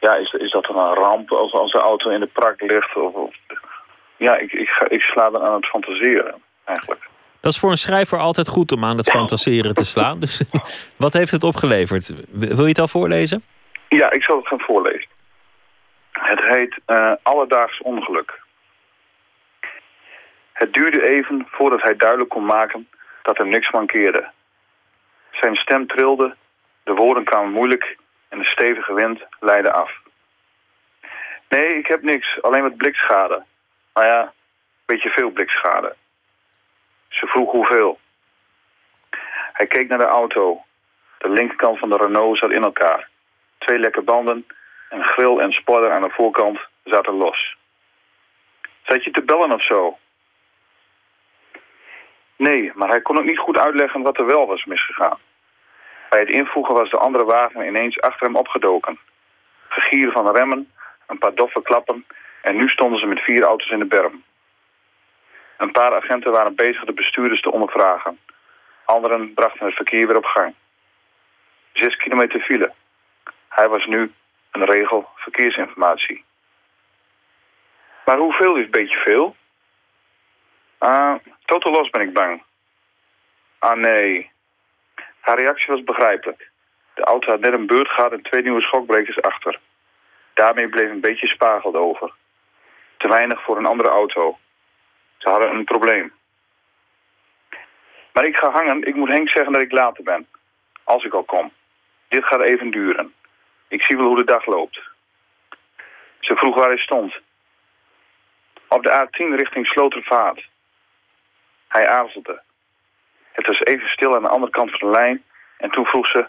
ja, 0.00 0.14
is, 0.14 0.32
is 0.32 0.50
dat 0.50 0.64
dan 0.64 0.78
een 0.78 0.94
ramp 0.94 1.32
als, 1.32 1.52
als 1.52 1.72
de 1.72 1.78
auto 1.78 2.10
in 2.10 2.20
de 2.20 2.30
prak 2.32 2.60
ligt? 2.60 2.96
Of, 2.96 3.14
of 3.14 3.34
ja, 4.16 4.36
ik, 4.36 4.52
ik, 4.52 4.68
ga, 4.68 4.88
ik 4.88 5.00
sla 5.00 5.30
dan 5.30 5.42
aan 5.42 5.54
het 5.54 5.66
fantaseren, 5.66 6.42
eigenlijk. 6.64 7.08
Dat 7.40 7.52
is 7.52 7.58
voor 7.58 7.70
een 7.70 7.76
schrijver 7.76 8.18
altijd 8.18 8.48
goed 8.48 8.72
om 8.72 8.84
aan 8.84 8.96
het 8.96 9.10
fantaseren 9.10 9.74
te 9.74 9.84
slaan. 9.84 10.20
Dus 10.20 10.42
wat 10.96 11.12
heeft 11.12 11.30
het 11.30 11.44
opgeleverd? 11.44 12.12
Wil 12.30 12.62
je 12.62 12.68
het 12.68 12.78
al 12.78 12.88
voorlezen? 12.88 13.42
Ja, 13.88 14.10
ik 14.10 14.22
zal 14.22 14.36
het 14.36 14.46
gaan 14.46 14.60
voorlezen. 14.60 15.08
Het 16.12 16.40
heet 16.40 16.78
uh, 16.86 17.12
Alledaags 17.22 17.80
Ongeluk. 17.80 18.42
Het 20.52 20.72
duurde 20.72 21.02
even 21.02 21.46
voordat 21.50 21.82
hij 21.82 21.96
duidelijk 21.96 22.30
kon 22.30 22.44
maken 22.44 22.88
dat 23.22 23.38
hem 23.38 23.48
niks 23.48 23.70
mankeerde. 23.70 24.30
Zijn 25.30 25.56
stem 25.56 25.86
trilde, 25.86 26.36
de 26.82 26.92
woorden 26.92 27.24
kwamen 27.24 27.52
moeilijk 27.52 27.96
en 28.28 28.38
de 28.38 28.44
stevige 28.44 28.94
wind 28.94 29.20
leidde 29.40 29.72
af. 29.72 29.92
Nee, 31.48 31.68
ik 31.68 31.86
heb 31.86 32.02
niks. 32.02 32.42
Alleen 32.42 32.62
wat 32.62 32.76
blikschade. 32.76 33.44
Nou 33.94 34.06
ja, 34.06 34.20
een 34.22 34.30
beetje 34.84 35.10
veel 35.10 35.30
blikschade. 35.30 35.96
Ze 37.08 37.26
vroeg 37.26 37.50
hoeveel. 37.50 37.98
Hij 39.52 39.66
keek 39.66 39.88
naar 39.88 39.98
de 39.98 40.04
auto. 40.04 40.64
De 41.18 41.28
linkerkant 41.28 41.78
van 41.78 41.88
de 41.88 41.96
Renault 41.96 42.38
zat 42.38 42.50
in 42.50 42.62
elkaar. 42.62 43.08
Twee 43.58 43.78
lekke 43.78 44.02
banden, 44.02 44.46
een 44.88 45.04
grill 45.04 45.38
en 45.38 45.52
spoiler 45.52 45.92
aan 45.92 46.02
de 46.02 46.10
voorkant 46.10 46.58
zaten 46.84 47.14
los. 47.14 47.56
Zat 48.82 49.04
je 49.04 49.10
te 49.10 49.22
bellen 49.22 49.52
of 49.52 49.64
zo? 49.64 49.98
Nee, 52.36 52.72
maar 52.74 52.88
hij 52.88 53.00
kon 53.00 53.18
ook 53.18 53.24
niet 53.24 53.38
goed 53.38 53.58
uitleggen 53.58 54.02
wat 54.02 54.18
er 54.18 54.26
wel 54.26 54.46
was 54.46 54.64
misgegaan. 54.64 55.18
Bij 56.10 56.20
het 56.20 56.28
invoegen 56.28 56.74
was 56.74 56.90
de 56.90 56.98
andere 56.98 57.24
wagen 57.24 57.66
ineens 57.66 58.00
achter 58.00 58.26
hem 58.26 58.36
opgedoken. 58.36 58.98
Gegieren 59.68 60.12
van 60.12 60.36
remmen, 60.36 60.72
een 61.06 61.18
paar 61.18 61.34
doffe 61.34 61.62
klappen 61.62 62.06
en 62.44 62.56
nu 62.56 62.68
stonden 62.68 62.98
ze 62.98 63.06
met 63.06 63.20
vier 63.20 63.42
auto's 63.42 63.70
in 63.70 63.78
de 63.78 63.84
berm. 63.86 64.24
Een 65.56 65.72
paar 65.72 65.94
agenten 65.94 66.32
waren 66.32 66.54
bezig 66.54 66.84
de 66.84 66.92
bestuurders 66.92 67.40
te 67.40 67.50
ondervragen. 67.50 68.18
Anderen 68.84 69.34
brachten 69.34 69.66
het 69.66 69.74
verkeer 69.74 70.06
weer 70.06 70.16
op 70.16 70.24
gang. 70.24 70.54
Zes 71.72 71.96
kilometer 71.96 72.40
file. 72.40 72.72
Hij 73.48 73.68
was 73.68 73.86
nu 73.86 74.12
een 74.50 74.64
regel 74.64 75.08
verkeersinformatie. 75.14 76.24
Maar 78.04 78.18
hoeveel 78.18 78.56
is 78.56 78.64
een 78.64 78.70
beetje 78.70 79.02
veel? 79.02 79.36
Ah, 80.78 81.14
totaal 81.44 81.72
los 81.72 81.90
ben 81.90 82.00
ik 82.00 82.12
bang. 82.12 82.42
Ah 83.58 83.76
nee. 83.76 84.30
Haar 85.20 85.38
reactie 85.38 85.66
was 85.66 85.84
begrijpelijk. 85.84 86.50
De 86.94 87.04
auto 87.04 87.30
had 87.30 87.40
net 87.40 87.52
een 87.52 87.66
beurt 87.66 87.88
gehad 87.88 88.12
en 88.12 88.22
twee 88.22 88.42
nieuwe 88.42 88.60
schokbrekers 88.60 89.22
achter. 89.22 89.60
Daarmee 90.34 90.68
bleef 90.68 90.90
een 90.90 91.00
beetje 91.00 91.26
spageld 91.26 91.74
over. 91.74 92.12
Te 93.04 93.10
weinig 93.10 93.42
voor 93.42 93.56
een 93.56 93.66
andere 93.66 93.88
auto. 93.88 94.38
Ze 95.18 95.28
hadden 95.28 95.54
een 95.54 95.64
probleem. 95.64 96.12
Maar 98.12 98.24
ik 98.24 98.36
ga 98.36 98.50
hangen. 98.50 98.82
Ik 98.82 98.94
moet 98.94 99.08
Henk 99.08 99.28
zeggen 99.28 99.52
dat 99.52 99.62
ik 99.62 99.72
later 99.72 100.04
ben. 100.04 100.26
Als 100.84 101.04
ik 101.04 101.14
al 101.14 101.24
kom. 101.24 101.52
Dit 102.08 102.24
gaat 102.24 102.40
even 102.40 102.70
duren. 102.70 103.14
Ik 103.68 103.82
zie 103.82 103.96
wel 103.96 104.06
hoe 104.06 104.16
de 104.16 104.24
dag 104.24 104.46
loopt. 104.46 104.80
Ze 106.20 106.36
vroeg 106.36 106.54
waar 106.54 106.68
hij 106.68 106.78
stond. 106.78 107.18
Op 108.68 108.82
de 108.82 109.06
A10 109.06 109.36
richting 109.36 109.66
Slotervaart. 109.66 110.48
Hij 111.68 111.88
aarzelde. 111.88 112.42
Het 113.32 113.46
was 113.46 113.60
even 113.60 113.88
stil 113.88 114.14
aan 114.14 114.22
de 114.22 114.28
andere 114.28 114.52
kant 114.52 114.70
van 114.70 114.90
de 114.90 114.94
lijn. 114.98 115.24
En 115.58 115.70
toen 115.70 115.86
vroeg 115.86 116.06
ze... 116.06 116.26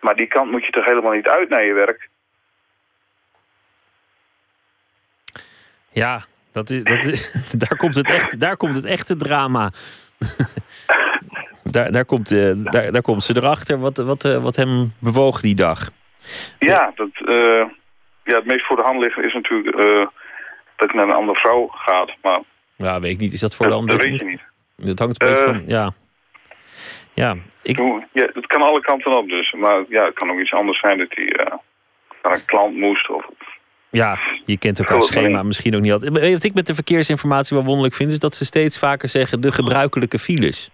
Maar 0.00 0.16
die 0.16 0.26
kant 0.26 0.50
moet 0.50 0.64
je 0.64 0.72
toch 0.72 0.84
helemaal 0.84 1.12
niet 1.12 1.28
uit 1.28 1.48
naar 1.48 1.64
je 1.64 1.72
werk? 1.72 2.08
Ja, 5.92 6.20
dat 6.52 6.70
is, 6.70 6.82
dat 6.82 7.04
is, 7.04 7.32
daar, 7.68 7.76
komt 7.76 7.94
het 7.94 8.08
echt, 8.08 8.40
daar 8.40 8.56
komt 8.56 8.74
het 8.74 8.84
echte 8.84 9.16
drama. 9.16 9.70
daar, 11.64 11.92
daar, 11.92 12.04
komt, 12.04 12.30
uh, 12.30 12.52
daar, 12.56 12.92
daar 12.92 13.02
komt 13.02 13.24
ze 13.24 13.36
erachter 13.36 13.78
wat, 13.78 13.96
wat, 13.96 14.24
uh, 14.24 14.42
wat 14.42 14.56
hem 14.56 14.92
bewoog 14.98 15.40
die 15.40 15.54
dag. 15.54 15.90
Ja, 16.58 16.92
dat, 16.94 17.08
uh, 17.24 17.64
ja 18.24 18.36
het 18.36 18.46
meest 18.46 18.66
voor 18.66 18.76
de 18.76 18.82
hand 18.82 19.00
liggen 19.00 19.24
is 19.24 19.32
natuurlijk 19.32 19.76
dat 20.76 20.88
ik 20.88 20.94
naar 20.94 21.08
een 21.08 21.14
andere 21.14 21.38
vrouw 21.38 21.66
gaat. 21.66 22.14
Maar 22.22 22.40
ja, 22.76 23.00
weet 23.00 23.12
ik 23.12 23.18
niet. 23.18 23.32
Is 23.32 23.40
dat 23.40 23.56
voor 23.56 23.66
de 23.66 23.74
andere? 23.74 23.98
Dat 23.98 24.06
weet 24.06 24.20
je 24.20 24.26
niet. 24.26 24.42
Dat 24.76 24.98
hangt 24.98 25.22
een 25.22 25.28
beetje 25.28 25.44
van, 25.44 25.62
ja. 25.66 25.90
Ja, 27.14 27.36
ik... 27.62 27.76
ja, 28.12 28.28
het 28.32 28.46
kan 28.46 28.62
alle 28.62 28.80
kanten 28.80 29.16
op 29.16 29.28
dus. 29.28 29.52
Maar 29.52 29.84
ja, 29.88 30.04
het 30.04 30.14
kan 30.14 30.30
ook 30.30 30.40
iets 30.40 30.52
anders 30.52 30.80
zijn 30.80 30.98
dat 30.98 31.08
hij 31.10 31.46
naar 32.22 32.32
een 32.32 32.44
klant 32.44 32.76
moest 32.76 33.10
of 33.10 33.26
ja, 33.90 34.18
je 34.44 34.56
kent 34.56 34.78
elkaar 34.78 35.02
schema 35.02 35.42
misschien 35.42 35.76
ook 35.76 35.82
niet 35.82 35.92
altijd. 35.92 36.32
Wat 36.32 36.44
ik 36.44 36.54
met 36.54 36.66
de 36.66 36.74
verkeersinformatie 36.74 37.56
wel 37.56 37.66
wonderlijk 37.66 37.94
vind... 37.94 38.12
is 38.12 38.18
dat 38.18 38.34
ze 38.34 38.44
steeds 38.44 38.78
vaker 38.78 39.08
zeggen 39.08 39.40
de 39.40 39.52
gebruikelijke 39.52 40.18
files. 40.18 40.70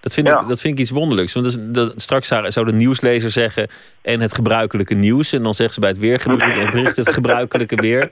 Dat 0.00 0.14
vind, 0.14 0.28
ik, 0.28 0.34
dat 0.48 0.60
vind 0.60 0.74
ik 0.74 0.80
iets 0.80 0.90
wonderlijks. 0.90 1.32
Want 1.32 1.74
dat, 1.74 1.92
straks 1.96 2.28
zou 2.28 2.66
de 2.66 2.72
nieuwslezer 2.72 3.30
zeggen... 3.30 3.68
en 4.02 4.20
het 4.20 4.34
gebruikelijke 4.34 4.94
nieuws. 4.94 5.32
En 5.32 5.42
dan 5.42 5.54
zeggen 5.54 5.74
ze 5.74 5.80
bij 5.80 5.88
het 5.88 5.98
weerbericht 5.98 6.96
het 6.96 7.12
gebruikelijke 7.12 7.76
weer. 7.76 8.10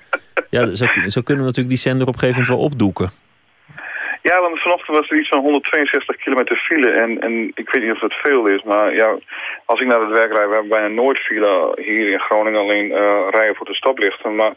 Ja, 0.50 0.74
zo, 0.74 0.86
zo 1.06 1.20
kunnen 1.20 1.44
we 1.44 1.48
natuurlijk 1.48 1.68
die 1.68 1.78
zender 1.78 2.06
op 2.06 2.12
een 2.12 2.18
gegeven 2.18 2.40
moment 2.40 2.58
wel 2.58 2.66
opdoeken. 2.66 3.10
Ja, 4.30 4.40
want 4.40 4.60
vanochtend 4.60 4.96
was 4.96 5.10
er 5.10 5.18
iets 5.18 5.28
van 5.28 5.38
162 5.38 6.16
kilometer 6.16 6.56
file. 6.56 6.90
En, 6.90 7.20
en 7.20 7.50
ik 7.54 7.70
weet 7.70 7.82
niet 7.82 7.92
of 7.92 7.98
dat 7.98 8.12
veel 8.12 8.46
is, 8.46 8.62
maar 8.62 8.94
ja, 8.94 9.18
als 9.64 9.80
ik 9.80 9.86
naar 9.86 10.00
het 10.00 10.10
werk 10.10 10.32
rijd... 10.32 10.48
we 10.48 10.52
hebben 10.52 10.68
bijna 10.68 10.88
nooit 10.88 11.18
file 11.18 11.72
hier 11.76 12.12
in 12.12 12.20
Groningen, 12.20 12.60
alleen 12.60 12.90
uh, 12.90 13.28
rijden 13.30 13.56
voor 13.56 13.66
de 13.66 13.74
stoplichten. 13.74 14.34
Maar 14.34 14.52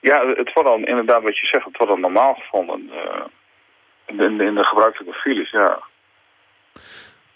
ja, 0.00 0.26
het 0.26 0.52
wordt 0.52 0.68
dan 0.68 0.84
inderdaad 0.86 1.22
wat 1.22 1.38
je 1.38 1.46
zegt, 1.46 1.64
het 1.64 1.76
wordt 1.76 1.92
dan 1.92 2.00
normaal 2.00 2.34
gevonden. 2.34 2.90
Uh, 2.92 3.24
in, 4.06 4.16
de, 4.16 4.44
in 4.44 4.54
de 4.54 4.64
gebruikelijke 4.64 5.20
files, 5.20 5.50
ja. 5.50 5.78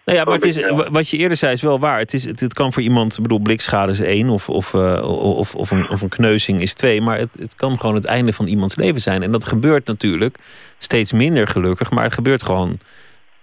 Nou 0.04 0.18
ja, 0.18 0.24
maar 0.24 0.34
het 0.34 0.44
is, 0.44 0.62
wat 0.90 1.08
je 1.08 1.16
eerder 1.16 1.36
zei 1.36 1.52
is 1.52 1.62
wel 1.62 1.78
waar. 1.78 1.98
Het, 1.98 2.12
is, 2.12 2.24
het, 2.24 2.40
het 2.40 2.54
kan 2.54 2.72
voor 2.72 2.82
iemand, 2.82 3.16
ik 3.16 3.22
bedoel, 3.22 3.38
blikschade 3.38 3.92
is 3.92 4.00
één 4.00 4.28
of, 4.28 4.48
of, 4.48 4.72
uh, 4.72 5.02
of, 5.38 5.54
of, 5.54 5.70
een, 5.70 5.88
of 5.88 6.02
een 6.02 6.08
kneuzing 6.08 6.60
is 6.60 6.74
twee. 6.74 7.00
Maar 7.00 7.18
het, 7.18 7.34
het 7.38 7.54
kan 7.54 7.78
gewoon 7.78 7.94
het 7.94 8.04
einde 8.04 8.32
van 8.32 8.46
iemands 8.46 8.76
leven 8.76 9.00
zijn. 9.00 9.22
En 9.22 9.32
dat 9.32 9.44
gebeurt 9.44 9.86
natuurlijk 9.86 10.38
steeds 10.78 11.12
minder 11.12 11.46
gelukkig. 11.46 11.90
Maar 11.90 12.04
het 12.04 12.14
gebeurt 12.14 12.42
gewoon 12.42 12.78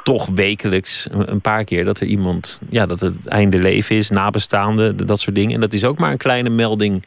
toch 0.03 0.27
wekelijks 0.35 1.07
een 1.11 1.41
paar 1.41 1.63
keer 1.63 1.85
dat 1.85 1.99
er 1.99 2.07
iemand, 2.07 2.61
ja, 2.69 2.85
dat 2.85 2.99
het 2.99 3.27
einde 3.27 3.57
leven 3.57 3.95
is, 3.95 4.09
nabestaande, 4.09 5.05
dat 5.05 5.19
soort 5.19 5.35
dingen. 5.35 5.53
En 5.53 5.61
dat 5.61 5.73
is 5.73 5.85
ook 5.85 5.99
maar 5.99 6.11
een 6.11 6.17
kleine 6.17 6.49
melding 6.49 7.05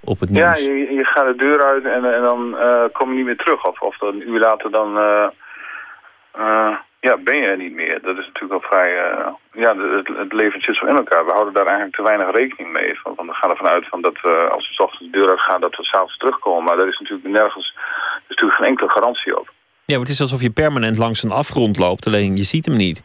op 0.00 0.20
het 0.20 0.30
nieuws. 0.30 0.60
Ja, 0.60 0.72
je, 0.72 0.92
je 0.94 1.04
gaat 1.04 1.26
de 1.26 1.44
deur 1.44 1.64
uit 1.64 1.84
en, 1.84 2.14
en 2.14 2.22
dan 2.22 2.54
uh, 2.54 2.82
kom 2.92 3.10
je 3.10 3.16
niet 3.16 3.24
meer 3.24 3.36
terug. 3.36 3.66
Of, 3.66 3.80
of 3.80 4.00
een 4.00 4.28
uur 4.28 4.40
later 4.40 4.70
dan. 4.70 4.96
Uh, 4.96 6.76
ja, 7.06 7.16
ben 7.16 7.36
je 7.36 7.46
er 7.46 7.56
niet 7.56 7.74
meer. 7.74 8.02
Dat 8.02 8.18
is 8.18 8.26
natuurlijk 8.26 8.60
wel 8.60 8.70
vrij... 8.70 8.90
Uh, 9.10 9.28
ja, 9.52 9.76
het, 9.76 10.08
het 10.08 10.32
leven 10.32 10.60
zit 10.60 10.76
zo 10.76 10.86
in 10.86 10.96
elkaar. 10.96 11.24
We 11.24 11.32
houden 11.32 11.54
daar 11.54 11.66
eigenlijk 11.66 11.96
te 11.96 12.02
weinig 12.02 12.30
rekening 12.30 12.72
mee. 12.72 13.00
Van, 13.00 13.14
van 13.14 13.26
we 13.26 13.32
gaan 13.32 13.50
ervan 13.50 13.66
uit 13.66 13.88
van 13.88 14.00
dat 14.00 14.20
we, 14.22 14.48
als 14.50 14.68
we 14.68 14.74
s 14.74 14.78
ochtends 14.78 15.04
de 15.04 15.18
deur 15.18 15.30
uit 15.30 15.40
gaan... 15.40 15.60
dat 15.60 15.76
we 15.76 15.84
s'avonds 15.84 16.16
terugkomen. 16.16 16.64
Maar 16.64 16.76
daar 16.76 16.88
is 16.88 16.98
natuurlijk 16.98 17.28
nergens... 17.28 17.74
Er 17.76 18.20
is 18.20 18.28
natuurlijk 18.28 18.58
geen 18.58 18.68
enkele 18.68 18.90
garantie 18.90 19.38
op. 19.38 19.52
Ja, 19.84 19.96
maar 19.96 20.04
het 20.04 20.08
is 20.08 20.20
alsof 20.20 20.42
je 20.42 20.50
permanent 20.50 20.98
langs 20.98 21.22
een 21.22 21.30
afgrond 21.30 21.78
loopt. 21.78 22.06
Alleen 22.06 22.36
je 22.36 22.44
ziet 22.44 22.66
hem 22.66 22.76
niet. 22.76 23.02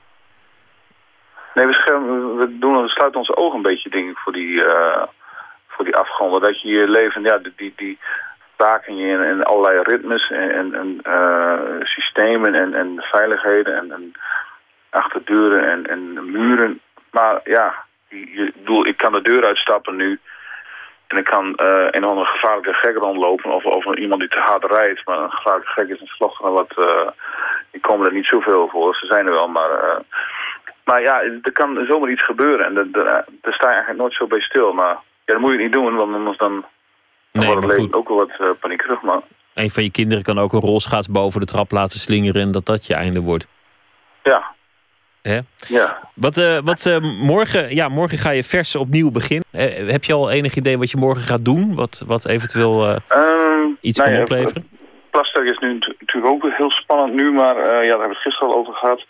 Nee, 1.54 1.66
we, 1.66 1.74
schermen, 1.74 2.38
we, 2.38 2.58
doen, 2.60 2.82
we 2.82 2.90
sluiten 2.90 3.20
onze 3.20 3.36
ogen 3.36 3.56
een 3.56 3.62
beetje, 3.62 3.90
denk 3.90 4.10
ik, 4.10 4.18
voor 4.18 4.34
die, 4.34 4.50
uh, 4.50 5.04
voor 5.68 5.86
die 5.86 5.96
afgronden. 5.96 6.42
Dat 6.42 6.62
je 6.62 6.70
je 6.70 6.88
leven... 6.88 7.24
Ja, 7.24 7.38
die, 7.38 7.74
die, 7.76 7.98
in, 8.86 9.24
in 9.24 9.44
allerlei 9.44 9.82
ritmes 9.82 10.30
en, 10.30 10.76
en 10.76 11.00
uh, 11.08 11.80
systemen 11.84 12.56
en, 12.56 12.74
en 12.74 12.96
veiligheden 13.12 13.78
en, 13.78 13.92
en 13.92 14.12
achter 14.90 15.22
deuren 15.26 15.70
en, 15.70 15.88
en 15.88 16.32
muren. 16.32 16.80
Maar 17.12 17.40
ja, 17.44 17.74
je, 18.08 18.54
ik 18.84 18.98
kan 18.98 19.12
de 19.12 19.22
deur 19.22 19.46
uitstappen 19.46 19.96
nu 19.96 20.20
en 21.08 21.18
ik 21.18 21.24
kan 21.24 21.46
uh, 21.46 21.88
een 21.92 22.04
andere 22.04 22.28
gevaarlijke 22.28 22.74
gek 22.74 22.98
rondlopen 22.98 23.52
of, 23.52 23.66
of 23.66 23.96
iemand 23.96 24.20
die 24.20 24.30
te 24.30 24.40
hard 24.40 24.66
rijdt. 24.66 25.06
Maar 25.06 25.18
een 25.18 25.32
gevaarlijke 25.32 25.72
gek 25.72 25.90
is 25.90 26.02
een 26.02 26.08
slachtoffer 26.08 26.52
wat, 26.52 26.72
uh, 26.78 27.08
die 27.72 27.82
komen 27.82 28.06
er 28.08 28.14
niet 28.14 28.26
zoveel 28.26 28.68
voor. 28.68 28.96
Ze 28.96 29.06
zijn 29.06 29.28
er 29.28 29.34
wel, 29.34 29.48
maar... 29.48 30.02
Maar 30.84 31.02
ja, 31.02 31.22
er 31.22 31.52
kan 31.52 31.86
zomaar 31.88 32.10
iets 32.10 32.24
gebeuren 32.24 32.66
en 32.66 32.92
daar 32.92 33.26
sta 33.42 33.68
je 33.68 33.74
eigenlijk 33.74 33.98
nooit 33.98 34.14
zo 34.14 34.28
bij 34.28 34.40
stil. 34.40 34.74
Maar 34.74 34.98
ja, 35.26 35.34
dat 35.34 35.40
moet 35.40 35.52
je 35.52 35.58
niet 35.58 35.72
doen, 35.72 35.96
want 35.96 36.14
anders 36.14 36.38
dan 36.38 36.66
dan 37.32 37.46
nee, 37.46 37.56
het 37.56 37.66
leven 37.66 37.94
ook 37.94 38.08
wel 38.08 38.18
wat 38.18 38.32
uh, 38.40 38.50
paniekerig, 38.60 39.02
maar... 39.02 39.22
Een 39.54 39.70
van 39.70 39.84
je 39.84 39.92
kinderen 39.92 40.24
kan 40.24 40.40
ook 40.40 40.54
een 40.54 40.60
rolschaats 40.60 41.10
boven 41.10 41.40
de 41.40 41.46
trap 41.46 41.72
laten 41.72 42.00
slingeren... 42.00 42.42
en 42.42 42.52
dat 42.52 42.66
dat 42.66 42.88
je 42.88 42.94
einde 42.94 43.22
wordt. 43.22 43.48
Ja. 44.24 44.56
Hè? 45.22 45.40
Ja. 45.68 46.10
Wat, 46.14 46.38
uh, 46.38 46.60
wat 46.64 46.86
uh, 46.86 46.98
morgen... 47.22 47.76
Ja, 47.76 47.88
morgen 47.90 48.18
ga 48.18 48.30
je 48.30 48.44
vers 48.44 48.76
opnieuw 48.76 49.12
beginnen. 49.12 49.46
heb 49.92 50.04
je 50.04 50.14
al 50.14 50.32
enig 50.32 50.56
idee 50.56 50.78
wat 50.78 50.92
je 50.92 50.98
morgen 50.98 51.24
gaat 51.24 51.46
doen? 51.46 51.76
Wat, 51.76 52.04
wat 52.08 52.28
eventueel 52.28 52.90
um, 52.90 53.78
iets 53.82 53.98
nou 53.98 54.10
kan 54.10 54.18
ja, 54.18 54.24
opleveren? 54.24 54.70
Plaster 55.10 55.46
is 55.46 55.58
nu 55.58 55.74
natuurlijk 55.74 56.34
ook 56.34 56.52
heel 56.52 56.72
spannend 56.72 57.14
nu... 57.14 57.32
maar 57.32 57.56
ja, 57.56 57.64
daar 57.64 57.88
hebben 57.88 58.08
we 58.08 58.14
het 58.14 58.22
gisteren 58.22 58.54
al 58.54 58.60
over 58.60 58.74
gehad. 58.74 59.06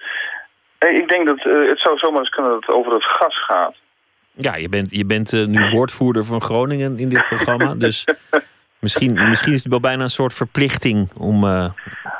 Hey, 0.77 0.93
ik 0.93 1.09
denk 1.09 1.25
dat 1.25 1.43
het 1.43 1.79
zou 1.79 1.97
zomaar 1.97 2.19
eens 2.19 2.29
kunnen 2.29 2.51
dat 2.51 2.65
het 2.65 2.75
over 2.75 2.93
het 2.93 3.03
gas 3.03 3.43
gaat. 3.43 3.75
Ja, 4.41 4.55
je 4.55 4.69
bent, 4.69 4.91
je 4.91 5.05
bent 5.05 5.33
uh, 5.33 5.45
nu 5.45 5.69
woordvoerder 5.69 6.23
van 6.23 6.41
Groningen 6.41 6.99
in 6.99 7.09
dit 7.09 7.27
programma. 7.27 7.75
Dus 7.85 8.05
misschien, 8.79 9.13
misschien 9.29 9.53
is 9.53 9.63
het 9.63 9.71
wel 9.71 9.79
bijna 9.79 10.03
een 10.03 10.09
soort 10.09 10.33
verplichting 10.33 11.09
om, 11.17 11.43
uh, 11.43 11.69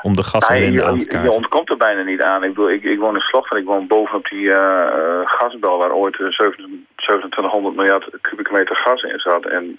om 0.02 0.16
de 0.16 0.22
gasellende 0.22 0.84
aan 0.84 0.98
te 0.98 1.06
kaarten. 1.06 1.30
Je 1.30 1.36
ontkomt 1.36 1.70
er 1.70 1.76
bijna 1.76 2.02
niet 2.02 2.22
aan. 2.22 2.44
Ik, 2.44 2.54
bedoel, 2.54 2.70
ik, 2.70 2.82
ik 2.82 2.98
woon 2.98 3.14
in 3.14 3.20
Slochteren, 3.20 3.62
ik 3.62 3.68
woon 3.68 3.86
bovenop 3.86 4.28
die 4.28 4.46
uh, 4.46 5.20
gasbel... 5.24 5.78
waar 5.78 5.92
ooit 5.92 6.14
2700 6.14 7.76
miljard 7.76 8.08
kubieke 8.20 8.52
meter 8.52 8.76
gas 8.76 9.02
in 9.02 9.18
zat. 9.18 9.46
En 9.46 9.78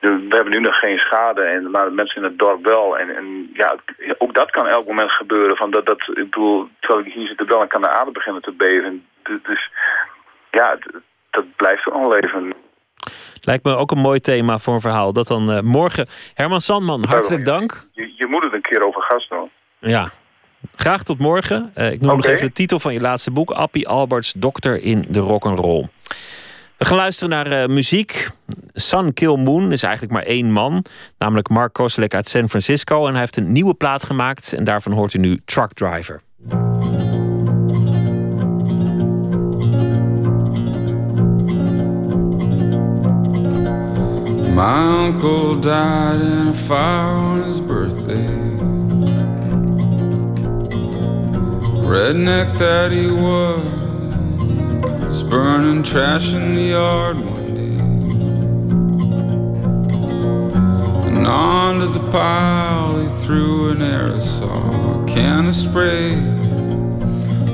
we 0.00 0.26
hebben 0.28 0.50
nu 0.50 0.60
nog 0.60 0.78
geen 0.78 0.98
schade, 0.98 1.42
en, 1.42 1.70
maar 1.70 1.92
mensen 1.92 2.16
in 2.16 2.28
het 2.28 2.38
dorp 2.38 2.64
wel. 2.64 2.98
En, 2.98 3.16
en 3.16 3.50
ja, 3.52 3.76
ook 4.18 4.34
dat 4.34 4.50
kan 4.50 4.68
elk 4.68 4.86
moment 4.86 5.10
gebeuren. 5.10 5.56
Van 5.56 5.70
dat, 5.70 5.86
dat, 5.86 6.00
ik 6.08 6.30
bedoel, 6.30 6.68
terwijl 6.80 7.06
ik 7.06 7.12
hier 7.12 7.26
zit 7.26 7.38
te 7.38 7.44
bellen, 7.44 7.68
kan 7.68 7.80
de 7.80 7.88
aarde 7.88 8.10
beginnen 8.10 8.42
te 8.42 8.52
beven. 8.52 9.04
Dus 9.42 9.70
ja, 10.50 10.78
dat 11.30 11.44
blijft 11.56 11.82
gewoon 11.82 12.08
leven. 12.08 12.54
Lijkt 13.40 13.64
me 13.64 13.76
ook 13.76 13.90
een 13.90 13.98
mooi 13.98 14.20
thema 14.20 14.58
voor 14.58 14.74
een 14.74 14.80
verhaal. 14.80 15.12
Dat 15.12 15.26
dan 15.26 15.64
morgen. 15.64 16.06
Herman 16.34 16.60
Sandman, 16.60 17.04
hartelijk 17.04 17.44
dank. 17.44 17.86
Je, 17.92 18.12
je 18.16 18.26
moet 18.26 18.44
het 18.44 18.52
een 18.52 18.62
keer 18.62 18.86
over 18.86 19.02
gas 19.02 19.28
doen. 19.28 19.50
Ja, 19.78 20.10
Graag 20.76 21.02
tot 21.02 21.18
morgen. 21.18 21.72
ik 21.74 22.00
noem 22.00 22.16
nog 22.16 22.26
even 22.26 22.46
de 22.46 22.52
titel 22.52 22.78
van 22.80 22.92
je 22.92 23.00
laatste 23.00 23.30
boek. 23.30 23.50
Appie 23.50 23.88
Alberts, 23.88 24.32
Dokter 24.32 24.82
in 24.82 25.04
de 25.08 25.18
Rock'n'Roll. 25.18 25.88
We 26.76 26.84
gaan 26.86 26.96
luisteren 26.96 27.30
naar 27.30 27.62
uh, 27.62 27.66
muziek. 27.74 28.28
Sun 28.72 29.14
Kill 29.14 29.36
Moon 29.36 29.72
is 29.72 29.82
eigenlijk 29.82 30.12
maar 30.12 30.22
één 30.22 30.52
man. 30.52 30.84
Namelijk 31.18 31.48
Mark 31.48 31.72
Koselek 31.72 32.14
uit 32.14 32.28
San 32.28 32.48
Francisco. 32.48 33.06
En 33.06 33.10
hij 33.10 33.20
heeft 33.20 33.36
een 33.36 33.52
nieuwe 33.52 33.74
plaat 33.74 34.04
gemaakt. 34.04 34.52
En 34.52 34.64
daarvan 34.64 34.92
hoort 34.92 35.14
u 35.14 35.18
nu 35.18 35.40
Truck 35.44 35.72
Driver. 35.72 36.20
My 44.62 45.06
uncle 45.06 45.56
died 45.56 46.20
in 46.20 46.48
a 46.48 46.52
fire 46.52 47.16
on 47.16 47.44
his 47.44 47.62
birthday. 47.62 48.28
Redneck 51.88 52.58
that 52.58 52.92
he 52.92 53.10
was. 53.10 53.64
was 55.06 55.22
burning 55.22 55.82
trash 55.82 56.34
in 56.34 56.54
the 56.54 56.72
yard 56.76 57.16
one 57.16 57.46
day. 57.54 57.78
And 61.08 61.26
onto 61.26 61.86
the 61.86 62.10
pile 62.10 63.00
he 63.00 63.08
threw 63.24 63.70
an 63.70 63.78
aerosol, 63.78 65.02
a 65.02 65.06
can 65.06 65.46
of 65.46 65.54
spray. 65.54 66.12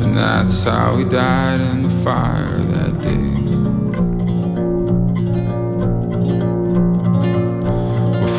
And 0.03 0.17
that's 0.17 0.65
how 0.65 0.97
he 0.97 1.05
died 1.05 1.61
in 1.61 1.83
the 1.83 1.91
fire 2.03 2.59
that 2.59 3.01
day. 3.01 3.36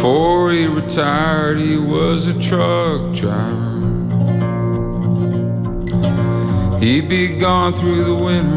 Before 0.08 0.52
he 0.54 0.68
retired, 0.68 1.58
he 1.58 1.76
was 1.78 2.28
a 2.28 2.42
truck 2.42 3.14
driver. 3.14 4.00
He'd 6.80 7.10
be 7.10 7.38
gone 7.38 7.74
through 7.74 8.06
the 8.06 8.16
winter 8.16 8.56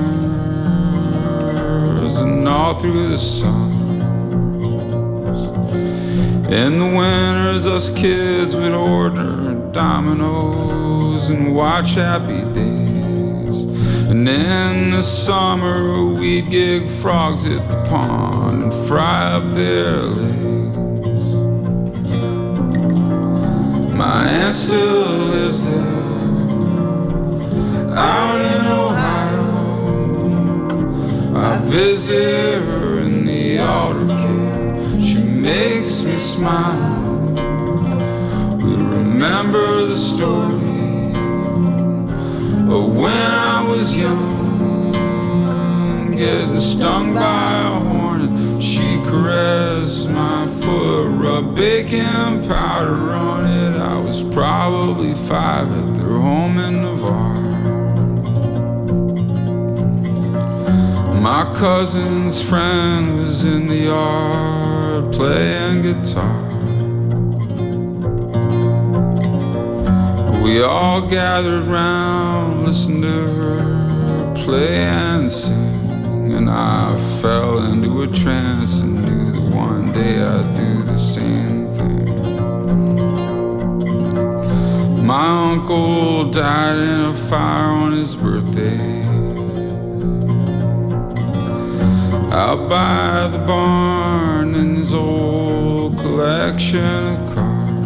and 2.22 2.47
all 2.47 2.74
through 2.74 3.09
the 3.09 3.18
summers. 3.18 3.81
In 6.52 6.78
the 6.78 6.86
winters, 6.86 7.66
us 7.66 7.90
kids 7.98 8.55
would 8.55 8.72
order 8.72 9.72
dominoes 9.72 11.31
and 11.31 11.52
watch 11.52 11.94
happy 11.94 12.44
days. 12.55 13.64
And 14.09 14.28
in 14.28 14.90
the 14.93 15.02
summer, 15.02 16.14
we'd 16.14 16.48
gig 16.48 16.89
frogs 16.89 17.44
at 17.44 17.68
the 17.68 17.82
pond 17.89 18.62
and 18.62 18.72
fry 18.86 19.32
up 19.32 19.51
their 19.51 19.97
legs. 20.02 20.39
My 24.01 24.24
aunt 24.24 24.55
still 24.55 25.28
lives 25.35 25.60
there 25.66 25.85
out 27.94 28.40
in 28.40 28.64
Ohio. 28.64 29.48
I 31.36 31.59
visit 31.59 32.62
her 32.62 33.01
in 33.01 33.27
the 33.27 33.59
altar. 33.59 34.09
She 35.02 35.22
makes 35.22 36.02
me 36.02 36.16
smile. 36.18 37.35
We 38.56 38.72
remember 38.74 39.85
the 39.85 39.97
story 39.97 41.12
of 42.74 42.97
when 42.97 43.31
I 43.56 43.62
was 43.68 43.94
young, 43.94 44.93
getting 46.16 46.59
stung 46.59 47.12
by 47.12 47.64
a 47.66 47.81
hornet. 47.81 48.62
She 48.62 48.98
caressed 49.05 50.09
my 50.09 50.47
foot, 50.47 51.09
rubbed 51.09 51.55
baking 51.55 52.48
powder 52.48 53.12
on 53.12 53.44
it. 53.44 53.69
Was 54.11 54.24
probably 54.35 55.15
five 55.15 55.70
at 55.70 55.95
their 55.95 56.19
home 56.19 56.59
in 56.59 56.82
Navarre. 56.82 57.45
My 61.20 61.45
cousin's 61.55 62.43
friend 62.43 63.19
was 63.19 63.45
in 63.45 63.69
the 63.69 63.77
yard 63.77 65.12
playing 65.12 65.82
guitar. 65.82 66.43
We 70.43 70.61
all 70.61 71.07
gathered 71.07 71.66
round, 71.66 72.65
listened 72.65 73.05
to 73.05 73.09
her 73.12 74.35
play 74.35 74.78
and 74.87 75.31
sing. 75.31 76.32
And 76.32 76.51
I 76.51 76.97
fell 77.23 77.62
into 77.62 78.03
a 78.03 78.09
trance 78.09 78.81
and 78.81 79.05
knew 79.05 79.31
that 79.41 79.55
one 79.55 79.93
day 79.93 80.20
I'd 80.20 80.57
do 80.57 80.82
the 80.82 80.97
same 80.99 81.19
My 85.11 85.27
uncle 85.55 86.31
died 86.31 86.78
in 86.78 87.01
a 87.07 87.15
fire 87.15 87.73
on 87.85 87.91
his 87.91 88.15
birthday. 88.15 89.01
out 92.32 92.69
by 92.69 93.27
the 93.27 93.39
barn 93.45 94.55
in 94.55 94.77
his 94.77 94.95
old 94.95 95.99
collection 95.99 96.85
of 96.85 97.35
cars. 97.35 97.85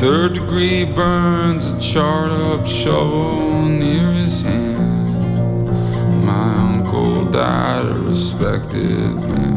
Third 0.00 0.34
degree 0.34 0.84
burns 0.84 1.66
a 1.66 1.80
charred 1.80 2.30
up 2.30 2.64
shovel 2.68 3.64
near 3.64 4.12
his 4.12 4.42
hand. 4.42 5.66
My 6.24 6.54
uncle 6.72 7.24
died 7.32 7.86
a 7.86 7.94
respected 7.94 9.12
man. 9.16 9.55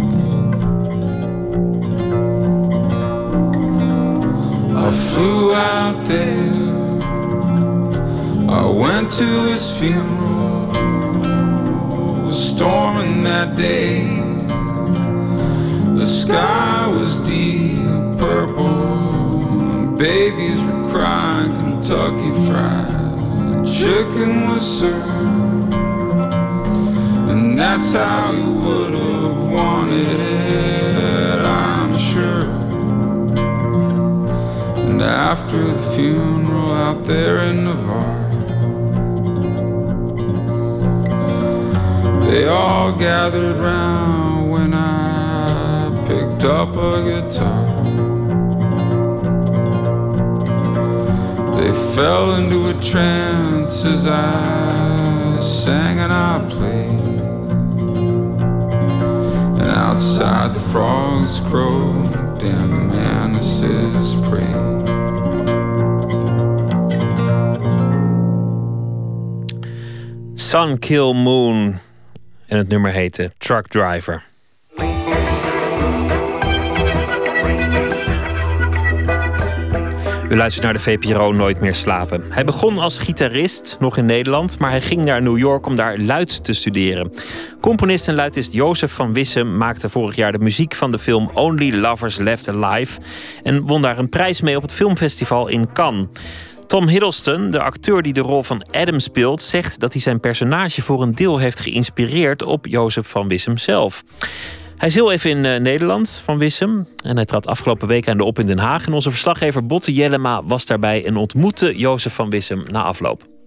I 4.90 4.92
flew 4.92 5.54
out 5.54 6.04
there. 6.06 6.50
I 8.50 8.66
went 8.66 9.12
to 9.12 9.28
his 9.52 9.80
funeral 9.80 10.72
It 12.18 12.26
was 12.26 12.50
storming 12.50 13.22
that 13.24 13.56
day. 13.56 14.02
The 15.94 16.04
sky 16.04 16.88
was 16.88 17.20
deep 17.20 17.78
purple, 18.18 19.96
babies 19.96 20.60
were 20.64 20.90
crying 20.90 21.54
Kentucky 21.54 22.32
fried. 22.48 23.68
Chicken 23.68 24.50
was 24.50 24.80
served, 24.80 25.72
and 27.30 27.60
that's 27.60 27.92
how 27.94 28.32
you 28.32 28.52
would 28.54 28.94
have 28.96 29.50
wanted 29.50 30.20
it, 30.20 31.46
I'm 31.46 31.96
sure. 31.96 32.59
And 35.00 35.08
after 35.08 35.64
the 35.64 35.82
funeral 35.96 36.74
out 36.74 37.06
there 37.06 37.38
in 37.40 37.64
Navarre. 37.64 38.30
They 42.26 42.50
all 42.50 42.92
gathered 42.92 43.56
round 43.60 44.52
when 44.52 44.74
I 44.74 45.90
picked 46.06 46.44
up 46.44 46.76
a 46.76 47.02
guitar. 47.10 47.66
They 51.56 51.72
fell 51.96 52.36
into 52.36 52.68
a 52.68 52.74
trance 52.82 53.86
as 53.86 54.06
I 54.06 55.38
sang 55.40 56.00
and 56.00 56.12
I 56.12 56.46
played. 56.50 57.22
And 59.62 59.72
outside 59.72 60.54
the 60.54 60.60
frogs 60.60 61.40
crowed 61.40 62.44
and 62.44 62.72
the 62.74 62.96
manises 62.98 64.16
prayed. 64.28 64.89
Sun 70.50 70.80
Kill 70.80 71.14
Moon 71.14 71.80
En 72.48 72.58
het 72.58 72.68
nummer 72.68 72.92
heette 72.92 73.32
Truck 73.38 73.68
Driver. 73.68 74.24
U 80.30 80.36
luistert 80.36 80.64
naar 80.64 80.74
de 80.74 80.80
VPRO 80.80 81.32
Nooit 81.32 81.62
meer 81.62 81.76
slapen. 81.76 82.24
Hij 82.30 82.44
begon 82.46 82.78
als 82.78 83.00
gitarist, 83.00 83.78
nog 83.80 83.98
in 83.98 84.06
Nederland, 84.06 84.60
maar 84.60 84.70
hij 84.70 84.82
ging 84.82 85.06
naar 85.06 85.22
New 85.22 85.38
York 85.38 85.66
om 85.66 85.76
daar 85.76 85.98
luid 85.98 86.44
te 86.44 86.54
studeren. 86.54 87.14
Componist 87.62 88.08
en 88.08 88.16
luidist 88.16 88.54
Jozef 88.54 88.92
van 88.92 89.14
Wissem 89.14 89.58
maakte 89.58 89.90
vorig 89.90 90.16
jaar 90.16 90.32
de 90.32 90.40
muziek 90.40 90.76
van 90.76 90.92
de 90.92 91.00
film 91.00 91.32
Only 91.34 91.76
Lovers 91.76 92.18
Left 92.18 92.50
Alive 92.50 93.00
en 93.44 93.62
won 93.62 93.82
daar 93.82 93.98
een 93.98 94.10
prijs 94.10 94.42
mee 94.42 94.56
op 94.56 94.62
het 94.62 94.72
filmfestival 94.72 95.48
in 95.48 95.72
Cannes. 95.74 96.08
Tom 96.70 96.88
Hiddleston, 96.88 97.52
de 97.52 97.62
acteur 97.62 98.02
die 98.02 98.14
de 98.14 98.22
rol 98.22 98.44
van 98.44 98.66
Adam 98.72 99.00
speelt, 99.00 99.42
zegt 99.42 99.80
dat 99.80 99.94
hij 99.94 100.02
zijn 100.02 100.20
personage 100.20 100.82
voor 100.82 101.02
een 101.02 101.16
deel 101.16 101.38
heeft 101.38 101.60
geïnspireerd 101.60 102.44
op 102.44 102.66
Jozef 102.66 103.08
van 103.08 103.28
Wissem 103.28 103.58
zelf. 103.58 104.04
Hij 104.78 104.88
is 104.88 104.96
heel 104.96 105.12
even 105.12 105.30
in 105.30 105.44
uh, 105.44 105.60
Nederland 105.60 106.22
van 106.24 106.38
Wissem 106.38 106.88
en 107.04 107.16
hij 107.16 107.26
trad 107.26 107.48
afgelopen 107.48 107.88
week 107.88 108.08
aan 108.08 108.18
de 108.18 108.24
op 108.24 108.40
in 108.40 108.46
Den 108.46 108.58
Haag. 108.58 108.86
En 108.86 108.94
onze 108.94 109.10
verslaggever 109.10 109.66
Botte 109.66 109.94
Jellema 109.94 110.44
was 110.44 110.66
daarbij 110.66 111.06
en 111.06 111.16
ontmoette 111.16 111.78
Jozef 111.78 112.14
van 112.14 112.30
Wissem 112.30 112.64
na 112.72 112.84
afloop. 112.84 113.39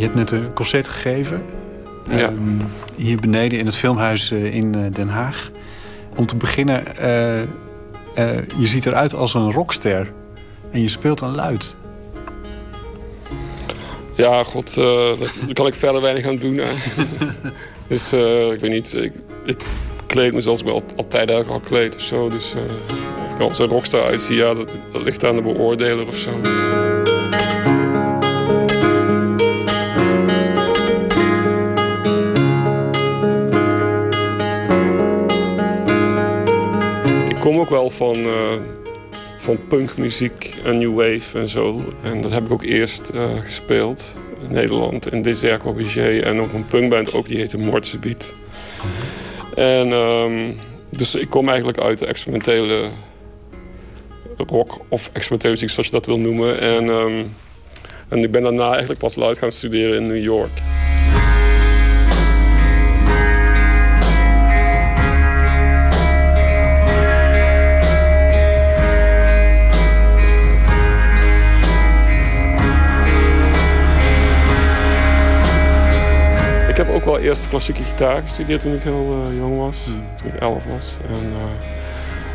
Je 0.00 0.06
hebt 0.06 0.18
net 0.18 0.30
een 0.30 0.52
concert 0.52 0.88
gegeven. 0.88 1.42
Ja. 2.08 2.16
Ehm, 2.16 2.34
hier 2.96 3.20
beneden 3.20 3.58
in 3.58 3.66
het 3.66 3.76
filmhuis 3.76 4.30
in 4.30 4.90
Den 4.92 5.08
Haag. 5.08 5.50
Om 6.16 6.26
te 6.26 6.36
beginnen, 6.36 6.82
je 8.58 8.66
ziet 8.66 8.86
eruit 8.86 9.14
als 9.14 9.34
een 9.34 9.52
rockster. 9.52 10.12
En 10.70 10.80
je 10.80 10.88
speelt 10.88 11.20
een 11.20 11.34
luid. 11.34 11.76
Ja, 14.14 14.44
god, 14.44 14.76
uh, 14.78 14.84
daar 14.84 15.52
kan 15.52 15.66
ik 15.66 15.74
verder 15.74 16.00
weinig 16.00 16.26
aan 16.26 16.36
doen. 16.36 16.54
dus 17.88 18.12
ik 18.52 18.60
weet 18.60 18.70
niet, 18.70 18.94
ik, 18.94 19.12
ik, 19.44 19.62
kleed 20.06 20.32
me 20.32 20.40
zoals 20.40 20.60
ik 20.60 20.66
me 20.66 20.72
altijd 20.72 21.28
eigenlijk 21.28 21.48
al 21.48 21.60
kleed 21.60 21.94
of 21.94 22.00
zo. 22.00 22.28
Dus 22.28 22.54
of 23.28 23.34
ik 23.34 23.40
als 23.40 23.58
een 23.58 23.66
rockstar 23.66 24.04
uitzie, 24.04 24.36
ja, 24.36 24.54
dat, 24.54 24.70
dat 24.92 25.02
ligt 25.02 25.24
aan 25.24 25.36
de 25.36 25.42
beoordeler 25.42 26.06
of 26.06 26.16
zo. 26.16 26.30
Kom 37.40 37.58
ook 37.58 37.70
wel 37.70 37.90
van 37.90 38.16
van 39.38 39.58
punkmuziek 39.68 40.54
en 40.64 40.78
new 40.78 40.94
wave 40.94 41.38
en 41.38 41.48
zo. 41.48 41.80
En 42.02 42.20
dat 42.22 42.30
heb 42.30 42.44
ik 42.44 42.52
ook 42.52 42.62
eerst 42.62 43.10
uh, 43.14 43.22
gespeeld 43.40 44.16
in 44.48 44.54
Nederland 44.54 45.12
in 45.12 45.22
Desert 45.22 45.60
Corbusier 45.60 46.22
en 46.22 46.40
ook 46.40 46.52
een 46.52 46.66
punkband 46.66 47.14
ook 47.14 47.26
die 47.26 47.36
heette 47.36 47.58
Moordsebiet. 47.58 48.34
En 49.54 49.92
um, 49.92 50.56
dus 50.88 51.14
ik 51.14 51.30
kom 51.30 51.48
eigenlijk 51.48 51.78
uit 51.78 51.98
de 51.98 52.06
experimentele 52.06 52.84
rock 54.36 54.78
of 54.88 55.10
experimentele 55.12 55.52
muziek 55.52 55.70
zoals 55.70 55.86
je 55.86 55.92
dat 55.92 56.06
wil 56.06 56.18
noemen. 56.18 56.60
En, 56.60 56.88
um, 56.88 57.34
en 58.08 58.18
ik 58.18 58.30
ben 58.30 58.42
daarna 58.42 58.70
eigenlijk 58.70 59.00
pas 59.00 59.16
luid 59.16 59.38
gaan 59.38 59.52
studeren 59.52 59.96
in 59.96 60.06
New 60.06 60.22
York. 60.22 60.50
Heb 77.36 77.44
ook 77.44 77.50
wel 77.50 77.64
eerst 77.64 77.74
klassieke 77.74 77.82
gitaar 77.82 78.22
gestudeerd 78.22 78.60
toen 78.60 78.74
ik 78.74 78.82
heel 78.82 79.22
uh, 79.26 79.38
jong 79.38 79.58
was. 79.58 79.84
Hmm. 79.84 80.04
Toen 80.16 80.32
ik 80.34 80.40
elf 80.40 80.64
was. 80.64 80.98
En 81.08 81.26
uh, 81.26 81.68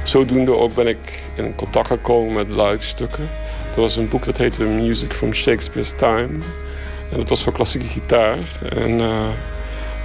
zodoende 0.04 0.56
ook 0.56 0.76
ben 0.76 0.88
ik 0.88 1.22
in 1.36 1.56
contact 1.56 1.88
gekomen 1.88 2.34
met 2.34 2.48
luidstukken. 2.48 3.30
Er 3.76 3.82
was 3.82 3.96
een 3.96 4.10
boek 4.10 4.26
dat 4.26 4.38
heette 4.38 4.64
Music 4.64 5.14
from 5.14 5.34
Shakespeare's 5.34 5.96
Time. 5.96 6.44
En 7.12 7.18
dat 7.18 7.30
was 7.30 7.44
voor 7.44 7.54
klassieke 7.54 7.88
gitaar. 7.88 8.38
En 8.70 9.02
uh, 9.02 9.28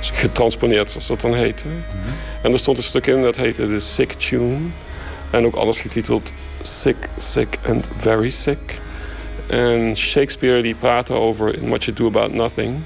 getransponeerd, 0.00 0.90
zoals 0.90 1.06
dat 1.06 1.20
dan 1.20 1.34
heette. 1.34 1.66
Hmm. 1.66 1.82
En 2.42 2.52
er 2.52 2.58
stond 2.58 2.76
een 2.76 2.82
stuk 2.82 3.06
in 3.06 3.22
dat 3.22 3.36
heette 3.36 3.66
The 3.66 3.80
Sick 3.80 4.12
Tune. 4.12 4.58
En 5.30 5.46
ook 5.46 5.54
alles 5.54 5.80
getiteld 5.80 6.32
Sick, 6.60 7.08
Sick 7.16 7.58
and 7.66 7.88
Very 7.96 8.30
Sick. 8.30 8.80
En 9.46 9.96
Shakespeare 9.96 10.62
die 10.62 10.74
praatte 10.74 11.12
over 11.12 11.54
In 11.54 11.68
What 11.68 11.84
You 11.84 11.96
Do 11.96 12.06
About 12.06 12.32
Nothing. 12.32 12.82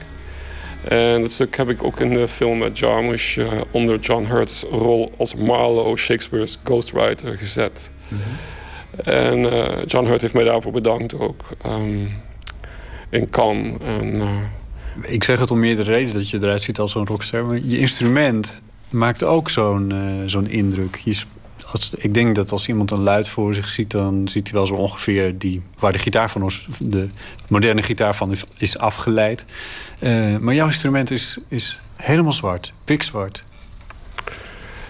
En 0.88 1.20
dat 1.20 1.32
stuk 1.32 1.56
heb 1.56 1.68
ik 1.68 1.84
ook 1.84 2.00
in 2.00 2.12
de 2.12 2.28
film 2.28 2.58
met 2.58 2.78
Jarmusch 2.78 3.36
uh, 3.36 3.46
onder 3.70 3.98
John 3.98 4.24
Hurt's 4.24 4.64
rol 4.70 5.12
als 5.16 5.34
Marlowe, 5.34 5.96
Shakespeare's 5.96 6.58
ghostwriter, 6.64 7.36
gezet. 7.36 7.92
En 9.04 9.38
uh, 9.38 9.64
John 9.86 10.06
Hurt 10.06 10.20
heeft 10.20 10.34
mij 10.34 10.44
daarvoor 10.44 10.72
bedankt 10.72 11.18
ook 11.18 11.42
um, 11.66 12.22
in 13.10 13.30
Cannes. 13.30 13.78
En, 13.84 14.14
uh, 14.14 14.28
ik 15.02 15.24
zeg 15.24 15.38
het 15.38 15.50
om 15.50 15.58
meerdere 15.58 15.92
redenen 15.92 16.14
dat 16.14 16.30
je 16.30 16.38
eruit 16.42 16.62
ziet 16.62 16.78
als 16.78 16.92
zo'n 16.92 17.06
rockster. 17.06 17.44
Maar 17.44 17.58
je 17.62 17.78
instrument 17.78 18.62
maakt 18.90 19.24
ook 19.24 19.50
zo'n 19.50 19.92
zo'n 20.26 20.48
indruk. 20.48 21.00
Ik 21.96 22.14
denk 22.14 22.34
dat 22.34 22.52
als 22.52 22.68
iemand 22.68 22.90
een 22.90 23.02
luid 23.02 23.28
voor 23.28 23.54
zich 23.54 23.68
ziet, 23.68 23.90
dan 23.90 24.28
ziet 24.28 24.44
hij 24.44 24.56
wel 24.56 24.66
zo 24.66 24.74
ongeveer 24.74 25.38
die, 25.38 25.62
waar 25.78 25.92
de 25.92 25.98
gitaar 25.98 26.30
van 26.30 26.42
ons, 26.42 26.66
de 26.78 27.08
moderne 27.48 27.82
gitaar 27.82 28.14
van 28.14 28.36
is, 28.56 28.78
afgeleid. 28.78 29.44
Uh, 29.98 30.36
maar 30.36 30.54
jouw 30.54 30.66
instrument 30.66 31.10
is, 31.10 31.38
is 31.48 31.80
helemaal 31.96 32.32
zwart, 32.32 32.72
pikzwart. 32.84 33.44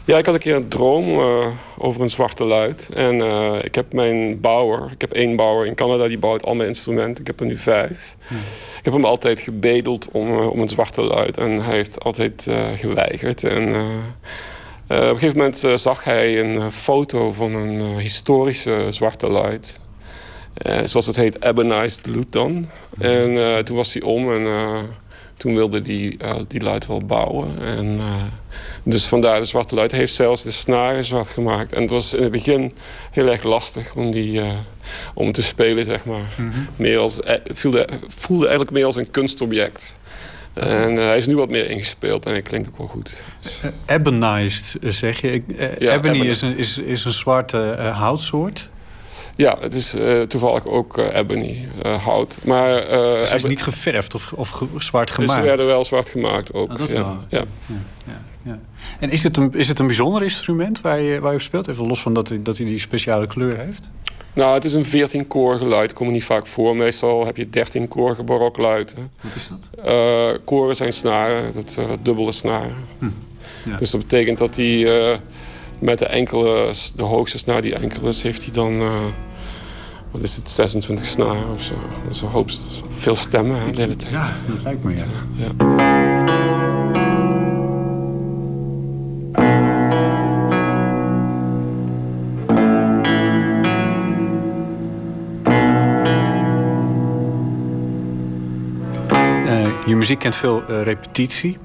Ja, 0.05 0.19
ik 0.19 0.27
had 0.27 0.35
een 0.35 0.41
keer 0.41 0.55
een 0.55 0.69
droom 0.69 1.09
uh, 1.09 1.47
over 1.79 2.03
een 2.03 2.11
zwarte 2.11 2.45
luid. 2.45 2.89
En 2.95 3.15
uh, 3.15 3.55
ik 3.63 3.75
heb 3.75 3.93
mijn 3.93 4.41
bouwer, 4.41 4.91
ik 4.93 5.01
heb 5.01 5.13
één 5.13 5.37
bouwer 5.37 5.67
in 5.67 5.75
Canada, 5.75 6.09
die 6.09 6.19
bouwt 6.19 6.45
al 6.45 6.55
mijn 6.55 6.69
instrumenten. 6.69 7.21
Ik 7.21 7.27
heb 7.27 7.41
er 7.41 7.47
nu 7.47 7.57
vijf. 7.57 8.17
Hmm. 8.27 8.37
Ik 8.79 8.85
heb 8.85 8.93
hem 8.93 9.05
altijd 9.05 9.41
gebedeld 9.41 10.09
om, 10.13 10.39
om 10.39 10.61
een 10.61 10.69
zwarte 10.69 11.03
luid. 11.03 11.37
En 11.37 11.63
hij 11.63 11.75
heeft 11.75 12.05
altijd 12.05 12.47
geweigerd. 12.75 13.45
En 13.45 13.75
op 14.85 14.91
een 14.91 15.19
gegeven 15.19 15.37
moment 15.37 15.65
uh, 15.65 15.77
zag 15.77 16.05
hij 16.05 16.41
een 16.41 16.73
foto 16.73 17.33
van 17.33 17.55
een 17.55 17.99
historische 17.99 18.87
zwarte 18.91 19.29
luid. 19.29 19.81
zoals 20.85 21.07
het 21.07 21.17
heet, 21.17 21.45
ebonized 21.45 22.07
loot 22.07 22.33
dan. 22.33 22.69
En 22.99 23.65
toen 23.65 23.77
was 23.77 23.93
hij 23.93 24.03
om 24.03 24.33
en 24.33 24.47
toen 25.37 25.55
wilde 25.55 25.83
die, 25.83 26.17
die 26.49 26.63
luid 26.63 26.87
wel 26.87 27.01
bouwen. 27.01 27.59
En, 27.63 28.01
dus 28.83 29.07
vandaar 29.07 29.41
de 29.41 29.45
zwarte 29.45 29.75
luid. 29.75 29.91
Hij 29.91 30.01
heeft 30.01 30.15
zelfs 30.15 30.43
de 30.43 30.51
snaren 30.51 31.05
zwart 31.05 31.29
gemaakt. 31.29 31.73
En 31.73 31.83
het 31.83 31.91
was 31.91 32.15
in 32.15 32.23
het 32.23 32.33
begin 32.33 32.73
heel 33.11 33.29
erg 33.29 33.43
lastig 33.43 33.95
om, 33.95 34.11
die, 34.11 34.41
om 35.15 35.33
te 35.33 35.43
spelen, 35.43 35.85
zeg 35.85 36.05
maar. 36.05 36.35
Mm 36.37 36.51
-hmm. 36.51 36.67
meer 36.77 36.99
als, 36.99 37.19
voelde, 37.45 37.89
voelde 38.09 38.45
eigenlijk 38.45 38.77
meer 38.77 38.85
als 38.87 38.97
een 38.97 39.11
kunstobject. 39.11 39.97
En 40.55 40.99
eh, 40.99 41.05
hij 41.05 41.17
is 41.17 41.27
nu 41.27 41.37
wat 41.37 41.49
meer 41.49 41.71
ingespeeld 41.71 42.27
en 42.27 42.33
hij 42.33 42.43
klinkt 42.43 42.69
ook 42.69 42.79
wel 42.79 42.87
goed. 42.87 43.23
Dus... 43.41 43.61
ebonized, 43.87 44.77
zeg 44.81 45.21
je. 45.21 45.43
Uh, 45.47 45.93
ebony 45.93 46.19
is 46.19 46.41
een, 46.41 46.57
is, 46.57 46.79
is 46.79 47.05
een 47.05 47.13
zwarte 47.13 47.59
houtsoort. 47.95 48.71
Ja, 49.37 49.57
het 49.61 49.75
is 49.75 49.97
toevallig 50.29 50.67
ook 50.67 50.99
ebony, 50.99 51.69
hout. 51.83 52.39
Maar, 52.45 52.73
dus 52.89 53.31
het 53.31 53.45
is 53.45 53.45
niet 53.45 53.63
geverfd 53.63 54.15
of, 54.15 54.33
of 54.33 54.63
zwart 54.79 55.11
gemaakt? 55.11 55.33
Ze 55.33 55.41
werden 55.41 55.67
wel 55.67 55.85
zwart 55.85 56.09
gemaakt 56.09 56.53
ook. 56.53 56.73
Oh, 56.73 56.79
dat 56.79 56.91
ja. 56.91 56.95
Wel. 56.95 57.25
Ja. 57.29 57.45
Ja. 58.05 58.21
ja. 58.43 58.59
En 59.01 59.11
is 59.11 59.23
het, 59.23 59.37
een, 59.37 59.53
is 59.55 59.69
het 59.69 59.79
een 59.79 59.87
bijzonder 59.87 60.23
instrument 60.23 60.81
waar 60.81 61.01
je, 61.01 61.21
waar 61.21 61.31
je 61.31 61.37
op 61.37 61.43
speelt? 61.43 61.69
Even 61.69 61.87
los 61.87 62.03
van 62.03 62.15
dat, 62.15 62.33
dat 62.41 62.57
hij 62.57 62.67
die 62.67 62.79
speciale 62.79 63.27
kleur 63.27 63.59
heeft? 63.59 63.91
Nou, 64.35 64.55
het 64.55 64.65
is 64.65 64.73
een 64.73 64.85
14 64.85 65.27
koor 65.27 65.57
geluid. 65.59 65.93
Komt 65.93 66.11
niet 66.11 66.25
vaak 66.25 66.47
voor. 66.47 66.77
Meestal 66.77 67.27
heb 67.27 67.37
je 67.37 67.51
13 67.51 67.89
koorige 67.89 68.23
barokluiden. 68.23 69.11
Wat 69.21 69.35
is 69.35 69.49
dat? 69.49 69.87
Uh, 69.87 70.39
koren 70.45 70.77
zijn 70.77 70.93
snaren, 70.93 71.53
dat 71.55 71.77
uh, 71.79 71.85
dubbele 72.03 72.33
snaren. 72.33 72.75
Hm. 72.99 73.07
Ja. 73.65 73.77
Dus 73.77 73.91
dat 73.91 74.01
betekent 74.01 74.39
dat 74.39 74.57
hij 74.57 74.79
uh, 74.79 75.17
met 75.79 75.99
de 75.99 76.07
enkele, 76.07 76.71
de 76.97 77.03
hoogste 77.03 77.39
snaar 77.39 77.63
die 77.63 77.75
enkel 77.75 78.09
is, 78.09 78.23
heeft 78.23 78.43
hij 78.43 78.53
dan, 78.53 78.79
wat 80.11 80.23
is 80.23 80.37
het, 80.37 80.51
26 80.51 81.07
snaren 81.07 81.53
of 81.55 81.63
zo. 81.63 81.75
Dat 82.05 82.15
is 82.15 82.21
een 82.21 82.29
hoop, 82.29 82.51
veel 82.91 83.17
stemmen 83.17 83.61
hè, 83.61 83.71
de 83.71 83.81
hele 83.81 83.97
tijd. 83.97 84.13
Ja, 84.13 84.37
dat 84.49 84.63
lijkt 84.63 84.85
me, 84.85 84.97
ja. 84.97 85.07
ja. 85.37 86.24
Muziek 100.05 100.19
kent 100.19 100.37
veel 100.37 100.63
uh, 100.71 100.83
repetitie. 100.83 101.59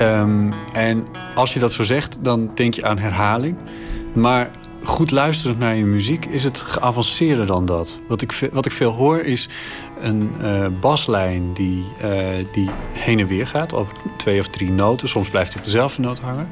Um, 0.00 0.48
en 0.72 1.06
als 1.34 1.52
je 1.52 1.58
dat 1.58 1.72
zo 1.72 1.82
zegt, 1.82 2.16
dan 2.20 2.50
denk 2.54 2.74
je 2.74 2.84
aan 2.84 2.98
herhaling. 2.98 3.56
Maar 4.12 4.50
goed 4.82 5.10
luisterend 5.10 5.58
naar 5.58 5.74
je 5.74 5.84
muziek 5.84 6.24
is 6.24 6.44
het 6.44 6.58
geavanceerder 6.58 7.46
dan 7.46 7.66
dat. 7.66 8.00
Wat 8.08 8.22
ik, 8.22 8.48
wat 8.52 8.66
ik 8.66 8.72
veel 8.72 8.90
hoor 8.90 9.20
is 9.20 9.48
een 10.00 10.30
uh, 10.40 10.66
baslijn 10.80 11.52
die, 11.52 11.84
uh, 12.04 12.46
die 12.52 12.70
heen 12.92 13.18
en 13.20 13.26
weer 13.26 13.46
gaat 13.46 13.74
over 13.74 13.96
twee 14.16 14.40
of 14.40 14.48
drie 14.48 14.70
noten. 14.70 15.08
Soms 15.08 15.28
blijft 15.28 15.52
hij 15.52 15.58
op 15.58 15.64
dezelfde 15.64 16.02
noot 16.02 16.20
hangen. 16.20 16.48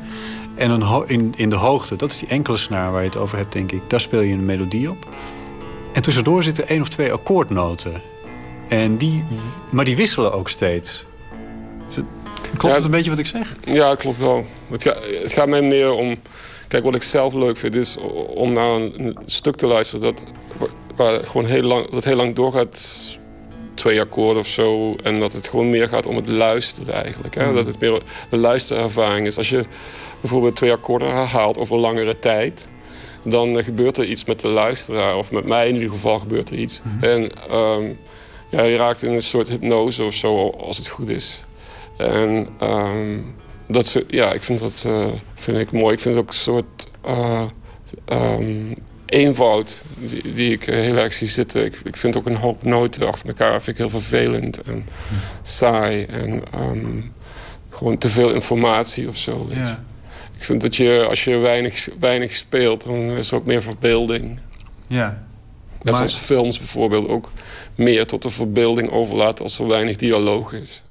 En 0.55 0.71
een 0.71 1.09
in, 1.09 1.33
in 1.37 1.51
de 1.51 1.57
hoogte, 1.57 1.97
dat 1.97 2.13
is 2.13 2.19
die 2.19 2.29
enkele 2.29 2.57
snaar 2.57 2.93
waar 2.93 3.03
je 3.03 3.09
het 3.09 3.19
over 3.19 3.39
hebt, 3.39 3.53
denk 3.53 3.73
ik. 3.73 3.83
Daar 3.87 4.01
speel 4.01 4.21
je 4.21 4.33
een 4.33 4.45
melodie 4.45 4.91
op. 4.91 5.07
En 5.93 6.03
tussendoor 6.03 6.43
zitten 6.43 6.69
één 6.69 6.81
of 6.81 6.89
twee 6.89 7.13
akkoordnoten. 7.13 7.93
En 8.69 8.97
die, 8.97 9.25
maar 9.71 9.85
die 9.85 9.97
wisselen 9.97 10.33
ook 10.33 10.49
steeds. 10.49 11.05
Klopt 12.57 12.75
het 12.75 12.85
een 12.85 12.91
beetje 12.91 13.11
wat 13.11 13.19
ik 13.19 13.27
zeg? 13.27 13.55
Ja, 13.65 13.95
klopt 13.95 14.19
wel. 14.19 14.47
Het, 14.71 14.83
gaat, 14.83 14.99
het 15.23 15.33
gaat 15.33 15.49
mij 15.49 15.63
meer 15.63 15.93
om... 15.93 16.17
Kijk, 16.69 16.85
wat 16.85 16.95
ik 16.95 17.03
zelf 17.03 17.35
leuk 17.35 17.57
vind 17.57 17.75
is 17.75 17.97
om 18.27 18.53
naar 18.53 18.71
een, 18.71 19.17
stuk 19.25 19.57
te 19.57 19.67
luisteren... 19.67 20.03
Dat, 20.03 20.25
waar 20.97 21.21
gewoon 21.25 21.47
heel 21.47 21.63
lang, 21.63 21.91
dat 21.91 22.05
heel 22.05 22.17
lang 22.17 22.35
doorgaat 22.35 23.09
twee 23.75 24.01
akkoorden 24.01 24.43
of 24.43 24.49
zo. 24.49 24.97
En 25.03 25.21
dat 25.21 25.33
het 25.33 25.49
gewoon 25.49 25.71
meer 25.71 25.89
gaat 25.89 26.07
om 26.07 26.17
het 26.17 26.29
luisteren 26.29 26.95
eigenlijk. 26.95 27.35
Hè? 27.35 27.45
Hmm. 27.45 27.55
Dat 27.55 27.67
het 27.67 27.81
meer 27.81 28.03
de 28.31 28.37
luisterervaring 28.37 29.27
is. 29.27 29.39
Als 29.39 29.49
je 29.49 29.65
bijvoorbeeld 30.21 30.57
twee 30.57 30.73
akkoorden 30.73 31.09
herhaalt 31.09 31.59
over 31.59 31.77
langere 31.77 32.19
tijd... 32.19 32.67
dan 33.23 33.65
gebeurt 33.65 33.97
er 33.97 34.05
iets 34.05 34.25
met 34.25 34.41
de 34.41 34.49
luisteraar. 34.49 35.17
Of 35.17 35.31
met 35.31 35.47
mij 35.47 35.69
in 35.69 35.75
ieder 35.75 35.91
geval 35.91 36.19
gebeurt 36.19 36.51
er 36.51 36.57
iets. 36.57 36.81
Hmm. 36.83 37.11
En... 37.11 37.31
Um, 37.53 37.99
ja, 38.53 38.63
je 38.63 38.77
raakt 38.77 39.03
in 39.03 39.13
een 39.13 39.23
soort 39.23 39.49
hypnose 39.49 40.05
of 40.05 40.15
zo, 40.15 40.51
als 40.51 40.79
het 40.79 40.89
goed 40.89 41.09
is. 41.09 41.45
En 42.09 42.49
ehm, 42.59 43.19
dat, 43.69 43.97
ja, 44.09 44.33
ik 44.33 44.43
vind 44.43 44.61
dat 44.61 44.87
vind 45.35 45.59
ik 45.59 45.73
mooi. 45.73 45.95
Ik 45.95 46.01
vind 46.01 46.15
het 46.15 46.25
ook 46.25 46.31
een 46.31 46.35
soort 46.35 46.89
um, 48.13 48.75
eenvoud 49.07 49.83
die, 49.99 50.35
die, 50.35 50.53
ik 50.53 50.65
heel 50.65 50.97
erg 50.97 51.13
zie 51.13 51.29
zitten. 51.29 51.65
Ik, 51.65 51.81
ik 51.85 51.97
vind 51.97 52.17
ook 52.17 52.27
een 52.27 52.37
hoop 52.37 52.63
noten 52.63 53.07
achter 53.07 53.29
elkaar 53.29 53.63
vind 53.63 53.67
ik 53.67 53.77
heel 53.77 54.01
vervelend 54.01 54.63
en 54.63 54.85
saai. 55.43 56.05
En 56.05 56.43
um, 56.61 57.13
gewoon 57.71 57.99
te 57.99 58.09
veel 58.09 58.33
informatie 58.33 59.09
of 59.09 59.17
zo. 59.17 59.47
Weet 59.49 59.69
je. 59.69 59.75
Ik 60.37 60.45
vind 60.45 60.61
dat 60.61 60.77
je, 60.77 61.07
als 61.09 61.25
je 61.25 61.37
weinig, 61.37 61.89
weinig 61.99 62.33
speelt, 62.33 62.85
dan 62.85 63.11
is 63.11 63.31
er 63.31 63.37
ook 63.37 63.47
meer 63.47 63.63
verbeelding. 63.63 64.39
Ja. 64.87 65.25
Net 65.83 65.85
maar... 65.85 65.95
zoals 65.95 66.15
films 66.15 66.59
bijvoorbeeld 66.59 67.09
ook 67.09 67.31
meer 67.75 68.07
tot 68.07 68.23
de 68.23 68.31
verbeelding 68.31 68.91
overlaten 68.91 69.45
als 69.45 69.59
er 69.59 69.67
weinig 69.67 69.97
dialoog 69.97 70.53
is. 70.53 70.83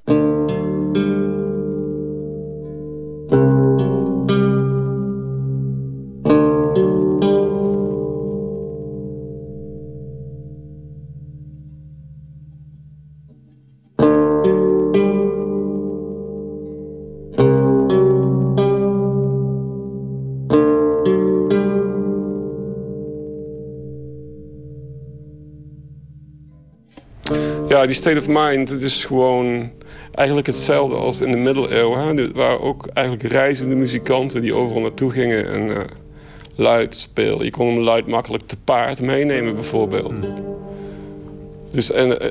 Die 27.91 27.99
state 27.99 28.19
of 28.19 28.27
mind, 28.27 28.69
het 28.69 28.81
is 28.81 29.05
gewoon 29.05 29.71
eigenlijk 30.11 30.47
hetzelfde 30.47 30.95
als 30.95 31.21
in 31.21 31.31
de 31.31 31.37
middeleeuwen. 31.37 32.31
Waar 32.33 32.61
ook 32.61 32.87
eigenlijk 32.93 33.27
reizende 33.27 33.75
muzikanten 33.75 34.41
die 34.41 34.53
overal 34.53 34.81
naartoe 34.81 35.11
gingen 35.11 35.51
en 35.51 35.67
uh, 35.67 35.77
luid 36.55 36.95
speelden. 36.95 37.45
Je 37.45 37.51
kon 37.51 37.67
hem 37.67 37.79
luid 37.79 38.07
makkelijk 38.07 38.43
te 38.47 38.57
paard 38.63 39.01
meenemen 39.01 39.53
bijvoorbeeld. 39.53 40.13
Dus 41.71 41.91
en, 41.91 42.19
eh, 42.19 42.29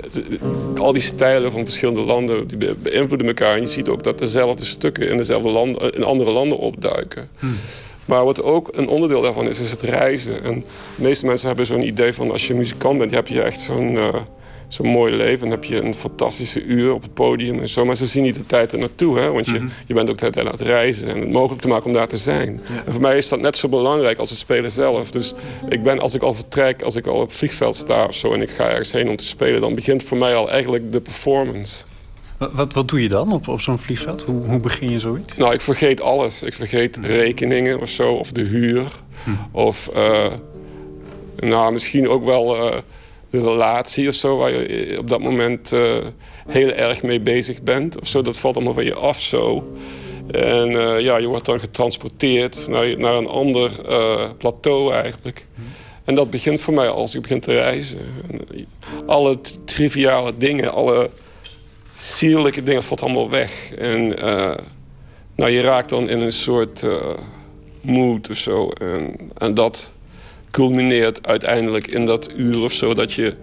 al 0.81 0.93
die 0.93 1.03
stijlen 1.03 1.53
van 1.53 1.65
verschillende 1.65 2.03
landen 2.03 2.49
die 2.49 2.75
beïnvloeden 2.75 3.27
elkaar. 3.27 3.55
En 3.55 3.61
je 3.61 3.67
ziet 3.67 3.89
ook 3.89 4.03
dat 4.03 4.19
dezelfde 4.19 4.65
stukken 4.65 5.09
in, 5.09 5.17
dezelfde 5.17 5.51
landen, 5.51 5.93
in 5.93 6.05
andere 6.05 6.31
landen 6.31 6.59
opduiken. 6.59 7.29
Maar 8.05 8.25
wat 8.25 8.43
ook 8.43 8.69
een 8.73 8.89
onderdeel 8.89 9.23
daarvan 9.23 9.49
is, 9.49 9.61
is 9.61 9.71
het 9.71 9.83
reizen. 9.83 10.45
En 10.45 10.65
de 10.97 11.03
meeste 11.03 11.27
mensen 11.27 11.47
hebben 11.47 11.67
zo'n 11.67 11.87
idee 11.87 12.15
van 12.15 12.31
als 12.31 12.47
je 12.47 12.55
muzikant 12.55 12.99
bent, 12.99 13.11
heb 13.11 13.27
je 13.27 13.43
echt 13.43 13.61
zo'n... 13.61 13.93
Uh, 13.93 14.09
zo'n 14.73 14.87
mooi 14.87 15.15
leven. 15.15 15.41
Dan 15.41 15.51
heb 15.51 15.65
je 15.65 15.83
een 15.83 15.95
fantastische 15.95 16.63
uur 16.63 16.93
op 16.95 17.03
het 17.03 17.15
podium 17.15 17.61
en 17.61 17.69
zo. 17.69 17.85
Maar 17.85 17.97
ze 17.97 18.07
zien 18.07 18.23
niet 18.23 18.35
de 18.35 18.47
tijd 18.47 18.73
er 18.73 18.79
naartoe. 18.79 19.19
Hè? 19.19 19.33
Want 19.33 19.47
je, 19.47 19.53
mhm. 19.53 19.69
je 19.87 19.95
bent 19.95 20.11
ook 20.11 20.19
de 20.19 20.25
hele 20.25 20.35
tijd 20.35 20.47
aan 20.47 20.53
het 20.53 20.61
reizen. 20.61 21.09
En 21.09 21.21
het 21.21 21.31
mogelijk 21.31 21.61
te 21.61 21.69
maken 21.69 21.87
om 21.87 21.93
daar 21.93 22.09
te 22.09 22.17
zijn. 22.17 22.61
En 22.87 22.93
voor 22.93 23.01
mij 23.01 23.17
is 23.17 23.29
dat 23.29 23.41
net 23.41 23.57
zo 23.57 23.69
belangrijk 23.69 24.19
als 24.19 24.31
het 24.31 24.39
spelen 24.39 24.71
zelf. 24.71 25.11
Dus 25.11 25.35
ik 25.69 25.83
ben, 25.83 25.99
als 25.99 26.15
ik 26.15 26.23
al 26.23 26.35
vertrek, 26.35 26.83
als 26.83 26.97
ik 26.97 27.07
al 27.07 27.21
op 27.21 27.29
het 27.29 27.37
vliegveld 27.37 27.77
sta 27.77 28.05
of 28.05 28.15
zo... 28.15 28.33
en 28.33 28.43
ik 28.43 28.51
ga 28.51 28.69
ergens 28.69 28.93
heen 28.93 29.09
om 29.09 29.17
te 29.17 29.25
spelen... 29.25 29.61
dan 29.61 29.75
begint 29.75 30.03
voor 30.03 30.19
mij 30.19 30.35
al 30.35 30.51
eigenlijk 30.51 30.93
de 30.93 31.01
performance. 31.01 31.85
Wat, 32.53 32.75
wat 32.75 32.89
doe 32.89 33.03
je 33.03 33.09
dan 33.09 33.33
op, 33.33 33.49
op 33.49 33.61
zo'n 33.61 33.79
vliegveld? 33.79 34.23
Hoe, 34.23 34.45
hoe 34.45 34.61
begin 34.61 34.91
je 34.91 34.99
zoiets? 34.99 35.37
Nou, 35.37 35.55
ik 35.55 35.61
vergeet 35.61 36.01
alles. 36.01 36.43
Ik 36.43 36.55
vergeet 36.55 36.97
mhm. 36.97 37.07
rekeningen 37.07 37.81
of 37.81 37.89
zo, 37.89 38.13
of 38.13 38.33
de 38.33 38.43
huur. 38.43 38.91
Mhm. 39.25 39.37
Of 39.53 39.91
uh, 39.97 40.27
nou, 41.37 41.73
misschien 41.73 42.09
ook 42.09 42.25
wel... 42.25 42.57
Uh, 42.57 42.73
de 42.73 42.83
relatie 43.31 44.09
of 44.09 44.15
zo, 44.15 44.37
waar 44.37 44.51
je 44.51 44.99
op 44.99 45.09
dat 45.09 45.21
moment 45.21 45.73
uh, 45.73 45.97
heel 46.49 46.71
erg 46.71 47.03
mee 47.03 47.21
bezig 47.21 47.63
bent. 47.63 48.01
Of 48.01 48.09
zo, 48.09 48.23
dat 48.23 48.39
valt 48.39 48.57
allemaal 48.57 48.75
van 48.75 48.85
je 48.85 48.95
af 48.95 49.21
zo. 49.21 49.73
En 50.31 50.71
uh, 50.71 51.01
ja, 51.01 51.17
je 51.17 51.27
wordt 51.27 51.47
dan 51.47 51.61
getransporteerd 51.61 52.67
naar, 52.69 52.99
naar 52.99 53.15
een 53.15 53.27
ander 53.27 53.71
plateau 54.39 54.93
eigenlijk. 54.93 55.47
En 56.05 56.15
dat 56.15 56.31
begint 56.31 56.61
voor 56.61 56.75
mij 56.75 56.89
als 56.89 57.15
ik 57.15 57.23
begin 57.23 57.41
te 57.41 57.53
reizen. 57.53 57.99
En 58.31 58.67
alle 59.07 59.39
triviale 59.65 60.33
dingen, 60.37 60.73
alle 60.73 61.11
sierlijke 61.95 62.63
dingen, 62.63 62.83
valt 62.83 63.03
allemaal 63.03 63.31
weg. 63.31 63.73
En 63.75 64.09
nou, 65.37 65.51
je 65.51 65.61
raakt 65.61 65.89
dan 65.89 66.09
in 66.09 66.21
een 66.21 66.33
soort 66.33 66.85
mood 67.81 68.31
of 68.31 68.37
zo. 68.37 68.69
En, 68.69 69.31
en 69.39 69.55
dat 69.55 69.95
culmineert 70.51 71.27
uiteindelijk 71.27 71.87
in 71.87 72.07
dat 72.07 72.31
uur 72.37 72.63
of 72.63 72.73
zo 72.73 72.95
dat 72.95 73.13
je 73.13 73.35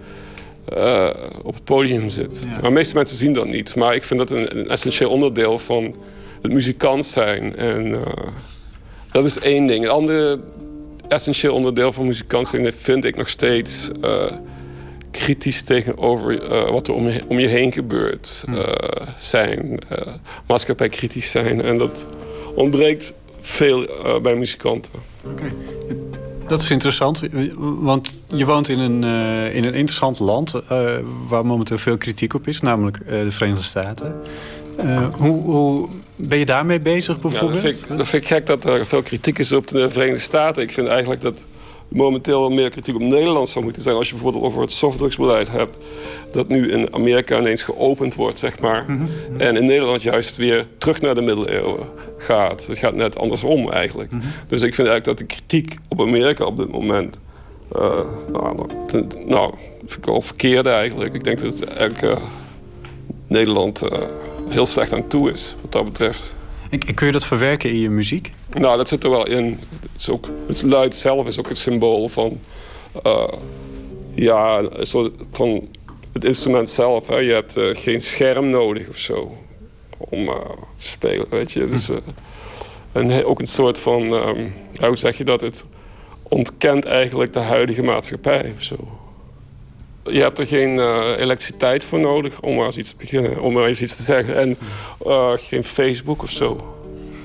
uh, 0.77 1.09
op 1.43 1.53
het 1.53 1.63
podium 1.63 2.09
zit. 2.09 2.47
Maar 2.51 2.61
de 2.61 2.69
meeste 2.69 2.95
mensen 2.95 3.17
zien 3.17 3.33
dat 3.33 3.47
niet. 3.47 3.75
Maar 3.75 3.95
ik 3.95 4.03
vind 4.03 4.19
dat 4.19 4.29
een, 4.29 4.57
een 4.57 4.69
essentieel 4.69 5.09
onderdeel 5.09 5.59
van 5.59 5.95
het 6.41 6.53
muzikant 6.53 7.05
zijn. 7.05 7.55
En 7.55 7.85
uh, 7.85 8.01
dat 9.11 9.25
is 9.25 9.39
één 9.39 9.67
ding. 9.67 9.83
Een 9.83 9.91
andere 9.91 10.39
essentieel 11.07 11.53
onderdeel 11.53 11.93
van 11.93 12.05
muzikant 12.05 12.47
zijn 12.47 12.73
vind 12.73 13.05
ik 13.05 13.15
nog 13.15 13.29
steeds 13.29 13.89
uh, 14.03 14.31
kritisch 15.11 15.61
tegenover 15.61 16.49
wat 16.71 16.87
er 16.87 16.93
om 16.93 17.09
je, 17.09 17.21
om 17.27 17.39
je 17.39 17.47
heen 17.47 17.71
gebeurt 17.71 18.43
hm. 18.45 18.55
zijn. 19.17 19.79
maatschappij 20.47 20.89
kritisch 20.89 21.29
zijn. 21.29 21.61
En 21.61 21.77
dat 21.77 22.05
ontbreekt 22.55 23.13
veel 23.41 23.85
bij 24.21 24.35
muzikanten. 24.35 24.93
Okay. 25.23 25.51
Dat 26.47 26.61
is 26.61 26.69
interessant, 26.69 27.21
want 27.57 28.15
je 28.25 28.45
woont 28.45 28.69
in 28.69 28.79
een, 28.79 29.03
uh, 29.03 29.55
in 29.55 29.63
een 29.63 29.73
interessant 29.73 30.19
land... 30.19 30.53
Uh, 30.71 30.89
waar 31.27 31.45
momenteel 31.45 31.77
veel 31.77 31.97
kritiek 31.97 32.33
op 32.33 32.47
is, 32.47 32.61
namelijk 32.61 32.97
uh, 33.05 33.09
de 33.09 33.31
Verenigde 33.31 33.63
Staten. 33.63 34.15
hoe, 35.17 35.41
hoe, 35.41 35.89
ben 36.15 36.37
je 36.37 36.45
daarmee 36.45 36.79
bezig 36.79 37.19
bijvoorbeeld? 37.19 37.61
Ja, 37.61 37.61
dat, 37.61 37.77
vind 37.77 37.89
ik, 37.89 37.97
dat, 37.97 38.07
vind 38.07 38.23
ik, 38.23 38.27
gek 38.27 38.45
dat 38.45 38.65
er 38.65 38.85
veel 38.85 39.01
kritiek 39.01 39.39
is 39.39 39.51
op 39.51 39.67
de 39.67 39.89
Verenigde 39.89 40.21
Staten. 40.21 40.61
Ik 40.61 40.71
vind 40.71 40.87
eigenlijk 40.87 41.21
dat 41.21 41.41
momenteel 41.87 42.49
meer 42.49 42.69
kritiek 42.69 42.95
op 42.95 43.01
Nederland 43.01 43.49
zou 43.49 43.63
moeten 43.63 43.81
zijn. 43.81 43.95
Als 43.95 44.07
je 44.07 44.13
bijvoorbeeld 44.13 44.43
over 44.43 44.61
het 44.61 44.71
softdrugsbeleid 44.71 45.51
hebt, 45.51 45.77
dat 46.31 46.47
nu 46.47 46.71
in 46.71 46.93
Amerika 46.93 47.39
ineens 47.39 47.63
geopend 47.63 48.15
wordt, 48.15 48.39
zeg 48.39 48.59
maar. 48.59 48.85
Mhm. 48.87 49.05
En 49.37 49.55
in 49.55 49.65
Nederland 49.65 50.01
juist 50.01 50.37
weer 50.37 50.67
terug 50.77 51.01
naar 51.01 51.15
de 51.15 51.21
middeleeuwen 51.21 51.89
gaat. 52.17 52.67
Het 52.67 52.77
gaat 52.77 52.95
net 52.95 53.17
andersom 53.17 53.71
eigenlijk. 53.71 54.11
Mhm. 54.11 54.21
Dus 54.47 54.61
ik 54.61 54.75
vind 54.75 54.87
eigenlijk 54.87 55.05
dat 55.05 55.17
de 55.17 55.35
kritiek 55.35 55.75
op 55.87 56.01
Amerika 56.01 56.45
op 56.45 56.57
dit 56.57 56.71
moment. 56.71 57.19
Uh, 57.75 57.99
nou, 58.31 58.67
nou, 59.25 59.53
vind 59.79 59.97
ik 59.97 60.05
wel 60.05 60.21
verkeerd 60.21 60.65
eigenlijk. 60.65 61.13
Ik 61.13 61.23
denk 61.23 61.39
dat 61.39 61.63
eigenlijk, 61.63 62.01
uh, 62.01 62.25
Nederland 63.27 63.83
uh, 63.83 63.99
heel 64.49 64.65
slecht 64.65 64.93
aan 64.93 65.07
toe 65.07 65.31
is 65.31 65.55
wat 65.61 65.71
dat 65.71 65.85
betreft. 65.85 66.35
En 66.69 66.93
kun 66.93 67.05
je 67.05 67.11
dat 67.11 67.25
verwerken 67.25 67.69
in 67.69 67.79
je 67.79 67.89
muziek? 67.89 68.31
Nou, 68.53 68.77
dat 68.77 68.87
zit 68.87 69.03
er 69.03 69.09
wel 69.09 69.27
in. 69.27 69.59
Het, 69.81 69.89
is 69.97 70.09
ook, 70.09 70.29
het 70.47 70.63
luid 70.63 70.95
zelf 70.95 71.27
is 71.27 71.39
ook 71.39 71.49
het 71.49 71.57
symbool 71.57 72.07
van... 72.07 72.39
Uh, 73.05 73.27
ja, 74.13 74.69
zo 74.83 75.11
van 75.31 75.67
het 76.13 76.25
instrument 76.25 76.69
zelf. 76.69 77.07
Hè. 77.07 77.17
Je 77.17 77.33
hebt 77.33 77.57
uh, 77.57 77.75
geen 77.75 78.01
scherm 78.01 78.49
nodig 78.49 78.87
of 78.87 78.97
zo 78.97 79.37
om 79.97 80.19
uh, 80.19 80.35
te 80.75 80.87
spelen, 80.87 81.25
weet 81.29 81.51
je. 81.51 81.67
Dus, 81.67 81.89
en 82.91 83.25
ook 83.25 83.39
een 83.39 83.47
soort 83.47 83.79
van... 83.79 84.01
Um, 84.01 84.53
hoe 84.79 84.97
zeg 84.97 85.17
je 85.17 85.23
dat? 85.23 85.41
Het 85.41 85.65
ontkent 86.23 86.85
eigenlijk 86.85 87.33
de 87.33 87.39
huidige 87.39 87.83
maatschappij 87.83 88.53
of 88.55 88.63
zo. 88.63 88.75
Je 90.09 90.19
hebt 90.19 90.39
er 90.39 90.47
geen 90.47 90.75
uh, 90.75 90.99
elektriciteit 91.17 91.83
voor 91.83 91.99
nodig 91.99 92.41
om 92.41 92.55
maar 92.55 92.65
eens 92.65 92.77
iets 92.77 92.89
te 92.89 92.95
beginnen, 92.97 93.41
om 93.41 93.59
eens 93.59 93.81
iets 93.81 93.95
te 93.95 94.03
zeggen. 94.03 94.35
En 94.35 94.57
uh, 95.07 95.31
geen 95.35 95.63
Facebook 95.63 96.23
of 96.23 96.29
zo. 96.29 96.75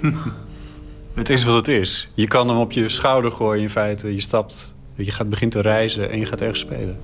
het 1.14 1.28
is 1.28 1.44
wat 1.44 1.54
het 1.54 1.68
is. 1.68 2.10
Je 2.14 2.28
kan 2.28 2.48
hem 2.48 2.58
op 2.58 2.72
je 2.72 2.88
schouder 2.88 3.30
gooien 3.30 3.62
in 3.62 3.70
feite. 3.70 4.14
Je 4.14 4.20
stapt, 4.20 4.74
je 4.94 5.10
gaat 5.10 5.28
begint 5.28 5.52
te 5.52 5.60
reizen 5.60 6.10
en 6.10 6.18
je 6.18 6.26
gaat 6.26 6.40
ergens 6.40 6.60
spelen. 6.60 7.00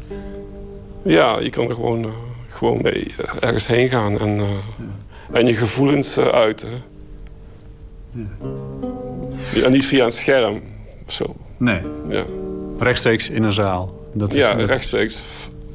Ja, 1.03 1.39
je 1.39 1.51
kan 1.51 1.69
er 1.69 1.75
gewoon, 1.75 2.05
uh, 2.05 2.13
gewoon 2.49 2.83
mee 2.83 3.15
ergens 3.41 3.67
heen 3.67 3.89
gaan 3.89 4.19
en, 4.19 4.37
ja. 4.37 4.47
en 5.33 5.47
je 5.47 5.55
gevoelens 5.55 6.19
uiten. 6.19 6.83
Ja. 8.11 9.63
En 9.63 9.71
niet 9.71 9.87
via 9.87 10.05
een 10.05 10.13
scherm 10.13 10.63
of 11.07 11.13
zo. 11.13 11.37
Nee. 11.57 11.81
Ja. 12.09 12.25
Rechtstreeks 12.79 13.29
in 13.29 13.43
een 13.43 13.53
zaal. 13.53 14.07
Dat 14.13 14.35
is, 14.35 14.41
ja, 14.41 14.53
rechtstreeks 14.53 15.25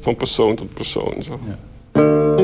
van 0.04 0.16
persoon 0.16 0.54
tot 0.54 0.74
persoon. 0.74 1.22
Zo. 1.22 1.38
Ja. 1.46 2.43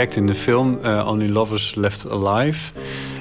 In 0.00 0.26
de 0.26 0.34
film 0.34 0.78
uh, 0.84 1.06
Only 1.10 1.28
Lovers 1.28 1.74
Left 1.74 2.10
Alive. 2.10 2.70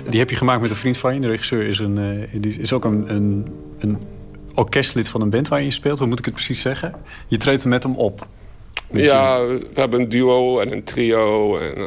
die 0.10 0.20
heb 0.20 0.30
je 0.30 0.36
gemaakt 0.36 0.62
met 0.62 0.70
een 0.70 0.76
vriend 0.76 0.98
van 0.98 1.14
je. 1.14 1.20
De 1.20 1.28
regisseur 1.28 1.68
is, 1.68 1.80
een, 1.80 1.98
uh, 1.98 2.60
is 2.60 2.74
ook 2.74 2.86
een, 2.86 3.16
een, 3.16 3.48
een, 3.80 3.98
orkestlid 4.54 5.10
van 5.10 5.22
een 5.22 5.30
band 5.30 5.48
waar 5.48 5.62
je 5.62 5.72
speelt. 5.72 6.00
Hoe 6.00 6.08
moet 6.08 6.20
ik 6.20 6.26
het 6.26 6.34
precies 6.34 6.62
zeggen? 6.62 6.94
Je 7.28 7.38
treedt 7.38 7.66
met 7.66 7.84
hem 7.84 7.96
op. 7.96 8.28
Ja, 8.92 9.46
we 9.46 9.68
hebben 9.74 10.00
een 10.00 10.10
duo 10.10 10.60
en 10.60 10.72
een 10.72 10.84
trio. 10.84 11.58
En 11.58 11.78
uh, 11.78 11.86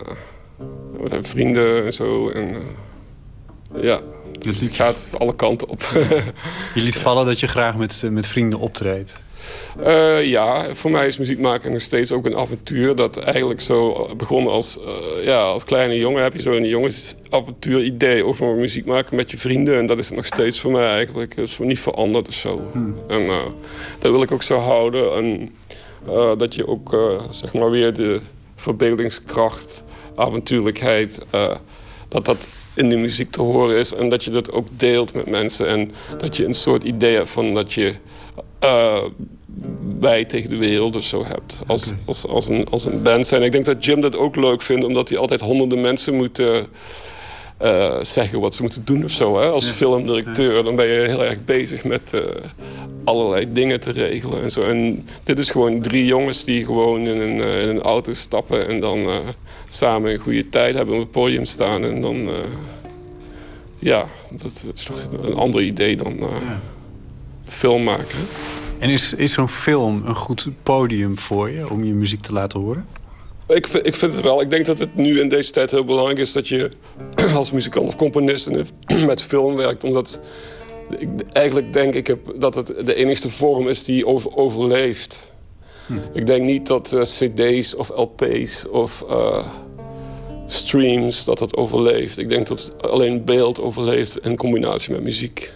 we 1.00 1.08
zijn 1.08 1.24
vrienden 1.24 1.84
en 1.84 1.92
zo. 1.92 2.28
En, 2.28 2.56
ja, 3.80 4.00
dus 4.38 4.60
het 4.60 4.74
gaat 4.74 5.10
alle 5.18 5.36
kanten 5.36 5.68
op. 5.68 5.80
je 6.74 6.80
liet 6.80 6.98
vallen 6.98 7.26
dat 7.26 7.40
je 7.40 7.46
graag 7.46 7.76
met, 7.76 8.02
met 8.10 8.26
vrienden 8.26 8.58
optreedt. 8.58 9.22
Uh, 9.80 10.24
ja, 10.24 10.74
voor 10.74 10.90
mij 10.90 11.06
is 11.06 11.18
muziek 11.18 11.38
maken 11.38 11.72
nog 11.72 11.80
steeds 11.80 12.12
ook 12.12 12.26
een 12.26 12.36
avontuur. 12.36 12.94
Dat 12.94 13.16
eigenlijk 13.16 13.60
zo 13.60 14.08
begon 14.16 14.48
als, 14.48 14.78
uh, 14.78 15.24
ja, 15.24 15.42
als 15.42 15.64
kleine 15.64 15.96
jongen. 15.96 16.22
Heb 16.22 16.32
je 16.32 16.42
zo'n 16.42 16.64
jongensavontuur 16.64 17.82
idee 17.82 18.24
over 18.24 18.54
muziek 18.54 18.86
maken 18.86 19.16
met 19.16 19.30
je 19.30 19.38
vrienden. 19.38 19.78
En 19.78 19.86
dat 19.86 19.98
is 19.98 20.06
het 20.06 20.16
nog 20.16 20.26
steeds 20.26 20.60
voor 20.60 20.70
mij 20.70 20.86
eigenlijk. 20.86 21.36
Het 21.36 21.48
is 21.48 21.58
niet 21.58 21.80
veranderd 21.80 22.28
of 22.28 22.34
zo. 22.34 22.60
Hmm. 22.72 22.94
En 23.08 23.22
uh, 23.22 23.36
dat 23.98 24.10
wil 24.10 24.22
ik 24.22 24.32
ook 24.32 24.42
zo 24.42 24.58
houden. 24.58 25.14
En 25.14 25.54
dat 26.38 26.54
je 26.54 26.66
ook 26.66 26.96
zeg 27.30 27.52
maar 27.52 27.70
weer 27.70 27.92
de 27.92 28.20
verbeeldingskracht, 28.56 29.82
avontuurlijkheid... 30.16 31.18
dat 32.08 32.24
dat 32.24 32.52
in 32.74 32.88
de 32.88 32.96
muziek 32.96 33.30
te 33.30 33.40
horen 33.40 33.76
is. 33.76 33.94
En 33.94 34.08
dat 34.08 34.24
je 34.24 34.30
dat 34.30 34.52
ook 34.52 34.66
deelt 34.76 35.14
met 35.14 35.26
mensen. 35.26 35.66
En 35.66 35.90
dat 36.18 36.36
je 36.36 36.44
een 36.44 36.54
soort 36.54 36.84
idee 36.84 37.14
hebt 37.14 37.30
van 37.30 37.54
dat 37.54 37.72
je 37.72 37.94
uh, 38.64 39.02
wij 40.00 40.24
tegen 40.24 40.50
de 40.50 40.56
wereld 40.56 40.96
of 40.96 41.02
zo 41.02 41.24
hebt. 41.24 41.60
Als, 41.66 41.92
als, 42.04 42.26
als, 42.26 42.48
een, 42.48 42.68
als 42.68 42.84
een 42.84 43.02
band 43.02 43.26
zijn. 43.26 43.42
Ik 43.42 43.52
denk 43.52 43.64
dat 43.64 43.84
Jim 43.84 44.00
dat 44.00 44.16
ook 44.16 44.36
leuk 44.36 44.62
vindt, 44.62 44.84
omdat 44.84 45.08
hij 45.08 45.18
altijd 45.18 45.40
honderden 45.40 45.80
mensen 45.80 46.14
moet 46.14 46.38
uh, 46.38 48.00
zeggen 48.00 48.40
wat 48.40 48.54
ze 48.54 48.62
moeten 48.62 48.84
doen 48.84 49.04
of 49.04 49.10
zo. 49.10 49.40
Hè? 49.40 49.48
Als 49.48 49.66
filmdirecteur, 49.66 50.64
dan 50.64 50.76
ben 50.76 50.86
je 50.86 50.98
heel 50.98 51.24
erg 51.24 51.44
bezig 51.44 51.84
met 51.84 52.12
uh, 52.14 52.20
allerlei 53.04 53.52
dingen 53.52 53.80
te 53.80 53.90
regelen 53.90 54.42
en 54.42 54.50
zo. 54.50 54.62
En 54.62 55.08
dit 55.24 55.38
is 55.38 55.50
gewoon 55.50 55.80
drie 55.80 56.04
jongens 56.04 56.44
die 56.44 56.64
gewoon 56.64 57.00
in 57.00 57.20
een, 57.20 57.40
in 57.40 57.68
een 57.68 57.82
auto 57.82 58.12
stappen 58.12 58.68
en 58.68 58.80
dan 58.80 59.06
samen 59.68 60.12
een 60.12 60.18
goede 60.18 60.48
tijd 60.48 60.74
hebben 60.74 60.94
op 60.94 61.00
het 61.00 61.10
podium 61.10 61.44
staan. 61.44 61.84
En 61.84 62.00
dan, 62.00 62.28
ja, 63.78 64.06
dat 64.30 64.64
is 64.74 64.84
toch 64.84 65.06
een 65.22 65.34
ander 65.34 65.62
idee 65.62 65.96
dan 65.96 66.18
film 67.52 67.82
maken. 67.82 68.18
En 68.78 68.90
is, 68.90 69.14
is 69.14 69.32
zo'n 69.32 69.48
film 69.48 70.02
een 70.06 70.14
goed 70.14 70.48
podium 70.62 71.18
voor 71.18 71.50
je 71.50 71.70
om 71.70 71.84
je 71.84 71.94
muziek 71.94 72.22
te 72.22 72.32
laten 72.32 72.60
horen? 72.60 72.86
Ik, 73.48 73.66
ik 73.66 73.96
vind 73.96 74.14
het 74.14 74.22
wel. 74.22 74.40
Ik 74.40 74.50
denk 74.50 74.66
dat 74.66 74.78
het 74.78 74.96
nu 74.96 75.20
in 75.20 75.28
deze 75.28 75.50
tijd 75.50 75.70
heel 75.70 75.84
belangrijk 75.84 76.18
is 76.18 76.32
dat 76.32 76.48
je 76.48 76.70
als 77.34 77.50
muzikant 77.50 77.88
of 77.88 77.96
componist 77.96 78.50
met 79.06 79.22
film 79.22 79.54
werkt. 79.56 79.84
Omdat 79.84 80.20
ik 80.98 81.08
eigenlijk 81.32 81.72
denk 81.72 81.94
ik 81.94 82.06
heb 82.06 82.32
dat 82.36 82.54
het 82.54 82.66
de 82.66 82.94
enige 82.94 83.30
vorm 83.30 83.68
is 83.68 83.84
die 83.84 84.06
over, 84.06 84.36
overleeft. 84.36 85.32
Hm. 85.86 85.94
Ik 86.12 86.26
denk 86.26 86.44
niet 86.44 86.66
dat 86.66 86.92
uh, 86.92 87.02
cd's 87.02 87.76
of 87.76 87.90
lp's 87.96 88.66
of 88.70 89.04
uh, 89.10 89.46
streams 90.46 91.24
dat 91.24 91.38
dat 91.38 91.56
overleeft. 91.56 92.18
Ik 92.18 92.28
denk 92.28 92.46
dat 92.46 92.74
alleen 92.80 93.24
beeld 93.24 93.60
overleeft 93.60 94.18
in 94.18 94.36
combinatie 94.36 94.92
met 94.92 95.02
muziek 95.02 95.52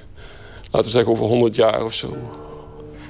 laten 0.77 0.91
we 0.91 0.97
zeggen, 0.97 1.13
over 1.13 1.27
100 1.27 1.57
jaar 1.57 1.85
of 1.85 1.95
zo. 1.95 2.17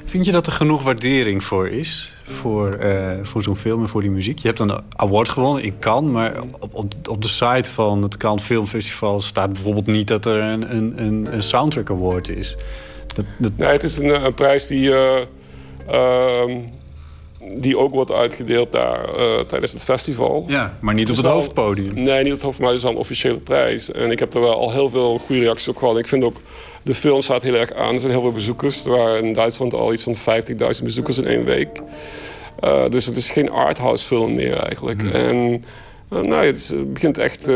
Vind 0.04 0.24
je 0.24 0.32
dat 0.32 0.46
er 0.46 0.52
genoeg 0.52 0.82
waardering 0.82 1.44
voor 1.44 1.68
is? 1.68 2.12
Voor, 2.24 2.78
uh, 2.84 3.12
voor 3.22 3.42
zo'n 3.42 3.56
film 3.56 3.80
en 3.80 3.88
voor 3.88 4.00
die 4.00 4.10
muziek? 4.10 4.38
Je 4.38 4.46
hebt 4.46 4.60
een 4.60 4.72
award 4.96 5.28
gewonnen 5.28 5.62
in 5.62 5.78
Cannes, 5.78 6.12
maar 6.12 6.32
op, 6.58 6.74
op, 6.74 6.94
op 7.08 7.22
de 7.22 7.28
site 7.28 7.70
van 7.70 8.02
het 8.02 8.16
Cannes 8.16 8.42
Filmfestival 8.42 9.20
staat 9.20 9.52
bijvoorbeeld 9.52 9.86
niet 9.86 10.08
dat 10.08 10.26
er 10.26 10.40
een, 10.40 10.76
een, 10.76 11.28
een 11.34 11.42
soundtrack 11.42 11.90
award 11.90 12.28
is. 12.28 12.56
Dat, 13.14 13.24
dat... 13.38 13.52
Nee, 13.56 13.68
het 13.68 13.82
is 13.82 13.96
een, 13.96 14.24
een 14.24 14.34
prijs 14.34 14.66
die, 14.66 14.88
uh, 14.88 15.14
uh, 15.90 16.56
die 17.54 17.78
ook 17.78 17.92
wordt 17.92 18.12
uitgedeeld 18.12 18.72
daar 18.72 19.08
tijdens 19.46 19.72
het 19.72 19.84
festival. 19.84 20.44
Ja, 20.48 20.76
maar 20.80 20.94
niet 20.94 21.10
op 21.10 21.16
het 21.16 21.26
hoofdpodium. 21.26 21.94
Nee, 21.94 22.22
niet 22.22 22.32
op 22.32 22.38
het 22.38 22.42
hoofdpodium, 22.42 22.60
maar 22.60 22.68
het 22.68 22.76
is 22.76 22.82
wel 22.82 22.92
een 22.92 22.98
officiële 22.98 23.38
prijs. 23.38 23.92
En 23.92 24.10
ik 24.10 24.18
heb 24.18 24.34
er 24.34 24.40
wel 24.40 24.58
al 24.60 24.72
heel 24.72 24.90
veel 24.90 25.18
goede 25.18 25.42
reacties 25.42 25.68
op 25.68 25.76
gehad. 25.76 25.98
Ik 25.98 26.06
vind 26.06 26.24
ook 26.24 26.36
de 26.86 26.94
film 26.94 27.22
staat 27.22 27.42
heel 27.42 27.54
erg 27.54 27.72
aan. 27.72 27.94
Er 27.94 28.00
zijn 28.00 28.12
heel 28.12 28.20
veel 28.20 28.32
bezoekers. 28.32 28.84
Er 28.84 28.90
waren 28.90 29.24
in 29.24 29.32
Duitsland 29.32 29.74
al 29.74 29.92
iets 29.92 30.02
van 30.02 30.16
50.000 30.16 30.82
bezoekers 30.82 31.18
in 31.18 31.26
één 31.26 31.44
week. 31.44 31.80
Uh, 32.64 32.88
dus 32.88 33.06
het 33.06 33.16
is 33.16 33.30
geen 33.30 33.50
arthouse 33.50 34.06
film 34.06 34.34
meer 34.34 34.56
eigenlijk. 34.56 35.00
Hmm. 35.00 35.10
En 35.10 35.64
uh, 36.12 36.20
nou, 36.20 36.46
het, 36.46 36.68
het, 36.68 36.92
begint 36.92 37.18
echt... 37.18 37.46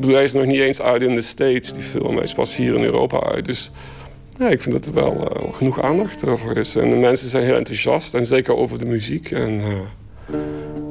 Hij 0.00 0.22
is 0.22 0.32
nog 0.32 0.44
niet 0.44 0.60
eens 0.60 0.80
uit 0.80 1.02
in 1.02 1.14
de 1.14 1.22
States, 1.22 1.72
die 1.72 1.82
film. 1.82 2.14
Hij 2.14 2.22
is 2.22 2.34
pas 2.34 2.56
hier 2.56 2.74
in 2.74 2.84
Europa 2.84 3.22
uit. 3.22 3.44
Dus 3.44 3.70
ja, 4.38 4.48
ik 4.48 4.60
vind 4.60 4.74
dat 4.74 4.86
er 4.86 4.92
wel 4.92 5.32
genoeg 5.52 5.82
aandacht 5.82 6.26
over 6.26 6.56
is. 6.56 6.76
En 6.76 6.90
de 6.90 6.96
mensen 6.96 7.28
zijn 7.28 7.44
heel 7.44 7.56
enthousiast. 7.56 8.14
En 8.14 8.26
zeker 8.26 8.56
over 8.56 8.78
de 8.78 8.84
muziek. 8.86 9.30
En 9.30 9.62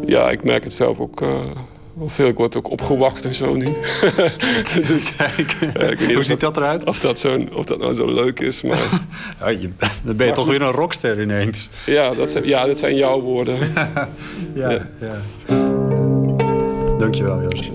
ja, 0.05 0.29
ik 0.29 0.43
merk 0.43 0.63
het 0.63 0.73
zelf 0.73 0.99
ook 0.99 1.21
veel, 2.07 2.27
ik 2.27 2.37
word 2.37 2.55
ook 2.57 2.69
opgewacht 2.69 3.23
en 3.23 3.35
zo 3.35 3.55
nu. 3.55 3.65
dus, 4.87 5.15
Hoe 6.13 6.23
ziet 6.23 6.39
dat 6.39 6.57
eruit? 6.57 6.85
Of 6.85 6.99
dat, 6.99 7.19
zo, 7.19 7.45
of 7.53 7.65
dat 7.65 7.79
nou 7.79 7.93
zo 7.93 8.13
leuk 8.13 8.39
is. 8.39 8.61
Maar... 8.61 8.77
ja, 9.39 9.47
je, 9.47 9.69
dan 10.01 10.15
ben 10.15 10.27
je 10.27 10.33
toch 10.33 10.47
weer 10.47 10.61
een 10.61 10.71
rockster 10.71 11.21
ineens. 11.21 11.69
Ja, 11.85 12.13
dat 12.13 12.31
zijn, 12.31 12.47
ja, 12.47 12.65
dat 12.65 12.79
zijn 12.79 12.95
jouw 12.95 13.21
woorden. 13.21 13.57
ja, 13.73 14.07
ja. 14.53 14.87
ja. 14.99 15.15
Dankjewel, 16.97 17.41
Joost. 17.41 17.71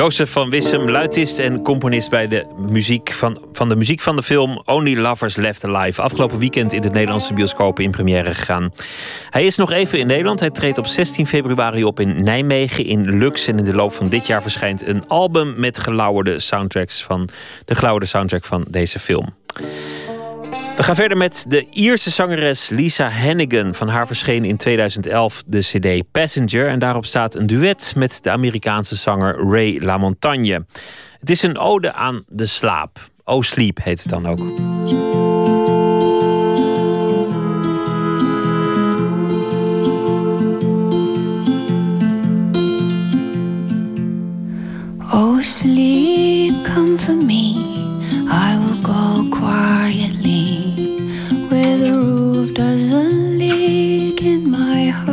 Jozef 0.00 0.32
van 0.32 0.50
Wissem, 0.50 0.90
luidist 0.90 1.38
en 1.38 1.62
componist 1.62 2.10
bij 2.10 2.28
de 2.28 2.46
muziek 2.56 3.12
van, 3.12 3.38
van 3.52 3.68
de 3.68 3.76
muziek 3.76 4.00
van 4.00 4.16
de 4.16 4.22
film 4.22 4.62
Only 4.64 4.96
Lovers 4.96 5.36
Left 5.36 5.64
Alive. 5.64 6.02
Afgelopen 6.02 6.38
weekend 6.38 6.72
in 6.72 6.80
de 6.80 6.90
Nederlandse 6.90 7.32
bioscopen 7.32 7.84
in 7.84 7.90
première 7.90 8.34
gegaan. 8.34 8.72
Hij 9.30 9.44
is 9.44 9.56
nog 9.56 9.72
even 9.72 9.98
in 9.98 10.06
Nederland. 10.06 10.40
Hij 10.40 10.50
treedt 10.50 10.78
op 10.78 10.86
16 10.86 11.26
februari 11.26 11.84
op 11.84 12.00
in 12.00 12.22
Nijmegen 12.22 12.84
in 12.84 13.18
Lux. 13.18 13.46
En 13.46 13.58
in 13.58 13.64
de 13.64 13.74
loop 13.74 13.92
van 13.92 14.08
dit 14.08 14.26
jaar 14.26 14.42
verschijnt 14.42 14.86
een 14.86 15.08
album 15.08 15.54
met 15.56 15.78
gelauwerde 15.78 16.38
soundtracks 16.38 17.02
van 17.02 17.28
de 17.64 17.74
gelauwerde 17.74 18.06
soundtrack 18.06 18.44
van 18.44 18.64
deze 18.68 18.98
film. 18.98 19.34
We 20.80 20.86
gaan 20.86 20.94
verder 20.94 21.16
met 21.16 21.44
de 21.48 21.66
Ierse 21.70 22.10
zangeres 22.10 22.68
Lisa 22.68 23.08
Hannigan. 23.08 23.74
Van 23.74 23.88
haar 23.88 24.06
verscheen 24.06 24.44
in 24.44 24.56
2011 24.56 25.42
de 25.46 25.58
CD 25.58 26.10
Passenger. 26.10 26.68
En 26.68 26.78
daarop 26.78 27.06
staat 27.06 27.34
een 27.34 27.46
duet 27.46 27.92
met 27.96 28.18
de 28.22 28.30
Amerikaanse 28.30 28.96
zanger 28.96 29.50
Ray 29.50 29.78
LaMontagne. 29.78 30.66
Het 31.18 31.30
is 31.30 31.42
een 31.42 31.58
ode 31.58 31.92
aan 31.92 32.24
de 32.28 32.46
slaap. 32.46 32.98
Oh 33.24 33.42
Sleep 33.42 33.82
heet 33.82 34.00
het 34.00 34.08
dan 34.08 34.26
ook. 34.26 34.38
Oh 45.12 45.40
sleep, 45.40 46.64
come 46.74 46.98
for 46.98 47.14
me. 47.14 47.54
I 48.28 48.58
will 48.58 48.78
go 48.82 49.26
quietly. 49.30 50.19
The 52.90 53.04
leak 53.42 54.20
in 54.22 54.50
my 54.50 54.82
heart. 55.00 55.10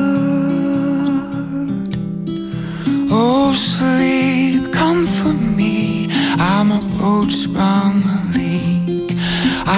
Oh, 3.11 3.53
sleep, 3.53 4.73
come 4.73 5.05
for 5.05 5.33
me. 5.59 6.07
I'm 6.39 6.71
a 6.71 6.81
boat 6.97 7.31
sprung 7.31 8.01
a 8.15 8.19
leak. 8.35 9.15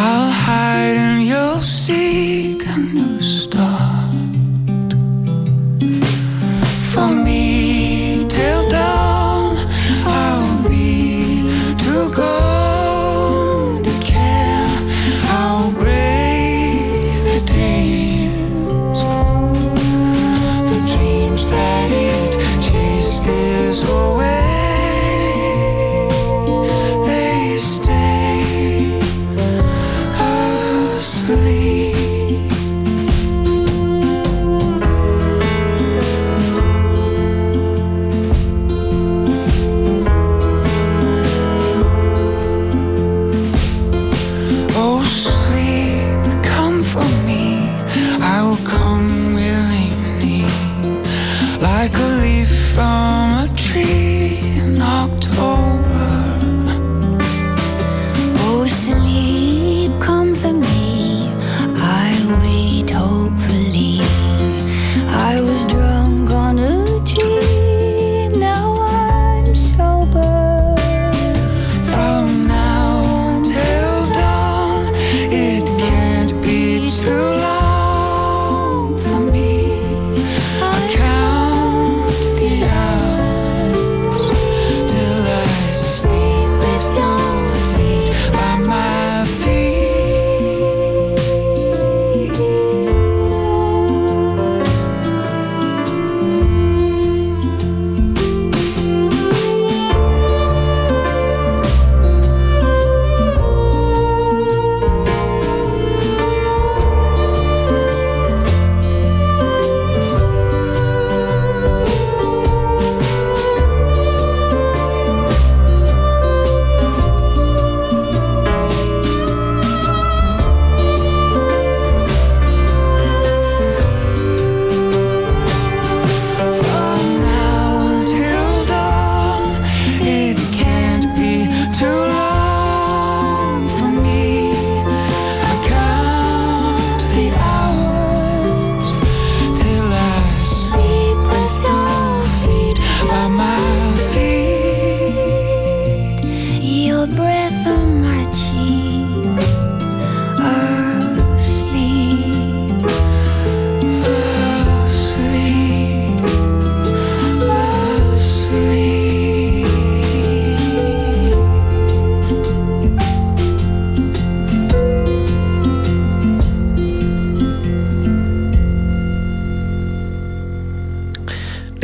I'll 0.03 0.31
hide 0.45 0.97
and 1.07 1.21
you'll 1.29 1.65
seek 1.83 2.65
a 2.65 2.77
new 2.77 3.21
start. 3.21 4.15
For 6.93 7.09
me 7.25 8.25
till 8.29 8.63
dawn, 8.69 9.18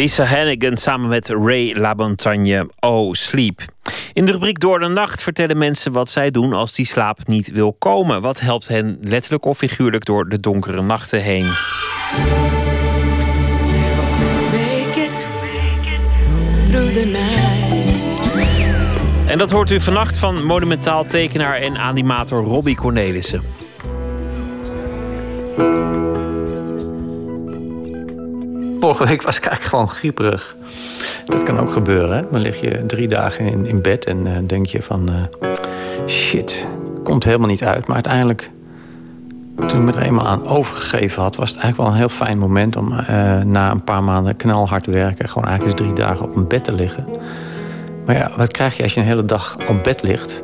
Lisa 0.06 0.26
Hannigan 0.26 0.78
samen 0.78 1.10
met 1.10 1.30
Ray 1.30 1.74
LaMontagne, 1.74 2.70
Oh 2.80 3.14
Sleep. 3.14 3.62
In 4.14 4.26
de 4.26 4.32
rubriek 4.32 4.60
Door 4.60 4.80
de 4.80 4.88
Nacht 4.88 5.24
vertellen 5.24 5.58
mensen 5.58 5.92
wat 5.92 6.10
zij 6.10 6.32
doen 6.32 6.54
als 6.54 6.74
die 6.74 6.86
slaap 6.86 7.28
niet 7.28 7.52
wil 7.52 7.74
komen. 7.74 8.22
Wat 8.22 8.40
helpt 8.40 8.68
hen 8.68 8.98
letterlijk 9.02 9.46
of 9.46 9.58
figuurlijk 9.58 10.06
door 10.06 10.30
de 10.30 10.40
donkere 10.40 10.82
nachten 10.82 11.22
heen? 11.22 11.46
En 19.28 19.38
dat 19.38 19.52
hoort 19.52 19.72
u 19.72 19.82
vannacht 19.82 20.18
van 20.18 20.44
monumentaal 20.44 21.06
tekenaar 21.06 21.56
en 21.56 21.78
animator 21.78 22.44
Robbie 22.44 22.76
Cornelissen. 22.76 23.55
Vorige 28.96 29.14
week 29.14 29.22
was 29.22 29.38
ik 29.38 29.46
eigenlijk 29.46 29.76
gewoon 29.76 29.90
grieperig. 29.90 30.56
Dat 31.26 31.44
kan 31.44 31.60
ook 31.60 31.72
gebeuren. 31.72 32.18
Hè? 32.18 32.24
Dan 32.32 32.42
lig 32.42 32.62
je 32.62 32.86
drie 32.86 33.08
dagen 33.08 33.46
in, 33.46 33.66
in 33.66 33.82
bed 33.82 34.06
en 34.06 34.26
uh, 34.26 34.32
denk 34.48 34.66
je 34.66 34.82
van... 34.82 35.10
Uh, 35.12 35.50
shit, 36.08 36.66
komt 37.04 37.24
helemaal 37.24 37.48
niet 37.48 37.64
uit. 37.64 37.86
Maar 37.86 37.96
uiteindelijk, 37.96 38.52
toen 39.56 39.80
ik 39.80 39.86
me 39.86 39.92
er 39.92 40.06
eenmaal 40.06 40.28
aan 40.28 40.48
overgegeven 40.48 41.22
had... 41.22 41.36
was 41.36 41.50
het 41.50 41.60
eigenlijk 41.60 41.90
wel 41.90 42.00
een 42.00 42.08
heel 42.08 42.18
fijn 42.18 42.38
moment 42.38 42.76
om 42.76 42.92
uh, 42.92 43.00
na 43.42 43.72
een 43.72 43.84
paar 43.84 44.04
maanden 44.04 44.36
knalhard 44.36 44.86
werken... 44.86 45.30
gewoon 45.30 45.48
eigenlijk 45.48 45.80
eens 45.80 45.90
drie 45.90 46.06
dagen 46.06 46.26
op 46.26 46.36
een 46.36 46.48
bed 46.48 46.64
te 46.64 46.74
liggen. 46.74 47.06
Maar 48.06 48.16
ja, 48.16 48.32
wat 48.38 48.52
krijg 48.52 48.78
je 48.78 48.84
als 48.84 48.94
je 48.94 49.00
een 49.00 49.06
hele 49.06 49.26
dag 49.26 49.58
op 49.68 49.84
bed 49.84 50.04
ligt? 50.04 50.44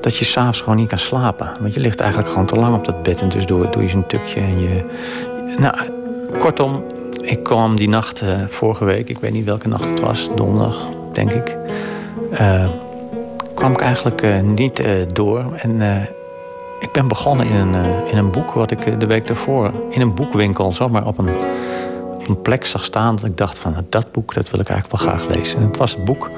Dat 0.00 0.16
je 0.16 0.24
s'avonds 0.24 0.60
gewoon 0.60 0.76
niet 0.76 0.88
kan 0.88 0.98
slapen. 0.98 1.50
Want 1.60 1.74
je 1.74 1.80
ligt 1.80 2.00
eigenlijk 2.00 2.30
gewoon 2.30 2.46
te 2.46 2.54
lang 2.54 2.76
op 2.76 2.84
dat 2.84 3.02
bed. 3.02 3.20
En 3.20 3.28
dus 3.28 3.46
doe, 3.46 3.68
doe 3.70 3.82
je 3.82 3.88
zo'n 3.88 4.06
tukje 4.06 4.40
en 4.40 4.60
je... 4.60 4.84
Nou, 5.58 5.76
kortom, 6.38 6.84
ik 7.24 7.42
kwam 7.42 7.76
die 7.76 7.88
nacht 7.88 8.22
uh, 8.22 8.28
vorige 8.48 8.84
week, 8.84 9.08
ik 9.08 9.18
weet 9.18 9.32
niet 9.32 9.44
welke 9.44 9.68
nacht 9.68 9.84
het 9.84 10.00
was, 10.00 10.30
donderdag, 10.34 10.90
denk 11.12 11.30
ik. 11.30 11.56
Uh, 12.32 12.68
kwam 13.54 13.72
ik 13.72 13.80
eigenlijk 13.80 14.22
uh, 14.22 14.40
niet 14.40 14.82
door. 15.12 15.52
En 15.52 15.80
ik 16.80 16.92
ben 16.92 17.08
begonnen 17.08 17.46
in 17.46 17.54
een, 17.54 18.06
in 18.10 18.16
een 18.16 18.30
boek 18.30 18.50
wat 18.50 18.70
ik 18.70 19.00
de 19.00 19.06
week 19.06 19.26
daarvoor 19.26 19.72
in 19.90 20.00
een 20.00 20.14
boekwinkel 20.14 20.72
zomaar 20.72 21.06
op 21.06 21.18
een, 21.18 21.28
op 22.14 22.28
een 22.28 22.42
plek 22.42 22.66
zag 22.66 22.84
staan. 22.84 23.16
Dat 23.16 23.24
ik 23.24 23.36
dacht 23.36 23.58
van 23.58 23.86
dat 23.88 24.12
boek, 24.12 24.34
dat 24.34 24.50
wil 24.50 24.60
ik 24.60 24.68
eigenlijk 24.68 25.02
wel 25.02 25.10
graag 25.10 25.36
lezen. 25.36 25.58
En 25.60 25.66
het 25.66 25.76
was 25.76 25.94
het 25.94 26.04
boek, 26.04 26.30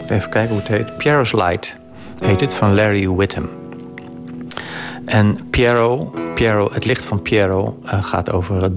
moet 0.00 0.10
even 0.10 0.30
kijken 0.30 0.50
hoe 0.50 0.58
het 0.58 0.68
heet. 0.68 0.96
Piero's 0.96 1.32
Light 1.32 1.76
heet 2.18 2.40
het, 2.40 2.54
van 2.54 2.74
Larry 2.74 3.08
Whittam. 3.08 3.48
En 5.04 5.38
Piero, 5.50 6.14
Piero 6.34 6.68
het 6.72 6.84
licht 6.84 7.04
van 7.04 7.22
Piero 7.22 7.78
gaat 7.82 8.32
over 8.32 8.70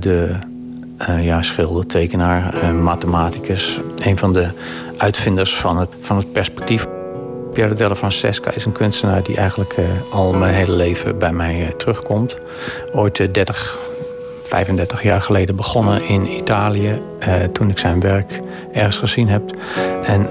de 0.00 0.36
uh, 1.08 1.24
ja, 1.24 1.42
schilder, 1.42 1.86
tekenaar, 1.86 2.54
uh, 2.54 2.72
mathematicus. 2.72 3.80
Een 3.98 4.18
van 4.18 4.32
de 4.32 4.48
uitvinders 4.96 5.56
van 5.56 5.78
het, 5.78 5.88
van 6.00 6.16
het 6.16 6.32
perspectief. 6.32 6.86
Piero 7.52 7.74
della 7.74 7.94
Francesca 7.94 8.50
is 8.50 8.64
een 8.64 8.72
kunstenaar 8.72 9.22
die 9.22 9.36
eigenlijk 9.36 9.76
uh, 9.78 9.84
al 10.10 10.32
mijn 10.32 10.54
hele 10.54 10.72
leven 10.72 11.18
bij 11.18 11.32
mij 11.32 11.74
terugkomt. 11.76 12.38
Ooit 12.92 13.34
30, 13.34 13.78
35 14.42 15.02
jaar 15.02 15.22
geleden 15.22 15.56
begonnen 15.56 16.02
in 16.02 16.26
Italië. 16.28 17.00
toen 17.52 17.70
ik 17.70 17.78
zijn 17.78 18.00
werk 18.00 18.40
ergens 18.72 18.96
gezien 18.96 19.28
heb. 19.28 19.42
En 20.04 20.26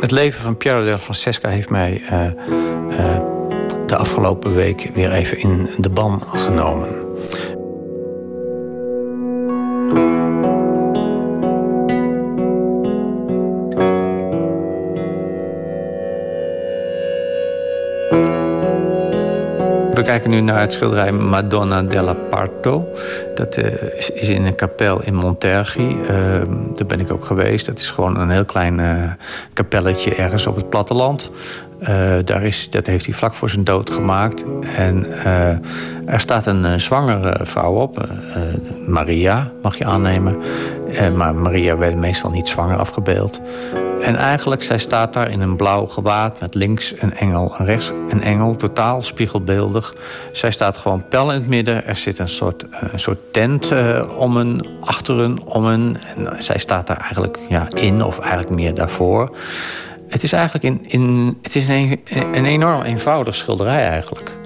het 0.00 0.10
leven 0.10 0.40
van 0.42 0.56
Piero 0.56 0.84
della 0.84 0.98
Francesca 0.98 1.48
heeft 1.48 1.70
mij 1.70 2.02
de 3.86 3.96
afgelopen 3.96 4.54
week 4.54 4.90
weer 4.94 5.12
even 5.12 5.38
in 5.38 5.68
de 5.78 5.90
ban 5.90 6.22
genomen. 6.32 6.99
Kijken 20.10 20.30
nu 20.30 20.40
naar 20.40 20.60
het 20.60 20.72
schilderij 20.72 21.12
Madonna 21.12 21.82
della 21.82 22.14
Parto. 22.14 22.88
Dat 23.34 23.56
uh, 23.56 23.64
is, 24.14 24.28
in 24.28 24.44
een 24.44 24.54
kapel 24.54 25.02
in 25.02 25.14
Montergi. 25.14 25.96
Uh, 26.02 26.08
daar 26.74 26.86
ben 26.86 27.00
ik 27.00 27.12
ook 27.12 27.24
geweest. 27.24 27.66
Dat 27.66 27.78
is 27.78 27.90
gewoon 27.90 28.16
een 28.16 28.30
heel 28.30 28.44
klein 28.44 28.78
uh, 28.78 29.12
kapelletje 29.52 30.14
ergens 30.14 30.46
op 30.46 30.56
het 30.56 30.68
platteland. 30.68 31.30
Daar 32.24 32.42
is, 32.42 32.70
dat 32.70 32.86
heeft 32.86 33.04
hij 33.04 33.14
vlak 33.14 33.34
voor 33.34 33.50
zijn 33.50 33.64
dood 33.64 33.90
gemaakt. 33.90 34.44
En 34.76 35.06
er 36.06 36.20
staat 36.20 36.46
een 36.46 36.80
zwangere 36.80 37.46
vrouw 37.46 37.72
op. 37.72 38.08
Maria, 38.86 39.50
mag 39.62 39.78
je 39.78 39.84
aannemen. 39.84 40.36
maar 41.16 41.34
Maria 41.34 41.76
werd 41.76 41.96
meestal 41.96 42.30
niet 42.30 42.48
zwanger 42.48 42.78
afgebeeld. 42.78 43.40
En 44.00 44.16
eigenlijk, 44.16 44.62
zij 44.62 44.78
staat 44.78 45.12
daar 45.12 45.30
in 45.30 45.40
een 45.40 45.56
blauw 45.56 45.86
gewaad 45.86 46.40
met 46.40 46.54
links 46.54 46.94
een 46.98 47.14
engel 47.14 47.54
en 47.58 47.64
rechts 47.64 47.92
een 48.08 48.22
engel, 48.22 48.56
totaal 48.56 49.02
spiegelbeeldig. 49.02 49.94
Zij 50.32 50.50
staat 50.50 50.76
gewoon 50.78 51.08
pijl 51.08 51.32
in 51.32 51.40
het 51.40 51.48
midden. 51.48 51.86
Er 51.86 51.96
zit 51.96 52.18
een 52.18 52.28
soort, 52.28 52.64
een 52.70 53.00
soort 53.00 53.18
tent 53.32 53.72
om 54.16 54.36
een, 54.36 54.64
achter 54.80 55.18
een, 55.18 55.42
om 55.44 55.64
een. 55.64 55.96
En 56.16 56.42
zij 56.42 56.58
staat 56.58 56.86
daar 56.86 56.96
eigenlijk 56.96 57.38
ja, 57.48 57.66
in, 57.74 58.04
of 58.04 58.18
eigenlijk 58.18 58.50
meer 58.50 58.74
daarvoor. 58.74 59.36
Het 60.10 60.22
is 60.22 60.32
eigenlijk 60.32 60.64
in, 60.64 60.84
in, 60.86 61.36
het 61.42 61.56
is 61.56 61.68
een, 61.68 62.00
een 62.08 62.44
enorm 62.44 62.82
eenvoudig 62.82 63.34
schilderij 63.34 63.82
eigenlijk. 63.82 64.36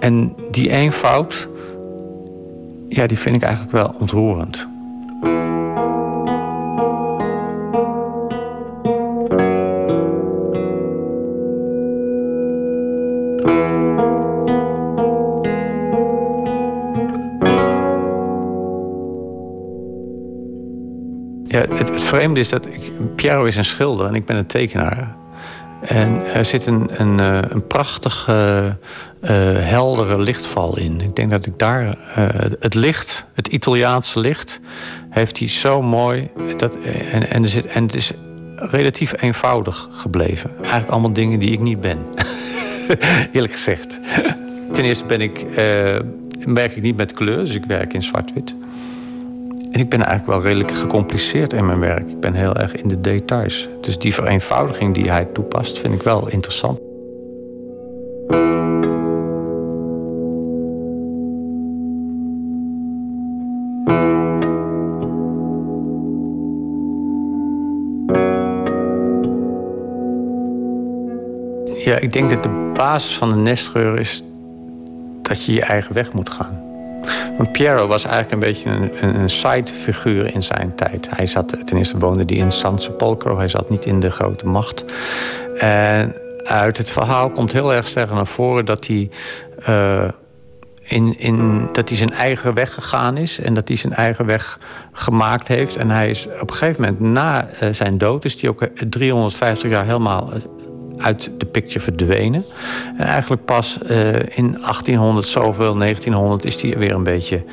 En 0.00 0.34
die 0.50 0.70
eenvoud, 0.70 1.48
ja, 2.88 3.06
die 3.06 3.18
vind 3.18 3.36
ik 3.36 3.42
eigenlijk 3.42 3.72
wel 3.72 3.94
ontroerend. 3.98 4.68
Ja, 21.56 21.62
het, 21.68 21.88
het, 21.88 22.02
vreemde 22.02 22.40
is 22.40 22.48
dat 22.48 22.66
ik, 22.66 22.92
Piero 23.14 23.44
is 23.44 23.56
een 23.56 23.64
schilder 23.64 24.06
en 24.06 24.14
ik 24.14 24.24
ben 24.24 24.36
een 24.36 24.46
tekenaar. 24.46 25.14
En 25.80 26.26
er 26.34 26.44
zit 26.44 26.66
een, 26.66 27.00
een, 27.00 27.20
eh, 27.20 27.50
een 27.50 27.66
prachtige, 27.66 28.76
uh, 29.22 29.30
heldere 29.58 30.18
lichtval 30.18 30.78
in. 30.78 31.00
Ik 31.00 31.16
denk 31.16 31.30
dat 31.30 31.46
ik 31.46 31.58
daar 31.58 31.98
het 32.60 32.74
licht, 32.74 33.26
het 33.34 33.46
Italiaanse 33.46 34.20
licht, 34.20 34.60
heeft 35.10 35.38
hij 35.38 35.48
zo 35.48 35.82
mooi. 35.82 36.30
Dat, 36.56 36.76
en, 37.12 37.28
en, 37.28 37.42
er 37.42 37.48
zit, 37.48 37.66
en 37.66 37.82
het 37.82 37.94
is 37.94 38.12
relatief 38.56 39.22
eenvoudig 39.22 39.88
gebleven. 39.90 40.50
Eigenlijk 40.56 40.90
allemaal 40.90 41.12
dingen 41.12 41.38
die 41.38 41.50
ik 41.50 41.60
niet 41.60 41.80
ben. 41.80 41.98
Eerlijk 43.32 43.52
gezegd. 43.52 43.98
Ten 44.72 44.84
eerste 44.84 45.04
ben 45.04 45.20
ik, 45.20 45.46
werk 46.46 46.76
ik 46.76 46.82
niet 46.82 46.96
met 46.96 47.12
kleur, 47.12 47.38
dus 47.38 47.54
ik 47.54 47.64
werk 47.64 47.92
in 47.92 48.02
zwart-wit. 48.02 48.54
En 49.76 49.82
ik 49.82 49.88
ben 49.88 50.02
eigenlijk 50.02 50.38
wel 50.38 50.42
redelijk 50.42 50.72
gecompliceerd 50.72 51.52
in 51.52 51.66
mijn 51.66 51.80
werk. 51.80 52.08
Ik 52.08 52.20
ben 52.20 52.34
heel 52.34 52.56
erg 52.56 52.76
in 52.76 52.88
de 52.88 53.00
details. 53.00 53.68
Dus 53.80 53.98
die 53.98 54.14
vereenvoudiging 54.14 54.94
die 54.94 55.10
hij 55.10 55.24
toepast, 55.24 55.78
vind 55.78 55.94
ik 55.94 56.02
wel 56.02 56.28
interessant. 56.28 56.78
Ja, 71.84 71.98
ik 71.98 72.12
denk 72.12 72.30
dat 72.30 72.42
de 72.42 72.70
basis 72.74 73.16
van 73.16 73.30
de 73.30 73.36
nestgeur 73.36 73.98
is 73.98 74.22
dat 75.22 75.44
je 75.44 75.54
je 75.54 75.62
eigen 75.62 75.94
weg 75.94 76.12
moet 76.12 76.30
gaan. 76.30 76.65
Want 77.36 77.52
Piero 77.52 77.86
was 77.86 78.04
eigenlijk 78.04 78.32
een 78.32 78.48
beetje 78.48 78.70
een, 78.70 79.20
een 79.20 79.30
sidefiguur 79.30 80.34
in 80.34 80.42
zijn 80.42 80.74
tijd. 80.74 81.08
Hij 81.10 81.26
zat, 81.26 81.66
ten 81.66 81.76
eerste 81.76 81.98
woonde 81.98 82.22
hij 82.26 82.36
in 82.36 82.52
San 82.52 82.78
Sepolcro. 82.78 83.36
Hij 83.38 83.48
zat 83.48 83.70
niet 83.70 83.84
in 83.84 84.00
de 84.00 84.10
grote 84.10 84.46
macht. 84.46 84.84
En 85.58 86.14
uit 86.44 86.76
het 86.76 86.90
verhaal 86.90 87.30
komt 87.30 87.52
heel 87.52 87.74
erg 87.74 87.86
sterk 87.86 88.10
naar 88.10 88.26
voren 88.26 88.64
dat 88.64 88.86
hij... 88.86 89.10
Uh, 89.68 90.08
in, 90.88 91.18
in, 91.18 91.68
dat 91.72 91.88
hij 91.88 91.98
zijn 91.98 92.12
eigen 92.12 92.54
weg 92.54 92.74
gegaan 92.74 93.16
is 93.16 93.38
en 93.40 93.54
dat 93.54 93.68
hij 93.68 93.76
zijn 93.76 93.92
eigen 93.92 94.26
weg 94.26 94.58
gemaakt 94.92 95.48
heeft. 95.48 95.76
En 95.76 95.90
hij 95.90 96.10
is 96.10 96.26
op 96.40 96.50
een 96.50 96.56
gegeven 96.56 96.82
moment 96.82 97.00
na 97.00 97.48
uh, 97.62 97.68
zijn 97.72 97.98
dood, 97.98 98.24
is 98.24 98.40
hij 98.40 98.50
ook 98.50 98.68
350 98.88 99.70
jaar 99.70 99.84
helemaal 99.84 100.30
uit 100.98 101.30
de 101.38 101.46
picture 101.46 101.80
verdwenen. 101.80 102.44
En 102.96 103.06
eigenlijk 103.06 103.44
pas 103.44 103.78
uh, 103.90 104.14
in 104.14 104.52
1800 104.52 105.26
zoveel, 105.26 105.74
1900 105.78 106.44
is 106.44 106.62
hij 106.62 106.78
weer 106.78 106.94
een 106.94 107.02
beetje 107.02 107.44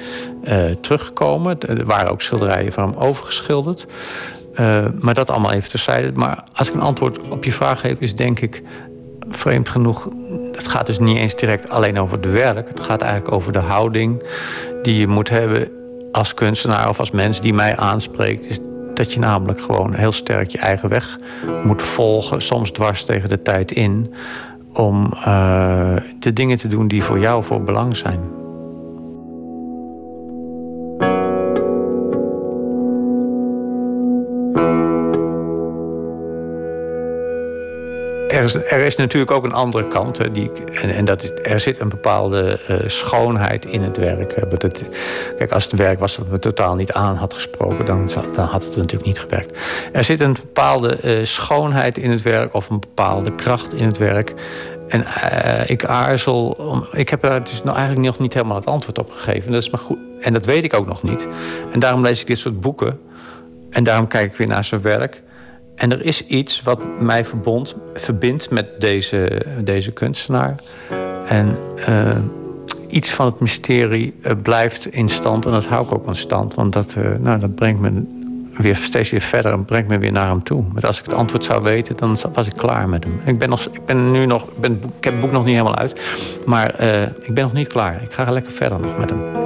uh, 0.44 0.66
teruggekomen. 0.82 1.60
Er 1.60 1.86
waren 1.86 2.12
ook 2.12 2.22
schilderijen 2.22 2.72
van 2.72 2.90
hem 2.90 3.00
overgeschilderd. 3.00 3.88
Uh, 4.60 4.86
maar 5.00 5.14
dat 5.14 5.30
allemaal 5.30 5.52
even 5.52 5.70
terzijde. 5.70 6.12
Maar 6.12 6.44
als 6.54 6.68
ik 6.68 6.74
een 6.74 6.82
antwoord 6.82 7.30
op 7.30 7.44
je 7.44 7.52
vraag 7.52 7.80
geef, 7.80 8.00
is 8.00 8.16
denk 8.16 8.40
ik 8.40 8.62
vreemd 9.30 9.70
genoeg. 9.70 10.10
Het 10.52 10.68
gaat 10.68 10.86
dus 10.86 11.00
niet 11.00 11.18
eens 11.18 11.36
direct 11.36 11.70
alleen 11.70 12.00
over 12.00 12.18
het 12.18 12.32
werk. 12.32 12.68
Het 12.68 12.80
gaat 12.80 13.02
eigenlijk 13.02 13.34
over 13.34 13.52
de 13.52 13.60
houding 13.60 14.24
die 14.82 15.00
je 15.00 15.08
moet 15.08 15.30
hebben 15.30 15.72
als 16.12 16.34
kunstenaar 16.34 16.90
of 16.90 17.00
als 17.00 17.12
mens 17.12 17.42
die 17.42 17.54
mij 17.54 17.78
aanspreekt. 17.78 18.62
Dat 18.94 19.14
je 19.14 19.20
namelijk 19.20 19.62
gewoon 19.62 19.94
heel 19.94 20.12
sterk 20.12 20.50
je 20.50 20.58
eigen 20.58 20.90
weg 20.90 21.18
moet 21.64 21.82
volgen, 21.82 22.42
soms 22.42 22.72
dwars 22.72 23.04
tegen 23.04 23.30
de 23.30 23.42
tijd 23.42 23.72
in, 23.72 24.14
om 24.74 25.06
uh, 25.14 25.96
de 26.20 26.34
dingen 26.34 26.58
te 26.58 26.68
doen 26.68 26.88
die 26.88 27.04
voor 27.04 27.20
jou 27.20 27.44
voor 27.44 27.64
belang 27.64 27.96
zijn. 27.96 28.43
Er, 38.52 38.80
is, 38.80 38.96
natuurlijk 38.96 39.32
ook 39.32 39.44
een 39.44 39.54
andere 39.54 39.88
kant. 39.88 40.34
die, 40.34 40.52
en, 40.82 41.06
dat, 41.06 41.32
er 41.42 41.60
zit 41.60 41.80
een 41.80 41.90
bepaalde 41.90 42.60
uh, 42.70 42.78
schoonheid 42.86 43.66
in 43.66 43.82
het 43.82 43.98
werk. 43.98 44.36
Het, 44.36 44.84
kijk, 45.38 45.52
als 45.52 45.64
het 45.64 45.74
werk 45.74 46.00
was 46.00 46.18
dat 46.18 46.28
me 46.28 46.40
totaal 46.40 46.76
niet 46.76 46.92
aan 46.92 47.16
had 47.16 47.34
gesproken, 47.34 47.86
dan, 47.86 48.10
dan 48.34 48.46
had 48.46 48.64
het 48.64 48.76
natuurlijk 48.76 49.06
niet 49.06 49.20
gewerkt. 49.20 49.58
Er 49.92 50.04
zit 50.04 50.20
een 50.20 50.34
bepaalde 50.34 50.98
uh, 51.04 51.26
schoonheid 51.26 51.98
in 51.98 52.12
het 52.12 52.22
werk 52.22 52.54
of 52.54 52.70
een 52.70 52.80
bepaalde 52.80 53.36
kracht 53.36 53.74
in 53.74 53.86
het 53.86 53.98
werk. 53.98 54.34
En 54.88 55.02
uh, 55.02 55.70
ik 55.70 55.86
aarzel. 55.86 56.50
Om, 56.50 56.86
ik 56.92 57.10
heb 57.10 57.24
er 57.24 57.44
dus 57.44 57.64
nou 57.64 57.78
eigenlijk 57.78 58.08
nog 58.08 58.20
niet 58.20 58.34
helemaal 58.34 58.56
het 58.56 58.66
antwoord 58.66 59.00
op 59.00 59.10
gegeven. 59.10 59.52
Dat 59.52 59.62
is 59.62 59.70
maar 59.70 59.82
goed. 59.82 59.98
En 60.20 60.34
dat 60.34 60.46
weet 60.46 60.64
ik 60.64 60.74
ook 60.74 60.88
nog 60.88 61.04
niet. 61.04 61.28
En 61.72 61.80
daarom 61.80 62.02
lees 62.02 62.22
ik 62.22 62.28
dit 62.28 62.38
soort 62.38 62.60
boeken. 62.60 63.00
En 63.70 63.84
daarom 63.84 64.08
kijk 64.08 64.32
ik 64.32 64.38
weer 64.38 64.48
naar 64.48 64.64
zijn 64.64 64.82
werk. 64.82 65.24
En 65.76 65.92
er 65.92 66.06
is 66.06 66.26
iets 66.26 66.62
wat 66.62 67.00
mij 67.00 67.26
verbond, 67.26 67.76
verbindt 67.94 68.50
met 68.50 68.82
deze, 68.82 69.46
deze 69.64 69.92
kunstenaar. 69.92 70.56
En 71.28 71.58
uh, 71.90 72.18
iets 72.88 73.10
van 73.10 73.26
het 73.26 73.40
mysterie 73.40 74.16
uh, 74.22 74.32
blijft 74.42 74.86
in 74.86 75.10
stand. 75.10 75.46
En 75.46 75.52
dat 75.52 75.66
hou 75.66 75.86
ik 75.86 75.94
ook 75.94 76.08
in 76.08 76.16
stand. 76.16 76.54
Want 76.54 76.74
dat, 76.74 76.96
uh, 76.98 77.16
nou, 77.20 77.40
dat 77.40 77.56
brengt 77.56 77.82
me 77.82 78.04
weer 78.58 78.76
steeds 78.76 79.10
weer 79.10 79.22
verder 79.22 79.52
en 79.52 79.66
brengt 79.66 79.90
me 79.90 79.98
weer 79.98 80.12
naar 80.12 80.30
hem 80.30 80.44
toe. 80.44 80.64
Maar 80.74 80.88
als 80.88 81.00
ik 81.00 81.06
het 81.06 81.14
antwoord 81.14 81.44
zou 81.44 81.64
weten, 81.64 81.98
dan 81.98 82.18
was 82.34 82.48
ik 82.48 82.54
klaar 82.54 82.90
met 82.90 83.04
hem. 83.04 83.20
Ik 83.26 83.40
ben, 83.40 83.50
nog, 83.50 83.68
ik 83.72 83.86
ben 83.86 84.12
nu 84.12 84.26
nog. 84.26 84.56
Ben, 84.60 84.82
ik 84.98 85.04
heb 85.04 85.14
het 85.14 85.22
boek 85.22 85.32
nog 85.32 85.46
niet 85.46 85.54
helemaal 85.54 85.76
uit. 85.76 86.02
Maar 86.46 86.84
ik 87.22 87.34
ben 87.34 87.44
nog 87.44 87.54
niet 87.54 87.68
klaar. 87.68 88.02
Ik 88.02 88.14
ga 88.14 88.32
lekker 88.32 88.52
verder 88.52 88.80
nog 88.80 88.98
met 88.98 89.10
hem. 89.10 89.43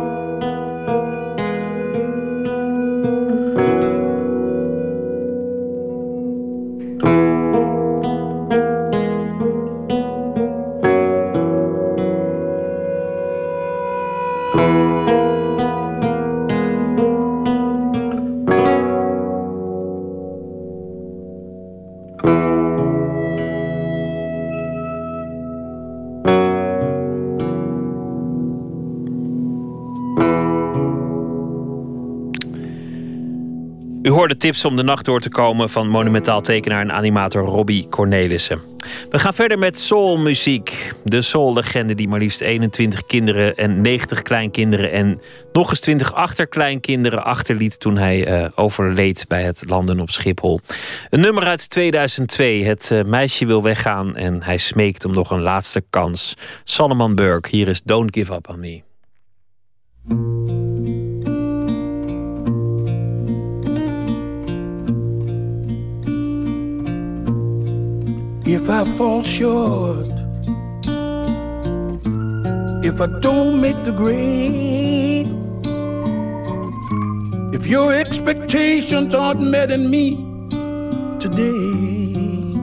Tips 34.37 34.65
om 34.65 34.75
de 34.75 34.83
nacht 34.83 35.05
door 35.05 35.19
te 35.19 35.29
komen 35.29 35.69
van 35.69 35.89
monumentaal 35.89 36.41
tekenaar 36.41 36.81
en 36.81 36.91
animator 36.91 37.43
Robbie 37.43 37.87
Cornelissen. 37.89 38.61
We 39.09 39.19
gaan 39.19 39.33
verder 39.33 39.59
met 39.59 39.79
soulmuziek. 39.79 40.93
De 41.03 41.21
soul-legende 41.21 41.95
die 41.95 42.07
maar 42.07 42.19
liefst 42.19 42.41
21 42.41 43.05
kinderen 43.05 43.55
en 43.55 43.81
90 43.81 44.21
kleinkinderen 44.21 44.91
en 44.91 45.21
nog 45.51 45.69
eens 45.69 45.79
20 45.79 46.13
achterkleinkinderen 46.13 47.23
achterliet 47.23 47.79
toen 47.79 47.97
hij 47.97 48.41
uh, 48.41 48.47
overleed 48.55 49.25
bij 49.27 49.43
het 49.43 49.63
landen 49.67 49.99
op 49.99 50.09
Schiphol. 50.09 50.59
Een 51.09 51.19
nummer 51.19 51.43
uit 51.43 51.69
2002. 51.69 52.65
Het 52.65 52.89
uh, 52.93 53.03
meisje 53.03 53.45
wil 53.45 53.63
weggaan 53.63 54.15
en 54.15 54.43
hij 54.43 54.57
smeekt 54.57 55.05
om 55.05 55.11
nog 55.11 55.31
een 55.31 55.41
laatste 55.41 55.83
kans. 55.89 56.33
Solomon 56.63 57.15
Burke, 57.15 57.49
hier 57.49 57.67
is 57.67 57.81
Don't 57.81 58.15
Give 58.15 58.33
Up 58.33 58.49
on 58.49 58.59
Me. 58.59 58.85
If 68.49 68.69
I 68.69 68.85
fall 68.95 69.21
short, 69.23 70.07
if 72.85 73.01
I 73.01 73.07
don't 73.19 73.59
make 73.59 73.83
the 73.83 73.91
grade, 73.91 75.27
if 77.53 77.67
your 77.67 77.93
expectations 77.93 79.13
aren't 79.13 79.41
met 79.41 79.69
in 79.69 79.89
me 79.89 80.15
today, 81.19 82.53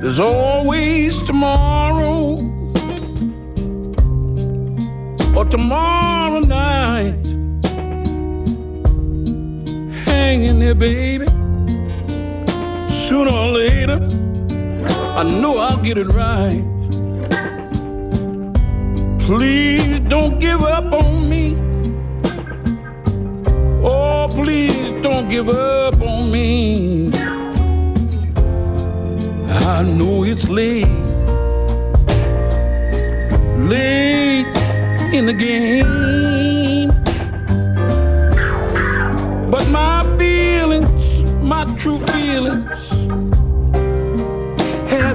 there's 0.00 0.20
always 0.20 1.20
tomorrow. 1.22 2.36
Or 5.36 5.44
tomorrow 5.44 6.40
night. 6.40 7.26
Hanging 10.06 10.58
there, 10.58 10.74
baby 10.74 11.35
sooner 13.06 13.30
or 13.30 13.52
later, 13.52 14.00
I 15.16 15.22
know 15.22 15.58
I'll 15.58 15.80
get 15.80 15.96
it 15.96 16.08
right. 16.12 16.64
Please 19.20 20.00
don't 20.00 20.40
give 20.40 20.60
up 20.64 20.92
on 20.92 21.28
me. 21.30 21.56
Oh, 23.84 24.26
please 24.28 24.90
don't 25.02 25.28
give 25.28 25.48
up 25.48 26.00
on 26.00 26.32
me. 26.32 27.12
I 29.76 29.82
know 29.82 30.24
it's 30.24 30.48
late, 30.48 30.88
late 33.70 34.46
in 35.14 35.26
the 35.26 35.36
game. 35.38 36.88
But 39.48 39.64
my 39.68 40.02
feelings, 40.18 41.22
my 41.40 41.64
true 41.76 41.98
feelings, 42.08 42.95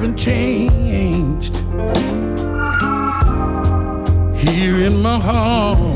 haven't 0.01 0.17
changed. 0.17 1.57
Here 4.35 4.77
in 4.87 4.99
my 4.99 5.19
heart, 5.19 5.90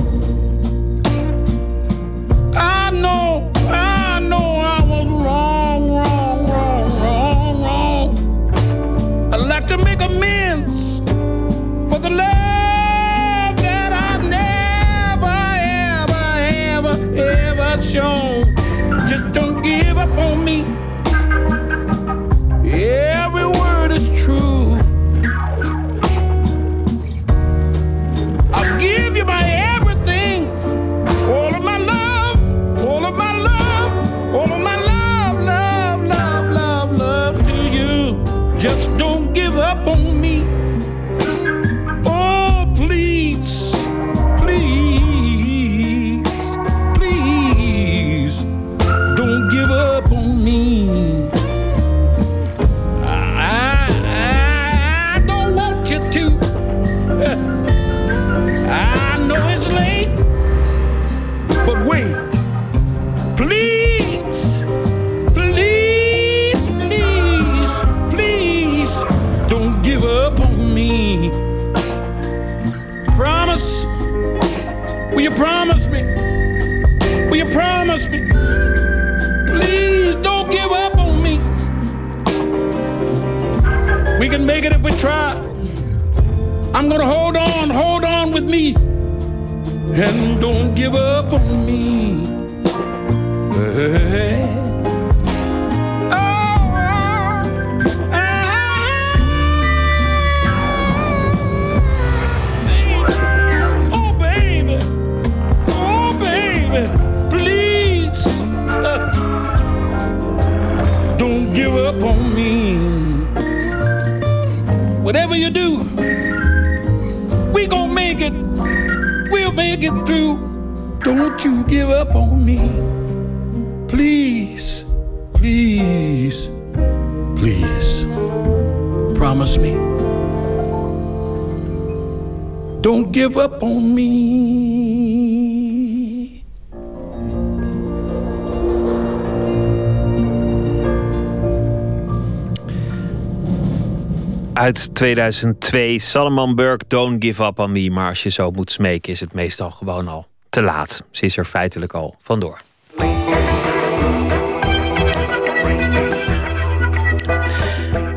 Uit 144.66 144.96
2002, 144.96 146.00
Salomon 146.00 146.56
Burke, 146.56 146.86
Don't 146.88 147.24
Give 147.24 147.44
Up 147.44 147.60
On 147.60 147.72
Me. 147.72 147.90
Maar 147.90 148.10
als 148.10 148.24
je 148.24 148.30
zo 148.30 148.52
moet 148.52 148.72
smeken, 148.72 149.12
is 149.12 149.20
het 149.20 149.34
meestal 149.34 149.72
gewoon 149.72 150.08
al 150.08 150.28
te 150.50 150.62
laat. 150.62 151.04
Ze 151.12 151.26
is 151.26 151.38
er 151.38 151.46
feitelijk 151.46 151.94
al 151.94 152.16
vandoor. 152.22 152.62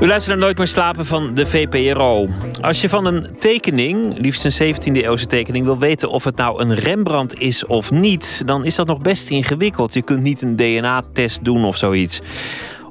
U 0.01 0.07
luistert 0.07 0.27
naar 0.27 0.45
Nooit 0.47 0.59
meer 0.59 0.67
slapen 0.67 1.07
van 1.07 1.35
de 1.35 1.47
VPRO. 1.47 2.29
Als 2.61 2.81
je 2.81 2.89
van 2.89 3.05
een 3.05 3.37
tekening, 3.39 4.21
liefst 4.21 4.45
een 4.45 4.75
17e 4.75 4.93
eeuwse 4.93 5.27
tekening, 5.27 5.65
wil 5.65 5.79
weten 5.79 6.11
of 6.11 6.25
het 6.25 6.37
nou 6.37 6.63
een 6.63 6.75
Rembrandt 6.75 7.41
is 7.41 7.67
of 7.67 7.91
niet, 7.91 8.43
dan 8.47 8.65
is 8.65 8.75
dat 8.75 8.87
nog 8.87 9.01
best 9.01 9.31
ingewikkeld. 9.31 9.95
Je 9.95 10.03
kunt 10.03 10.23
niet 10.23 10.43
een 10.43 10.57
DNA-test 10.57 11.45
doen 11.45 11.65
of 11.65 11.77
zoiets. 11.77 12.21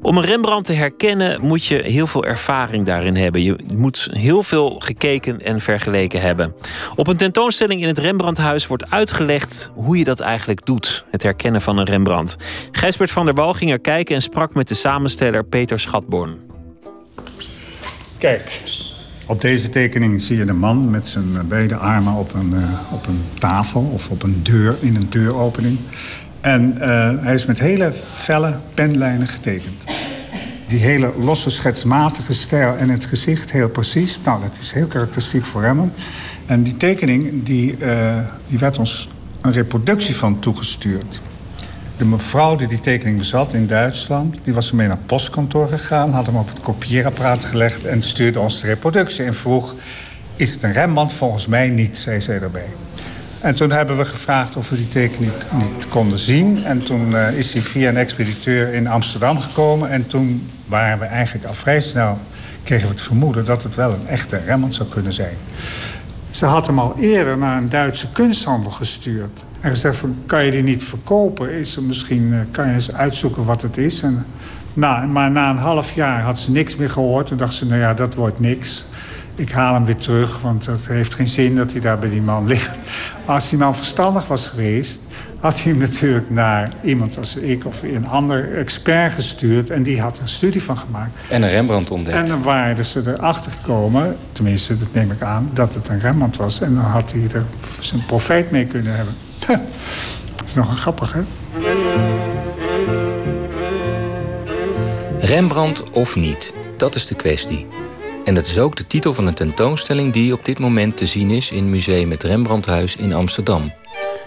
Om 0.07 0.17
een 0.17 0.23
Rembrandt 0.23 0.67
te 0.67 0.73
herkennen 0.73 1.41
moet 1.41 1.65
je 1.65 1.75
heel 1.75 2.07
veel 2.07 2.25
ervaring 2.25 2.85
daarin 2.85 3.15
hebben. 3.15 3.43
Je 3.43 3.55
moet 3.75 4.07
heel 4.11 4.43
veel 4.43 4.75
gekeken 4.79 5.41
en 5.41 5.61
vergeleken 5.61 6.21
hebben. 6.21 6.53
Op 6.95 7.07
een 7.07 7.17
tentoonstelling 7.17 7.81
in 7.81 7.87
het 7.87 7.97
Rembrandthuis 7.97 8.67
wordt 8.67 8.91
uitgelegd 8.91 9.71
hoe 9.73 9.97
je 9.97 10.03
dat 10.03 10.19
eigenlijk 10.19 10.65
doet. 10.65 11.05
Het 11.11 11.23
herkennen 11.23 11.61
van 11.61 11.77
een 11.77 11.85
Rembrandt. 11.85 12.35
Gijsbert 12.71 13.11
van 13.11 13.25
der 13.25 13.33
Wal 13.33 13.53
ging 13.53 13.71
er 13.71 13.79
kijken 13.79 14.15
en 14.15 14.21
sprak 14.21 14.53
met 14.53 14.67
de 14.67 14.73
samensteller 14.73 15.45
Peter 15.45 15.79
Schatborn. 15.79 16.37
Kijk, 18.17 18.61
op 19.25 19.41
deze 19.41 19.69
tekening 19.69 20.21
zie 20.21 20.37
je 20.37 20.45
de 20.45 20.53
man 20.53 20.89
met 20.89 21.07
zijn 21.07 21.47
beide 21.47 21.75
armen 21.75 22.13
op 22.13 22.33
een, 22.33 22.53
eh, 22.53 22.93
op 22.93 23.07
een 23.07 23.23
tafel 23.37 23.89
of 23.93 24.09
op 24.09 24.23
een 24.23 24.39
deur, 24.43 24.75
in 24.79 24.95
een 24.95 25.09
deuropening. 25.09 25.79
En 26.41 26.77
eh, 26.77 27.23
hij 27.23 27.33
is 27.33 27.45
met 27.45 27.59
hele 27.59 27.93
felle 28.11 28.59
penlijnen 28.73 29.27
getekend. 29.27 29.96
Die 30.67 30.79
hele 30.79 31.13
losse 31.17 31.49
schetsmatige 31.49 32.33
stijl 32.33 32.75
en 32.75 32.89
het 32.89 33.05
gezicht 33.05 33.51
heel 33.51 33.69
precies. 33.69 34.19
Nou, 34.23 34.41
dat 34.41 34.57
is 34.59 34.71
heel 34.71 34.87
karakteristiek 34.87 35.45
voor 35.45 35.61
Rembrandt. 35.61 36.01
En 36.45 36.61
die 36.61 36.77
tekening, 36.77 37.43
die, 37.43 37.77
eh, 37.77 38.17
die 38.47 38.59
werd 38.59 38.77
ons 38.77 39.09
een 39.41 39.51
reproductie 39.51 40.15
van 40.15 40.39
toegestuurd. 40.39 41.21
De 41.97 42.05
mevrouw 42.05 42.55
die 42.55 42.67
die 42.67 42.79
tekening 42.79 43.17
bezat 43.17 43.53
in 43.53 43.67
Duitsland... 43.67 44.39
die 44.43 44.53
was 44.53 44.69
ermee 44.69 44.87
naar 44.87 44.97
het 44.97 45.05
postkantoor 45.05 45.67
gegaan... 45.67 46.11
had 46.11 46.25
hem 46.25 46.35
op 46.35 46.47
het 46.47 46.59
kopieerapparaat 46.59 47.45
gelegd... 47.45 47.85
en 47.85 48.01
stuurde 48.01 48.39
ons 48.39 48.61
de 48.61 48.67
reproductie 48.67 49.25
en 49.25 49.33
vroeg... 49.33 49.75
is 50.35 50.53
het 50.53 50.63
een 50.63 50.73
Rembrandt? 50.73 51.13
Volgens 51.13 51.47
mij 51.47 51.69
niet, 51.69 51.97
zei 51.97 52.21
zij 52.21 52.41
erbij. 52.41 52.67
En 53.41 53.55
toen 53.55 53.71
hebben 53.71 53.97
we 53.97 54.05
gevraagd 54.05 54.55
of 54.55 54.69
we 54.69 54.75
die 54.75 54.87
tekening 54.87 55.31
niet, 55.53 55.87
konden 55.87 56.19
zien. 56.19 56.63
En 56.63 56.83
toen 56.83 57.11
uh, 57.11 57.31
is 57.31 57.53
hij 57.53 57.61
via 57.61 57.89
een 57.89 57.97
expediteur 57.97 58.73
in 58.73 58.87
Amsterdam 58.87 59.39
gekomen. 59.39 59.89
En 59.89 60.07
toen 60.07 60.49
waren 60.65 60.99
we 60.99 61.05
eigenlijk 61.05 61.45
al 61.45 61.53
vrij 61.53 61.79
snel... 61.79 62.19
kregen 62.63 62.85
we 62.87 62.93
het 62.93 63.01
vermoeden 63.01 63.45
dat 63.45 63.63
het 63.63 63.75
wel 63.75 63.93
een 63.93 64.07
echte 64.07 64.37
Rembrandt 64.45 64.75
zou 64.75 64.89
kunnen 64.89 65.13
zijn. 65.13 65.35
Ze 66.29 66.45
had 66.45 66.67
hem 66.67 66.79
al 66.79 66.95
eerder 66.99 67.37
naar 67.37 67.57
een 67.57 67.69
Duitse 67.69 68.11
kunsthandel 68.11 68.71
gestuurd. 68.71 69.45
En 69.59 69.69
gezegd 69.69 69.95
van, 69.95 70.15
kan 70.25 70.45
je 70.45 70.51
die 70.51 70.63
niet 70.63 70.83
verkopen? 70.83 71.51
Is 71.51 71.75
er 71.75 71.83
misschien, 71.83 72.23
uh, 72.23 72.39
kan 72.51 72.67
je 72.67 72.73
eens 72.73 72.93
uitzoeken 72.93 73.45
wat 73.45 73.61
het 73.61 73.77
is? 73.77 74.01
En, 74.01 74.25
nou, 74.73 75.07
maar 75.07 75.31
na 75.31 75.49
een 75.49 75.57
half 75.57 75.93
jaar 75.93 76.21
had 76.21 76.39
ze 76.39 76.51
niks 76.51 76.75
meer 76.75 76.89
gehoord. 76.89 77.27
Toen 77.27 77.37
dacht 77.37 77.53
ze, 77.53 77.65
nou 77.65 77.79
ja, 77.79 77.93
dat 77.93 78.15
wordt 78.15 78.39
niks. 78.39 78.85
Ik 79.37 79.51
haal 79.51 79.73
hem 79.73 79.85
weer 79.85 79.95
terug, 79.95 80.41
want 80.41 80.65
het 80.65 80.87
heeft 80.87 81.13
geen 81.13 81.27
zin 81.27 81.55
dat 81.55 81.71
hij 81.71 81.81
daar 81.81 81.99
bij 81.99 82.09
die 82.09 82.21
man 82.21 82.47
ligt. 82.53 82.77
Als 83.25 83.49
die 83.49 83.59
man 83.59 83.75
verstandig 83.75 84.27
was 84.27 84.47
geweest... 84.47 84.99
had 85.39 85.61
hij 85.61 85.71
hem 85.71 85.81
natuurlijk 85.81 86.29
naar 86.29 86.73
iemand 86.83 87.17
als 87.17 87.35
ik 87.35 87.65
of 87.65 87.81
een 87.81 88.07
ander 88.07 88.57
expert 88.57 89.13
gestuurd... 89.13 89.69
en 89.69 89.83
die 89.83 90.01
had 90.01 90.19
een 90.19 90.27
studie 90.27 90.63
van 90.63 90.77
gemaakt. 90.77 91.19
En 91.29 91.41
een 91.41 91.49
Rembrandt 91.49 91.91
ontdekt. 91.91 92.17
En 92.17 92.25
dan 92.25 92.41
waren 92.41 92.85
ze 92.85 93.01
erachter 93.05 93.51
gekomen, 93.51 94.17
tenminste, 94.31 94.75
dat 94.75 94.93
neem 94.93 95.11
ik 95.11 95.21
aan... 95.21 95.49
dat 95.53 95.73
het 95.73 95.87
een 95.87 95.99
Rembrandt 95.99 96.37
was. 96.37 96.61
En 96.61 96.75
dan 96.75 96.83
had 96.83 97.11
hij 97.11 97.21
er 97.33 97.45
zijn 97.79 98.05
profijt 98.05 98.51
mee 98.51 98.65
kunnen 98.65 98.95
hebben. 98.95 99.15
dat 100.35 100.45
is 100.45 100.53
nog 100.53 100.69
een 100.69 100.77
grappig, 100.77 101.13
hè? 101.13 101.21
Rembrandt 105.19 105.89
of 105.89 106.15
niet, 106.15 106.53
dat 106.77 106.95
is 106.95 107.05
de 107.05 107.15
kwestie. 107.15 107.76
En 108.27 108.33
dat 108.33 108.45
is 108.45 108.59
ook 108.59 108.75
de 108.75 108.83
titel 108.83 109.13
van 109.13 109.27
een 109.27 109.33
tentoonstelling 109.33 110.13
die 110.13 110.33
op 110.33 110.45
dit 110.45 110.59
moment 110.59 110.97
te 110.97 111.05
zien 111.05 111.29
is 111.29 111.51
in 111.51 111.69
Museum 111.69 112.11
het 112.11 112.23
Rembrandthuis 112.23 112.95
in 112.95 113.13
Amsterdam. 113.13 113.73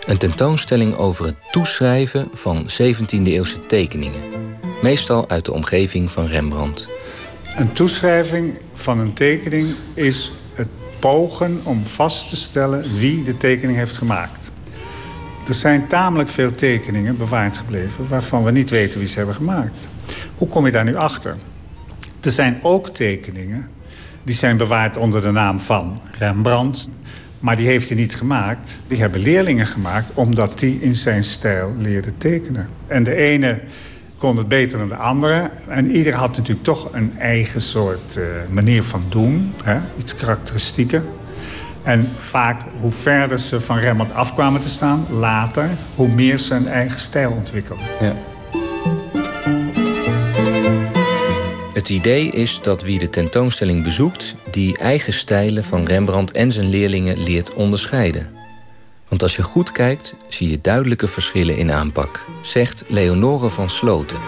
Een 0.06 0.18
tentoonstelling 0.18 0.96
over 0.96 1.24
het 1.24 1.34
toeschrijven 1.50 2.28
van 2.32 2.66
17e-eeuwse 2.82 3.66
tekeningen. 3.66 4.20
Meestal 4.82 5.28
uit 5.28 5.44
de 5.44 5.52
omgeving 5.52 6.12
van 6.12 6.26
Rembrandt. 6.26 6.88
Een 7.56 7.72
toeschrijving 7.72 8.58
van 8.72 8.98
een 8.98 9.12
tekening 9.12 9.66
is 9.94 10.32
het 10.54 10.68
pogen 10.98 11.60
om 11.62 11.86
vast 11.86 12.28
te 12.28 12.36
stellen 12.36 12.96
wie 12.98 13.22
de 13.22 13.36
tekening 13.36 13.78
heeft 13.78 13.98
gemaakt. 13.98 14.50
Er 15.46 15.54
zijn 15.54 15.86
tamelijk 15.86 16.28
veel 16.28 16.52
tekeningen 16.52 17.16
bewaard 17.16 17.58
gebleven 17.58 18.08
waarvan 18.08 18.44
we 18.44 18.50
niet 18.50 18.70
weten 18.70 18.98
wie 18.98 19.08
ze 19.08 19.16
hebben 19.16 19.34
gemaakt. 19.34 19.88
Hoe 20.34 20.48
kom 20.48 20.66
je 20.66 20.72
daar 20.72 20.84
nu 20.84 20.96
achter? 20.96 21.36
Er 22.20 22.30
zijn 22.30 22.58
ook 22.62 22.88
tekeningen 22.88 23.78
die 24.30 24.38
zijn 24.38 24.56
bewaard 24.56 24.96
onder 24.96 25.22
de 25.22 25.30
naam 25.30 25.60
van 25.60 26.00
Rembrandt. 26.18 26.88
Maar 27.38 27.56
die 27.56 27.66
heeft 27.66 27.88
hij 27.88 27.98
niet 27.98 28.14
gemaakt. 28.14 28.80
Die 28.88 28.98
hebben 28.98 29.20
leerlingen 29.20 29.66
gemaakt 29.66 30.06
omdat 30.14 30.58
die 30.58 30.80
in 30.80 30.94
zijn 30.94 31.24
stijl 31.24 31.74
leerden 31.78 32.16
tekenen. 32.18 32.68
En 32.86 33.02
de 33.02 33.14
ene 33.14 33.60
kon 34.18 34.36
het 34.36 34.48
beter 34.48 34.78
dan 34.78 34.88
de 34.88 34.96
andere. 34.96 35.50
En 35.68 35.90
ieder 35.90 36.14
had 36.14 36.36
natuurlijk 36.36 36.64
toch 36.64 36.88
een 36.92 37.18
eigen 37.18 37.60
soort 37.60 38.16
uh, 38.16 38.24
manier 38.50 38.82
van 38.82 39.04
doen. 39.08 39.52
Hè? 39.64 39.78
Iets 39.98 40.14
karakteristieker. 40.14 41.02
En 41.82 42.08
vaak, 42.16 42.62
hoe 42.80 42.92
verder 42.92 43.38
ze 43.38 43.60
van 43.60 43.78
Rembrandt 43.78 44.14
afkwamen 44.14 44.60
te 44.60 44.68
staan, 44.68 45.06
later... 45.10 45.68
hoe 45.94 46.08
meer 46.08 46.38
ze 46.38 46.54
een 46.54 46.68
eigen 46.68 47.00
stijl 47.00 47.30
ontwikkelden. 47.30 47.84
Ja. 48.00 48.14
Het 51.80 51.88
idee 51.88 52.30
is 52.30 52.60
dat 52.62 52.82
wie 52.82 52.98
de 52.98 53.10
tentoonstelling 53.10 53.82
bezoekt... 53.82 54.34
die 54.50 54.78
eigen 54.78 55.12
stijlen 55.12 55.64
van 55.64 55.84
Rembrandt 55.84 56.32
en 56.32 56.52
zijn 56.52 56.68
leerlingen 56.68 57.22
leert 57.22 57.54
onderscheiden. 57.54 58.30
Want 59.08 59.22
als 59.22 59.36
je 59.36 59.42
goed 59.42 59.72
kijkt, 59.72 60.14
zie 60.28 60.50
je 60.50 60.58
duidelijke 60.60 61.08
verschillen 61.08 61.56
in 61.56 61.72
aanpak... 61.72 62.24
zegt 62.40 62.84
Leonore 62.88 63.50
van 63.50 63.70
Sloten. 63.70 64.18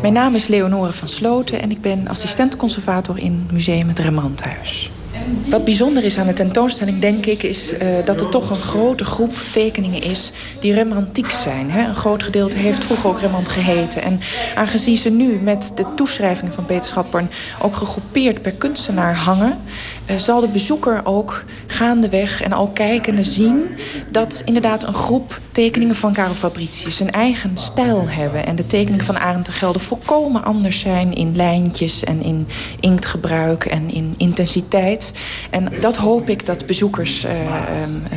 Mijn 0.00 0.12
naam 0.12 0.34
is 0.34 0.46
Leonore 0.46 0.92
van 0.92 1.08
Sloten 1.08 1.62
en 1.62 1.70
ik 1.70 1.80
ben 1.80 2.08
assistent-conservator 2.08 3.18
in 3.18 3.46
Museum 3.52 3.88
het 3.88 3.98
Rembrandthuis. 3.98 4.90
Wat 5.48 5.64
bijzonder 5.64 6.04
is 6.04 6.18
aan 6.18 6.26
de 6.26 6.32
tentoonstelling, 6.32 6.98
denk 6.98 7.26
ik, 7.26 7.42
is 7.42 7.72
uh, 7.72 7.78
dat 8.04 8.20
er 8.20 8.28
toch 8.28 8.50
een 8.50 8.56
grote 8.56 9.04
groep 9.04 9.34
tekeningen 9.52 10.02
is 10.02 10.32
die 10.60 10.72
Rembrandtiek 10.72 11.30
zijn. 11.30 11.70
Hè? 11.70 11.88
Een 11.88 11.94
groot 11.94 12.22
gedeelte 12.22 12.58
heeft 12.58 12.84
vroeger 12.84 13.10
ook 13.10 13.20
Rembrandt 13.20 13.48
geheten. 13.48 14.02
En 14.02 14.20
aangezien 14.54 14.96
ze 14.96 15.10
nu 15.10 15.38
met 15.42 15.72
de 15.74 15.84
toeschrijvingen 15.96 16.52
van 16.52 16.64
Peter 16.64 16.84
Schatborn 16.84 17.30
ook 17.62 17.76
gegroepeerd 17.76 18.42
per 18.42 18.52
kunstenaar 18.52 19.16
hangen, 19.16 19.58
zal 20.16 20.40
de 20.40 20.48
bezoeker 20.48 21.00
ook 21.04 21.44
gaandeweg 21.66 22.42
en 22.42 22.52
al 22.52 22.68
kijkende 22.68 23.24
zien 23.24 23.76
dat 24.10 24.42
inderdaad 24.44 24.84
een 24.84 24.94
groep 24.94 25.40
tekeningen 25.52 25.94
van 25.94 26.12
Karel 26.12 26.34
Fabricius 26.34 27.00
een 27.00 27.10
eigen 27.10 27.50
stijl 27.54 28.04
hebben. 28.08 28.46
En 28.46 28.56
de 28.56 28.66
tekeningen 28.66 29.04
van 29.04 29.18
Arend 29.18 29.46
de 29.46 29.52
Gelder 29.52 29.80
volkomen 29.80 30.44
anders 30.44 30.80
zijn 30.80 31.14
in 31.14 31.36
lijntjes 31.36 32.04
en 32.04 32.22
in 32.22 32.46
inktgebruik 32.80 33.64
en 33.64 33.90
in 33.90 34.14
intensiteit. 34.16 35.12
En 35.50 35.72
dat 35.80 35.96
hoop 35.96 36.28
ik 36.28 36.46
dat 36.46 36.66
bezoekers 36.66 37.24
uh, 37.24 37.32
uh, 37.32 37.48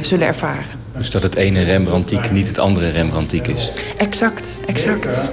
zullen 0.02 0.28
ervaren. 0.28 0.80
Dus 0.98 1.12
dat 1.12 1.22
het 1.22 1.36
ene 1.36 1.64
Rembrandtiek 1.64 2.32
niet 2.32 2.48
het 2.48 2.60
andere 2.60 2.90
Rembrandtiek 2.90 3.48
is? 3.48 3.72
Exact, 3.98 4.60
exact. 4.66 5.32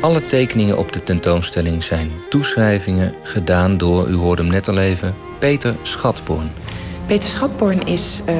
Alle 0.00 0.26
tekeningen 0.26 0.78
op 0.78 0.92
de 0.92 1.02
tentoonstelling 1.02 1.82
zijn 1.82 2.10
toeschrijvingen 2.28 3.14
gedaan 3.22 3.76
door, 3.76 4.08
u 4.08 4.14
hoorde 4.14 4.42
hem 4.42 4.50
net 4.50 4.68
al 4.68 4.78
even, 4.78 5.14
Peter 5.40 5.74
Schatborn. 5.82 6.50
Peter 7.06 7.28
Schatborn 7.28 7.86
is 7.86 8.20
uh, 8.28 8.34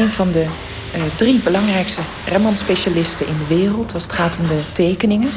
een 0.00 0.10
van 0.10 0.30
de 0.32 0.46
uh, 0.96 1.02
drie 1.16 1.40
belangrijkste 1.40 2.00
Rembrandt-specialisten 2.28 3.26
in 3.26 3.36
de 3.38 3.54
wereld 3.54 3.94
als 3.94 4.02
het 4.02 4.12
gaat 4.12 4.36
om 4.38 4.46
de 4.46 4.60
tekeningen. 4.72 5.28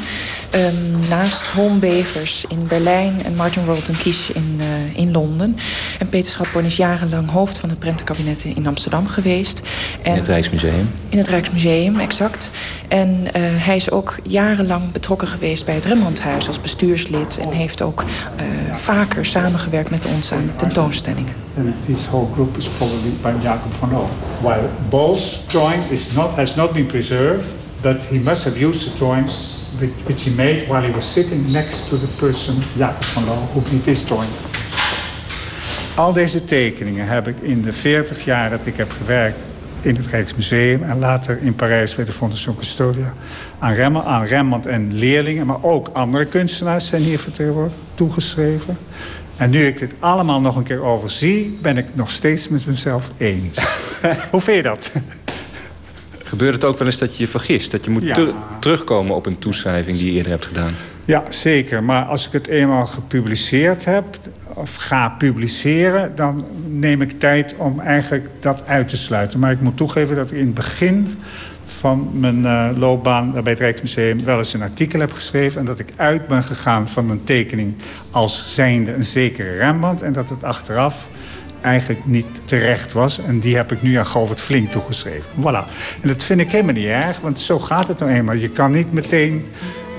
Um, 0.54 1.08
naast 1.08 1.50
Holm 1.50 1.78
Bevers 1.78 2.44
in 2.48 2.66
Berlijn 2.66 3.24
en 3.24 3.34
Martin 3.34 3.64
Rolton 3.64 3.96
Kies 3.96 4.30
in, 4.30 4.60
uh, 4.60 4.96
in 4.96 5.12
Londen. 5.12 5.56
En 5.98 6.08
Peter 6.08 6.32
Schatborn 6.32 6.64
is 6.64 6.76
jarenlang 6.76 7.30
hoofd 7.30 7.58
van 7.58 7.68
het 7.68 7.78
prentenkabinet 7.78 8.44
in 8.44 8.66
Amsterdam 8.66 9.06
geweest. 9.06 9.62
En, 10.02 10.10
in 10.10 10.18
het 10.18 10.28
Rijksmuseum? 10.28 10.90
In 11.08 11.18
het 11.18 11.28
Rijksmuseum, 11.28 12.00
exact. 12.00 12.50
En 12.88 13.10
uh, 13.10 13.42
hij 13.42 13.76
is 13.76 13.90
ook 13.90 14.18
jarenlang 14.22 14.92
betrokken 14.92 15.28
geweest 15.28 15.64
bij 15.64 15.74
het 15.74 15.86
Rembrandthuis 15.86 16.48
als 16.48 16.60
bestuurslid. 16.60 17.38
En 17.38 17.50
heeft 17.50 17.82
ook 17.82 18.04
vaker 18.74 19.26
samengewerkt 19.26 19.90
met 19.90 20.06
ons 20.06 20.32
aan 20.32 20.52
tentoonstellingen. 20.56 21.47
And 21.58 21.74
this 21.82 22.06
whole 22.06 22.26
group 22.36 22.56
is 22.56 22.68
probably 22.68 23.10
by 23.20 23.36
Jacob 23.40 23.72
van 23.72 23.90
Loo. 23.90 24.06
While 24.42 24.68
Ball's 24.90 25.44
drawing 25.48 25.82
is 25.90 26.14
not, 26.14 26.30
has 26.36 26.54
not 26.54 26.72
been 26.72 26.86
preserved, 26.86 27.52
but 27.82 28.04
he 28.04 28.18
must 28.20 28.44
have 28.44 28.56
used 28.56 28.86
the 28.86 28.96
drawing 28.96 29.26
which 30.06 30.22
he 30.22 30.30
made 30.36 30.68
while 30.68 30.82
he 30.82 30.92
was 30.92 31.04
sitting 31.04 31.52
next 31.52 31.88
to 31.88 31.96
the 31.96 32.06
person, 32.20 32.54
Jacob 32.76 33.04
van 33.04 33.26
Loo, 33.26 33.40
who 33.52 33.60
did 33.70 33.82
this 33.82 34.04
drawing. 34.04 34.30
Al 35.96 36.12
deze 36.12 36.44
tekeningen 36.44 37.06
heb 37.06 37.28
ik 37.28 37.36
in 37.40 37.62
de 37.62 37.72
40 37.72 38.24
jaar 38.24 38.50
dat 38.50 38.66
ik 38.66 38.76
heb 38.76 38.92
gewerkt 38.92 39.42
in 39.80 39.96
het 39.96 40.06
Rijksmuseum 40.06 40.82
en 40.82 40.98
later 40.98 41.42
in 41.42 41.54
Parijs 41.54 41.94
bij 41.94 42.04
de 42.04 42.12
Fondation 42.12 42.56
Custodia 42.56 43.14
aan 43.58 43.72
Rembrandt, 43.74 44.08
aan 44.08 44.24
Rembrandt 44.24 44.66
en 44.66 44.92
leerlingen, 44.92 45.46
maar 45.46 45.62
ook 45.62 45.88
andere 45.92 46.26
kunstenaars 46.26 46.86
zijn 46.86 47.02
hier 47.02 47.18
vertegenwoordigd, 47.18 47.78
toegeschreven. 47.94 48.78
En 49.38 49.50
nu 49.50 49.66
ik 49.66 49.78
dit 49.78 49.94
allemaal 49.98 50.40
nog 50.40 50.56
een 50.56 50.62
keer 50.62 50.82
overzie, 50.82 51.58
ben 51.62 51.76
ik 51.76 51.86
nog 51.92 52.10
steeds 52.10 52.48
met 52.48 52.66
mezelf 52.66 53.10
eens. 53.16 53.58
Hoe 54.30 54.40
vind 54.40 54.56
je 54.56 54.62
dat? 54.62 54.92
Gebeurt 56.24 56.54
het 56.54 56.64
ook 56.64 56.78
wel 56.78 56.86
eens 56.86 56.98
dat 56.98 57.16
je 57.16 57.22
je 57.22 57.28
vergist? 57.28 57.70
Dat 57.70 57.84
je 57.84 57.90
moet 57.90 58.02
Ja. 58.02 58.16
terugkomen 58.60 59.14
op 59.16 59.26
een 59.26 59.38
toeschrijving 59.38 59.98
die 59.98 60.06
je 60.06 60.12
eerder 60.12 60.32
hebt 60.32 60.46
gedaan? 60.46 60.72
Ja, 61.04 61.22
zeker. 61.28 61.84
Maar 61.84 62.04
als 62.04 62.26
ik 62.26 62.32
het 62.32 62.46
eenmaal 62.46 62.86
gepubliceerd 62.86 63.84
heb, 63.84 64.04
of 64.54 64.74
ga 64.74 65.08
publiceren... 65.08 66.14
dan 66.14 66.44
neem 66.66 67.02
ik 67.02 67.20
tijd 67.20 67.54
om 67.56 67.80
eigenlijk 67.80 68.28
dat 68.40 68.62
uit 68.66 68.88
te 68.88 68.96
sluiten. 68.96 69.38
Maar 69.40 69.50
ik 69.50 69.60
moet 69.60 69.76
toegeven 69.76 70.16
dat 70.16 70.30
ik 70.30 70.36
in 70.38 70.46
het 70.46 70.54
begin 70.54 71.18
van 71.68 72.10
mijn 72.12 72.46
eh, 72.46 72.68
loopbaan 72.76 73.32
bij 73.32 73.52
het 73.52 73.60
Rijksmuseum... 73.60 74.24
wel 74.24 74.38
eens 74.38 74.52
een 74.52 74.62
artikel 74.62 75.00
heb 75.00 75.12
geschreven... 75.12 75.60
en 75.60 75.66
dat 75.66 75.78
ik 75.78 75.88
uit 75.96 76.26
ben 76.26 76.42
gegaan 76.42 76.88
van 76.88 77.10
een 77.10 77.24
tekening 77.24 77.74
als 78.10 78.54
zijnde 78.54 78.92
een 78.92 79.04
zekere 79.04 79.56
Rembrandt... 79.56 80.02
en 80.02 80.12
dat 80.12 80.28
het 80.28 80.44
achteraf 80.44 81.08
eigenlijk 81.60 82.06
niet 82.06 82.26
terecht 82.44 82.92
was. 82.92 83.20
En 83.20 83.38
die 83.38 83.56
heb 83.56 83.72
ik 83.72 83.82
nu 83.82 83.94
aan 83.94 84.06
Govert 84.06 84.40
Flink 84.40 84.70
toegeschreven. 84.70 85.30
Voilà. 85.40 85.68
En 86.00 86.08
dat 86.08 86.24
vind 86.24 86.40
ik 86.40 86.50
helemaal 86.50 86.74
niet 86.74 86.86
erg, 86.86 87.20
want 87.20 87.40
zo 87.40 87.58
gaat 87.58 87.88
het 87.88 87.98
nou 87.98 88.10
eenmaal. 88.10 88.34
Je 88.34 88.50
kan 88.50 88.70
niet 88.70 88.92
meteen 88.92 89.44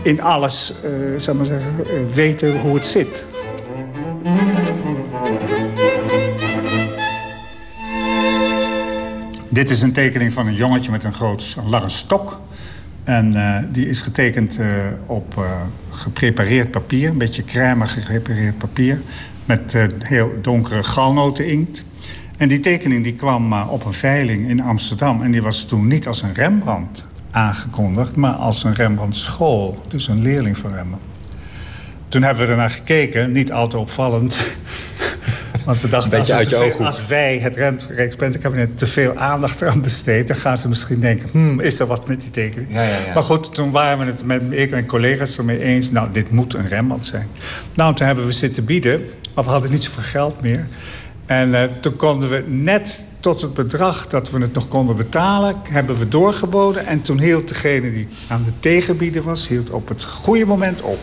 in 0.02 0.22
alles 0.22 0.74
zeg 1.18 1.36
maar 1.36 1.46
zeggen, 1.46 1.86
eh, 1.86 2.16
weten 2.16 2.60
hoe 2.60 2.76
het 2.76 2.88
zit. 2.88 3.26
Dit 9.52 9.70
is 9.70 9.82
een 9.82 9.92
tekening 9.92 10.34
van 10.34 10.48
een 10.48 10.56
jongetje 10.56 10.92
met 10.92 11.04
een 11.04 11.14
grote 11.14 11.46
een 11.58 11.70
lange 11.70 11.90
stok. 11.90 12.42
En 13.04 13.36
eh, 13.36 13.64
die 13.72 13.88
is 13.88 14.02
getekend 14.02 14.60
eh, 14.60 14.88
op 15.06 15.38
eh, 15.38 15.62
geprepareerd 15.92 16.72
papier, 16.72 17.10
een 17.10 17.18
beetje 17.18 17.44
crème 17.44 17.88
geprepareerd 17.88 18.58
papier, 18.58 19.02
met 19.46 19.88
heel 20.00 20.32
donkere 20.42 20.84
galnoten-inkt. 20.84 21.84
En 22.38 22.48
die 22.48 22.60
tekening 22.60 23.04
die 23.04 23.16
kwam 23.16 23.54
op 23.54 23.86
een 23.86 23.94
veiling 23.94 24.50
in 24.50 24.62
Amsterdam. 24.62 25.22
En 25.22 25.32
die 25.32 25.42
was 25.42 25.64
toen 25.64 25.88
niet 25.88 26.08
als 26.08 26.22
een 26.22 26.34
Rembrandt 26.34 27.08
aangekondigd, 27.32 28.16
maar 28.16 28.34
als 28.34 28.64
een 28.64 28.74
Rembrandt 28.74 29.16
school. 29.16 29.82
Dus 29.88 30.08
een 30.08 30.22
leerling 30.22 30.58
van 30.58 30.74
Rembrandt. 30.74 31.06
Toen 32.08 32.24
hebben 32.24 32.46
we 32.46 32.52
ernaar 32.52 32.70
gekeken, 32.70 33.32
niet 33.32 33.52
al 33.52 33.68
te 33.68 33.78
opvallend. 33.78 34.40
Want 35.70 35.82
we 35.82 35.88
dachten, 35.88 36.10
Beetje 36.10 36.34
als, 36.34 36.42
uit 36.42 36.50
je 36.50 36.56
ooghoek. 36.56 36.86
als 36.86 37.06
wij, 37.08 37.40
het 37.40 37.56
Rent- 37.56 37.86
Rijkspentenkabinet, 37.90 38.78
te 38.78 38.88
veel 38.88 39.16
aandacht 39.16 39.62
eraan 39.62 39.82
besteden... 39.82 40.26
dan 40.26 40.36
gaan 40.36 40.58
ze 40.58 40.68
misschien 40.68 41.00
denken, 41.00 41.30
hmm, 41.32 41.60
is 41.60 41.80
er 41.80 41.88
wat 41.88 42.08
met 42.08 42.22
die 42.22 42.30
tekening? 42.30 42.74
Ja, 42.74 42.82
ja, 42.82 42.90
ja. 42.90 43.14
Maar 43.14 43.24
goed, 43.24 43.54
toen 43.56 43.72
waren 43.72 44.06
we 44.06 44.06
het 44.06 44.26
met 44.26 44.42
ik 44.50 44.72
en 44.72 44.86
collega's 44.86 45.38
ermee 45.38 45.60
eens... 45.60 45.92
nou, 45.92 46.08
dit 46.12 46.32
moet 46.32 46.54
een 46.54 46.68
Rembrandt 46.68 47.06
zijn. 47.06 47.28
Nou, 47.74 47.96
toen 47.96 48.06
hebben 48.06 48.26
we 48.26 48.32
zitten 48.32 48.66
bieden, 48.66 49.02
maar 49.36 49.44
we 49.44 49.50
hadden 49.50 49.72
niet 49.72 49.84
zoveel 49.84 50.04
geld 50.04 50.42
meer. 50.42 50.68
En 51.26 51.56
eh, 51.56 51.64
toen 51.82 51.96
konden 51.96 52.30
we 52.30 52.44
net 52.48 53.06
tot 53.20 53.42
het 53.42 53.54
bedrag 53.54 54.08
dat 54.08 54.30
we 54.32 54.42
het 54.42 54.54
nog 54.54 54.68
konden 54.68 54.96
betalen... 54.96 55.56
hebben 55.70 55.96
we 55.96 56.08
doorgeboden. 56.08 56.86
En 56.86 57.02
toen 57.02 57.20
hield 57.20 57.48
degene 57.48 57.92
die 57.92 58.08
aan 58.28 58.44
de 58.44 58.52
tegenbieden 58.60 59.24
was... 59.24 59.48
hield 59.48 59.70
op 59.70 59.88
het 59.88 60.04
goede 60.04 60.46
moment 60.46 60.82
op. 60.82 61.00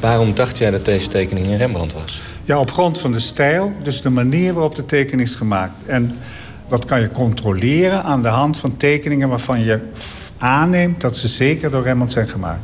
Waarom 0.00 0.34
dacht 0.34 0.58
jij 0.58 0.70
dat 0.70 0.84
deze 0.84 1.08
tekening 1.08 1.46
een 1.46 1.56
Rembrandt 1.56 1.92
was? 1.92 2.20
Ja, 2.46 2.58
op 2.60 2.70
grond 2.70 2.98
van 3.00 3.12
de 3.12 3.18
stijl, 3.18 3.72
dus 3.82 4.00
de 4.00 4.10
manier 4.10 4.52
waarop 4.52 4.74
de 4.74 4.86
tekening 4.86 5.28
is 5.28 5.34
gemaakt. 5.34 5.72
En 5.86 6.16
dat 6.68 6.84
kan 6.84 7.00
je 7.00 7.10
controleren 7.10 8.02
aan 8.02 8.22
de 8.22 8.28
hand 8.28 8.56
van 8.58 8.76
tekeningen 8.76 9.28
waarvan 9.28 9.64
je 9.64 9.80
aanneemt 10.38 11.00
dat 11.00 11.16
ze 11.16 11.28
zeker 11.28 11.70
door 11.70 11.82
Rembrandt 11.82 12.12
zijn 12.12 12.28
gemaakt. 12.28 12.62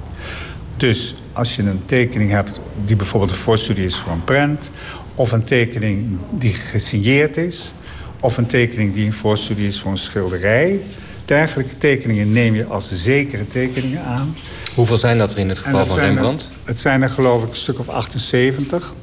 Dus 0.76 1.14
als 1.32 1.56
je 1.56 1.62
een 1.62 1.82
tekening 1.86 2.30
hebt 2.30 2.60
die 2.84 2.96
bijvoorbeeld 2.96 3.30
een 3.30 3.36
voorstudie 3.36 3.84
is 3.84 3.96
voor 3.96 4.12
een 4.12 4.24
prent, 4.24 4.70
of 5.14 5.32
een 5.32 5.44
tekening 5.44 6.18
die 6.38 6.54
gesigneerd 6.54 7.36
is, 7.36 7.72
of 8.20 8.36
een 8.36 8.46
tekening 8.46 8.94
die 8.94 9.06
een 9.06 9.12
voorstudie 9.12 9.66
is 9.68 9.80
voor 9.80 9.90
een 9.90 9.96
schilderij. 9.96 10.80
Dergelijke 11.24 11.76
tekeningen 11.78 12.32
neem 12.32 12.54
je 12.54 12.64
als 12.66 12.90
zekere 13.02 13.46
tekeningen 13.46 14.02
aan. 14.04 14.36
Hoeveel 14.74 14.98
zijn 14.98 15.18
dat 15.18 15.32
er 15.32 15.38
in 15.38 15.48
het 15.48 15.59
geval 15.59 15.86
van 15.86 15.98
er- 15.98 16.04
Rembrandt? 16.04 16.48
het 16.64 16.80
zijn 16.80 17.02
er 17.02 17.10
geloof 17.10 17.42
ik 17.42 17.50
een 17.50 17.56
stuk 17.56 17.78
of 17.78 17.88
78. 17.88 18.94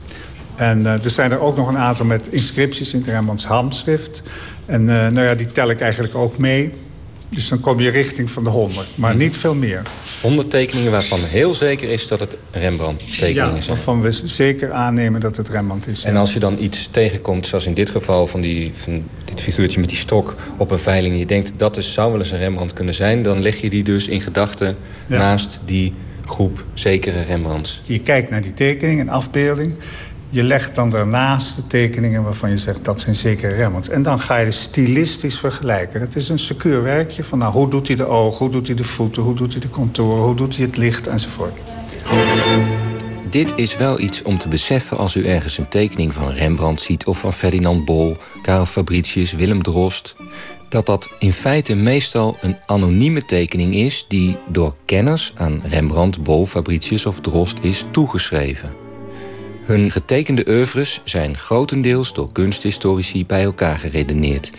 En 0.60 0.86
eh, 0.86 1.04
er 1.04 1.10
zijn 1.10 1.32
er 1.32 1.40
ook 1.40 1.56
nog 1.56 1.68
een 1.68 1.78
aantal 1.78 2.06
met 2.06 2.28
inscripties 2.32 2.94
in 2.94 3.00
het 3.00 3.08
Rembrandts 3.10 3.46
handschrift. 3.46 4.22
En 4.66 4.90
eh, 4.90 5.12
nou 5.12 5.28
ja, 5.28 5.36
die 5.36 5.48
tel 5.48 5.70
ik 5.70 5.82
eigenlijk 5.82 6.16
ook 6.16 6.38
mee. 6.38 6.72
Dus 7.30 7.48
dan 7.50 7.60
kom 7.60 7.80
je 7.80 7.90
richting 7.90 8.32
van 8.32 8.44
de 8.44 8.50
100, 8.50 8.88
maar 8.96 9.16
niet 9.16 9.38
veel 9.38 9.54
meer. 9.54 9.82
100 10.22 10.50
tekeningen 10.50 10.92
waarvan 10.92 11.20
heel 11.24 11.54
zeker 11.54 11.90
is 11.90 12.08
dat 12.08 12.20
het 12.20 12.36
Rembrandt-tekeningen 12.52 13.56
Ja, 13.56 13.62
zijn. 13.62 13.76
waarvan 13.76 14.02
we 14.02 14.12
zeker 14.24 14.72
aannemen 14.72 15.22
dat 15.22 15.38
het 15.38 15.50
Rembrandt 15.50 15.88
is. 15.88 16.04
En 16.04 16.16
als 16.16 16.34
je 16.34 16.40
dan 16.40 16.58
iets 16.60 16.88
tegenkomt, 16.92 17.48
zoals 17.48 17.66
in 17.66 17.74
dit 17.74 17.90
geval 17.90 18.28
van, 18.28 18.42
die, 18.42 18.72
van 18.74 19.04
dit 19.26 19.42
figuurtje 19.42 19.80
met 19.80 19.90
die 19.90 19.98
stok 19.98 20.36
op 20.58 20.72
een 20.72 20.80
veiling... 20.80 21.14
en 21.14 21.20
je 21.20 21.26
denkt 21.26 21.54
dat 21.58 21.78
is, 21.78 21.94
zou 21.94 22.12
wel 22.12 22.20
eens 22.20 22.32
een 22.32 22.38
Rembrandt 22.40 22.74
kunnen 22.74 22.94
zijn... 22.94 23.22
dan 23.22 23.42
leg 23.42 23.62
je 23.62 23.70
die 23.70 23.84
dus 23.84 24.08
in 24.08 24.22
gedachten 24.22 24.78
Ja. 25.08 25.18
naast 25.18 25.60
die 25.66 25.94
groep 26.26 26.64
zekere 26.74 27.22
Rembrandts. 27.22 27.82
Je 27.84 28.00
kijkt 28.00 28.30
naar 28.30 28.42
die 28.42 28.54
tekening, 28.54 29.00
een 29.00 29.10
afbeelding. 29.10 29.74
Je 30.32 30.44
legt 30.44 30.76
dan 30.76 30.90
daarnaast 30.90 31.56
de 31.56 31.68
tekeningen 31.68 32.24
waarvan 32.24 32.50
je 32.50 32.58
zegt 32.58 32.86
dat 32.86 33.02
zijn 33.02 33.16
zeker 33.16 33.56
Rembrandt. 33.56 33.90
En 33.90 34.02
dan 34.02 34.20
ga 34.20 34.38
je 34.38 34.46
de 34.46 34.52
stilistisch 34.52 35.40
vergelijken. 35.40 36.00
Dat 36.00 36.16
is 36.16 36.30
een 36.30 36.40
secuur 36.40 36.84
werkje 36.84 37.24
van 37.24 37.38
nou, 37.38 37.52
hoe 37.52 37.70
doet 37.70 37.88
hij 37.88 37.96
de 37.96 38.06
ogen, 38.06 38.38
hoe 38.38 38.50
doet 38.50 38.68
hij 38.68 38.76
de 38.76 38.84
voeten, 38.84 39.24
hoe 39.24 39.36
doet 39.36 39.52
hij 39.52 39.62
de 39.62 39.70
contouren, 39.70 40.24
hoe 40.24 40.36
doet 40.36 40.56
hij 40.56 40.66
het 40.66 40.78
licht 40.78 41.08
enzovoort. 41.08 41.54
Dit 43.30 43.54
is 43.56 43.78
wel 43.78 44.00
iets 44.00 44.22
om 44.22 44.38
te 44.38 44.48
beseffen 44.48 44.98
als 44.98 45.16
u 45.16 45.26
ergens 45.26 45.58
een 45.58 45.70
tekening 45.70 46.14
van 46.14 46.30
Rembrandt 46.30 46.82
ziet... 46.82 47.06
of 47.06 47.20
van 47.20 47.34
Ferdinand 47.34 47.86
Bol, 47.86 48.18
Karel 48.42 48.66
Fabricius, 48.66 49.34
Willem 49.34 49.64
Drost... 49.64 50.16
dat 50.70 50.86
dat 50.86 51.10
in 51.20 51.34
feite 51.34 51.76
meestal 51.76 52.38
een 52.42 52.58
anonieme 52.66 53.26
tekening 53.26 53.74
is... 53.74 54.06
die 54.08 54.38
door 54.48 54.76
kenners 54.86 55.34
aan 55.36 55.62
Rembrandt, 55.64 56.24
Bol, 56.24 56.46
Fabricius 56.46 57.06
of 57.06 57.20
Drost 57.20 57.58
is 57.62 57.86
toegeschreven. 57.92 58.89
Hun 59.70 59.92
getekende 59.92 60.46
oeuvres 60.48 61.02
zijn 61.04 61.38
grotendeels 61.38 62.14
door 62.14 62.32
kunsthistorici 62.32 63.26
bij 63.26 63.44
elkaar 63.44 63.80
geredeneerd... 63.80 64.52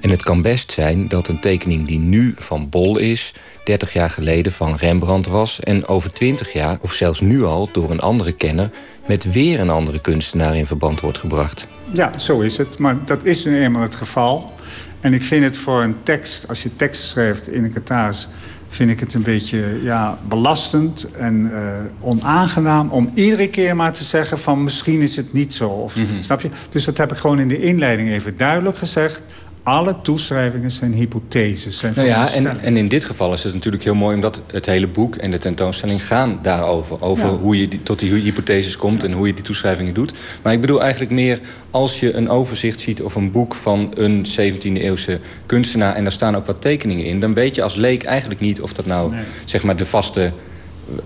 En 0.00 0.10
het 0.10 0.22
kan 0.22 0.42
best 0.42 0.72
zijn 0.72 1.08
dat 1.08 1.28
een 1.28 1.40
tekening 1.40 1.86
die 1.86 1.98
nu 1.98 2.32
van 2.36 2.68
Bol 2.68 2.98
is... 2.98 3.34
30 3.64 3.92
jaar 3.92 4.10
geleden 4.10 4.52
van 4.52 4.74
Rembrandt 4.74 5.26
was... 5.26 5.60
en 5.60 5.86
over 5.86 6.12
20 6.12 6.52
jaar, 6.52 6.78
of 6.80 6.92
zelfs 6.92 7.20
nu 7.20 7.44
al, 7.44 7.68
door 7.72 7.90
een 7.90 8.00
andere 8.00 8.32
kenner... 8.32 8.70
met 9.06 9.32
weer 9.32 9.60
een 9.60 9.70
andere 9.70 10.00
kunstenaar 10.00 10.56
in 10.56 10.66
verband 10.66 11.00
wordt 11.00 11.18
gebracht. 11.18 11.66
Ja, 11.92 12.18
zo 12.18 12.40
is 12.40 12.56
het. 12.56 12.78
Maar 12.78 13.04
dat 13.04 13.24
is 13.24 13.44
nu 13.44 13.60
eenmaal 13.60 13.82
het 13.82 13.94
geval. 13.94 14.54
En 15.00 15.14
ik 15.14 15.24
vind 15.24 15.44
het 15.44 15.56
voor 15.56 15.82
een 15.82 16.02
tekst, 16.02 16.48
als 16.48 16.62
je 16.62 16.76
teksten 16.76 17.08
schrijft 17.08 17.48
in 17.48 17.64
een 17.64 17.72
catalogus... 17.72 18.28
vind 18.70 18.90
ik 18.90 19.00
het 19.00 19.14
een 19.14 19.22
beetje 19.22 19.80
ja, 19.82 20.18
belastend 20.28 21.10
en 21.10 21.50
eh, 21.52 21.60
onaangenaam... 22.00 22.90
om 22.90 23.10
iedere 23.14 23.48
keer 23.48 23.76
maar 23.76 23.92
te 23.92 24.04
zeggen 24.04 24.38
van 24.38 24.62
misschien 24.62 25.00
is 25.00 25.16
het 25.16 25.32
niet 25.32 25.54
zo. 25.54 25.68
Of, 25.68 25.96
Snap 26.20 26.40
je? 26.40 26.48
Dus 26.70 26.84
dat 26.84 26.98
heb 26.98 27.12
ik 27.12 27.18
gewoon 27.18 27.38
in 27.38 27.48
de 27.48 27.60
inleiding 27.60 28.08
even 28.08 28.36
duidelijk 28.36 28.76
gezegd. 28.76 29.20
Alle 29.62 29.96
toeschrijvingen 30.02 30.70
zijn 30.70 30.92
hypotheses. 30.92 31.78
Zijn 31.78 31.92
nou 31.96 32.08
ja, 32.08 32.32
en, 32.32 32.60
en 32.60 32.76
in 32.76 32.88
dit 32.88 33.04
geval 33.04 33.32
is 33.32 33.44
het 33.44 33.54
natuurlijk 33.54 33.84
heel 33.84 33.94
mooi... 33.94 34.14
omdat 34.14 34.42
het 34.52 34.66
hele 34.66 34.88
boek 34.88 35.16
en 35.16 35.30
de 35.30 35.38
tentoonstelling 35.38 36.06
gaan 36.06 36.38
daarover. 36.42 37.02
Over 37.02 37.28
hoe 37.28 37.60
je 37.60 37.68
die, 37.68 37.82
tot 37.82 37.98
die 37.98 38.12
hypotheses 38.12 38.76
komt 38.76 39.04
en 39.04 39.12
hoe 39.12 39.26
je 39.26 39.34
die 39.34 39.44
toeschrijvingen 39.44 39.94
doet. 39.94 40.12
Maar 40.42 40.52
ik 40.52 40.60
bedoel 40.60 40.82
eigenlijk 40.82 41.10
meer 41.10 41.40
als 41.70 42.00
je 42.00 42.14
een 42.14 42.28
overzicht 42.28 42.80
ziet... 42.80 43.02
of 43.02 43.14
een 43.14 43.30
boek 43.30 43.54
van 43.54 43.92
een 43.94 44.26
17e-eeuwse 44.26 45.20
kunstenaar... 45.46 45.94
en 45.94 46.02
daar 46.02 46.12
staan 46.12 46.36
ook 46.36 46.46
wat 46.46 46.60
tekeningen 46.60 47.04
in... 47.04 47.20
dan 47.20 47.34
weet 47.34 47.54
je 47.54 47.62
als 47.62 47.74
leek 47.74 48.02
eigenlijk 48.02 48.40
niet 48.40 48.60
of 48.60 48.72
dat 48.72 48.86
nou 48.86 49.14
zeg 49.44 49.62
maar 49.62 49.76
de 49.76 49.86
vaste... 49.86 50.30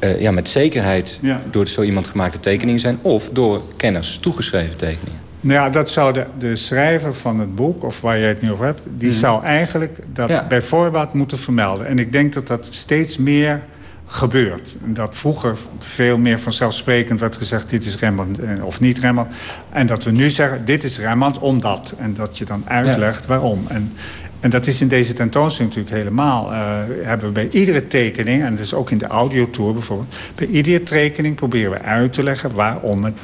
Uh, 0.00 0.20
ja, 0.20 0.30
met 0.30 0.48
zekerheid 0.48 1.20
door 1.50 1.68
zo 1.68 1.82
iemand 1.82 2.06
gemaakte 2.06 2.40
tekeningen 2.40 2.80
zijn... 2.80 2.98
of 3.02 3.30
door 3.30 3.62
kenners 3.76 4.18
toegeschreven 4.18 4.76
tekeningen. 4.76 5.20
Nou 5.44 5.58
ja, 5.58 5.70
dat 5.70 5.90
zou 5.90 6.12
de, 6.12 6.26
de 6.38 6.56
schrijver 6.56 7.14
van 7.14 7.38
het 7.38 7.54
boek, 7.54 7.82
of 7.82 8.00
waar 8.00 8.18
jij 8.18 8.28
het 8.28 8.42
nu 8.42 8.52
over 8.52 8.64
hebt... 8.64 8.80
die 8.98 9.08
mhm. 9.08 9.18
zou 9.18 9.44
eigenlijk 9.44 9.98
dat 10.12 10.28
ja. 10.28 10.46
bij 10.46 10.62
voorbaat 10.62 11.14
moeten 11.14 11.38
vermelden. 11.38 11.86
En 11.86 11.98
ik 11.98 12.12
denk 12.12 12.32
dat 12.32 12.46
dat 12.46 12.66
steeds 12.70 13.16
meer 13.16 13.60
gebeurt. 14.06 14.76
Dat 14.84 15.16
vroeger 15.16 15.56
veel 15.78 16.18
meer 16.18 16.38
vanzelfsprekend 16.38 17.20
werd 17.20 17.36
gezegd... 17.36 17.70
dit 17.70 17.84
is 17.84 17.96
Rembrandt 17.96 18.38
eh, 18.38 18.64
of 18.64 18.80
niet 18.80 18.98
Rembrandt. 18.98 19.34
En 19.70 19.86
dat 19.86 20.04
we 20.04 20.10
nu 20.10 20.30
zeggen, 20.30 20.64
dit 20.64 20.84
is 20.84 20.98
Rembrandt 20.98 21.38
omdat. 21.38 21.94
En 21.98 22.14
dat 22.14 22.38
je 22.38 22.44
dan 22.44 22.62
uitlegt 22.66 23.26
waarom. 23.26 23.64
En, 23.68 23.92
en 24.40 24.50
dat 24.50 24.66
is 24.66 24.80
in 24.80 24.88
deze 24.88 25.12
tentoonstelling 25.12 25.74
natuurlijk 25.74 26.02
helemaal. 26.02 26.52
Uh, 26.52 26.58
hebben 27.02 27.26
we 27.26 27.32
bij 27.32 27.48
iedere 27.50 27.86
tekening, 27.86 28.42
en 28.42 28.50
dat 28.50 28.64
is 28.64 28.74
ook 28.74 28.90
in 28.90 28.98
de 28.98 29.06
audiotour 29.06 29.72
bijvoorbeeld... 29.72 30.14
bij 30.34 30.46
iedere 30.46 30.82
tekening 30.82 31.36
proberen 31.36 31.70
we 31.70 31.80
uit 31.80 32.12
te 32.12 32.22
leggen 32.22 32.54
waarom 32.54 33.04
het 33.04 33.14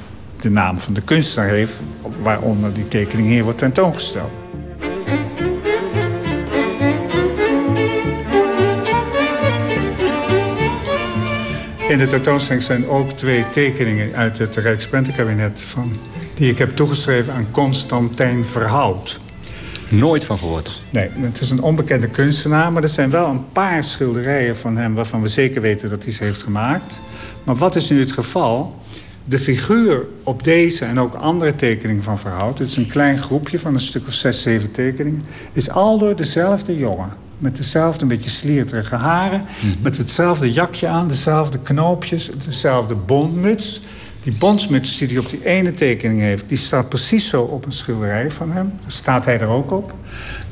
de 0.42 0.50
naam 0.50 0.80
van 0.80 0.94
de 0.94 1.02
kunstenaar 1.02 1.48
heeft... 1.48 1.72
waaronder 2.22 2.74
die 2.74 2.88
tekening 2.88 3.28
hier 3.28 3.44
wordt 3.44 3.58
tentoongesteld. 3.58 4.30
In 11.88 11.98
de 11.98 12.06
tentoonstelling 12.06 12.62
zijn 12.62 12.88
ook 12.88 13.12
twee 13.12 13.48
tekeningen 13.50 14.14
uit 14.14 14.38
het 14.38 14.56
Rijksprentenkabinet... 14.56 15.62
Van, 15.62 15.96
die 16.34 16.50
ik 16.50 16.58
heb 16.58 16.76
toegeschreven 16.76 17.32
aan 17.32 17.50
Constantijn 17.50 18.46
Verhout. 18.46 19.20
Nooit 19.88 20.24
van 20.24 20.38
gehoord? 20.38 20.82
Nee, 20.90 21.10
het 21.20 21.40
is 21.40 21.50
een 21.50 21.62
onbekende 21.62 22.08
kunstenaar... 22.08 22.72
maar 22.72 22.82
er 22.82 22.88
zijn 22.88 23.10
wel 23.10 23.28
een 23.28 23.52
paar 23.52 23.84
schilderijen 23.84 24.56
van 24.56 24.76
hem... 24.76 24.94
waarvan 24.94 25.22
we 25.22 25.28
zeker 25.28 25.60
weten 25.60 25.88
dat 25.90 26.04
hij 26.04 26.12
ze 26.12 26.24
heeft 26.24 26.42
gemaakt. 26.42 27.00
Maar 27.44 27.56
wat 27.56 27.76
is 27.76 27.90
nu 27.90 28.00
het 28.00 28.12
geval? 28.12 28.78
De 29.24 29.38
figuur 29.38 30.06
op 30.22 30.44
deze 30.44 30.84
en 30.84 31.00
ook 31.00 31.14
andere 31.14 31.54
tekeningen 31.54 32.02
van 32.02 32.18
Verhout... 32.18 32.58
het 32.58 32.68
is 32.68 32.76
een 32.76 32.86
klein 32.86 33.18
groepje 33.18 33.58
van 33.58 33.74
een 33.74 33.80
stuk 33.80 34.06
of 34.06 34.12
zes, 34.12 34.42
zeven 34.42 34.70
tekeningen... 34.70 35.22
is 35.52 35.70
al 35.70 35.98
door 35.98 36.16
dezelfde 36.16 36.76
jongen. 36.76 37.10
Met 37.38 37.56
dezelfde 37.56 38.02
een 38.02 38.08
beetje 38.08 38.30
slierterige 38.30 38.94
haren. 38.94 39.44
Mhm. 39.60 39.82
Met 39.82 39.96
hetzelfde 39.96 40.52
jakje 40.52 40.88
aan, 40.88 41.08
dezelfde 41.08 41.58
knoopjes, 41.58 42.30
dezelfde 42.44 42.94
bondmuts. 42.94 43.80
Die 44.22 44.36
bondsmuts 44.38 44.98
die 44.98 45.08
hij 45.08 45.18
op 45.18 45.30
die 45.30 45.44
ene 45.44 45.72
tekening 45.72 46.20
heeft... 46.20 46.44
die 46.48 46.58
staat 46.58 46.88
precies 46.88 47.28
zo 47.28 47.42
op 47.42 47.66
een 47.66 47.72
schilderij 47.72 48.30
van 48.30 48.50
hem. 48.50 48.72
Daar 48.80 48.90
staat 48.90 49.24
hij 49.24 49.40
er 49.40 49.48
ook 49.48 49.70
op. 49.70 49.94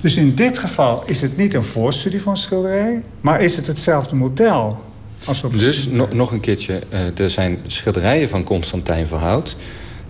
Dus 0.01 0.17
in 0.17 0.35
dit 0.35 0.59
geval 0.59 1.03
is 1.07 1.21
het 1.21 1.37
niet 1.37 1.55
een 1.55 1.63
voorstudie 1.63 2.21
van 2.21 2.33
een 2.33 2.39
schilderij... 2.39 3.05
maar 3.21 3.41
is 3.41 3.57
het 3.57 3.67
hetzelfde 3.67 4.17
model 4.17 4.87
dus 5.51 5.89
nog 6.13 6.33
een 6.33 6.41
keertje, 6.41 6.83
uh, 6.93 7.19
er 7.19 7.31
zijn 7.31 7.59
schilderijen 7.67 8.29
van 8.29 8.45
Constantijn 8.45 9.07
Verhout. 9.07 9.57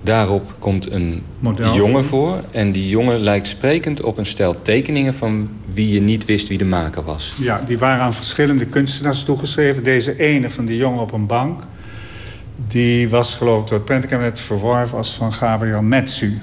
Daarop 0.03 0.57
komt 0.59 0.93
een 0.93 1.23
Model. 1.39 1.75
jongen 1.75 2.05
voor. 2.05 2.41
En 2.51 2.73
die 2.73 2.89
jongen 2.89 3.19
lijkt 3.19 3.47
sprekend 3.47 4.03
op 4.03 4.19
een 4.19 4.27
stel 4.27 4.63
tekeningen... 4.63 5.15
van 5.15 5.51
wie 5.73 5.93
je 5.93 6.01
niet 6.01 6.25
wist 6.25 6.49
wie 6.49 6.59
de 6.59 6.65
maker 6.65 7.03
was. 7.05 7.35
Ja, 7.39 7.63
die 7.67 7.79
waren 7.79 8.03
aan 8.03 8.15
verschillende 8.15 8.67
kunstenaars 8.67 9.23
toegeschreven. 9.23 9.85
Deze 9.85 10.17
ene 10.17 10.51
van 10.51 10.65
die 10.65 10.77
jongen 10.77 11.01
op 11.01 11.13
een 11.13 11.27
bank... 11.27 11.63
die 12.67 13.09
was 13.09 13.35
geloof 13.35 13.61
ik 13.61 13.69
door 13.69 13.77
het 13.77 13.87
prentenkabinet 13.87 14.41
verworven 14.41 14.97
als 14.97 15.15
van 15.15 15.33
Gabriel 15.33 15.83
Metsu. 15.83 16.39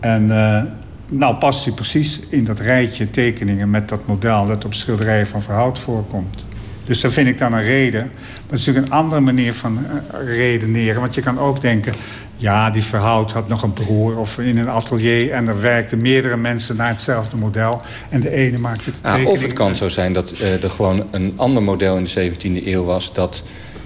En 0.00 0.28
uh, 0.28 0.62
nou 1.08 1.36
past 1.36 1.64
hij 1.64 1.74
precies 1.74 2.20
in 2.28 2.44
dat 2.44 2.60
rijtje 2.60 3.10
tekeningen 3.10 3.70
met 3.70 3.88
dat 3.88 4.06
model... 4.06 4.46
dat 4.46 4.64
op 4.64 4.74
schilderijen 4.74 5.26
van 5.26 5.42
Verhout 5.42 5.78
voorkomt. 5.78 6.44
Dus 6.88 7.00
dat 7.00 7.12
vind 7.12 7.28
ik 7.28 7.38
dan 7.38 7.52
een 7.52 7.62
reden. 7.62 8.00
Maar 8.02 8.50
het 8.50 8.58
is 8.58 8.66
natuurlijk 8.66 8.92
een 8.92 9.00
andere 9.00 9.20
manier 9.20 9.54
van 9.54 9.78
uh, 9.78 10.36
redeneren. 10.36 11.00
Want 11.00 11.14
je 11.14 11.20
kan 11.20 11.38
ook 11.38 11.60
denken... 11.60 11.94
ja, 12.36 12.70
die 12.70 12.82
verhoud 12.82 13.32
had 13.32 13.48
nog 13.48 13.62
een 13.62 13.72
broer 13.72 14.18
of 14.18 14.38
in 14.38 14.58
een 14.58 14.68
atelier... 14.68 15.30
en 15.32 15.48
er 15.48 15.60
werkten 15.60 16.00
meerdere 16.00 16.36
mensen 16.36 16.76
naar 16.76 16.88
hetzelfde 16.88 17.36
model... 17.36 17.82
en 18.08 18.20
de 18.20 18.30
ene 18.30 18.58
maakte 18.58 18.90
het 18.90 18.98
ja, 19.02 19.24
Of 19.24 19.42
het 19.42 19.52
kan 19.52 19.76
zo 19.76 19.88
zijn 19.88 20.12
dat 20.12 20.34
uh, 20.40 20.62
er 20.62 20.70
gewoon 20.70 21.06
een 21.10 21.32
ander 21.36 21.62
model 21.62 21.96
in 21.96 22.04
de 22.04 22.30
17e 22.30 22.66
eeuw 22.66 22.84
was... 22.84 23.12
dat 23.12 23.42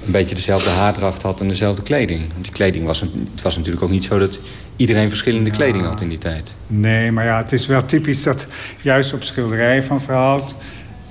een 0.06 0.12
beetje 0.12 0.34
dezelfde 0.34 0.70
haardracht 0.70 1.22
had 1.22 1.40
en 1.40 1.48
dezelfde 1.48 1.82
kleding. 1.82 2.32
Want 2.32 2.44
die 2.44 2.52
kleding 2.52 2.86
was, 2.86 3.00
het 3.00 3.42
was 3.42 3.56
natuurlijk 3.56 3.84
ook 3.84 3.90
niet 3.90 4.04
zo 4.04 4.18
dat 4.18 4.40
iedereen 4.76 5.08
verschillende 5.08 5.50
kleding 5.50 5.84
had 5.84 6.00
in 6.00 6.08
die 6.08 6.18
tijd. 6.18 6.54
Nee, 6.66 7.12
maar 7.12 7.24
ja, 7.24 7.36
het 7.36 7.52
is 7.52 7.66
wel 7.66 7.84
typisch 7.84 8.22
dat 8.22 8.46
juist 8.80 9.12
op 9.12 9.22
schilderijen 9.22 9.84
van 9.84 10.00
verhoud 10.00 10.54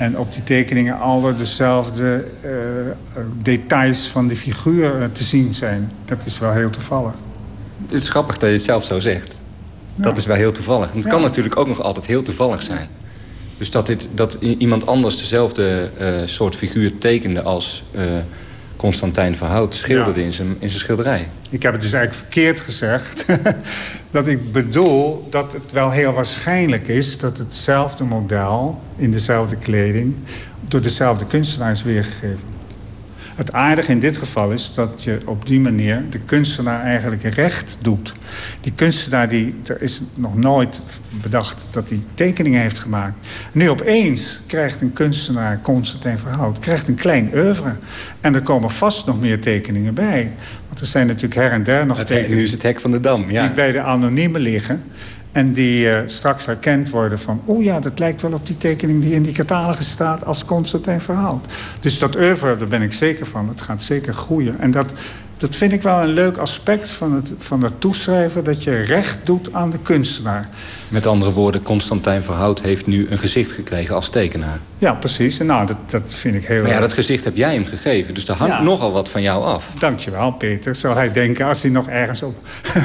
en 0.01 0.17
op 0.17 0.33
die 0.33 0.43
tekeningen 0.43 0.99
alle 0.99 1.33
dezelfde 1.33 2.25
uh, 2.45 2.51
details 3.41 4.07
van 4.07 4.27
de 4.27 4.35
figuur 4.35 5.01
eh, 5.01 5.05
te 5.11 5.23
zien 5.23 5.53
zijn. 5.53 5.91
Dat 6.05 6.25
is 6.25 6.39
wel 6.39 6.51
heel 6.51 6.69
toevallig. 6.69 7.13
Het 7.85 8.01
is 8.03 8.09
grappig 8.09 8.37
dat 8.37 8.49
je 8.49 8.55
het 8.55 8.63
zelf 8.63 8.83
zo 8.83 8.99
zegt. 8.99 9.41
Dat 9.95 10.17
is 10.17 10.25
wel 10.25 10.35
heel 10.35 10.51
toevallig. 10.51 10.93
het 10.93 11.07
kan 11.07 11.21
natuurlijk 11.21 11.57
ook 11.57 11.67
nog 11.67 11.81
altijd 11.81 12.05
heel 12.05 12.21
toevallig 12.21 12.63
zijn. 12.63 12.87
Dus 13.57 13.71
dat, 13.71 13.85
dit, 13.85 14.07
dat 14.13 14.33
iemand 14.33 14.87
anders 14.87 15.17
dezelfde 15.17 15.89
uh, 15.99 16.07
soort 16.25 16.55
figuur 16.55 16.97
tekende 16.97 17.41
als 17.41 17.83
Constantijn 18.81 19.35
Verhout 19.35 19.73
schilderde 19.73 20.23
in, 20.23 20.31
zijn, 20.31 20.47
in 20.47 20.69
zijn 20.69 20.79
schilderij. 20.79 21.27
Ik 21.49 21.63
heb 21.63 21.73
het 21.73 21.81
dus 21.81 21.93
eigenlijk 21.93 22.23
verkeerd 22.23 22.59
gezegd. 22.59 23.25
dat 24.11 24.27
ik 24.27 24.51
bedoel 24.51 25.27
dat 25.29 25.53
het 25.53 25.71
wel 25.71 25.91
heel 25.91 26.13
waarschijnlijk 26.13 26.87
is... 26.87 27.17
dat 27.17 27.37
hetzelfde 27.37 28.03
model 28.03 28.81
in 28.95 29.11
dezelfde 29.11 29.55
kleding... 29.55 30.15
door 30.67 30.81
dezelfde 30.81 31.25
kunstenaar 31.25 31.71
is 31.71 31.83
weergegeven. 31.83 32.47
Het 33.35 33.51
aardige 33.51 33.91
in 33.91 33.99
dit 33.99 34.17
geval 34.17 34.51
is 34.51 34.71
dat 34.73 35.03
je 35.03 35.19
op 35.25 35.47
die 35.47 35.59
manier 35.59 36.03
de 36.09 36.19
kunstenaar 36.19 36.81
eigenlijk 36.81 37.23
recht 37.23 37.77
doet. 37.81 38.13
Die 38.61 38.73
kunstenaar, 38.73 39.29
die, 39.29 39.55
er 39.65 39.81
is 39.81 40.01
nog 40.15 40.35
nooit 40.35 40.81
bedacht 41.21 41.67
dat 41.69 41.89
hij 41.89 41.99
tekeningen 42.13 42.61
heeft 42.61 42.79
gemaakt. 42.79 43.27
Nu 43.53 43.69
opeens 43.69 44.41
krijgt 44.47 44.81
een 44.81 44.93
kunstenaar, 44.93 45.61
Constantijn 45.61 46.19
Verhout, 46.19 46.59
krijgt 46.59 46.87
een 46.87 46.95
klein 46.95 47.29
oeuvre. 47.33 47.77
En 48.21 48.35
er 48.35 48.41
komen 48.41 48.69
vast 48.69 49.05
nog 49.05 49.19
meer 49.19 49.39
tekeningen 49.39 49.93
bij. 49.93 50.35
Want 50.67 50.79
er 50.79 50.85
zijn 50.85 51.07
natuurlijk 51.07 51.35
her 51.35 51.51
en 51.51 51.63
der 51.63 51.85
nog 51.85 51.97
tekeningen... 52.03 52.37
Nu 52.37 52.43
is 52.43 52.51
het 52.51 52.61
hek 52.61 52.79
van 52.79 52.91
de 52.91 52.99
dam, 52.99 53.29
ja. 53.29 53.45
Die 53.45 53.55
bij 53.55 53.71
de 53.71 53.81
anonieme 53.81 54.39
liggen. 54.39 54.83
En 55.31 55.53
die 55.53 55.85
uh, 55.85 55.97
straks 56.05 56.45
herkend 56.45 56.89
worden 56.89 57.19
van... 57.19 57.41
oh 57.45 57.63
ja, 57.63 57.79
dat 57.79 57.99
lijkt 57.99 58.21
wel 58.21 58.33
op 58.33 58.47
die 58.47 58.57
tekening 58.57 59.01
die 59.01 59.13
in 59.13 59.23
die 59.23 59.33
catalogus 59.33 59.89
staat... 59.89 60.25
als 60.25 60.45
Constantijn 60.45 61.01
Verhout. 61.01 61.45
Dus 61.79 61.99
dat 61.99 62.15
oeuvre, 62.15 62.57
daar 62.57 62.67
ben 62.67 62.81
ik 62.81 62.93
zeker 62.93 63.25
van. 63.25 63.45
Dat 63.45 63.61
gaat 63.61 63.83
zeker 63.83 64.13
groeien. 64.13 64.59
En 64.59 64.71
dat, 64.71 64.93
dat 65.41 65.55
vind 65.55 65.71
ik 65.71 65.81
wel 65.81 66.01
een 66.01 66.13
leuk 66.13 66.37
aspect 66.37 66.91
van 66.91 67.13
het, 67.13 67.31
van 67.37 67.63
het 67.63 67.81
toeschrijven... 67.81 68.43
dat 68.43 68.63
je 68.63 68.81
recht 68.81 69.17
doet 69.23 69.53
aan 69.53 69.69
de 69.69 69.79
kunstenaar. 69.79 70.49
Met 70.87 71.07
andere 71.07 71.31
woorden, 71.31 71.61
Constantijn 71.61 72.23
Verhout 72.23 72.61
heeft 72.61 72.85
nu 72.85 73.07
een 73.09 73.17
gezicht 73.17 73.51
gekregen 73.51 73.95
als 73.95 74.09
tekenaar. 74.09 74.59
Ja, 74.77 74.93
precies. 74.93 75.39
En 75.39 75.45
nou, 75.45 75.65
dat, 75.65 75.77
dat 75.85 76.13
vind 76.13 76.35
ik 76.35 76.45
heel... 76.45 76.61
Maar 76.61 76.71
ja, 76.71 76.79
dat 76.79 76.93
gezicht 76.93 77.23
heb 77.23 77.35
jij 77.35 77.53
hem 77.53 77.65
gegeven. 77.65 78.13
Dus 78.13 78.25
daar 78.25 78.35
hangt 78.35 78.61
nogal 78.61 78.91
wat 78.91 79.09
van 79.09 79.21
jou 79.21 79.43
af. 79.45 79.73
Dankjewel, 79.77 80.31
Peter. 80.31 80.75
Zal 80.75 80.95
hij 80.95 81.11
denken, 81.11 81.45
als 81.45 81.61
hij 81.61 81.71
nog 81.71 81.87
ergens 81.87 82.23
op 82.23 82.35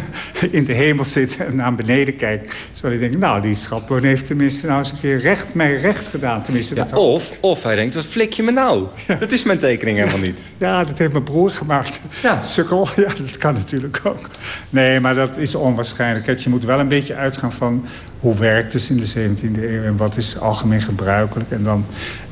in 0.51 0.65
de 0.65 0.73
hemel 0.73 1.05
zit... 1.05 1.37
en 1.37 1.57
naar 1.57 1.74
beneden 1.74 2.16
kijkt, 2.16 2.55
zal 2.73 2.91
hij 2.91 2.99
denken... 2.99 3.19
nou, 3.19 3.41
die 3.41 3.55
schatboon 3.55 4.03
heeft 4.03 4.27
tenminste 4.27 4.66
nou 4.66 4.78
eens 4.78 4.91
een 4.91 4.99
keer 4.99 5.19
recht, 5.19 5.55
mij 5.55 5.77
recht 5.77 6.09
gedaan. 6.09 6.43
Tenminste, 6.43 6.74
ja, 6.74 6.87
of, 6.95 7.33
of 7.41 7.62
hij 7.62 7.77
denkt, 7.77 7.95
wat 7.95 8.07
flik 8.07 8.33
je 8.33 8.43
me 8.43 8.51
nou? 8.51 8.87
Dat 9.20 9.33
is 9.33 9.43
mijn 9.43 9.59
tekening 9.59 9.99
helemaal 9.99 10.20
niet. 10.20 10.41
Ja, 10.59 10.85
dat 10.85 10.99
heeft 10.99 11.12
mijn 11.12 11.24
broer 11.24 11.51
gemaakt. 11.51 12.01
Ja. 12.23 12.43
Sukkel, 12.47 12.89
ja, 13.06 13.09
dat 13.09 13.36
kan 13.39 13.55
natuurlijk 13.55 14.01
ook. 14.05 14.28
Nee, 14.70 15.01
maar 15.01 15.14
dat 15.14 15.36
is 15.36 15.55
onwaarschijnlijk. 15.55 16.39
Je 16.39 16.51
moet 16.51 16.64
wel 16.64 16.81
een 16.81 16.89
beetje 16.89 17.14
uitgaan 17.14 17.52
van 17.52 17.86
hoe 18.20 18.39
werkt 18.39 18.73
het 18.73 18.89
in 18.89 18.97
de 18.97 19.12
17e 19.12 19.62
eeuw 19.62 19.82
en 19.82 19.97
wat 19.97 20.16
is 20.16 20.39
algemeen 20.39 20.81
gebruikelijk. 20.81 21.51
En 21.51 21.62
dan 21.62 21.85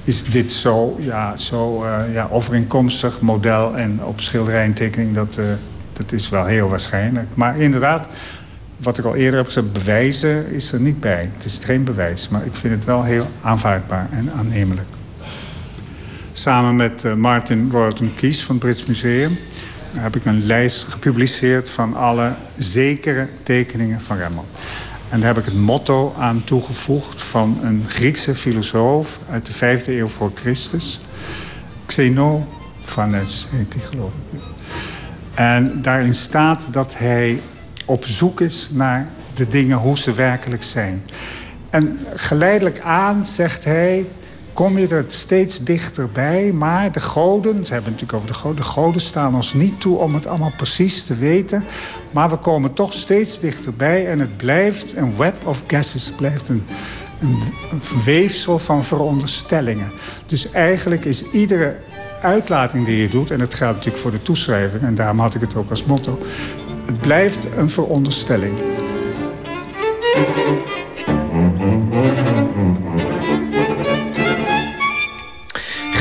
is 0.05 0.25
dit 0.25 0.53
zo, 0.53 0.97
ja, 1.01 1.37
zo 1.37 1.85
uh, 1.85 2.01
ja, 2.13 2.29
overeenkomstig 2.31 3.21
model 3.21 3.77
en 3.77 4.05
op 4.05 4.21
schilderij 4.21 4.65
en 4.65 4.75
tekening, 4.75 5.15
dat, 5.15 5.37
uh, 5.41 5.45
dat 5.93 6.13
is 6.13 6.29
wel 6.29 6.45
heel 6.45 6.69
waarschijnlijk. 6.69 7.29
Maar 7.35 7.59
inderdaad, 7.59 8.09
wat 8.77 8.99
ik 8.99 9.05
al 9.05 9.15
eerder 9.15 9.37
heb 9.37 9.47
gezegd, 9.47 9.73
bewijzen 9.73 10.51
is 10.51 10.73
er 10.73 10.81
niet 10.81 11.01
bij. 11.01 11.31
Het 11.35 11.45
is 11.45 11.59
geen 11.63 11.85
bewijs, 11.85 12.29
maar 12.29 12.47
ik 12.47 12.55
vind 12.55 12.75
het 12.75 12.85
wel 12.85 13.03
heel 13.03 13.27
aanvaardbaar 13.43 14.09
en 14.11 14.31
aannemelijk. 14.39 14.87
Samen 16.33 16.77
met 16.77 17.05
uh, 17.05 17.15
Martin 17.15 17.69
Royalton 17.71 18.15
Kies 18.15 18.45
van 18.45 18.55
het 18.55 18.65
Brits 18.65 18.85
Museum 18.85 19.39
heb 19.95 20.17
ik 20.17 20.25
een 20.25 20.47
lijst 20.47 20.85
gepubliceerd 20.85 21.71
van 21.71 21.97
alle 21.97 22.35
zekere 22.57 23.29
tekeningen 23.43 24.01
van 24.01 24.17
Rembrandt. 24.17 24.59
En 25.09 25.21
daar 25.21 25.35
heb 25.35 25.39
ik 25.39 25.53
het 25.53 25.61
motto 25.61 26.15
aan 26.19 26.45
toegevoegd 26.45 27.23
van 27.23 27.59
een 27.63 27.85
Griekse 27.87 28.35
filosoof 28.35 29.19
uit 29.31 29.47
de 29.47 29.53
vijfde 29.53 29.99
eeuw 29.99 30.07
voor 30.07 30.31
Christus. 30.35 31.01
Xenophanes 31.87 33.49
heet 33.51 33.73
die 33.73 33.83
geloof 33.83 34.13
ik. 34.33 34.41
En 35.35 35.83
daarin 35.83 36.15
staat 36.15 36.69
dat 36.71 36.99
hij 36.99 37.41
op 37.85 38.05
zoek 38.05 38.41
is 38.41 38.69
naar 38.73 39.09
de 39.35 39.49
dingen 39.49 39.79
hoe 39.79 39.99
ze 39.99 40.13
werkelijk 40.13 40.63
zijn. 40.63 41.03
En 41.71 41.99
geleidelijk 42.15 42.81
aan 42.81 43.27
zegt 43.27 43.65
hij, 43.65 44.09
kom 44.55 44.79
je 44.79 44.89
er 44.89 45.05
steeds 45.07 45.65
dichterbij. 45.65 46.53
Maar 46.53 46.93
de 46.93 47.01
goden, 47.01 47.67
ze 47.67 47.73
hebben 47.73 47.93
het 47.93 48.01
natuurlijk 48.01 48.13
over 48.13 48.29
de 48.29 48.35
goden... 48.35 48.57
de 48.57 48.63
goden 48.63 49.01
staan 49.01 49.35
ons 49.35 49.55
niet 49.55 49.81
toe 49.81 49.99
om 49.99 50.15
het 50.15 50.27
allemaal 50.27 50.53
precies 50.57 51.03
te 51.03 51.15
weten. 51.15 51.65
Maar 52.11 52.31
we 52.31 52.37
komen 52.37 52.73
toch 52.73 52.93
steeds 52.93 53.41
dichterbij 53.41 54.07
en 54.07 54.19
het 54.19 54.37
blijft 54.37 54.97
een 54.97 55.17
web 55.17 55.47
of 55.47 55.63
guesses. 55.67 56.07
Het 56.07 56.17
blijft 56.17 56.49
een, 56.49 56.65
een, 57.21 57.39
een 57.71 58.03
weefsel 58.05 58.59
van 58.59 58.85
veronderstellingen. 58.85 59.93
Dus 60.27 60.51
eigenlijk 60.51 61.05
is 61.05 61.31
iedere 61.31 61.77
uitlating 62.23 62.87
die 62.87 62.97
je 62.97 63.09
doet... 63.09 63.31
en 63.31 63.41
het 63.41 63.55
geldt 63.55 63.75
natuurlijk 63.75 64.03
voor 64.03 64.13
de 64.13 64.23
toeschrijving... 64.23 64.83
en 64.83 64.95
daarom 64.95 65.19
had 65.19 65.35
ik 65.35 65.41
het 65.41 65.57
ook 65.57 65.71
als 65.71 65.85
motto... 65.85 66.19
het 66.87 67.01
blijft 67.01 67.49
een 67.57 67.69
veronderstelling. 67.71 68.59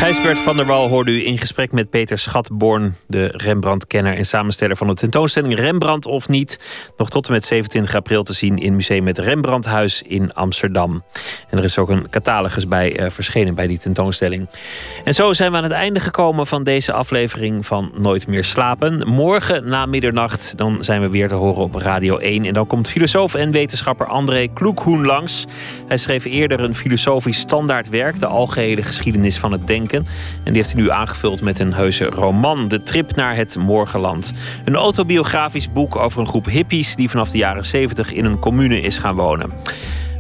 Gijsbert 0.04 0.40
van 0.40 0.56
der 0.56 0.66
Wal 0.66 0.88
hoorde 0.88 1.12
u 1.12 1.26
in 1.26 1.38
gesprek 1.38 1.72
met 1.72 1.90
Peter 1.90 2.18
Schatborn, 2.18 2.96
de 3.08 3.26
Rembrandt-kenner 3.32 4.18
en 4.18 4.26
samensteller 4.26 4.76
van 4.76 4.88
de 4.88 4.94
tentoonstelling 4.94 5.56
Rembrandt 5.56 6.06
of 6.06 6.30
niet. 6.30 6.60
Nog 6.98 7.10
tot 7.10 7.28
en 7.28 7.34
met 7.34 7.46
27 7.46 7.96
april 7.96 8.24
te 8.24 8.34
zien 8.34 8.58
in 8.58 8.76
Museum 8.76 9.08
het 9.08 9.18
Rembrandthuis 9.18 10.02
in 10.02 10.34
Amsterdam. 10.34 11.04
En 11.50 11.58
er 11.58 11.64
is 11.64 11.78
ook 11.78 11.90
een 11.90 12.10
catalogus 12.10 12.68
bij 12.68 13.00
uh, 13.00 13.10
verschenen 13.10 13.56
bij 13.56 13.68
die 13.68 13.80
tentoonstelling. 13.80 14.50
En 15.04 15.14
zo 15.14 15.34
zijn 15.34 15.52
we 15.52 15.58
aan 15.58 15.64
het 15.64 15.72
einde 15.72 16.00
gekomen 16.00 16.48
van 16.48 16.64
deze 16.64 16.94
aflevering 16.94 17.66
van 17.66 17.92
Nooit 17.96 18.28
meer 18.28 18.44
slapen. 18.44 19.08
Morgen 19.08 19.68
na 19.68 19.86
middernacht 19.86 20.58
dan 20.58 20.84
zijn 20.84 21.02
we 21.02 21.10
weer 21.10 21.28
te 21.28 21.36
horen 21.36 21.64
op 21.64 21.76
Radio 21.76 22.18
1. 22.18 22.46
En 22.46 22.54
dan 22.54 22.68
komt 22.68 22.90
filosoof 22.90 23.34
en 23.34 23.52
wetenschapper 23.52 24.06
André 24.08 24.48
Kloekhoen 24.48 25.06
langs. 25.06 25.46
Hij 25.88 25.98
schreef 25.98 26.26
eerder 26.26 26.60
een 26.60 26.76
filosofisch 26.76 27.40
standaardwerk, 27.40 28.20
de 28.20 28.26
algehele 28.26 28.84
geschiedenis 28.84 29.38
van 29.38 29.52
het 29.52 29.68
denken. 29.68 29.93
En 30.00 30.54
die 30.54 30.56
heeft 30.56 30.74
hij 30.74 30.82
nu 30.82 30.90
aangevuld 30.90 31.42
met 31.42 31.60
een 31.60 31.74
heuse 31.74 32.06
roman, 32.06 32.68
De 32.68 32.84
Trip 32.84 33.16
naar 33.16 33.36
het 33.36 33.56
Morgenland. 33.58 34.34
Een 34.66 34.76
autobiografisch 34.76 35.72
boek 35.72 35.96
over 35.96 36.20
een 36.20 36.28
groep 36.28 36.46
hippies 36.46 36.96
die 36.96 37.10
vanaf 37.10 37.32
de 37.32 37.38
jaren 37.38 37.66
70 37.66 38.12
in 38.14 38.26
een 38.26 38.40
commune 38.40 38.82
is 38.82 38.98
gaan 38.98 39.16
wonen. 39.16 39.52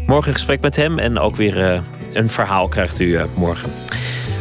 Morgen 0.05 0.27
een 0.27 0.33
gesprek 0.33 0.61
met 0.61 0.75
hem 0.75 0.99
en 0.99 1.19
ook 1.19 1.35
weer 1.35 1.57
uh, 1.57 1.79
een 2.13 2.29
verhaal 2.29 2.67
krijgt 2.67 2.99
u 2.99 3.05
uh, 3.05 3.23
morgen. 3.33 3.71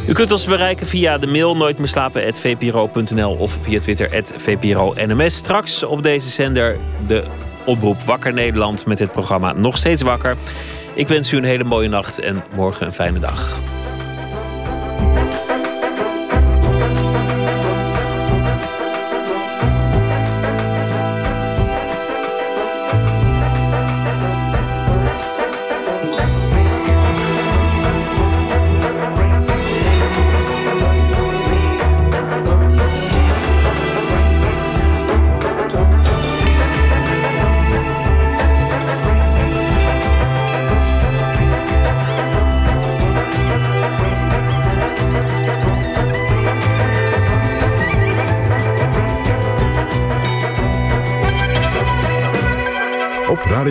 U 0.09 0.13
kunt 0.13 0.31
ons 0.31 0.45
bereiken 0.45 0.87
via 0.87 1.19
de 1.19 1.27
mail 1.27 1.57
nooitmeerslapen.vpro.nl 1.57 3.35
of 3.35 3.59
via 3.61 3.81
Twitter 3.81 4.23
@vpro_nms. 4.37 5.35
Straks 5.35 5.83
op 5.83 6.03
deze 6.03 6.29
zender 6.29 6.77
de 7.07 7.25
oproep 7.65 8.01
Wakker 8.01 8.33
Nederland 8.33 8.87
met 8.87 8.99
het 8.99 9.13
programma 9.13 9.53
Nog 9.53 9.77
Steeds 9.77 10.03
Wakker. 10.03 10.37
Ik 10.95 11.09
wens 11.09 11.33
u 11.33 11.37
een 11.37 11.45
hele 11.45 11.65
mooie 11.65 11.89
nacht 11.89 12.19
en 12.19 12.45
morgen 12.55 12.87
een 12.87 12.93
fijne 12.93 13.19
dag. 13.19 13.61